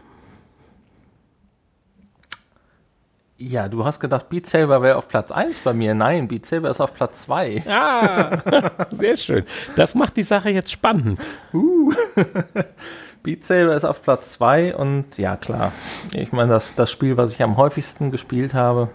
Ja, 3.44 3.68
du 3.68 3.84
hast 3.84 4.00
gedacht, 4.00 4.30
Beat 4.30 4.46
Saber 4.46 4.84
wäre 4.84 4.98
auf 4.98 5.08
Platz 5.08 5.32
1 5.32 5.62
bei 5.62 5.74
mir. 5.74 5.96
Nein, 5.96 6.28
Beat 6.28 6.46
Saber 6.46 6.70
ist 6.70 6.80
auf 6.80 6.94
Platz 6.94 7.24
2. 7.24 7.64
Ah, 7.68 8.38
sehr 8.92 9.18
schön. 9.18 9.46
Das 9.76 9.96
macht 9.96 10.16
die 10.16 10.22
Sache 10.22 10.52
jetzt 10.52 10.70
spannend. 10.70 11.20
Beat 13.24 13.44
Saber 13.44 13.76
ist 13.76 13.84
auf 13.84 14.04
Platz 14.04 14.34
2 14.34 14.76
und 14.76 15.18
ja, 15.18 15.38
klar. 15.38 15.72
Ich 16.14 16.32
meine, 16.32 16.50
das, 16.50 16.76
das 16.76 16.92
Spiel, 16.92 17.18
was 17.18 17.32
ich 17.32 17.42
am 17.42 17.58
häufigsten 17.58 18.12
gespielt 18.12 18.54
habe. 18.54 18.90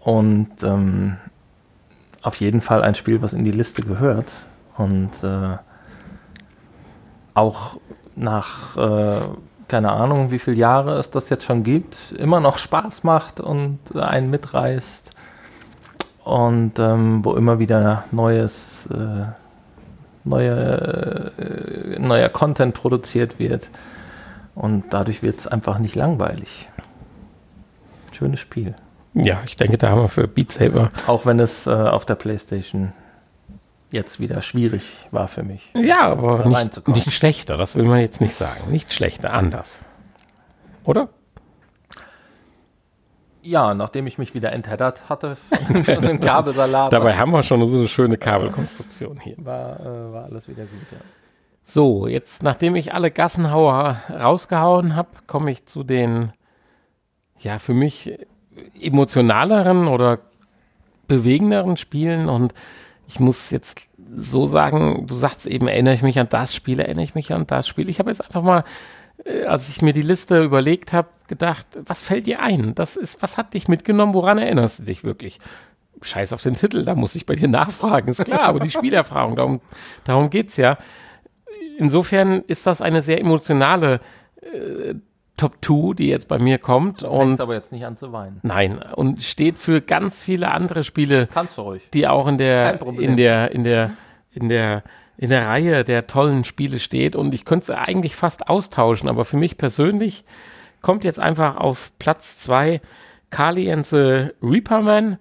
Und 0.00 0.62
ähm, 0.62 1.16
auf 2.20 2.36
jeden 2.36 2.60
Fall 2.60 2.82
ein 2.82 2.94
Spiel, 2.94 3.22
was 3.22 3.32
in 3.32 3.44
die 3.44 3.50
Liste 3.50 3.80
gehört. 3.80 4.30
Und 4.76 5.22
äh, 5.22 5.56
auch 7.32 7.78
nach, 8.14 8.76
äh, 8.76 9.22
keine 9.68 9.92
Ahnung, 9.92 10.30
wie 10.30 10.38
viele 10.38 10.56
Jahre 10.56 10.98
es 10.98 11.10
das 11.10 11.28
jetzt 11.30 11.44
schon 11.44 11.62
gibt, 11.62 12.12
immer 12.18 12.40
noch 12.40 12.58
Spaß 12.58 13.04
macht 13.04 13.40
und 13.40 13.96
einen 13.96 14.30
mitreißt. 14.30 15.10
Und 16.24 16.78
ähm, 16.78 17.24
wo 17.24 17.34
immer 17.34 17.58
wieder 17.58 18.04
neues, 18.10 18.86
äh, 18.86 19.26
neue, 20.24 21.32
äh, 21.38 21.98
neuer 21.98 22.30
Content 22.30 22.74
produziert 22.74 23.38
wird. 23.38 23.68
Und 24.54 24.84
dadurch 24.90 25.22
wird 25.22 25.40
es 25.40 25.46
einfach 25.46 25.78
nicht 25.78 25.96
langweilig. 25.96 26.68
schönes 28.12 28.40
Spiel. 28.40 28.74
Ja, 29.14 29.42
ich 29.44 29.56
denke, 29.56 29.76
da 29.78 29.90
haben 29.90 30.02
wir 30.02 30.08
für 30.08 30.26
Beat 30.26 30.52
Saber. 30.52 30.88
Auch 31.06 31.26
wenn 31.26 31.38
es 31.38 31.66
äh, 31.66 31.70
auf 31.70 32.06
der 32.06 32.14
Playstation 32.14 32.92
jetzt 33.94 34.20
wieder 34.20 34.42
schwierig 34.42 35.06
war 35.12 35.28
für 35.28 35.44
mich. 35.44 35.70
Ja, 35.74 36.02
aber 36.02 36.44
nicht, 36.46 36.86
nicht 36.88 37.12
schlechter, 37.12 37.56
das 37.56 37.76
will 37.76 37.84
man 37.84 38.00
jetzt 38.00 38.20
nicht 38.20 38.34
sagen. 38.34 38.70
Nicht 38.70 38.92
schlechter, 38.92 39.32
anders. 39.32 39.78
Oder? 40.84 41.08
Ja, 43.40 43.74
nachdem 43.74 44.06
ich 44.06 44.18
mich 44.18 44.34
wieder 44.34 44.52
entheddert 44.52 45.08
hatte 45.08 45.36
von, 45.36 45.84
von 45.84 46.02
dem 46.02 46.18
Kabelsalat, 46.20 46.92
Dabei 46.92 47.16
haben 47.16 47.30
wir 47.30 47.42
schon 47.42 47.64
so 47.66 47.78
eine 47.78 47.88
schöne 47.88 48.16
Kabelkonstruktion 48.18 49.20
hier. 49.20 49.36
war, 49.38 49.80
äh, 49.80 50.12
war 50.12 50.24
alles 50.24 50.48
wieder 50.48 50.64
gut. 50.64 50.86
Ja. 50.90 50.98
So, 51.62 52.06
jetzt 52.06 52.42
nachdem 52.42 52.74
ich 52.74 52.92
alle 52.92 53.10
Gassenhauer 53.10 54.00
rausgehauen 54.10 54.96
habe, 54.96 55.10
komme 55.26 55.50
ich 55.50 55.66
zu 55.66 55.84
den, 55.84 56.32
ja, 57.38 57.58
für 57.58 57.74
mich 57.74 58.18
emotionaleren 58.80 59.88
oder 59.88 60.18
bewegenderen 61.06 61.76
Spielen 61.76 62.28
und 62.28 62.54
ich 63.06 63.20
muss 63.20 63.50
jetzt 63.50 63.76
so 64.16 64.46
sagen, 64.46 65.06
du 65.06 65.14
sagst 65.14 65.46
eben, 65.46 65.68
erinnere 65.68 65.94
ich 65.94 66.02
mich 66.02 66.18
an 66.18 66.28
das 66.28 66.54
Spiel, 66.54 66.80
erinnere 66.80 67.04
ich 67.04 67.14
mich 67.14 67.32
an 67.32 67.46
das 67.46 67.68
Spiel. 67.68 67.88
Ich 67.88 67.98
habe 67.98 68.10
jetzt 68.10 68.24
einfach 68.24 68.42
mal, 68.42 68.64
äh, 69.24 69.44
als 69.44 69.68
ich 69.68 69.82
mir 69.82 69.92
die 69.92 70.02
Liste 70.02 70.42
überlegt 70.42 70.92
habe, 70.92 71.08
gedacht, 71.26 71.66
was 71.86 72.02
fällt 72.02 72.26
dir 72.26 72.40
ein? 72.40 72.74
Das 72.74 72.96
ist, 72.96 73.22
was 73.22 73.36
hat 73.36 73.54
dich 73.54 73.68
mitgenommen? 73.68 74.14
Woran 74.14 74.38
erinnerst 74.38 74.80
du 74.80 74.82
dich 74.84 75.04
wirklich? 75.04 75.40
Scheiß 76.02 76.32
auf 76.32 76.42
den 76.42 76.54
Titel, 76.54 76.84
da 76.84 76.94
muss 76.94 77.14
ich 77.14 77.24
bei 77.24 77.34
dir 77.34 77.48
nachfragen, 77.60 78.10
ist 78.10 78.24
klar, 78.24 78.42
aber 78.42 78.60
die 78.60 78.70
Spielerfahrung, 78.70 79.36
darum, 79.36 79.60
darum 80.04 80.28
geht's 80.28 80.56
ja 80.56 80.76
insofern 81.78 82.40
ist 82.46 82.66
das 82.66 82.80
eine 82.80 83.02
sehr 83.02 83.20
emotionale 83.20 84.00
äh, 84.40 84.94
Top 85.36 85.56
2, 85.64 85.94
die 85.94 86.08
jetzt 86.08 86.28
bei 86.28 86.38
mir 86.38 86.58
kommt. 86.58 87.02
Du 87.02 87.08
Und 87.08 87.16
fängst 87.18 87.40
aber 87.40 87.54
jetzt 87.54 87.72
nicht 87.72 87.84
an 87.84 87.96
zu 87.96 88.12
weinen. 88.12 88.38
nein, 88.42 88.78
und 88.94 89.22
steht 89.22 89.58
für 89.58 89.80
ganz 89.80 90.22
viele 90.22 90.50
andere 90.52 90.84
Spiele, 90.84 91.26
Kannst 91.32 91.58
du 91.58 91.62
ruhig. 91.62 91.88
die 91.92 92.06
auch 92.06 92.26
in 92.28 92.38
der, 92.38 92.80
in 92.82 93.16
der, 93.16 93.50
in 93.50 93.64
der, 93.64 93.90
in 94.32 94.48
der, 94.48 94.82
in 95.16 95.30
der 95.30 95.46
Reihe 95.48 95.84
der 95.84 96.06
tollen 96.06 96.44
Spiele 96.44 96.78
steht. 96.78 97.16
Und 97.16 97.34
ich 97.34 97.44
könnte 97.44 97.72
es 97.72 97.78
eigentlich 97.78 98.14
fast 98.16 98.48
austauschen, 98.48 99.08
aber 99.08 99.24
für 99.24 99.36
mich 99.36 99.58
persönlich 99.58 100.24
kommt 100.82 101.02
jetzt 101.04 101.18
einfach 101.20 101.56
auf 101.56 101.90
Platz 101.98 102.38
2 102.40 102.80
Kali 103.30 103.72
and 103.72 103.86
the 103.86 104.28
Reaperman, 104.42 105.18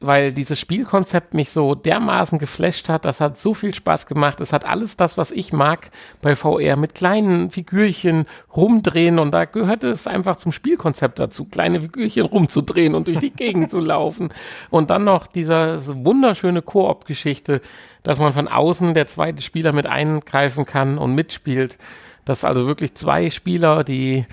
weil 0.00 0.32
dieses 0.32 0.60
Spielkonzept 0.60 1.34
mich 1.34 1.50
so 1.50 1.74
dermaßen 1.74 2.38
geflasht 2.38 2.88
hat. 2.88 3.04
Das 3.04 3.20
hat 3.20 3.36
so 3.36 3.52
viel 3.52 3.74
Spaß 3.74 4.06
gemacht. 4.06 4.40
Es 4.40 4.52
hat 4.52 4.64
alles 4.64 4.96
das, 4.96 5.18
was 5.18 5.32
ich 5.32 5.52
mag 5.52 5.90
bei 6.22 6.36
VR 6.36 6.76
mit 6.76 6.94
kleinen 6.94 7.50
Figürchen 7.50 8.26
rumdrehen 8.54 9.18
und 9.18 9.32
da 9.32 9.44
gehörte 9.44 9.88
es 9.88 10.06
einfach 10.06 10.36
zum 10.36 10.52
Spielkonzept 10.52 11.18
dazu, 11.18 11.46
kleine 11.46 11.80
Figürchen 11.80 12.26
rumzudrehen 12.26 12.94
und 12.94 13.08
durch 13.08 13.18
die 13.18 13.30
Gegend 13.30 13.70
zu 13.72 13.80
laufen. 13.80 14.32
Und 14.70 14.90
dann 14.90 15.02
noch 15.02 15.26
diese 15.26 15.80
wunderschöne 16.04 16.62
Koop-Geschichte, 16.62 17.60
dass 18.04 18.20
man 18.20 18.32
von 18.32 18.46
außen 18.46 18.94
der 18.94 19.08
zweite 19.08 19.42
Spieler 19.42 19.72
mit 19.72 19.86
eingreifen 19.86 20.64
kann 20.64 20.98
und 20.98 21.16
mitspielt. 21.16 21.76
Dass 22.24 22.44
also 22.44 22.66
wirklich 22.66 22.94
zwei 22.94 23.30
Spieler, 23.30 23.82
die 23.82 24.26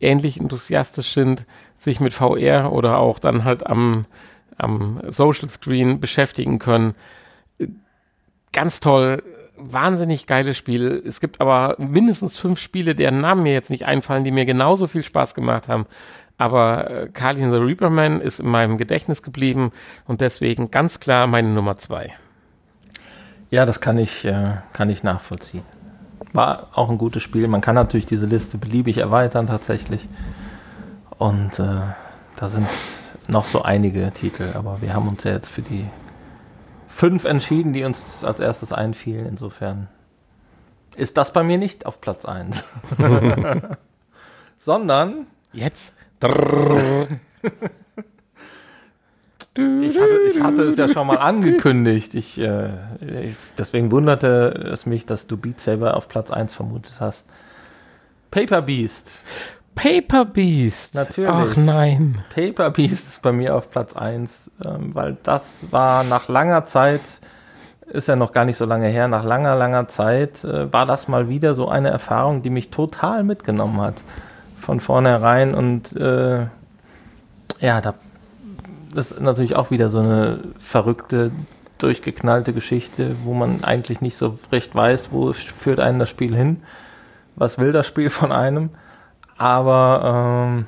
ähnlich 0.00 0.40
enthusiastisch 0.40 1.12
sind, 1.12 1.44
sich 1.76 2.00
mit 2.00 2.14
VR 2.14 2.72
oder 2.72 2.98
auch 2.98 3.18
dann 3.18 3.44
halt 3.44 3.66
am, 3.66 4.06
am 4.60 5.00
Social 5.08 5.48
Screen 5.48 6.00
beschäftigen 6.00 6.58
können. 6.58 6.94
Ganz 8.52 8.80
toll, 8.80 9.22
wahnsinnig 9.56 10.26
geiles 10.26 10.56
Spiel. 10.56 11.02
Es 11.06 11.20
gibt 11.20 11.40
aber 11.40 11.76
mindestens 11.78 12.36
fünf 12.36 12.58
Spiele, 12.58 12.94
deren 12.94 13.20
Namen 13.20 13.42
mir 13.42 13.52
jetzt 13.52 13.70
nicht 13.70 13.86
einfallen, 13.86 14.24
die 14.24 14.30
mir 14.30 14.46
genauso 14.46 14.86
viel 14.86 15.04
Spaß 15.04 15.34
gemacht 15.34 15.68
haben. 15.68 15.86
Aber 16.38 16.90
äh, 16.90 17.08
Kali 17.08 17.42
and 17.42 17.52
the 17.52 17.58
Reaperman 17.58 18.20
ist 18.20 18.40
in 18.40 18.48
meinem 18.48 18.78
Gedächtnis 18.78 19.22
geblieben 19.22 19.72
und 20.06 20.22
deswegen 20.22 20.70
ganz 20.70 20.98
klar 20.98 21.26
meine 21.26 21.48
Nummer 21.48 21.76
zwei. 21.76 22.14
Ja, 23.50 23.66
das 23.66 23.80
kann 23.80 23.98
ich, 23.98 24.24
äh, 24.24 24.52
kann 24.72 24.88
ich 24.88 25.02
nachvollziehen. 25.02 25.64
War 26.32 26.68
auch 26.72 26.88
ein 26.88 26.98
gutes 26.98 27.22
Spiel. 27.22 27.46
Man 27.48 27.60
kann 27.60 27.74
natürlich 27.74 28.06
diese 28.06 28.26
Liste 28.26 28.56
beliebig 28.56 28.98
erweitern 28.98 29.48
tatsächlich. 29.48 30.08
Und 31.18 31.58
äh, 31.58 31.80
da 32.36 32.48
sind 32.48 32.68
noch 33.28 33.44
so 33.44 33.62
einige 33.62 34.10
Titel, 34.12 34.52
aber 34.54 34.82
wir 34.82 34.94
haben 34.94 35.08
uns 35.08 35.24
ja 35.24 35.32
jetzt 35.32 35.48
für 35.48 35.62
die 35.62 35.86
fünf 36.88 37.24
entschieden, 37.24 37.72
die 37.72 37.84
uns 37.84 38.24
als 38.24 38.40
erstes 38.40 38.72
einfielen. 38.72 39.26
Insofern 39.26 39.88
ist 40.96 41.16
das 41.16 41.32
bei 41.32 41.42
mir 41.42 41.58
nicht 41.58 41.86
auf 41.86 42.00
Platz 42.00 42.24
1. 42.24 42.64
Sondern 44.58 45.26
Jetzt. 45.52 45.92
Ich 49.56 49.98
hatte, 49.98 50.20
ich 50.28 50.40
hatte 50.40 50.62
es 50.62 50.76
ja 50.76 50.88
schon 50.88 51.06
mal 51.06 51.18
angekündigt. 51.18 52.14
Ich, 52.14 52.38
äh, 52.38 52.68
ich, 53.00 53.36
deswegen 53.58 53.90
wunderte 53.90 54.70
es 54.72 54.86
mich, 54.86 55.06
dass 55.06 55.26
du 55.26 55.36
Beat 55.36 55.60
Saber 55.60 55.96
auf 55.96 56.08
Platz 56.08 56.30
1 56.30 56.54
vermutet 56.54 57.00
hast. 57.00 57.26
Paper 58.30 58.62
Beast. 58.62 59.12
Paper 59.74 60.24
Beast. 60.24 60.94
Natürlich. 60.94 61.30
Ach 61.30 61.56
nein. 61.56 62.22
Paper 62.34 62.70
Beast 62.70 63.08
ist 63.08 63.22
bei 63.22 63.32
mir 63.32 63.54
auf 63.56 63.70
Platz 63.70 63.94
1, 63.94 64.50
ähm, 64.64 64.94
weil 64.94 65.16
das 65.22 65.66
war 65.70 66.04
nach 66.04 66.28
langer 66.28 66.64
Zeit, 66.66 67.00
ist 67.86 68.08
ja 68.08 68.16
noch 68.16 68.32
gar 68.32 68.44
nicht 68.44 68.56
so 68.56 68.64
lange 68.64 68.88
her, 68.88 69.08
nach 69.08 69.24
langer, 69.24 69.56
langer 69.56 69.88
Zeit 69.88 70.44
äh, 70.44 70.72
war 70.72 70.86
das 70.86 71.08
mal 71.08 71.28
wieder 71.28 71.54
so 71.54 71.68
eine 71.68 71.88
Erfahrung, 71.88 72.42
die 72.42 72.50
mich 72.50 72.70
total 72.70 73.22
mitgenommen 73.24 73.80
hat. 73.80 74.02
Von 74.58 74.80
vornherein 74.80 75.54
und 75.54 75.96
äh, 75.96 76.46
ja, 77.60 77.80
da 77.80 77.94
das 78.94 79.12
ist 79.12 79.20
natürlich 79.20 79.54
auch 79.56 79.70
wieder 79.70 79.88
so 79.88 80.00
eine 80.00 80.40
verrückte, 80.58 81.30
durchgeknallte 81.78 82.52
Geschichte, 82.52 83.16
wo 83.24 83.34
man 83.34 83.64
eigentlich 83.64 84.00
nicht 84.00 84.16
so 84.16 84.38
recht 84.52 84.74
weiß, 84.74 85.12
wo 85.12 85.32
führt 85.32 85.80
einen 85.80 85.98
das 85.98 86.10
Spiel 86.10 86.34
hin, 86.34 86.62
was 87.36 87.58
will 87.58 87.72
das 87.72 87.86
Spiel 87.86 88.10
von 88.10 88.32
einem. 88.32 88.70
Aber 89.40 90.44
ähm, 90.52 90.66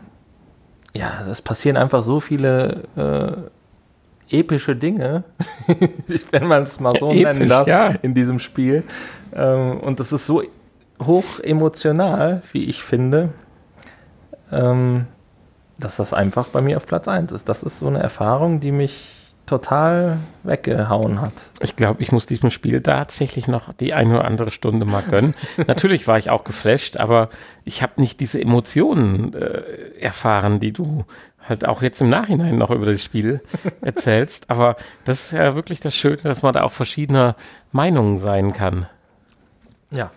ja, 0.95 1.27
es 1.31 1.43
passieren 1.43 1.77
einfach 1.77 2.03
so 2.03 2.21
viele 2.21 2.85
äh, 2.97 4.39
epische 4.39 4.75
Dinge, 4.75 5.25
wenn 6.31 6.47
man 6.47 6.63
es 6.63 6.81
mal 6.81 6.95
so 6.99 7.11
Episch, 7.11 7.23
nennen 7.23 7.49
darf, 7.51 7.67
ja. 7.67 7.89
in 8.01 8.15
diesem 8.15 8.39
Spiel. 8.39 8.85
Ähm, 9.35 9.79
und 9.81 10.01
das 10.01 10.15
ist 10.15 10.25
so 10.25 10.43
hoch 11.03 11.39
emotional, 11.41 12.41
wie 12.53 12.65
ich 12.65 12.83
finde, 12.83 13.35
ähm, 14.51 15.05
dass 15.77 15.97
das 15.97 16.15
einfach 16.15 16.49
bei 16.49 16.63
mir 16.63 16.79
auf 16.79 16.87
Platz 16.87 17.09
1 17.09 17.31
ist. 17.33 17.51
Das 17.51 17.63
ist 17.63 17.81
so 17.81 17.89
eine 17.89 18.03
Erfahrung, 18.03 18.61
die 18.61 18.73
mich 18.73 19.22
total 19.47 20.19
weggehauen 20.45 21.21
hat. 21.21 21.47
Ich 21.61 21.77
glaube, 21.77 22.03
ich 22.03 22.13
muss 22.13 22.27
diesem 22.27 22.51
Spiel 22.51 22.81
tatsächlich 22.81 23.49
noch 23.49 23.73
die 23.73 23.93
eine 23.93 24.15
oder 24.15 24.25
andere 24.25 24.51
Stunde 24.51 24.87
mal 24.87 25.03
gönnen. 25.03 25.35
Natürlich 25.67 26.07
war 26.07 26.19
ich 26.19 26.31
auch 26.31 26.45
geflasht, 26.45 26.97
aber 26.97 27.29
ich 27.65 27.83
habe 27.83 28.01
nicht 28.01 28.21
diese 28.21 28.41
Emotionen 28.41 29.35
äh, 29.35 29.99
erfahren, 30.01 30.61
die 30.61 30.73
du 30.73 31.05
halt 31.41 31.67
auch 31.67 31.83
jetzt 31.83 32.01
im 32.01 32.09
Nachhinein 32.09 32.57
noch 32.57 32.71
über 32.71 32.87
das 32.87 33.03
Spiel 33.03 33.41
erzählst. 33.81 34.49
Aber 34.49 34.77
das 35.05 35.27
ist 35.27 35.33
ja 35.33 35.55
wirklich 35.55 35.81
das 35.81 35.95
Schöne, 35.95 36.19
dass 36.23 36.43
man 36.43 36.55
da 36.55 36.63
auch 36.63 36.73
verschiedener 36.73 37.37
Meinungen 37.73 38.19
sein 38.19 38.53
kann. 38.53 38.87
Ja. 39.91 40.11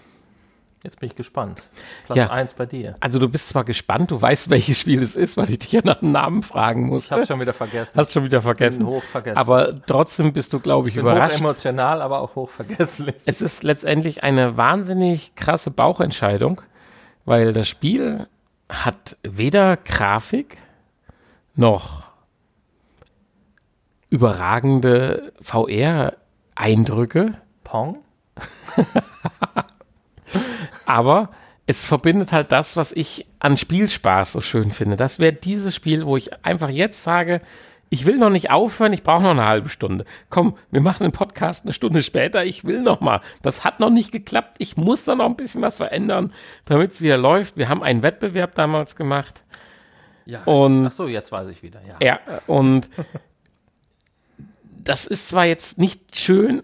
Jetzt 0.86 1.00
bin 1.00 1.10
ich 1.10 1.16
gespannt. 1.16 1.62
Platz 2.06 2.18
Ja. 2.18 2.30
1 2.30 2.54
bei 2.54 2.68
dir. 2.68 2.96
Also 3.00 3.18
du 3.18 3.28
bist 3.28 3.50
zwar 3.50 3.64
gespannt, 3.66 4.12
du 4.12 4.22
weißt, 4.22 4.52
welches 4.52 4.80
Spiel 4.80 5.02
es 5.02 5.16
ist, 5.16 5.36
weil 5.36 5.50
ich 5.50 5.58
dich 5.60 5.72
ja 5.72 5.82
nach 5.84 6.00
dem 6.00 6.12
Namen 6.12 6.44
fragen 6.44 6.86
Ich 6.86 6.92
musste. 6.92 7.16
habe 7.16 7.26
schon 7.26 7.40
wieder 7.40 7.54
vergessen. 7.54 7.98
Hast 8.00 8.14
schon 8.14 8.24
wieder 8.24 8.38
bin 8.40 8.44
vergessen. 8.46 8.86
hoch 8.86 9.04
vergessen. 9.04 9.38
Aber 9.38 9.82
trotzdem 9.88 10.32
bist 10.32 10.54
du, 10.54 10.60
glaube 10.60 10.90
ich, 10.90 10.96
ich 10.96 11.02
bin 11.04 11.12
überrascht. 11.12 11.40
emotional, 11.40 12.02
aber 12.04 12.22
auch 12.22 12.36
hoch 12.36 12.50
vergesslich. 12.52 13.16
Es 13.26 13.42
ist 13.42 13.64
letztendlich 13.64 14.24
eine 14.24 14.56
wahnsinnig 14.58 15.34
krasse 15.36 15.72
Bauchentscheidung, 15.72 16.62
weil 17.26 17.52
das 17.52 17.68
Spiel 17.68 18.28
hat 18.70 19.18
weder 19.24 19.78
Grafik 19.78 20.58
noch 21.56 22.04
überragende 24.10 25.34
VR-Eindrücke, 25.42 27.34
Pong? 27.64 27.98
aber 30.86 31.30
es 31.68 31.86
verbindet 31.86 32.32
halt 32.32 32.52
das, 32.52 32.78
was 32.78 32.92
ich 32.92 33.26
an 33.40 33.58
Spielspaß 33.58 34.34
so 34.34 34.42
schön 34.42 34.72
finde. 34.72 34.96
Das 34.98 35.18
wäre 35.20 35.34
dieses 35.34 35.74
Spiel, 35.76 36.06
wo 36.06 36.16
ich 36.16 36.46
einfach 36.46 36.70
jetzt 36.70 37.04
sage, 37.04 37.42
ich 37.90 38.06
will 38.06 38.18
noch 38.18 38.30
nicht 38.30 38.50
aufhören, 38.52 38.94
ich 38.94 39.04
brauche 39.04 39.24
noch 39.24 39.32
eine 39.32 39.46
halbe 39.46 39.70
Stunde. 39.70 40.06
Komm, 40.30 40.58
wir 40.72 40.82
machen 40.82 41.04
den 41.04 41.12
Podcast 41.12 41.66
eine 41.66 41.74
Stunde 41.74 42.04
später, 42.04 42.44
ich 42.46 42.66
will 42.66 42.82
noch 42.82 43.00
mal. 43.00 43.22
Das 43.42 43.64
hat 43.64 43.80
noch 43.80 43.90
nicht 43.90 44.12
geklappt, 44.12 44.56
ich 44.60 44.76
muss 44.78 45.06
da 45.06 45.16
noch 45.16 45.26
ein 45.26 45.36
bisschen 45.36 45.62
was 45.62 45.78
verändern, 45.78 46.34
damit 46.66 46.92
es 46.92 47.02
wieder 47.02 47.18
läuft. 47.18 47.58
Wir 47.58 47.70
haben 47.70 47.84
einen 47.84 48.04
Wettbewerb 48.04 48.54
damals 48.56 48.96
gemacht. 48.96 49.44
Ja. 50.26 50.44
Und- 50.46 50.88
Ach 50.88 50.92
so, 50.92 51.08
jetzt 51.08 51.32
weiß 51.32 51.48
ich 51.48 51.64
wieder. 51.64 51.80
Ja. 51.88 51.96
Ja, 52.06 52.20
und 52.48 52.90
das 54.84 55.06
ist 55.08 55.30
zwar 55.30 55.46
jetzt 55.46 55.78
nicht 55.78 56.16
schön, 56.18 56.64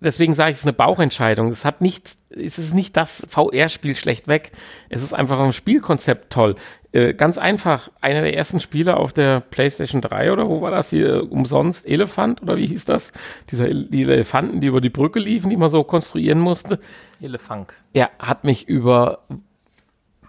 deswegen 0.00 0.34
sage 0.34 0.50
ich, 0.50 0.56
es 0.56 0.60
ist 0.60 0.66
eine 0.66 0.72
Bauchentscheidung. 0.72 1.48
Es 1.48 1.64
hat 1.64 1.80
nicht, 1.80 2.16
es 2.30 2.58
ist 2.58 2.74
nicht 2.74 2.96
das 2.96 3.26
VR-Spiel 3.28 3.94
schlecht 3.94 4.28
weg. 4.28 4.52
Es 4.88 5.02
ist 5.02 5.12
einfach 5.12 5.38
ein 5.40 5.52
Spielkonzept 5.52 6.30
toll. 6.32 6.54
Äh, 6.92 7.14
ganz 7.14 7.36
einfach, 7.36 7.90
einer 8.00 8.22
der 8.22 8.34
ersten 8.34 8.60
Spiele 8.60 8.96
auf 8.96 9.12
der 9.12 9.40
PlayStation 9.40 10.00
3 10.00 10.32
oder 10.32 10.48
wo 10.48 10.62
war 10.62 10.70
das 10.70 10.90
hier 10.90 11.30
umsonst? 11.30 11.86
Elefant 11.86 12.42
oder 12.42 12.56
wie 12.56 12.66
hieß 12.66 12.86
das? 12.86 13.12
Dieser, 13.50 13.68
die 13.68 14.02
Elefanten, 14.02 14.60
die 14.60 14.68
über 14.68 14.80
die 14.80 14.88
Brücke 14.88 15.18
liefen, 15.18 15.50
die 15.50 15.56
man 15.56 15.70
so 15.70 15.84
konstruieren 15.84 16.40
musste. 16.40 16.78
Elefant. 17.20 17.74
Ja, 17.92 18.08
hat 18.18 18.44
mich 18.44 18.68
über 18.68 19.20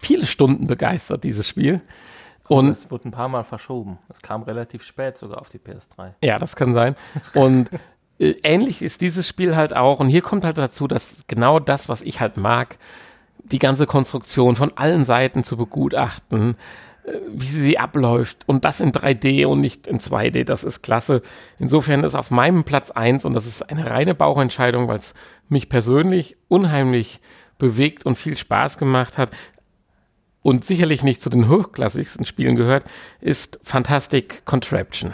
viele 0.01 0.25
Stunden 0.25 0.67
begeistert, 0.67 1.23
dieses 1.23 1.47
Spiel. 1.47 1.81
Und 2.49 2.69
es 2.69 2.89
wurde 2.89 3.07
ein 3.07 3.11
paar 3.11 3.29
Mal 3.29 3.43
verschoben. 3.43 3.99
Es 4.09 4.21
kam 4.21 4.41
relativ 4.43 4.83
spät 4.83 5.17
sogar 5.17 5.39
auf 5.39 5.49
die 5.49 5.59
PS3. 5.59 6.13
Ja, 6.23 6.39
das 6.39 6.55
kann 6.55 6.73
sein. 6.73 6.95
Und 7.35 7.69
ähnlich 8.19 8.81
ist 8.81 9.01
dieses 9.01 9.27
Spiel 9.27 9.55
halt 9.55 9.75
auch. 9.75 9.99
Und 9.99 10.09
hier 10.09 10.21
kommt 10.21 10.45
halt 10.45 10.57
dazu, 10.57 10.87
dass 10.87 11.23
genau 11.27 11.59
das, 11.59 11.89
was 11.89 12.01
ich 12.01 12.19
halt 12.19 12.37
mag, 12.37 12.77
die 13.43 13.59
ganze 13.59 13.87
Konstruktion 13.87 14.55
von 14.55 14.73
allen 14.75 15.05
Seiten 15.05 15.43
zu 15.43 15.57
begutachten, 15.57 16.55
äh, 17.03 17.13
wie 17.33 17.47
sie 17.47 17.79
abläuft 17.79 18.43
und 18.47 18.65
das 18.65 18.81
in 18.81 18.91
3D 18.91 19.45
und 19.45 19.61
nicht 19.61 19.87
in 19.87 19.99
2D, 19.99 20.43
das 20.43 20.63
ist 20.63 20.81
klasse. 20.81 21.21
Insofern 21.57 22.03
ist 22.03 22.15
auf 22.15 22.31
meinem 22.31 22.63
Platz 22.63 22.91
1 22.91 23.25
und 23.25 23.33
das 23.33 23.45
ist 23.45 23.69
eine 23.69 23.89
reine 23.89 24.13
Bauchentscheidung, 24.13 24.87
weil 24.87 24.99
es 24.99 25.13
mich 25.47 25.69
persönlich 25.69 26.37
unheimlich 26.47 27.21
bewegt 27.57 28.05
und 28.05 28.17
viel 28.17 28.37
Spaß 28.37 28.77
gemacht 28.77 29.17
hat 29.17 29.31
und 30.41 30.63
sicherlich 30.65 31.03
nicht 31.03 31.21
zu 31.21 31.29
den 31.29 31.49
hochklassigsten 31.49 32.25
Spielen 32.25 32.55
gehört, 32.55 32.85
ist 33.19 33.59
Fantastic 33.63 34.45
Contraption. 34.45 35.13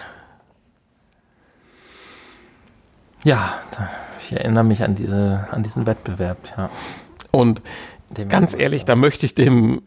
Ja, 3.26 3.60
ich 4.20 4.34
erinnere 4.34 4.64
mich 4.64 4.84
an, 4.84 4.94
diese, 4.94 5.48
an 5.50 5.64
diesen 5.64 5.88
Wettbewerb, 5.88 6.38
ja. 6.56 6.70
Und 7.32 7.62
dem 8.12 8.30
ganz 8.30 8.54
ehrlich, 8.54 8.86
da 8.86 8.96
möchte 8.96 9.26
ich 9.26 9.34
dem 9.34 9.82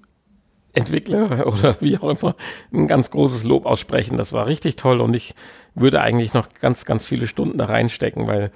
Entwickler 0.72 1.46
oder 1.52 1.76
wie 1.80 1.96
auch 1.98 2.20
immer 2.20 2.34
ein 2.72 2.88
ganz 2.88 3.12
großes 3.12 3.44
Lob 3.44 3.64
aussprechen. 3.64 4.16
Das 4.16 4.32
war 4.32 4.48
richtig 4.48 4.74
toll 4.74 5.00
und 5.00 5.14
ich 5.14 5.36
würde 5.76 6.00
eigentlich 6.00 6.34
noch 6.34 6.48
ganz, 6.60 6.84
ganz 6.84 7.06
viele 7.06 7.28
Stunden 7.28 7.58
da 7.58 7.66
reinstecken, 7.66 8.26
weil 8.26 8.50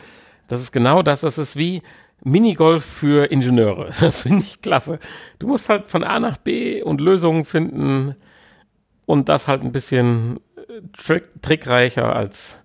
das 0.49 0.61
ist 0.61 0.73
genau 0.73 1.03
das. 1.03 1.21
Das 1.21 1.39
ist 1.39 1.55
wie 1.57 1.83
Minigolf 2.25 2.85
für 2.85 3.31
Ingenieure. 3.31 3.91
Das 4.01 4.23
finde 4.23 4.43
ich 4.43 4.63
klasse. 4.63 4.99
Du 5.39 5.47
musst 5.47 5.69
halt 5.69 5.93
von 5.93 6.03
A 6.03 6.19
nach 6.19 6.39
B 6.39 6.83
und 6.83 7.01
Lösungen 7.01 7.45
finden 7.45 8.17
und 9.07 9.29
das 9.29 9.47
halt 9.47 9.63
ein 9.63 9.71
bisschen 9.71 10.41
äh, 10.57 10.81
trick, 10.93 11.31
trickreicher 11.41 12.17
als 12.17 12.62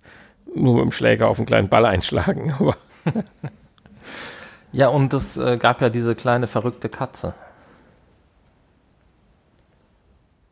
nur 0.54 0.74
mit 0.74 0.84
dem 0.84 0.92
Schläger 0.92 1.28
auf 1.28 1.38
einen 1.38 1.46
kleinen 1.46 1.68
Ball 1.68 1.86
einschlagen. 1.86 2.54
Aber 2.58 2.76
ja, 4.72 4.88
und 4.88 5.12
es 5.14 5.36
äh, 5.36 5.56
gab 5.56 5.80
ja 5.80 5.88
diese 5.88 6.14
kleine 6.14 6.46
verrückte 6.46 6.88
Katze. 6.88 7.34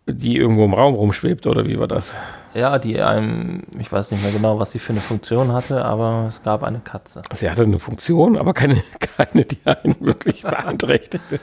Die 0.08 0.36
irgendwo 0.36 0.64
im 0.64 0.72
Raum 0.72 0.94
rumschwebt, 0.94 1.46
oder 1.46 1.66
wie 1.66 1.78
war 1.78 1.88
das? 1.88 2.14
Ja, 2.54 2.78
die 2.78 3.02
einem, 3.02 3.64
ich 3.78 3.90
weiß 3.90 4.12
nicht 4.12 4.22
mehr 4.22 4.32
genau, 4.32 4.58
was 4.58 4.70
sie 4.70 4.78
für 4.78 4.92
eine 4.92 5.00
Funktion 5.00 5.52
hatte, 5.52 5.84
aber 5.84 6.26
es 6.28 6.42
gab 6.42 6.62
eine 6.62 6.78
Katze. 6.78 7.22
Sie 7.34 7.50
hatte 7.50 7.64
eine 7.64 7.80
Funktion, 7.80 8.38
aber 8.38 8.54
keine, 8.54 8.82
keine 9.16 9.44
die 9.44 9.58
einen 9.64 9.96
wirklich 10.00 10.42
beeinträchtigte. 10.42 11.40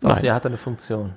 Doch, 0.00 0.16
sie 0.16 0.32
hatte 0.32 0.48
eine 0.48 0.56
Funktion. 0.56 1.12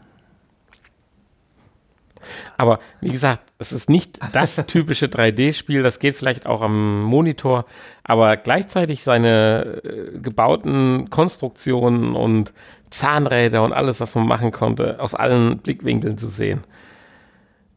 Aber 2.57 2.79
wie 3.01 3.11
gesagt, 3.11 3.41
es 3.59 3.71
ist 3.71 3.89
nicht 3.89 4.19
das 4.33 4.55
typische 4.67 5.07
3D-Spiel, 5.07 5.83
das 5.83 5.99
geht 5.99 6.15
vielleicht 6.15 6.45
auch 6.45 6.61
am 6.61 7.03
Monitor, 7.03 7.65
aber 8.03 8.37
gleichzeitig 8.37 9.03
seine 9.03 9.81
äh, 9.83 10.19
gebauten 10.19 11.09
Konstruktionen 11.09 12.15
und 12.15 12.53
Zahnräder 12.89 13.63
und 13.63 13.73
alles, 13.73 13.99
was 13.99 14.15
man 14.15 14.27
machen 14.27 14.51
konnte, 14.51 14.99
aus 14.99 15.15
allen 15.15 15.57
Blickwinkeln 15.57 16.17
zu 16.17 16.27
sehen. 16.27 16.63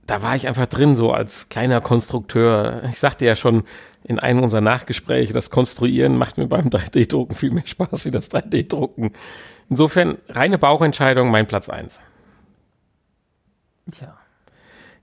Da 0.06 0.22
war 0.22 0.36
ich 0.36 0.46
einfach 0.46 0.66
drin, 0.66 0.94
so 0.94 1.12
als 1.12 1.48
kleiner 1.48 1.80
Konstrukteur. 1.80 2.82
Ich 2.90 2.98
sagte 2.98 3.24
ja 3.24 3.34
schon 3.34 3.64
in 4.04 4.20
einem 4.20 4.42
unserer 4.42 4.60
Nachgespräche, 4.60 5.32
das 5.32 5.50
Konstruieren 5.50 6.16
macht 6.16 6.38
mir 6.38 6.46
beim 6.46 6.68
3D-Drucken 6.68 7.34
viel 7.34 7.50
mehr 7.50 7.66
Spaß 7.66 8.04
wie 8.04 8.12
das 8.12 8.30
3D-Drucken. 8.30 9.12
Insofern 9.68 10.18
reine 10.28 10.58
Bauchentscheidung, 10.58 11.30
mein 11.30 11.48
Platz 11.48 11.68
1. 11.68 11.98
Ja. 14.00 14.16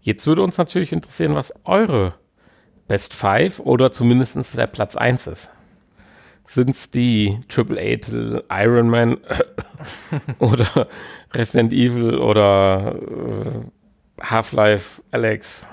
Jetzt 0.03 0.27
würde 0.27 0.43
uns 0.43 0.57
natürlich 0.57 0.91
interessieren, 0.91 1.33
was 1.33 1.53
eure 1.63 2.13
Best 2.89 3.13
Five 3.13 3.59
oder 3.61 3.91
zumindest 3.93 4.57
der 4.57 4.67
Platz 4.67 4.97
1 4.97 5.27
ist. 5.27 5.49
Sind 6.45 6.71
es 6.71 6.91
die 6.91 7.39
Triple 7.47 7.79
Eight 7.79 8.11
Iron 8.49 8.89
Man 8.89 9.17
oder 10.39 10.87
Resident 11.33 11.71
Evil 11.71 12.17
oder 12.17 12.95
äh, 12.99 14.21
Half-Life 14.21 15.01
Alex? 15.11 15.65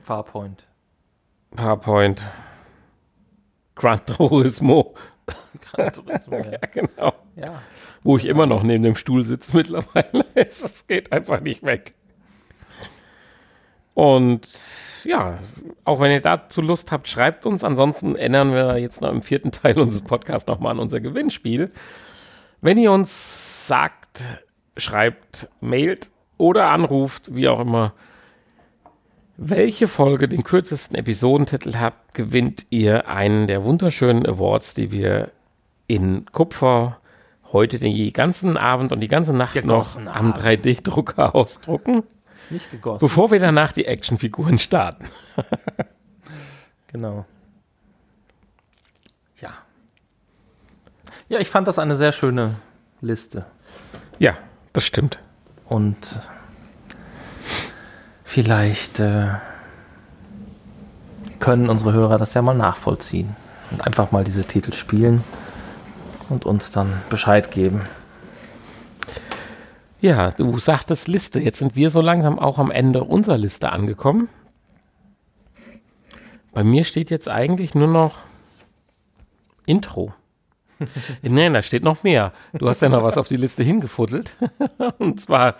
Farpoint. 0.00 0.66
Farpoint. 1.54 2.24
Gran 3.74 4.04
Turismo. 4.06 4.94
Gran 5.60 5.92
Turismo, 5.92 6.36
ja. 6.38 6.52
ja, 6.52 6.58
genau. 6.72 7.12
Ja. 7.36 7.62
Wo 8.02 8.16
ich 8.16 8.24
immer 8.24 8.46
noch 8.46 8.62
neben 8.62 8.82
dem 8.82 8.94
Stuhl 8.94 9.26
sitze 9.26 9.54
mittlerweile. 9.54 10.24
Es 10.34 10.86
geht 10.86 11.12
einfach 11.12 11.40
nicht 11.40 11.62
weg. 11.62 11.94
Und 14.00 14.48
ja, 15.04 15.36
auch 15.84 16.00
wenn 16.00 16.10
ihr 16.10 16.22
dazu 16.22 16.62
Lust 16.62 16.90
habt, 16.90 17.06
schreibt 17.06 17.44
uns. 17.44 17.62
Ansonsten 17.62 18.16
ändern 18.16 18.54
wir 18.54 18.78
jetzt 18.78 19.02
noch 19.02 19.10
im 19.10 19.20
vierten 19.20 19.52
Teil 19.52 19.78
unseres 19.78 20.00
Podcasts 20.00 20.48
nochmal 20.48 20.72
an 20.72 20.78
unser 20.78 21.00
Gewinnspiel. 21.00 21.70
Wenn 22.62 22.78
ihr 22.78 22.92
uns 22.92 23.66
sagt, 23.66 24.22
schreibt, 24.78 25.50
mailt 25.60 26.10
oder 26.38 26.70
anruft, 26.70 27.34
wie 27.34 27.46
auch 27.48 27.60
immer, 27.60 27.92
welche 29.36 29.86
Folge 29.86 30.28
den 30.28 30.44
kürzesten 30.44 30.96
Episodentitel 30.96 31.74
hat, 31.74 32.14
gewinnt 32.14 32.64
ihr 32.70 33.06
einen 33.06 33.48
der 33.48 33.64
wunderschönen 33.64 34.24
Awards, 34.24 34.72
die 34.72 34.92
wir 34.92 35.30
in 35.88 36.24
Kupfer 36.32 37.00
heute 37.52 37.78
den 37.78 38.12
ganzen 38.14 38.56
Abend 38.56 38.92
und 38.92 39.00
die 39.00 39.08
ganze 39.08 39.34
Nacht 39.34 39.52
Genossen 39.52 40.04
noch 40.04 40.16
am 40.16 40.32
3D-Drucker 40.32 41.34
ausdrucken. 41.34 42.02
Nicht 42.50 42.70
gegossen. 42.70 42.98
Bevor 43.00 43.30
wir 43.30 43.38
danach 43.38 43.72
die 43.72 43.86
Actionfiguren 43.86 44.58
starten. 44.58 45.06
genau. 46.88 47.24
Ja. 49.40 49.52
Ja, 51.28 51.38
ich 51.38 51.48
fand 51.48 51.68
das 51.68 51.78
eine 51.78 51.96
sehr 51.96 52.12
schöne 52.12 52.56
Liste. 53.00 53.46
Ja, 54.18 54.36
das 54.72 54.84
stimmt. 54.84 55.18
Und 55.66 56.18
vielleicht 58.24 58.98
äh, 58.98 59.28
können 61.38 61.70
unsere 61.70 61.92
Hörer 61.92 62.18
das 62.18 62.34
ja 62.34 62.42
mal 62.42 62.54
nachvollziehen 62.54 63.34
und 63.70 63.86
einfach 63.86 64.10
mal 64.10 64.24
diese 64.24 64.44
Titel 64.44 64.72
spielen 64.72 65.24
und 66.28 66.46
uns 66.46 66.70
dann 66.70 67.00
Bescheid 67.08 67.50
geben. 67.50 67.82
Ja, 70.00 70.30
du 70.30 70.58
sagtest 70.58 71.08
Liste. 71.08 71.40
Jetzt 71.40 71.58
sind 71.58 71.76
wir 71.76 71.90
so 71.90 72.00
langsam 72.00 72.38
auch 72.38 72.58
am 72.58 72.70
Ende 72.70 73.04
unserer 73.04 73.36
Liste 73.36 73.70
angekommen. 73.70 74.30
Bei 76.52 76.64
mir 76.64 76.84
steht 76.84 77.10
jetzt 77.10 77.28
eigentlich 77.28 77.74
nur 77.74 77.88
noch 77.88 78.16
Intro. 79.66 80.14
Nein, 81.22 81.52
da 81.52 81.60
steht 81.60 81.84
noch 81.84 82.02
mehr. 82.02 82.32
Du 82.54 82.66
hast 82.68 82.80
ja 82.80 82.88
noch 82.88 83.02
was 83.02 83.18
auf 83.18 83.28
die 83.28 83.36
Liste 83.36 83.62
hingefuddelt. 83.62 84.36
Und 84.98 85.20
zwar, 85.20 85.56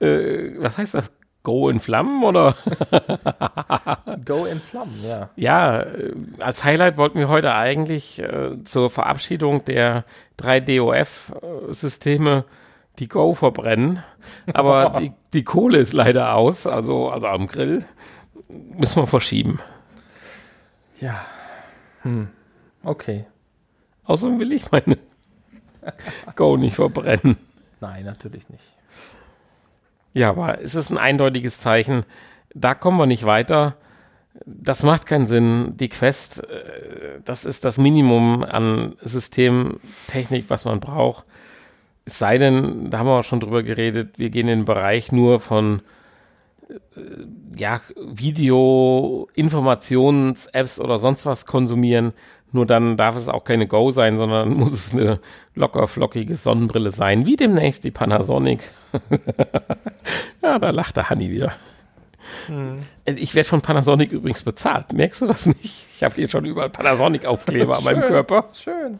äh, 0.00 0.52
was 0.58 0.78
heißt 0.78 0.94
das? 0.94 1.12
Go 1.42 1.68
in 1.68 1.78
Flammen 1.78 2.24
oder? 2.24 2.56
Go 4.24 4.46
in 4.46 4.62
Flammen, 4.62 5.04
ja. 5.04 5.28
Ja, 5.36 5.82
äh, 5.82 6.14
als 6.38 6.64
Highlight 6.64 6.96
wollten 6.96 7.18
wir 7.18 7.28
heute 7.28 7.54
eigentlich 7.54 8.18
äh, 8.18 8.64
zur 8.64 8.88
Verabschiedung 8.88 9.62
der 9.66 10.06
3DOF-Systeme 10.40 12.44
äh, 12.48 12.63
die 12.98 13.08
Go 13.08 13.34
verbrennen. 13.34 14.02
Aber 14.52 14.90
die, 15.00 15.12
die 15.32 15.44
Kohle 15.44 15.78
ist 15.78 15.92
leider 15.92 16.34
aus, 16.34 16.66
also, 16.66 17.08
also 17.08 17.26
am 17.26 17.46
Grill. 17.46 17.84
Müssen 18.48 19.02
wir 19.02 19.06
verschieben. 19.06 19.60
Ja. 21.00 21.24
Hm. 22.02 22.28
Okay. 22.82 23.26
Außerdem 24.04 24.38
will 24.38 24.52
ich 24.52 24.70
meine 24.70 24.98
Go 26.36 26.56
nicht 26.56 26.76
verbrennen. 26.76 27.38
Nein, 27.80 28.04
natürlich 28.04 28.48
nicht. 28.48 28.64
Ja, 30.12 30.30
aber 30.30 30.60
es 30.60 30.74
ist 30.74 30.90
ein 30.90 30.98
eindeutiges 30.98 31.58
Zeichen. 31.58 32.04
Da 32.54 32.74
kommen 32.74 32.98
wir 32.98 33.06
nicht 33.06 33.24
weiter. 33.24 33.76
Das 34.46 34.82
macht 34.82 35.06
keinen 35.06 35.26
Sinn. 35.26 35.76
Die 35.76 35.88
Quest, 35.88 36.44
äh, 36.48 37.20
das 37.24 37.44
ist 37.44 37.64
das 37.64 37.78
Minimum 37.78 38.44
an 38.44 38.96
Systemtechnik, 39.00 40.46
was 40.48 40.64
man 40.64 40.80
braucht. 40.80 41.24
Es 42.06 42.18
sei 42.18 42.38
denn, 42.38 42.90
da 42.90 42.98
haben 42.98 43.06
wir 43.06 43.18
auch 43.18 43.24
schon 43.24 43.40
drüber 43.40 43.62
geredet, 43.62 44.18
wir 44.18 44.30
gehen 44.30 44.48
in 44.48 44.60
den 44.60 44.64
Bereich 44.66 45.10
nur 45.10 45.40
von 45.40 45.80
äh, 46.68 46.74
ja, 47.56 47.80
Video, 47.96 49.28
Informations-Apps 49.34 50.80
oder 50.80 50.98
sonst 50.98 51.24
was 51.24 51.46
konsumieren. 51.46 52.12
Nur 52.52 52.66
dann 52.66 52.96
darf 52.96 53.16
es 53.16 53.28
auch 53.28 53.44
keine 53.44 53.66
Go 53.66 53.90
sein, 53.90 54.18
sondern 54.18 54.54
muss 54.54 54.72
es 54.72 54.92
eine 54.92 55.20
locker 55.54 55.88
flockige 55.88 56.36
Sonnenbrille 56.36 56.90
sein, 56.90 57.26
wie 57.26 57.36
demnächst 57.36 57.84
die 57.84 57.90
Panasonic. 57.90 58.60
ja, 60.42 60.58
da 60.58 60.70
lacht 60.70 60.96
der 60.96 61.10
Hanni 61.10 61.30
wieder. 61.30 61.54
Also 63.06 63.18
Ich 63.18 63.34
werde 63.34 63.48
von 63.48 63.60
Panasonic 63.60 64.12
übrigens 64.12 64.42
bezahlt. 64.42 64.92
Merkst 64.92 65.22
du 65.22 65.26
das 65.26 65.46
nicht? 65.46 65.86
Ich 65.94 66.02
habe 66.02 66.14
hier 66.14 66.28
schon 66.28 66.44
überall 66.44 66.70
Panasonic-Aufkleber 66.70 67.78
an 67.78 67.84
meinem. 67.84 68.00
Körper. 68.02 68.48
Schön. 68.52 68.98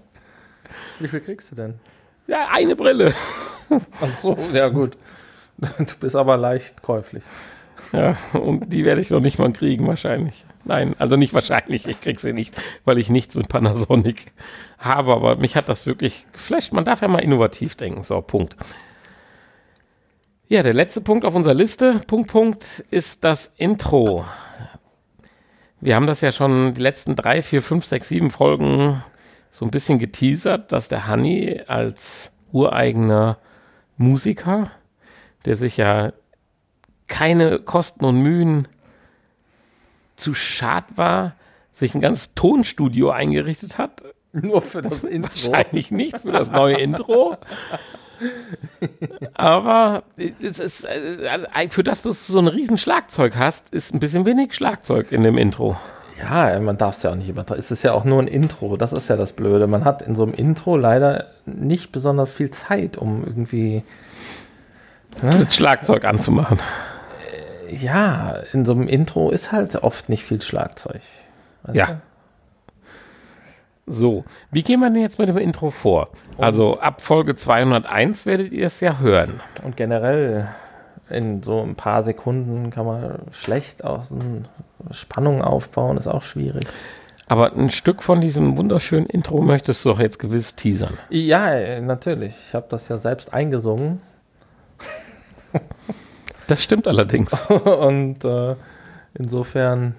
Wie 0.98 1.08
viel 1.08 1.20
kriegst 1.20 1.50
du 1.52 1.56
denn? 1.56 1.74
Ja, 2.26 2.48
eine 2.50 2.76
Brille. 2.76 3.14
Ach 4.00 4.18
so, 4.18 4.36
ja 4.52 4.68
gut. 4.68 4.96
Du 5.58 5.94
bist 6.00 6.16
aber 6.16 6.36
leicht 6.36 6.82
käuflich. 6.82 7.22
Ja, 7.92 8.16
und 8.32 8.72
die 8.72 8.84
werde 8.84 9.00
ich 9.00 9.10
noch 9.10 9.20
nicht 9.20 9.38
mal 9.38 9.52
kriegen, 9.52 9.86
wahrscheinlich. 9.86 10.44
Nein, 10.64 10.96
also 10.98 11.16
nicht 11.16 11.34
wahrscheinlich, 11.34 11.86
ich 11.86 12.00
krieg 12.00 12.18
sie 12.18 12.32
nicht, 12.32 12.60
weil 12.84 12.98
ich 12.98 13.10
nichts 13.10 13.34
mit 13.36 13.48
Panasonic 13.48 14.32
habe, 14.78 15.12
aber 15.12 15.36
mich 15.36 15.56
hat 15.56 15.68
das 15.68 15.86
wirklich 15.86 16.26
geflasht. 16.32 16.72
Man 16.72 16.84
darf 16.84 17.02
ja 17.02 17.08
mal 17.08 17.18
innovativ 17.20 17.74
denken. 17.74 18.02
So, 18.02 18.20
Punkt. 18.20 18.56
Ja, 20.48 20.62
der 20.62 20.74
letzte 20.74 21.00
Punkt 21.00 21.24
auf 21.24 21.34
unserer 21.34 21.54
Liste, 21.54 22.00
Punkt, 22.06 22.30
Punkt, 22.30 22.64
ist 22.90 23.24
das 23.24 23.52
Intro. 23.56 24.24
Wir 25.80 25.96
haben 25.96 26.06
das 26.06 26.20
ja 26.20 26.32
schon 26.32 26.74
die 26.74 26.80
letzten 26.80 27.14
drei, 27.14 27.42
vier, 27.42 27.62
fünf, 27.62 27.84
sechs, 27.84 28.08
sieben 28.08 28.30
Folgen 28.30 29.02
so 29.54 29.64
ein 29.64 29.70
bisschen 29.70 30.00
geteasert, 30.00 30.72
dass 30.72 30.88
der 30.88 31.06
Hanni 31.06 31.62
als 31.68 32.32
ureigener 32.50 33.38
Musiker, 33.96 34.72
der 35.44 35.54
sich 35.54 35.76
ja 35.76 36.12
keine 37.06 37.60
Kosten 37.60 38.04
und 38.04 38.20
Mühen 38.20 38.66
zu 40.16 40.34
schad 40.34 40.84
war, 40.96 41.36
sich 41.70 41.94
ein 41.94 42.00
ganzes 42.00 42.34
Tonstudio 42.34 43.10
eingerichtet 43.10 43.78
hat. 43.78 44.02
Nur 44.32 44.60
für 44.60 44.82
das 44.82 45.04
Intro. 45.04 45.30
Wahrscheinlich 45.30 45.92
nicht 45.92 46.18
für 46.18 46.32
das 46.32 46.50
neue 46.50 46.78
Intro. 46.78 47.36
Aber 49.34 50.02
es 50.16 50.58
ist, 50.58 50.84
äh, 50.84 51.68
für 51.68 51.84
das 51.84 52.02
du 52.02 52.10
so 52.10 52.40
ein 52.40 52.48
riesen 52.48 52.76
Schlagzeug 52.76 53.36
hast, 53.36 53.70
ist 53.70 53.94
ein 53.94 54.00
bisschen 54.00 54.26
wenig 54.26 54.54
Schlagzeug 54.54 55.12
in 55.12 55.22
dem 55.22 55.38
Intro. 55.38 55.76
Ja, 56.18 56.58
man 56.60 56.78
darf 56.78 56.96
es 56.96 57.02
ja 57.02 57.10
auch 57.10 57.16
nicht 57.16 57.28
übertreiben. 57.28 57.58
Es 57.58 57.70
ist 57.70 57.82
ja 57.82 57.92
auch 57.92 58.04
nur 58.04 58.20
ein 58.22 58.28
Intro. 58.28 58.76
Das 58.76 58.92
ist 58.92 59.08
ja 59.08 59.16
das 59.16 59.32
Blöde. 59.32 59.66
Man 59.66 59.84
hat 59.84 60.02
in 60.02 60.14
so 60.14 60.22
einem 60.22 60.34
Intro 60.34 60.76
leider 60.76 61.26
nicht 61.44 61.92
besonders 61.92 62.32
viel 62.32 62.50
Zeit, 62.50 62.96
um 62.96 63.24
irgendwie. 63.24 63.82
Das 65.20 65.54
Schlagzeug 65.54 66.04
anzumachen. 66.04 66.58
Ja, 67.68 68.36
in 68.52 68.64
so 68.64 68.72
einem 68.72 68.88
Intro 68.88 69.30
ist 69.30 69.52
halt 69.52 69.76
oft 69.82 70.08
nicht 70.08 70.24
viel 70.24 70.40
Schlagzeug. 70.42 71.00
Weißt 71.64 71.76
Ja. 71.76 72.00
So, 73.86 74.24
wie 74.50 74.62
gehen 74.62 74.80
wir 74.80 74.88
denn 74.88 75.02
jetzt 75.02 75.18
mit 75.18 75.28
dem 75.28 75.36
Intro 75.36 75.70
vor? 75.70 76.08
Also 76.38 76.80
ab 76.80 77.02
Folge 77.02 77.36
201 77.36 78.24
werdet 78.24 78.50
ihr 78.52 78.66
es 78.66 78.80
ja 78.80 78.98
hören. 78.98 79.40
du? 79.56 79.66
Und 79.66 79.76
generell 79.76 80.48
in 81.10 81.42
so 81.42 81.60
ein 81.60 81.74
paar 81.74 82.02
Sekunden 82.02 82.70
kann 82.70 82.86
man 82.86 83.18
schlecht 83.30 83.84
aus 83.84 84.12
Spannung 84.90 85.42
aufbauen, 85.42 85.96
ist 85.96 86.06
auch 86.06 86.22
schwierig. 86.22 86.66
Aber 87.26 87.52
ein 87.54 87.70
Stück 87.70 88.02
von 88.02 88.20
diesem 88.20 88.56
wunderschönen 88.56 89.06
Intro 89.06 89.40
möchtest 89.40 89.84
du 89.84 89.90
doch 89.90 89.98
jetzt 89.98 90.18
gewiss 90.18 90.56
teasern. 90.56 90.94
Ja, 91.08 91.80
natürlich. 91.80 92.34
Ich 92.48 92.54
habe 92.54 92.66
das 92.68 92.88
ja 92.88 92.98
selbst 92.98 93.32
eingesungen. 93.32 94.00
Das 96.46 96.62
stimmt 96.62 96.86
allerdings. 96.86 97.32
Und 97.50 98.24
äh, 98.24 98.56
insofern, 99.14 99.94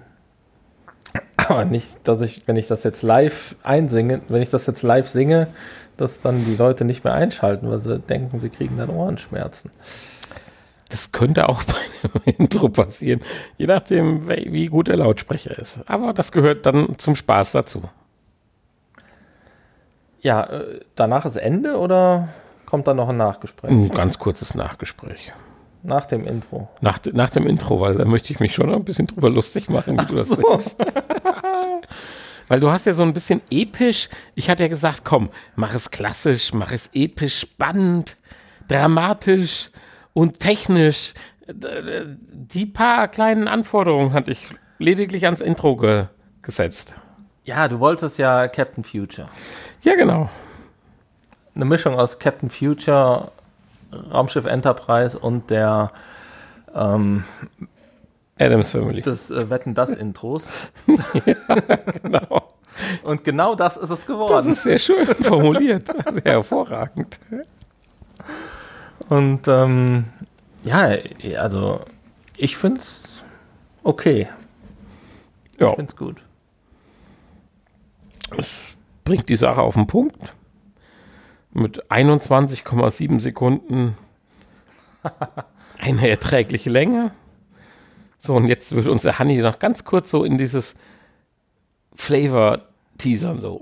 aber 1.36 1.64
nicht, 1.64 1.96
dass 2.04 2.20
ich, 2.20 2.46
wenn 2.46 2.56
ich 2.56 2.68
das 2.68 2.84
jetzt 2.84 3.02
live 3.02 3.56
einsinge, 3.64 4.20
wenn 4.28 4.42
ich 4.42 4.50
das 4.50 4.66
jetzt 4.66 4.82
live 4.82 5.08
singe, 5.08 5.48
dass 5.96 6.20
dann 6.20 6.44
die 6.44 6.56
Leute 6.56 6.84
nicht 6.84 7.04
mehr 7.04 7.14
einschalten, 7.14 7.70
weil 7.70 7.80
sie 7.80 7.98
denken, 7.98 8.38
sie 8.38 8.50
kriegen 8.50 8.76
dann 8.76 8.90
Ohrenschmerzen. 8.90 9.70
Das 10.96 11.12
könnte 11.12 11.50
auch 11.50 11.62
bei 11.64 11.74
einem 11.74 12.38
Intro 12.38 12.70
passieren, 12.70 13.20
je 13.58 13.66
nachdem, 13.66 14.30
wie 14.30 14.64
gut 14.68 14.88
der 14.88 14.96
Lautsprecher 14.96 15.58
ist. 15.58 15.78
Aber 15.84 16.14
das 16.14 16.32
gehört 16.32 16.64
dann 16.64 16.94
zum 16.96 17.16
Spaß 17.16 17.52
dazu. 17.52 17.82
Ja, 20.22 20.44
äh, 20.44 20.80
danach 20.94 21.26
ist 21.26 21.36
Ende 21.36 21.76
oder 21.76 22.30
kommt 22.64 22.86
dann 22.86 22.96
noch 22.96 23.10
ein 23.10 23.18
Nachgespräch? 23.18 23.70
Ein 23.70 23.90
ganz 23.90 24.18
kurzes 24.18 24.54
Nachgespräch. 24.54 25.34
Nach 25.82 26.06
dem 26.06 26.26
Intro. 26.26 26.70
Nach, 26.80 26.98
nach 27.12 27.28
dem 27.28 27.46
Intro, 27.46 27.78
weil 27.78 27.96
da 27.96 28.06
möchte 28.06 28.32
ich 28.32 28.40
mich 28.40 28.54
schon 28.54 28.70
noch 28.70 28.76
ein 28.76 28.84
bisschen 28.84 29.06
drüber 29.06 29.28
lustig 29.28 29.68
machen, 29.68 30.00
wie 30.00 30.06
du 30.06 30.14
das 30.16 30.28
singst. 30.28 30.78
Weil 32.48 32.60
du 32.60 32.70
hast 32.70 32.86
ja 32.86 32.92
so 32.92 33.02
ein 33.02 33.12
bisschen 33.12 33.42
episch, 33.50 34.08
ich 34.36 34.48
hatte 34.48 34.62
ja 34.62 34.68
gesagt, 34.68 35.02
komm, 35.04 35.30
mach 35.56 35.74
es 35.74 35.90
klassisch, 35.90 36.52
mach 36.52 36.70
es 36.70 36.88
episch, 36.94 37.40
spannend, 37.40 38.16
dramatisch 38.68 39.70
und 40.16 40.40
technisch. 40.40 41.12
Die 41.46 42.64
paar 42.64 43.08
kleinen 43.08 43.48
Anforderungen 43.48 44.14
hatte 44.14 44.30
ich 44.30 44.48
lediglich 44.78 45.26
ans 45.26 45.42
Intro 45.42 45.76
ge 45.76 46.06
gesetzt. 46.40 46.94
Ja, 47.44 47.68
du 47.68 47.80
wolltest 47.80 48.18
ja 48.18 48.48
Captain 48.48 48.82
Future. 48.82 49.28
Ja, 49.82 49.94
genau. 49.94 50.30
Eine 51.54 51.66
Mischung 51.66 51.96
aus 51.96 52.18
Captain 52.18 52.48
Future, 52.48 53.30
Raumschiff 54.10 54.46
Enterprise 54.46 55.18
und 55.18 55.50
der 55.50 55.92
ähm, 56.74 57.24
Adams 58.38 58.70
Family. 58.70 59.02
des 59.02 59.30
äh, 59.30 59.50
Wetten 59.50 59.74
das 59.74 59.90
Intros. 59.90 60.50
genau. 62.02 62.54
Und 63.02 63.22
genau 63.22 63.54
das 63.54 63.76
ist 63.76 63.90
es 63.90 64.00
Das 64.00 64.06
geworden. 64.06 64.52
ist 64.52 64.62
sehr 64.62 64.78
schön 64.78 65.06
formuliert. 65.06 65.86
Sehr 66.24 66.32
hervorragend. 66.32 67.18
Und 69.08 69.46
ähm, 69.48 70.06
ja, 70.64 70.96
also 71.38 71.80
ich 72.36 72.56
find's 72.56 73.24
okay. 73.82 74.28
Ja. 75.58 75.70
Ich 75.70 75.76
find's 75.76 75.96
gut. 75.96 76.16
bringt 79.04 79.28
die 79.28 79.36
Sache 79.36 79.62
auf 79.62 79.74
den 79.74 79.86
Punkt. 79.86 80.34
Mit 81.52 81.90
21,7 81.90 83.20
Sekunden 83.20 83.96
eine 85.78 86.08
erträgliche 86.08 86.68
Länge. 86.68 87.12
So, 88.18 88.34
und 88.34 88.46
jetzt 88.46 88.74
wird 88.74 88.88
uns 88.88 89.02
der 89.02 89.18
Hanni 89.18 89.38
noch 89.38 89.58
ganz 89.58 89.84
kurz 89.84 90.10
so 90.10 90.24
in 90.24 90.36
dieses 90.36 90.74
Flavor 91.94 92.62
teasern. 92.98 93.40
So, 93.40 93.60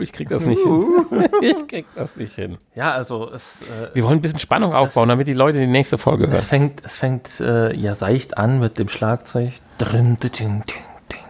ich 0.00 0.12
krieg 0.12 0.28
das 0.28 0.44
nicht 0.44 0.62
hin. 0.62 0.84
Ich 1.40 1.66
krieg 1.68 1.86
das 1.94 2.16
nicht 2.16 2.34
hin. 2.34 2.58
Ja, 2.74 2.92
also 2.92 3.30
es, 3.30 3.62
äh, 3.62 3.94
Wir 3.94 4.04
wollen 4.04 4.18
ein 4.18 4.22
bisschen 4.22 4.38
Spannung 4.38 4.74
aufbauen, 4.74 5.08
damit 5.08 5.26
die 5.26 5.32
Leute 5.32 5.58
die 5.58 5.66
nächste 5.66 5.98
Folge 5.98 6.24
es 6.24 6.30
hören. 6.30 6.40
fängt, 6.42 6.84
es 6.84 6.96
fängt 6.98 7.40
äh, 7.40 7.74
ja 7.76 7.94
seicht 7.94 8.38
an 8.38 8.60
mit 8.60 8.78
dem 8.78 8.88
Schlagzeug. 8.88 9.52
Drin, 9.78 10.16
ding, 10.22 10.32
ding, 10.32 10.64
ding, 11.10 11.20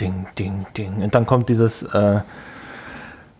ding, 0.00 0.26
ding, 0.38 0.66
ding. 0.76 1.02
Und 1.02 1.14
dann 1.14 1.26
kommt 1.26 1.48
dieses, 1.48 1.82
äh, 1.82 2.20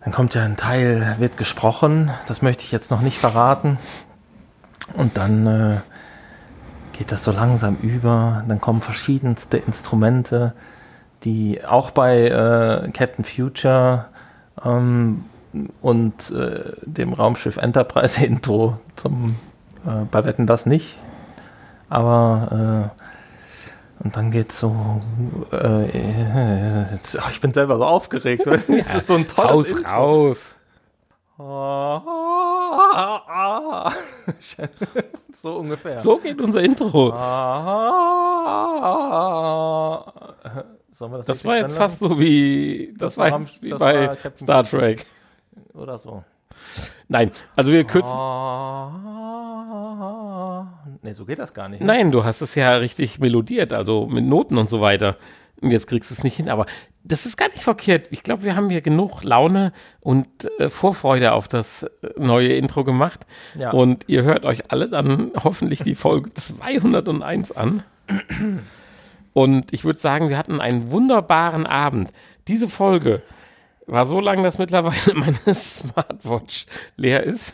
dann 0.05 0.13
kommt 0.13 0.35
ja 0.35 0.45
ein 0.45 0.57
Teil, 0.57 1.17
wird 1.19 1.37
gesprochen. 1.37 2.11
Das 2.29 2.43
möchte 2.43 2.65
ich 2.65 2.73
jetzt 2.73 2.91
noch 2.91 3.01
nicht 3.01 3.19
verraten. 3.19 3.79
Und 4.95 5.17
dann 5.17 5.47
äh, 5.47 5.77
geht 6.97 7.13
das 7.13 7.25
so 7.25 7.33
langsam 7.33 7.77
über. 7.83 8.45
Dann 8.49 8.61
kommen 8.61 8.81
verschiedenste 8.81 9.57
Instrumente, 9.59 10.55
die 11.25 11.65
auch 11.65 11.91
bei 11.91 12.29
äh, 12.29 12.91
Captain 12.93 13.25
Future 13.25 14.07
ähm, 14.65 15.25
und 15.81 16.31
äh, 16.31 16.73
dem 16.83 17.13
Raumschiff 17.13 17.57
Enterprise 17.57 18.25
Intro 18.25 18.79
zum 18.97 19.37
äh, 19.87 20.05
bei 20.11 20.25
Wetten 20.25 20.47
das 20.47 20.67
nicht. 20.67 20.99
Aber 21.89 22.91
äh, 22.97 23.03
und 24.01 24.17
dann 24.17 24.31
geht's 24.31 24.61
so. 24.61 25.01
Äh, 25.53 26.91
jetzt, 26.93 27.19
ach, 27.19 27.31
ich 27.31 27.41
bin 27.41 27.55
selber 27.55 27.79
so 27.79 27.85
aufgeregt. 27.85 28.47
es 28.47 28.69
ist 28.95 29.07
so 29.07 29.15
ein 29.15 29.27
tolles 29.27 29.51
Raus, 29.51 29.69
Intro. 29.69 29.91
raus. 29.91 30.53
so 35.33 35.57
ungefähr. 35.57 36.01
So 36.01 36.19
geht 36.19 36.41
unser 36.41 36.63
Intro. 36.63 37.11
Sollen 40.97 41.13
wir 41.13 41.19
das 41.19 41.27
Das 41.27 41.45
war 41.45 41.59
jetzt 41.59 41.77
fast 41.77 41.99
so 41.99 42.19
wie, 42.19 42.95
das, 42.97 43.17
Das 43.17 43.19
war 43.19 43.31
war 43.33 43.41
jetzt 43.41 43.63
wie 43.63 43.69
das 43.69 43.79
bei 43.79 44.09
war 44.09 44.17
Star 44.35 44.65
Trek. 44.65 45.05
Oder 45.75 45.99
so. 45.99 46.25
Nein, 47.09 47.33
also 47.55 47.71
wir 47.71 47.85
kürzen. 47.85 48.11
Nee, 51.03 51.13
so 51.13 51.27
geht 51.27 51.39
das 51.39 51.53
gar 51.53 51.69
nicht. 51.69 51.81
ne? 51.81 51.87
Nein, 51.87 52.13
du 52.13 52.25
hast 52.25 52.41
es 52.41 52.55
ja 52.55 52.77
richtig 52.77 53.19
melodiert, 53.19 53.75
also 53.75 54.07
mit 54.07 54.25
Noten 54.25 54.57
und 54.57 54.71
so 54.71 54.81
weiter. 54.81 55.17
Und 55.61 55.71
jetzt 55.71 55.87
kriegst 55.87 56.11
du 56.11 56.15
es 56.15 56.25
nicht 56.25 56.37
hin, 56.37 56.49
aber 56.49 56.65
das 57.05 57.27
ist 57.27 57.37
gar 57.37 57.49
nicht 57.49 57.63
verkehrt. 57.63 58.09
Ich 58.11 58.23
glaube, 58.23 58.45
wir 58.45 58.57
haben 58.57 58.71
hier 58.71 58.81
genug 58.81 59.23
Laune 59.23 59.75
und 60.01 60.27
äh, 60.59 60.71
Vorfreude 60.71 61.33
auf 61.33 61.47
das 61.47 61.83
äh, 61.83 61.89
neue 62.17 62.55
Intro 62.55 62.85
gemacht. 62.85 63.27
Ja. 63.55 63.71
Und 63.73 64.05
ihr 64.09 64.23
hört 64.23 64.47
euch 64.47 64.71
alle 64.73 64.89
dann 64.89 65.33
hoffentlich 65.45 65.83
die 65.83 65.95
Folge 65.95 66.33
201 66.35 67.53
an. 67.53 67.83
Und 69.37 69.75
ich 69.75 69.85
würde 69.85 69.99
sagen, 69.99 70.31
wir 70.31 70.39
hatten 70.39 70.63
einen 70.63 70.91
wunderbaren 70.91 71.67
Abend. 71.67 72.11
Diese 72.49 72.71
Folge 72.71 73.21
war 73.87 74.07
so 74.07 74.19
lang, 74.19 74.43
dass 74.43 74.57
mittlerweile 74.57 74.97
meine 75.15 75.55
Smartwatch 75.55 76.65
leer 76.97 77.23
ist. 77.23 77.53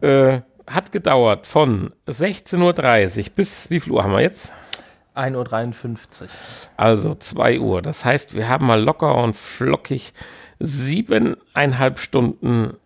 Äh, 0.00 0.40
hat 0.66 0.90
gedauert 0.90 1.46
von 1.46 1.92
16.30 2.08 3.18
Uhr 3.18 3.32
bis, 3.36 3.70
wie 3.70 3.78
viel 3.78 3.92
Uhr 3.92 4.02
haben 4.02 4.12
wir 4.12 4.22
jetzt? 4.22 4.52
1.53 5.14 6.22
Uhr. 6.22 6.28
Also 6.76 7.14
2 7.14 7.60
Uhr. 7.60 7.80
Das 7.80 8.04
heißt, 8.04 8.34
wir 8.34 8.48
haben 8.48 8.66
mal 8.66 8.82
locker 8.82 9.22
und 9.22 9.36
flockig 9.36 10.12
siebeneinhalb 10.58 12.00
Stunden 12.00 12.76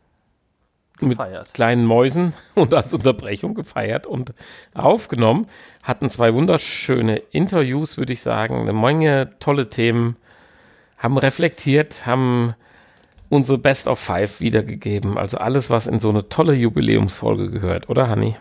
mit 1.09 1.19
Gefeiert. 1.19 1.55
kleinen 1.55 1.85
Mäusen 1.87 2.33
und 2.55 2.73
als 2.75 2.93
Unterbrechung 2.95 3.55
gefeiert 3.55 4.07
und 4.07 4.33
aufgenommen. 4.75 5.47
Hatten 5.83 6.09
zwei 6.11 6.35
wunderschöne 6.35 7.17
Interviews, 7.17 7.97
würde 7.97 8.13
ich 8.13 8.23
sagen. 8.23 8.61
Eine 8.61 8.73
Menge 8.73 9.31
tolle 9.41 9.69
Themen. 9.69 10.17
Haben 10.99 11.19
reflektiert, 11.19 12.07
haben 12.07 12.55
unsere 13.29 13.59
Best 13.59 13.89
of 13.89 13.99
Five 13.99 14.41
wiedergegeben. 14.41 15.19
Also 15.19 15.39
alles, 15.39 15.69
was 15.71 15.87
in 15.89 15.99
so 16.01 16.11
eine 16.11 16.29
tolle 16.29 16.55
Jubiläumsfolge 16.55 17.51
gehört, 17.51 17.89
oder 17.89 18.09
Hanni? 18.09 18.37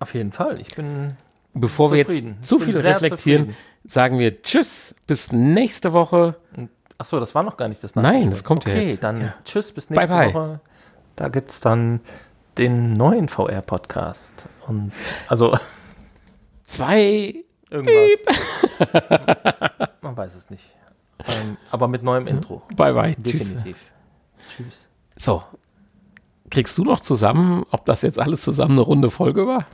Auf 0.00 0.14
jeden 0.14 0.32
Fall. 0.32 0.60
Ich 0.60 0.74
bin 0.74 1.08
Bevor 1.54 1.92
wir 1.92 2.04
Zufrieden. 2.06 2.36
jetzt 2.40 2.48
zu 2.48 2.58
viel 2.60 2.76
reflektieren, 2.76 3.46
zufrieden. 3.48 3.56
sagen 3.86 4.18
wir 4.18 4.42
Tschüss, 4.42 4.94
bis 5.06 5.32
nächste 5.32 5.92
Woche. 5.92 6.36
Achso, 6.98 7.18
das 7.20 7.34
war 7.34 7.42
noch 7.42 7.56
gar 7.56 7.68
nicht 7.68 7.82
das 7.84 7.94
Nein, 7.94 8.04
Nachrichten. 8.04 8.30
das 8.30 8.44
kommt 8.44 8.64
ja 8.66 8.72
okay, 8.72 8.90
jetzt. 8.90 9.02
dann 9.04 9.20
Ja. 9.20 9.34
tschüss, 9.44 9.72
bis 9.72 9.86
Bye, 9.86 9.96
nächste 9.98 10.14
bye. 10.14 10.34
Woche. 10.34 10.60
Da 11.18 11.28
gibt 11.28 11.50
es 11.50 11.58
dann 11.58 12.00
den 12.58 12.92
neuen 12.92 13.28
VR-Podcast. 13.28 14.46
Und 14.68 14.92
also 15.26 15.52
Zwei. 16.64 17.44
irgendwas. 17.70 18.10
Man 20.00 20.16
weiß 20.16 20.36
es 20.36 20.48
nicht. 20.48 20.70
Ähm, 21.26 21.56
aber 21.72 21.88
mit 21.88 22.04
neuem 22.04 22.28
Intro. 22.28 22.62
Bye 22.76 22.92
bye. 22.94 23.14
Tschüss. 23.16 23.48
Definitiv. 23.48 23.90
Tschüss. 24.48 24.88
So. 25.16 25.42
Kriegst 26.50 26.78
du 26.78 26.84
noch 26.84 27.00
zusammen, 27.00 27.66
ob 27.72 27.84
das 27.84 28.02
jetzt 28.02 28.20
alles 28.20 28.42
zusammen 28.42 28.72
eine 28.72 28.82
runde 28.82 29.10
Folge 29.10 29.46
war? 29.48 29.66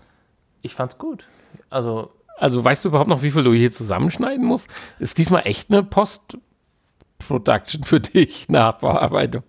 Ich 0.63 0.75
fand's 0.75 0.97
gut. 0.97 1.29
Also, 1.69 2.11
Also 2.39 2.65
weißt 2.65 2.85
du 2.85 2.89
überhaupt 2.89 3.11
noch, 3.11 3.21
wie 3.23 3.33
viel 3.33 3.45
du 3.45 3.53
hier 3.53 3.71
zusammenschneiden 3.71 4.47
musst? 4.47 4.67
Ist 4.99 5.19
diesmal 5.19 5.43
echt 5.45 5.71
eine 5.71 5.83
Post-Production 5.83 7.85
für 7.85 8.01
dich, 8.01 8.49
Nachbearbeitung. 8.49 9.43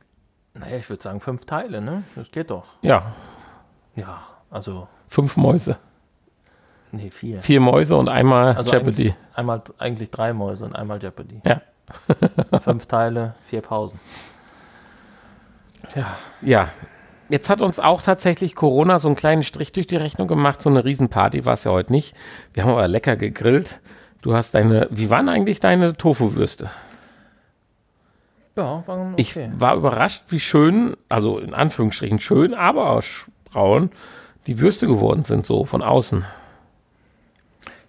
Naja, 0.55 0.77
ich 0.77 0.89
würde 0.89 1.03
sagen 1.03 1.19
fünf 1.19 1.45
Teile, 1.45 1.81
ne? 1.81 2.03
Das 2.15 2.31
geht 2.31 2.49
doch. 2.49 2.65
Ja, 2.81 3.13
Ja, 3.95 4.23
also, 4.49 4.87
fünf 5.07 5.37
Mäuse. 5.37 5.77
nee, 6.91 7.09
vier. 7.09 7.41
Vier 7.41 7.59
Mäuse 7.61 7.95
und 7.95 8.09
einmal 8.09 8.55
Also 8.55 8.71
Jeopardy. 8.71 9.09
Eigentlich, 9.09 9.15
einmal, 9.35 9.61
eigentlich 9.77 10.11
drei 10.11 10.33
Mäuse 10.33 10.65
und 10.65 10.75
einmal 10.75 11.01
Jeopardy. 11.01 11.41
Ja. 11.45 11.61
Fünf 12.61 12.87
Teile, 12.87 13.35
vier 13.45 13.61
Pausen. 13.61 13.99
Ja, 15.95 16.17
Ja. 16.41 16.69
Jetzt 17.27 17.49
hat 17.49 17.61
uns 17.61 17.79
auch 17.79 18.03
tatsächlich 18.03 18.53
Corona 18.53 18.99
so 18.99 19.07
einen 19.07 19.15
kleinen 19.15 19.41
Strich 19.41 19.71
durch 19.71 19.87
die 19.87 19.95
Rechnung 19.95 20.27
gemacht. 20.27 20.61
So 20.61 20.69
eine 20.69 20.85
Riesenparty 20.85 21.43
war 21.45 21.53
es 21.53 21.63
ja 21.63 21.71
heute 21.71 21.91
nicht. 21.91 22.15
Wir 22.53 22.63
haben 22.63 22.71
aber 22.71 22.87
lecker 22.87 23.15
gegrillt. 23.15 23.79
Du 24.21 24.35
hast 24.35 24.53
deine, 24.53 24.87
wie 24.91 25.09
waren 25.09 25.27
eigentlich 25.27 25.59
deine 25.59 25.93
Tofu-Würste? 25.97 26.69
Ja 28.55 28.83
war 28.85 28.99
okay. 29.13 29.13
Ich 29.17 29.35
war 29.59 29.75
überrascht, 29.75 30.23
wie 30.29 30.39
schön, 30.39 30.95
also 31.09 31.39
in 31.39 31.53
Anführungsstrichen 31.53 32.19
schön, 32.19 32.53
aber 32.53 32.91
auch 32.91 33.03
braun, 33.51 33.91
die 34.47 34.59
Würste 34.59 34.87
geworden 34.87 35.23
sind, 35.23 35.45
so 35.45 35.65
von 35.65 35.81
außen. 35.81 36.25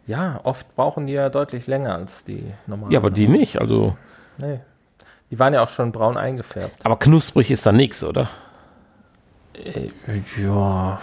Ja, 0.07 0.41
oft 0.45 0.75
brauchen 0.77 1.07
die 1.07 1.15
ja 1.15 1.29
deutlich 1.29 1.67
länger 1.67 1.95
als 1.97 2.25
die 2.25 2.53
normalen. 2.67 2.93
Ja, 2.93 3.01
aber 3.01 3.11
die 3.11 3.29
nicht. 3.29 3.61
Also, 3.61 3.97
Nee. 4.39 4.61
Die 5.31 5.39
waren 5.39 5.53
ja 5.53 5.63
auch 5.65 5.69
schon 5.69 5.91
braun 5.91 6.17
eingefärbt. 6.17 6.85
aber 6.87 6.99
knusprig 6.99 7.51
ist 7.51 7.67
da 7.67 7.73
nichts, 7.73 8.05
oder? 8.05 8.31
Äh, 9.55 9.91
ja. 10.41 11.01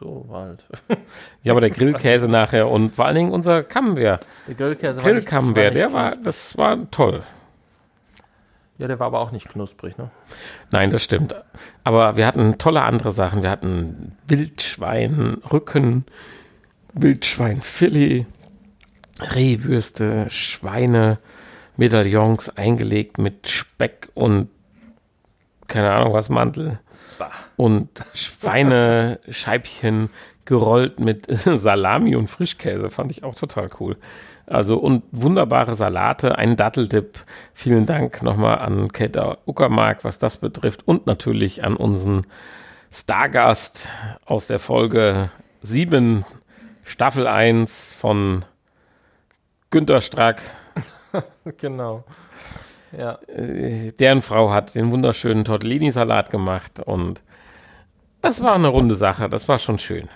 So 0.00 0.26
halt. 0.32 0.64
Ja, 1.42 1.52
aber 1.52 1.60
der 1.60 1.70
Grillkäse 1.70 2.26
nachher 2.28 2.68
und 2.68 2.94
vor 2.96 3.04
allen 3.04 3.14
Dingen 3.16 3.32
unser 3.32 3.62
Camembert. 3.62 4.26
Der 4.48 4.54
Grillkäse 4.54 5.04
war 5.04 5.12
nicht- 5.12 5.74
der 5.76 5.92
war, 5.92 6.16
das 6.16 6.56
war 6.58 6.90
toll. 6.90 7.22
Ja, 8.78 8.88
der 8.88 8.98
war 8.98 9.08
aber 9.08 9.20
auch 9.20 9.30
nicht 9.30 9.46
knusprig, 9.50 9.98
ne? 9.98 10.10
Nein, 10.70 10.90
das 10.90 11.04
stimmt. 11.04 11.34
Aber 11.84 12.16
wir 12.16 12.26
hatten 12.26 12.56
tolle 12.56 12.80
andere 12.82 13.12
Sachen. 13.12 13.42
Wir 13.42 13.50
hatten 13.50 14.16
Wildschweinrücken, 14.26 16.06
Wildschweinfilet, 16.94 18.24
Rehwürste, 19.20 20.30
Schweine, 20.30 21.18
Medaillons 21.76 22.48
eingelegt 22.56 23.18
mit 23.18 23.48
Speck 23.50 24.08
und 24.14 24.48
keine 25.68 25.90
Ahnung 25.92 26.14
was, 26.14 26.30
Mantel. 26.30 26.80
Und 27.56 27.88
Schweinescheibchen 28.14 30.10
gerollt 30.44 31.00
mit 31.00 31.26
Salami 31.28 32.16
und 32.16 32.28
Frischkäse. 32.28 32.90
Fand 32.90 33.10
ich 33.10 33.24
auch 33.24 33.34
total 33.34 33.70
cool. 33.80 33.96
Also 34.46 34.78
und 34.78 35.04
wunderbare 35.12 35.76
Salate, 35.76 36.36
ein 36.36 36.56
Datteltipp. 36.56 37.20
Vielen 37.54 37.86
Dank 37.86 38.22
nochmal 38.22 38.58
an 38.58 38.90
Kate 38.90 39.38
Uckermark, 39.46 40.02
was 40.02 40.18
das 40.18 40.38
betrifft. 40.38 40.86
Und 40.88 41.06
natürlich 41.06 41.62
an 41.62 41.76
unseren 41.76 42.26
Stargast 42.90 43.88
aus 44.24 44.48
der 44.48 44.58
Folge 44.58 45.30
7, 45.62 46.24
Staffel 46.82 47.28
1 47.28 47.94
von 47.94 48.44
Günter 49.70 50.00
Strack. 50.00 50.42
Genau. 51.58 52.04
Ja. 52.96 53.18
Äh, 53.28 53.92
deren 53.92 54.22
Frau 54.22 54.52
hat 54.52 54.74
den 54.74 54.90
wunderschönen 54.90 55.44
Tortellini-Salat 55.44 56.30
gemacht 56.30 56.80
und 56.80 57.20
das 58.22 58.42
war 58.42 58.54
eine 58.54 58.68
runde 58.68 58.96
Sache. 58.96 59.28
Das 59.28 59.48
war 59.48 59.58
schon 59.58 59.78
schön. 59.78 60.08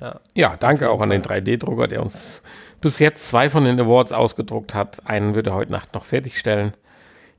Ja. 0.00 0.20
Ja, 0.34 0.56
danke 0.58 0.90
auch 0.90 1.00
an 1.00 1.10
den 1.10 1.22
3D-Drucker, 1.22 1.86
der 1.86 2.02
uns 2.02 2.42
bis 2.80 2.98
jetzt 2.98 3.28
zwei 3.28 3.48
von 3.48 3.64
den 3.64 3.78
Awards 3.78 4.12
ausgedruckt 4.12 4.74
hat. 4.74 5.06
Einen 5.06 5.34
wird 5.34 5.46
er 5.46 5.54
heute 5.54 5.72
Nacht 5.72 5.94
noch 5.94 6.04
fertigstellen. 6.04 6.72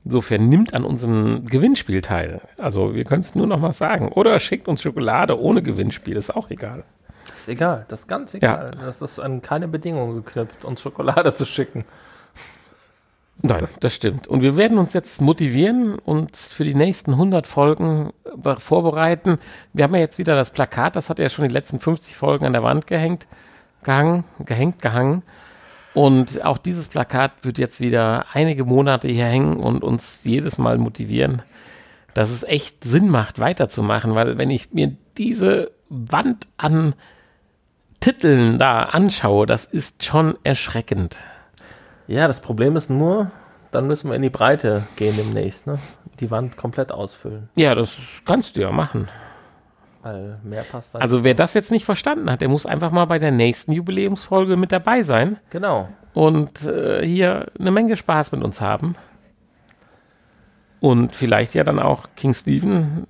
Insofern 0.04 0.48
nimmt 0.48 0.74
an 0.74 0.84
unserem 0.84 1.46
Gewinnspiel 1.46 2.02
teil. 2.02 2.40
Also 2.58 2.94
wir 2.94 3.04
können 3.04 3.22
es 3.22 3.34
nur 3.34 3.46
noch 3.46 3.58
mal 3.58 3.72
sagen. 3.72 4.08
Oder 4.08 4.38
schickt 4.38 4.68
uns 4.68 4.82
Schokolade 4.82 5.38
ohne 5.38 5.62
Gewinnspiel, 5.62 6.16
ist 6.16 6.34
auch 6.34 6.50
egal. 6.50 6.84
Das 7.26 7.40
ist 7.40 7.48
egal. 7.48 7.84
Das 7.88 8.00
ist 8.00 8.06
ganz 8.06 8.34
egal. 8.34 8.72
Das 8.80 9.02
ist 9.02 9.18
an 9.18 9.40
keine 9.42 9.68
Bedingungen 9.68 10.16
geknüpft, 10.16 10.64
uns 10.64 10.80
Schokolade 10.82 11.34
zu 11.34 11.46
schicken. 11.46 11.84
Nein, 13.42 13.68
das 13.80 13.94
stimmt. 13.94 14.26
Und 14.26 14.40
wir 14.42 14.56
werden 14.56 14.78
uns 14.78 14.92
jetzt 14.94 15.20
motivieren 15.20 15.98
und 15.98 16.36
für 16.36 16.64
die 16.64 16.74
nächsten 16.74 17.12
100 17.12 17.46
Folgen 17.46 18.12
be- 18.36 18.58
vorbereiten. 18.58 19.38
Wir 19.72 19.84
haben 19.84 19.94
ja 19.94 20.00
jetzt 20.00 20.18
wieder 20.18 20.34
das 20.34 20.50
Plakat, 20.50 20.96
das 20.96 21.10
hat 21.10 21.18
ja 21.18 21.28
schon 21.28 21.46
die 21.46 21.52
letzten 21.52 21.78
50 21.78 22.16
Folgen 22.16 22.46
an 22.46 22.52
der 22.54 22.62
Wand 22.62 22.86
gehängt, 22.86 23.26
gehangen, 23.82 24.24
gehängt, 24.44 24.80
gehangen. 24.80 25.22
Und 25.92 26.42
auch 26.44 26.58
dieses 26.58 26.86
Plakat 26.88 27.32
wird 27.42 27.58
jetzt 27.58 27.80
wieder 27.80 28.26
einige 28.32 28.64
Monate 28.64 29.08
hier 29.08 29.26
hängen 29.26 29.58
und 29.58 29.82
uns 29.84 30.20
jedes 30.24 30.56
Mal 30.58 30.78
motivieren, 30.78 31.42
dass 32.14 32.30
es 32.30 32.44
echt 32.44 32.82
Sinn 32.82 33.10
macht, 33.10 33.38
weiterzumachen, 33.40 34.14
weil 34.14 34.38
wenn 34.38 34.50
ich 34.50 34.72
mir 34.72 34.96
diese 35.18 35.70
Wand 35.90 36.46
an 36.56 36.94
Titeln 38.00 38.58
da 38.58 38.84
anschaue, 38.84 39.46
das 39.46 39.64
ist 39.64 40.04
schon 40.04 40.36
erschreckend. 40.44 41.18
Ja, 42.06 42.26
das 42.28 42.40
Problem 42.40 42.76
ist 42.76 42.90
nur, 42.90 43.30
dann 43.70 43.86
müssen 43.86 44.08
wir 44.10 44.16
in 44.16 44.22
die 44.22 44.30
Breite 44.30 44.86
gehen 44.96 45.16
demnächst, 45.16 45.66
ne? 45.66 45.78
Die 46.20 46.30
Wand 46.30 46.56
komplett 46.56 46.92
ausfüllen. 46.92 47.48
Ja, 47.56 47.74
das 47.74 47.96
kannst 48.24 48.56
du 48.56 48.60
ja 48.60 48.70
machen. 48.70 49.08
Weil 50.02 50.38
mehr 50.44 50.62
passt 50.64 50.94
dann 50.94 51.02
Also 51.02 51.24
wer 51.24 51.34
das 51.34 51.54
jetzt 51.54 51.70
nicht 51.70 51.84
verstanden 51.86 52.30
hat, 52.30 52.40
der 52.42 52.48
muss 52.48 52.66
einfach 52.66 52.90
mal 52.92 53.06
bei 53.06 53.18
der 53.18 53.30
nächsten 53.30 53.72
Jubiläumsfolge 53.72 54.56
mit 54.56 54.70
dabei 54.70 55.02
sein 55.02 55.38
Genau. 55.50 55.88
und 56.12 56.62
äh, 56.64 57.04
hier 57.04 57.46
eine 57.58 57.70
Menge 57.70 57.96
Spaß 57.96 58.32
mit 58.32 58.44
uns 58.44 58.60
haben. 58.60 58.96
Und 60.80 61.14
vielleicht 61.14 61.54
ja 61.54 61.64
dann 61.64 61.78
auch 61.78 62.08
King 62.14 62.34
Steven, 62.34 63.06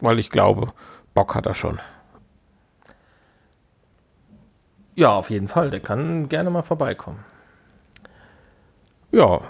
weil 0.00 0.18
ich 0.18 0.30
glaube, 0.30 0.72
Bock 1.14 1.36
hat 1.36 1.46
er 1.46 1.54
schon. 1.54 1.80
Ja, 4.96 5.12
auf 5.12 5.30
jeden 5.30 5.48
Fall. 5.48 5.70
Der 5.70 5.80
kann 5.80 6.28
gerne 6.28 6.50
mal 6.50 6.62
vorbeikommen. 6.62 7.20
Ja, 9.14 9.40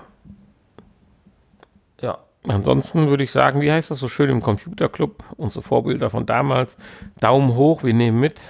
Ja. 2.01 2.19
ansonsten 2.47 3.09
würde 3.09 3.25
ich 3.25 3.33
sagen, 3.33 3.63
wie 3.63 3.73
heißt 3.73 3.91
das 3.91 3.99
so 3.99 4.09
schön 4.09 4.29
im 4.29 4.43
Computerclub? 4.43 5.25
Unsere 5.39 5.63
Vorbilder 5.63 6.11
von 6.11 6.27
damals. 6.27 6.77
Daumen 7.21 7.55
hoch, 7.55 7.83
wir 7.83 7.95
nehmen 7.95 8.21
mit. 8.21 8.43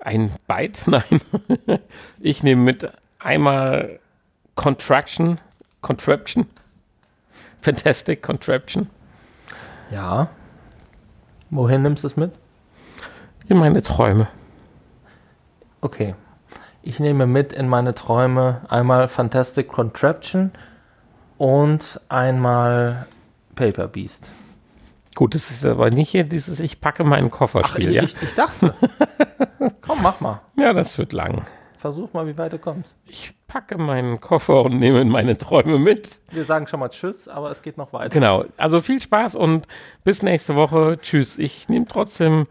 Ein 0.00 0.32
Byte? 0.48 0.82
Nein. 0.88 1.20
ich 2.18 2.42
nehme 2.42 2.62
mit 2.62 2.90
einmal 3.20 4.00
Contraction, 4.56 5.38
Contraption. 5.80 6.46
Fantastic 7.62 8.20
Contraption. 8.22 8.90
Ja. 9.92 10.28
Wohin 11.50 11.82
nimmst 11.82 12.02
du 12.02 12.08
es 12.08 12.16
mit? 12.16 12.32
In 13.48 13.58
meine 13.58 13.80
Träume. 13.82 14.26
Okay. 15.80 16.14
Ich 16.86 17.00
nehme 17.00 17.26
mit 17.26 17.54
in 17.54 17.66
meine 17.66 17.94
Träume 17.94 18.60
einmal 18.68 19.08
Fantastic 19.08 19.68
Contraption 19.68 20.52
und 21.38 21.98
einmal 22.10 23.06
Paper 23.54 23.88
Beast. 23.88 24.30
Gut, 25.14 25.34
das 25.34 25.50
ist 25.50 25.64
aber 25.64 25.88
nicht 25.88 26.10
hier 26.10 26.24
dieses 26.24 26.60
Ich 26.60 26.82
packe 26.82 27.04
meinen 27.04 27.30
Koffer-Spiel, 27.30 27.88
ich, 27.88 27.94
ja? 27.94 28.02
ich, 28.02 28.20
ich 28.20 28.34
dachte. 28.34 28.74
Komm, 29.80 30.00
mach 30.02 30.20
mal. 30.20 30.42
Ja, 30.58 30.74
das 30.74 30.98
wird 30.98 31.14
lang. 31.14 31.46
Versuch 31.78 32.12
mal, 32.12 32.26
wie 32.26 32.36
weit 32.36 32.52
du 32.52 32.58
kommst. 32.58 32.98
Ich 33.06 33.32
packe 33.46 33.78
meinen 33.78 34.20
Koffer 34.20 34.64
und 34.64 34.78
nehme 34.78 35.02
meine 35.06 35.38
Träume 35.38 35.78
mit. 35.78 36.20
Wir 36.32 36.44
sagen 36.44 36.66
schon 36.66 36.80
mal 36.80 36.90
Tschüss, 36.90 37.28
aber 37.28 37.50
es 37.50 37.62
geht 37.62 37.78
noch 37.78 37.94
weiter. 37.94 38.10
Genau, 38.10 38.44
also 38.58 38.82
viel 38.82 39.00
Spaß 39.00 39.36
und 39.36 39.66
bis 40.02 40.22
nächste 40.22 40.54
Woche. 40.54 40.98
Tschüss. 41.00 41.38
Ich 41.38 41.66
nehme 41.70 41.86
trotzdem 41.86 42.46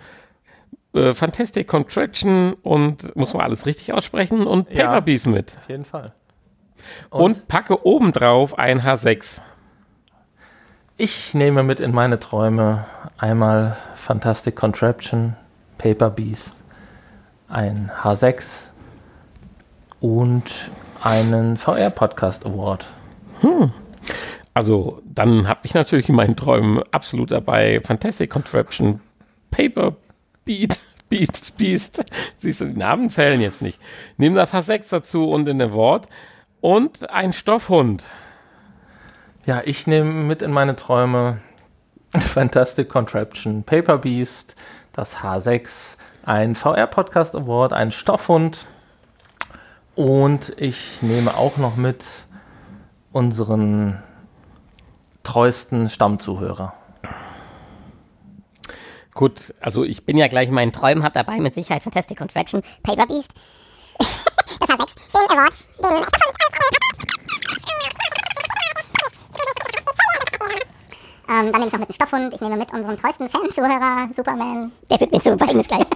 äh, 0.94 1.14
Fantastic 1.14 1.68
Contraction 1.68 2.54
und 2.62 3.16
muss 3.16 3.34
man 3.34 3.44
alles 3.44 3.66
richtig 3.66 3.94
aussprechen 3.94 4.46
und 4.48 4.70
Ja. 4.72 4.88
Paper 4.88 5.02
Beast 5.02 5.28
mit. 5.28 5.54
Auf 5.60 5.70
jeden 5.70 5.86
Fall. 5.86 6.14
Und, 7.10 7.48
packe 7.48 7.86
obendrauf 7.86 8.58
ein 8.58 8.82
H6. 8.82 9.40
Ich 10.98 11.34
nehme 11.34 11.64
mit 11.64 11.80
in 11.80 11.94
meine 11.94 12.20
Träume 12.20 12.86
einmal 13.18 13.78
Fantastic 13.96 14.56
Contraption, 14.56 15.36
Paper 15.78 16.10
Beast, 16.10 16.56
ein 17.48 17.90
H6 18.04 18.66
und 20.02 20.72
einen 21.02 21.58
VR 21.58 21.90
Podcast 21.90 22.46
Award. 22.46 22.86
Also, 24.54 25.02
dann 25.06 25.48
habe 25.48 25.62
ich 25.64 25.74
natürlich 25.74 26.10
in 26.10 26.16
meinen 26.16 26.36
Träumen 26.36 26.84
absolut 26.92 27.32
dabei 27.32 27.82
Fantastic 27.84 28.30
Contraption, 28.30 29.00
Paper 29.52 29.96
Beat, 30.46 30.78
Beat, 31.10 31.58
Beast. 31.58 32.04
Siehst 32.40 32.62
du, 32.62 32.66
die 32.66 32.78
Namen 32.78 33.10
zählen 33.10 33.40
jetzt 33.42 33.62
nicht. 33.62 33.80
Nimm 34.18 34.36
das 34.36 34.54
H6 34.54 34.86
dazu 34.90 35.30
und 35.30 35.48
in 35.48 35.60
der 35.60 35.74
Wort 35.74 36.08
und 36.62 37.10
ein 37.10 37.34
Stoffhund. 37.34 38.04
Ja, 39.46 39.62
ich 39.66 39.88
nehme 39.88 40.12
mit 40.12 40.42
in 40.42 40.52
meine 40.52 40.76
Träume 40.76 41.40
Fantastic 42.18 42.90
Contraption, 42.90 43.64
Paper 43.64 43.98
Beast, 43.98 44.56
das 44.94 45.18
H6, 45.18 45.98
ein 46.26 46.56
VR 46.56 46.88
Podcast 46.88 47.36
Award, 47.36 47.74
ein 47.74 47.92
Stoffhund 47.92 48.68
und 49.96 50.54
ich 50.58 51.02
nehme 51.02 51.36
auch 51.36 51.58
noch 51.58 51.76
mit 51.76 52.06
unseren 53.12 54.02
treuesten 55.24 55.90
Stammzuhörer. 55.90 56.74
Gut, 59.14 59.54
also 59.60 59.84
ich 59.84 60.06
bin 60.06 60.18
ja 60.18 60.28
gleich 60.28 60.50
in 60.50 60.56
meinen 60.56 60.72
Träumen, 60.72 61.04
habe 61.04 61.14
dabei 61.14 61.40
mit 61.40 61.54
Sicherheit 61.54 61.84
Fantastic 61.84 62.18
Contraction, 62.18 62.64
Paper 62.82 63.06
Beast, 63.06 63.30
das 64.00 64.70
H6, 64.70 64.88
den 65.16 65.38
Award, 65.38 65.54
den 65.80 65.98
ähm, 71.30 71.52
Dann 71.52 71.62
nehme 71.62 71.68
ich 71.68 71.74
noch 71.74 71.80
mit 71.80 71.90
einen 71.90 71.94
Stoffhund, 71.94 72.34
ich 72.34 72.42
nehme 72.42 72.58
mit 72.58 72.74
unseren 72.74 72.98
treuesten 72.98 73.30
Fan-Zuhörer, 73.30 74.10
Superman, 74.16 74.72
der 74.90 74.98
führt 74.98 75.12
mir 75.12 75.22
zu, 75.22 75.38
folgendes 75.38 75.68
gleich. 75.68 75.88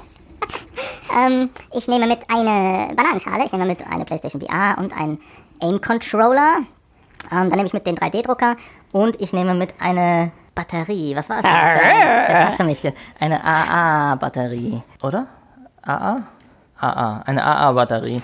ähm, 1.18 1.49
ich 1.73 1.88
nehme 1.88 2.06
mit 2.06 2.19
eine 2.30 2.94
Bananenschale, 2.94 3.45
ich 3.45 3.52
nehme 3.52 3.65
mit 3.65 3.85
eine 3.88 4.06
Playstation 4.06 4.41
VR 4.41 4.77
und 4.77 4.95
einen 4.95 5.19
Aim-Controller. 5.61 6.57
Ähm, 7.31 7.49
dann 7.49 7.49
nehme 7.49 7.65
ich 7.65 7.73
mit 7.73 7.88
den 7.88 7.98
3D-Drucker 7.98 8.57
und 8.91 9.19
ich 9.19 9.34
nehme 9.34 9.56
mit 9.56 9.73
eine 9.80 10.31
Batterie. 10.58 11.16
Was 11.16 11.30
war 11.30 11.38
es 11.38 11.44
denn? 11.44 12.36
Jetzt 12.36 12.48
hast 12.50 12.60
du 12.60 12.64
mich. 12.66 12.80
hier. 12.80 12.94
Eine 13.20 13.44
AA-Batterie, 13.44 14.82
Oder? 15.02 15.28
AA? 15.84 16.24
AA, 16.80 17.22
eine 17.26 17.44
AA-Batterie. 17.44 18.22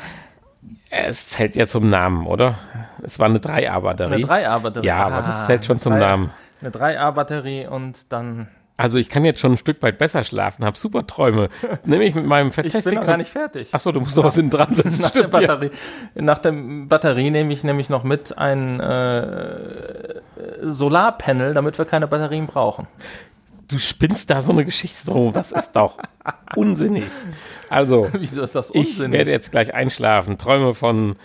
Es 0.90 1.28
zählt 1.30 1.56
ja 1.56 1.66
zum 1.66 1.90
Namen, 1.90 2.28
oder? 2.28 2.56
Es 3.02 3.18
war 3.20 3.26
eine 3.28 3.40
3A-Batterie. 3.40 4.14
Eine 4.14 4.26
3A-Batterie. 4.26 4.86
Ja, 4.86 5.06
aber 5.06 5.22
das 5.22 5.46
zählt 5.46 5.66
schon 5.66 5.80
zum 5.80 5.98
Namen. 5.98 6.32
Eine 6.62 6.70
3A-Batterie 6.70 7.68
und 7.68 8.12
dann. 8.12 8.48
Also 8.76 8.98
ich 8.98 9.08
kann 9.08 9.24
jetzt 9.24 9.40
schon 9.40 9.54
ein 9.54 9.58
Stück 9.58 9.82
weit 9.84 10.00
besser 10.00 10.24
schlafen, 10.24 10.66
habe 10.66 10.78
super 10.78 11.06
Träume. 11.06 11.50
Nämlich 11.86 12.16
mit 12.16 12.26
meinem 12.26 12.52
Ich 12.64 12.74
bin 12.84 12.96
noch 12.96 13.06
gar 13.06 13.18
nicht 13.18 13.30
fertig. 13.30 13.74
Achso, 13.74 13.92
du 13.92 14.00
musst 14.00 14.16
noch 14.16 14.24
was 14.24 14.36
hinten 14.36 14.50
dran 14.52 14.74
setzen. 14.76 15.02
Nach 15.02 15.12
der, 15.12 15.22
ja. 15.24 15.28
Batterie, 15.28 15.72
nach 16.16 16.40
der 16.40 16.54
Batterie 16.54 17.30
nehme 17.30 17.54
ich 17.54 17.64
nämlich 17.64 17.90
noch 17.90 18.04
mit 18.04 18.36
ein 18.38 18.80
äh, 18.80 20.22
Solarpanel, 20.64 21.54
damit 21.54 21.78
wir 21.78 21.86
keine 21.86 22.08
Batterien 22.08 22.48
brauchen. 22.48 22.88
Du 23.68 23.78
spinnst 23.78 24.30
da 24.30 24.42
so 24.42 24.52
eine 24.52 24.66
Geschichte 24.66 25.06
drum. 25.10 25.34
Das 25.34 25.52
ist 25.52 25.72
doch 25.74 25.98
unsinnig. 26.56 27.06
Also, 27.70 28.10
Wieso 28.14 28.42
ist 28.42 28.56
das 28.56 28.70
ich 28.72 28.76
unsinnig? 28.76 29.12
werde 29.14 29.32
jetzt 29.32 29.52
gleich 29.52 29.74
einschlafen. 29.74 30.38
Träume 30.38 30.74
von 30.74 31.16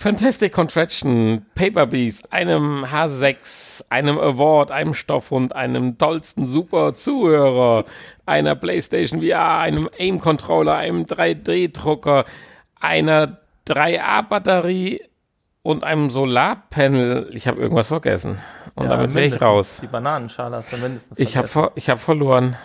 Fantastic 0.00 0.52
Contraction, 0.52 1.44
Paper 1.56 1.86
Beast, 1.86 2.32
einem 2.32 2.84
H6, 2.84 3.82
einem 3.90 4.16
Award, 4.16 4.70
einem 4.70 4.94
Stoffhund, 4.94 5.56
einem 5.56 5.98
tollsten 5.98 6.46
Super 6.46 6.94
Zuhörer, 6.94 7.84
einer 8.24 8.54
PlayStation 8.54 9.20
VR, 9.20 9.58
einem 9.58 9.90
Aim 9.98 10.20
Controller, 10.20 10.76
einem 10.76 11.02
3D-Drucker, 11.02 12.26
einer 12.78 13.38
3A-Batterie 13.66 15.00
und 15.64 15.82
einem 15.82 16.10
Solarpanel. 16.10 17.30
Ich 17.32 17.48
habe 17.48 17.60
irgendwas 17.60 17.88
vergessen. 17.88 18.38
Und 18.76 18.84
Ja, 18.84 18.90
damit 18.90 19.12
wäre 19.14 19.26
ich 19.26 19.42
raus. 19.42 19.78
Die 19.82 19.88
Bananenschale 19.88 20.58
hast 20.58 20.72
du 20.72 20.76
mindestens 20.76 21.18
Ich 21.18 21.36
habe 21.36 21.48
ver 21.48 21.72
ich 21.74 21.90
hab 21.90 21.98
verloren. 21.98 22.56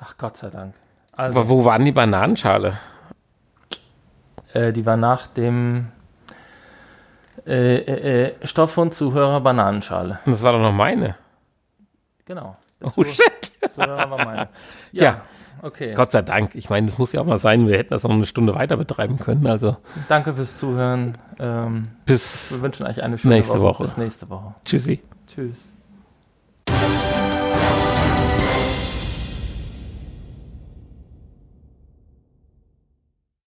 Ach 0.00 0.16
Gott 0.16 0.38
sei 0.38 0.48
Dank. 0.48 0.72
Also, 1.18 1.38
Aber 1.38 1.50
wo 1.50 1.66
waren 1.66 1.84
die 1.84 1.92
Bananenschale? 1.92 2.78
äh, 4.54 4.72
die 4.72 4.86
war 4.86 4.96
nach 4.96 5.26
dem 5.26 5.88
äh, 7.46 7.76
äh, 7.76 8.24
äh, 8.26 8.46
Stoff- 8.46 8.78
und 8.78 8.94
Zuhörer 8.94 9.40
Bananenschale. 9.40 10.20
Das 10.26 10.42
war 10.42 10.52
doch 10.52 10.60
noch 10.60 10.72
meine. 10.72 11.16
Genau. 12.24 12.52
Oh 12.82 13.04
shit. 13.04 13.52
Zuhörer 13.74 14.10
war 14.10 14.24
meine. 14.24 14.48
Ja. 14.92 15.22
Okay. 15.62 15.92
Gott 15.94 16.10
sei 16.10 16.22
Dank. 16.22 16.54
Ich 16.54 16.70
meine, 16.70 16.86
das 16.88 16.96
muss 16.98 17.12
ja 17.12 17.20
auch 17.20 17.26
mal 17.26 17.38
sein. 17.38 17.68
Wir 17.68 17.76
hätten 17.76 17.90
das 17.90 18.02
noch 18.02 18.10
eine 18.10 18.24
Stunde 18.24 18.54
weiter 18.54 18.78
betreiben 18.78 19.18
können. 19.18 19.46
Also 19.46 19.76
Danke 20.08 20.34
fürs 20.34 20.58
Zuhören. 20.58 21.18
Ähm, 21.38 21.88
bis 22.06 22.50
wir 22.50 22.62
wünschen 22.62 22.86
euch 22.86 23.02
eine 23.02 23.18
schöne 23.18 23.34
Nächste 23.34 23.60
Woche. 23.60 23.82
Bis 23.82 23.96
nächste 23.98 24.30
Woche. 24.30 24.54
Tschüssi. 24.64 25.02
Tschüss. 25.26 25.56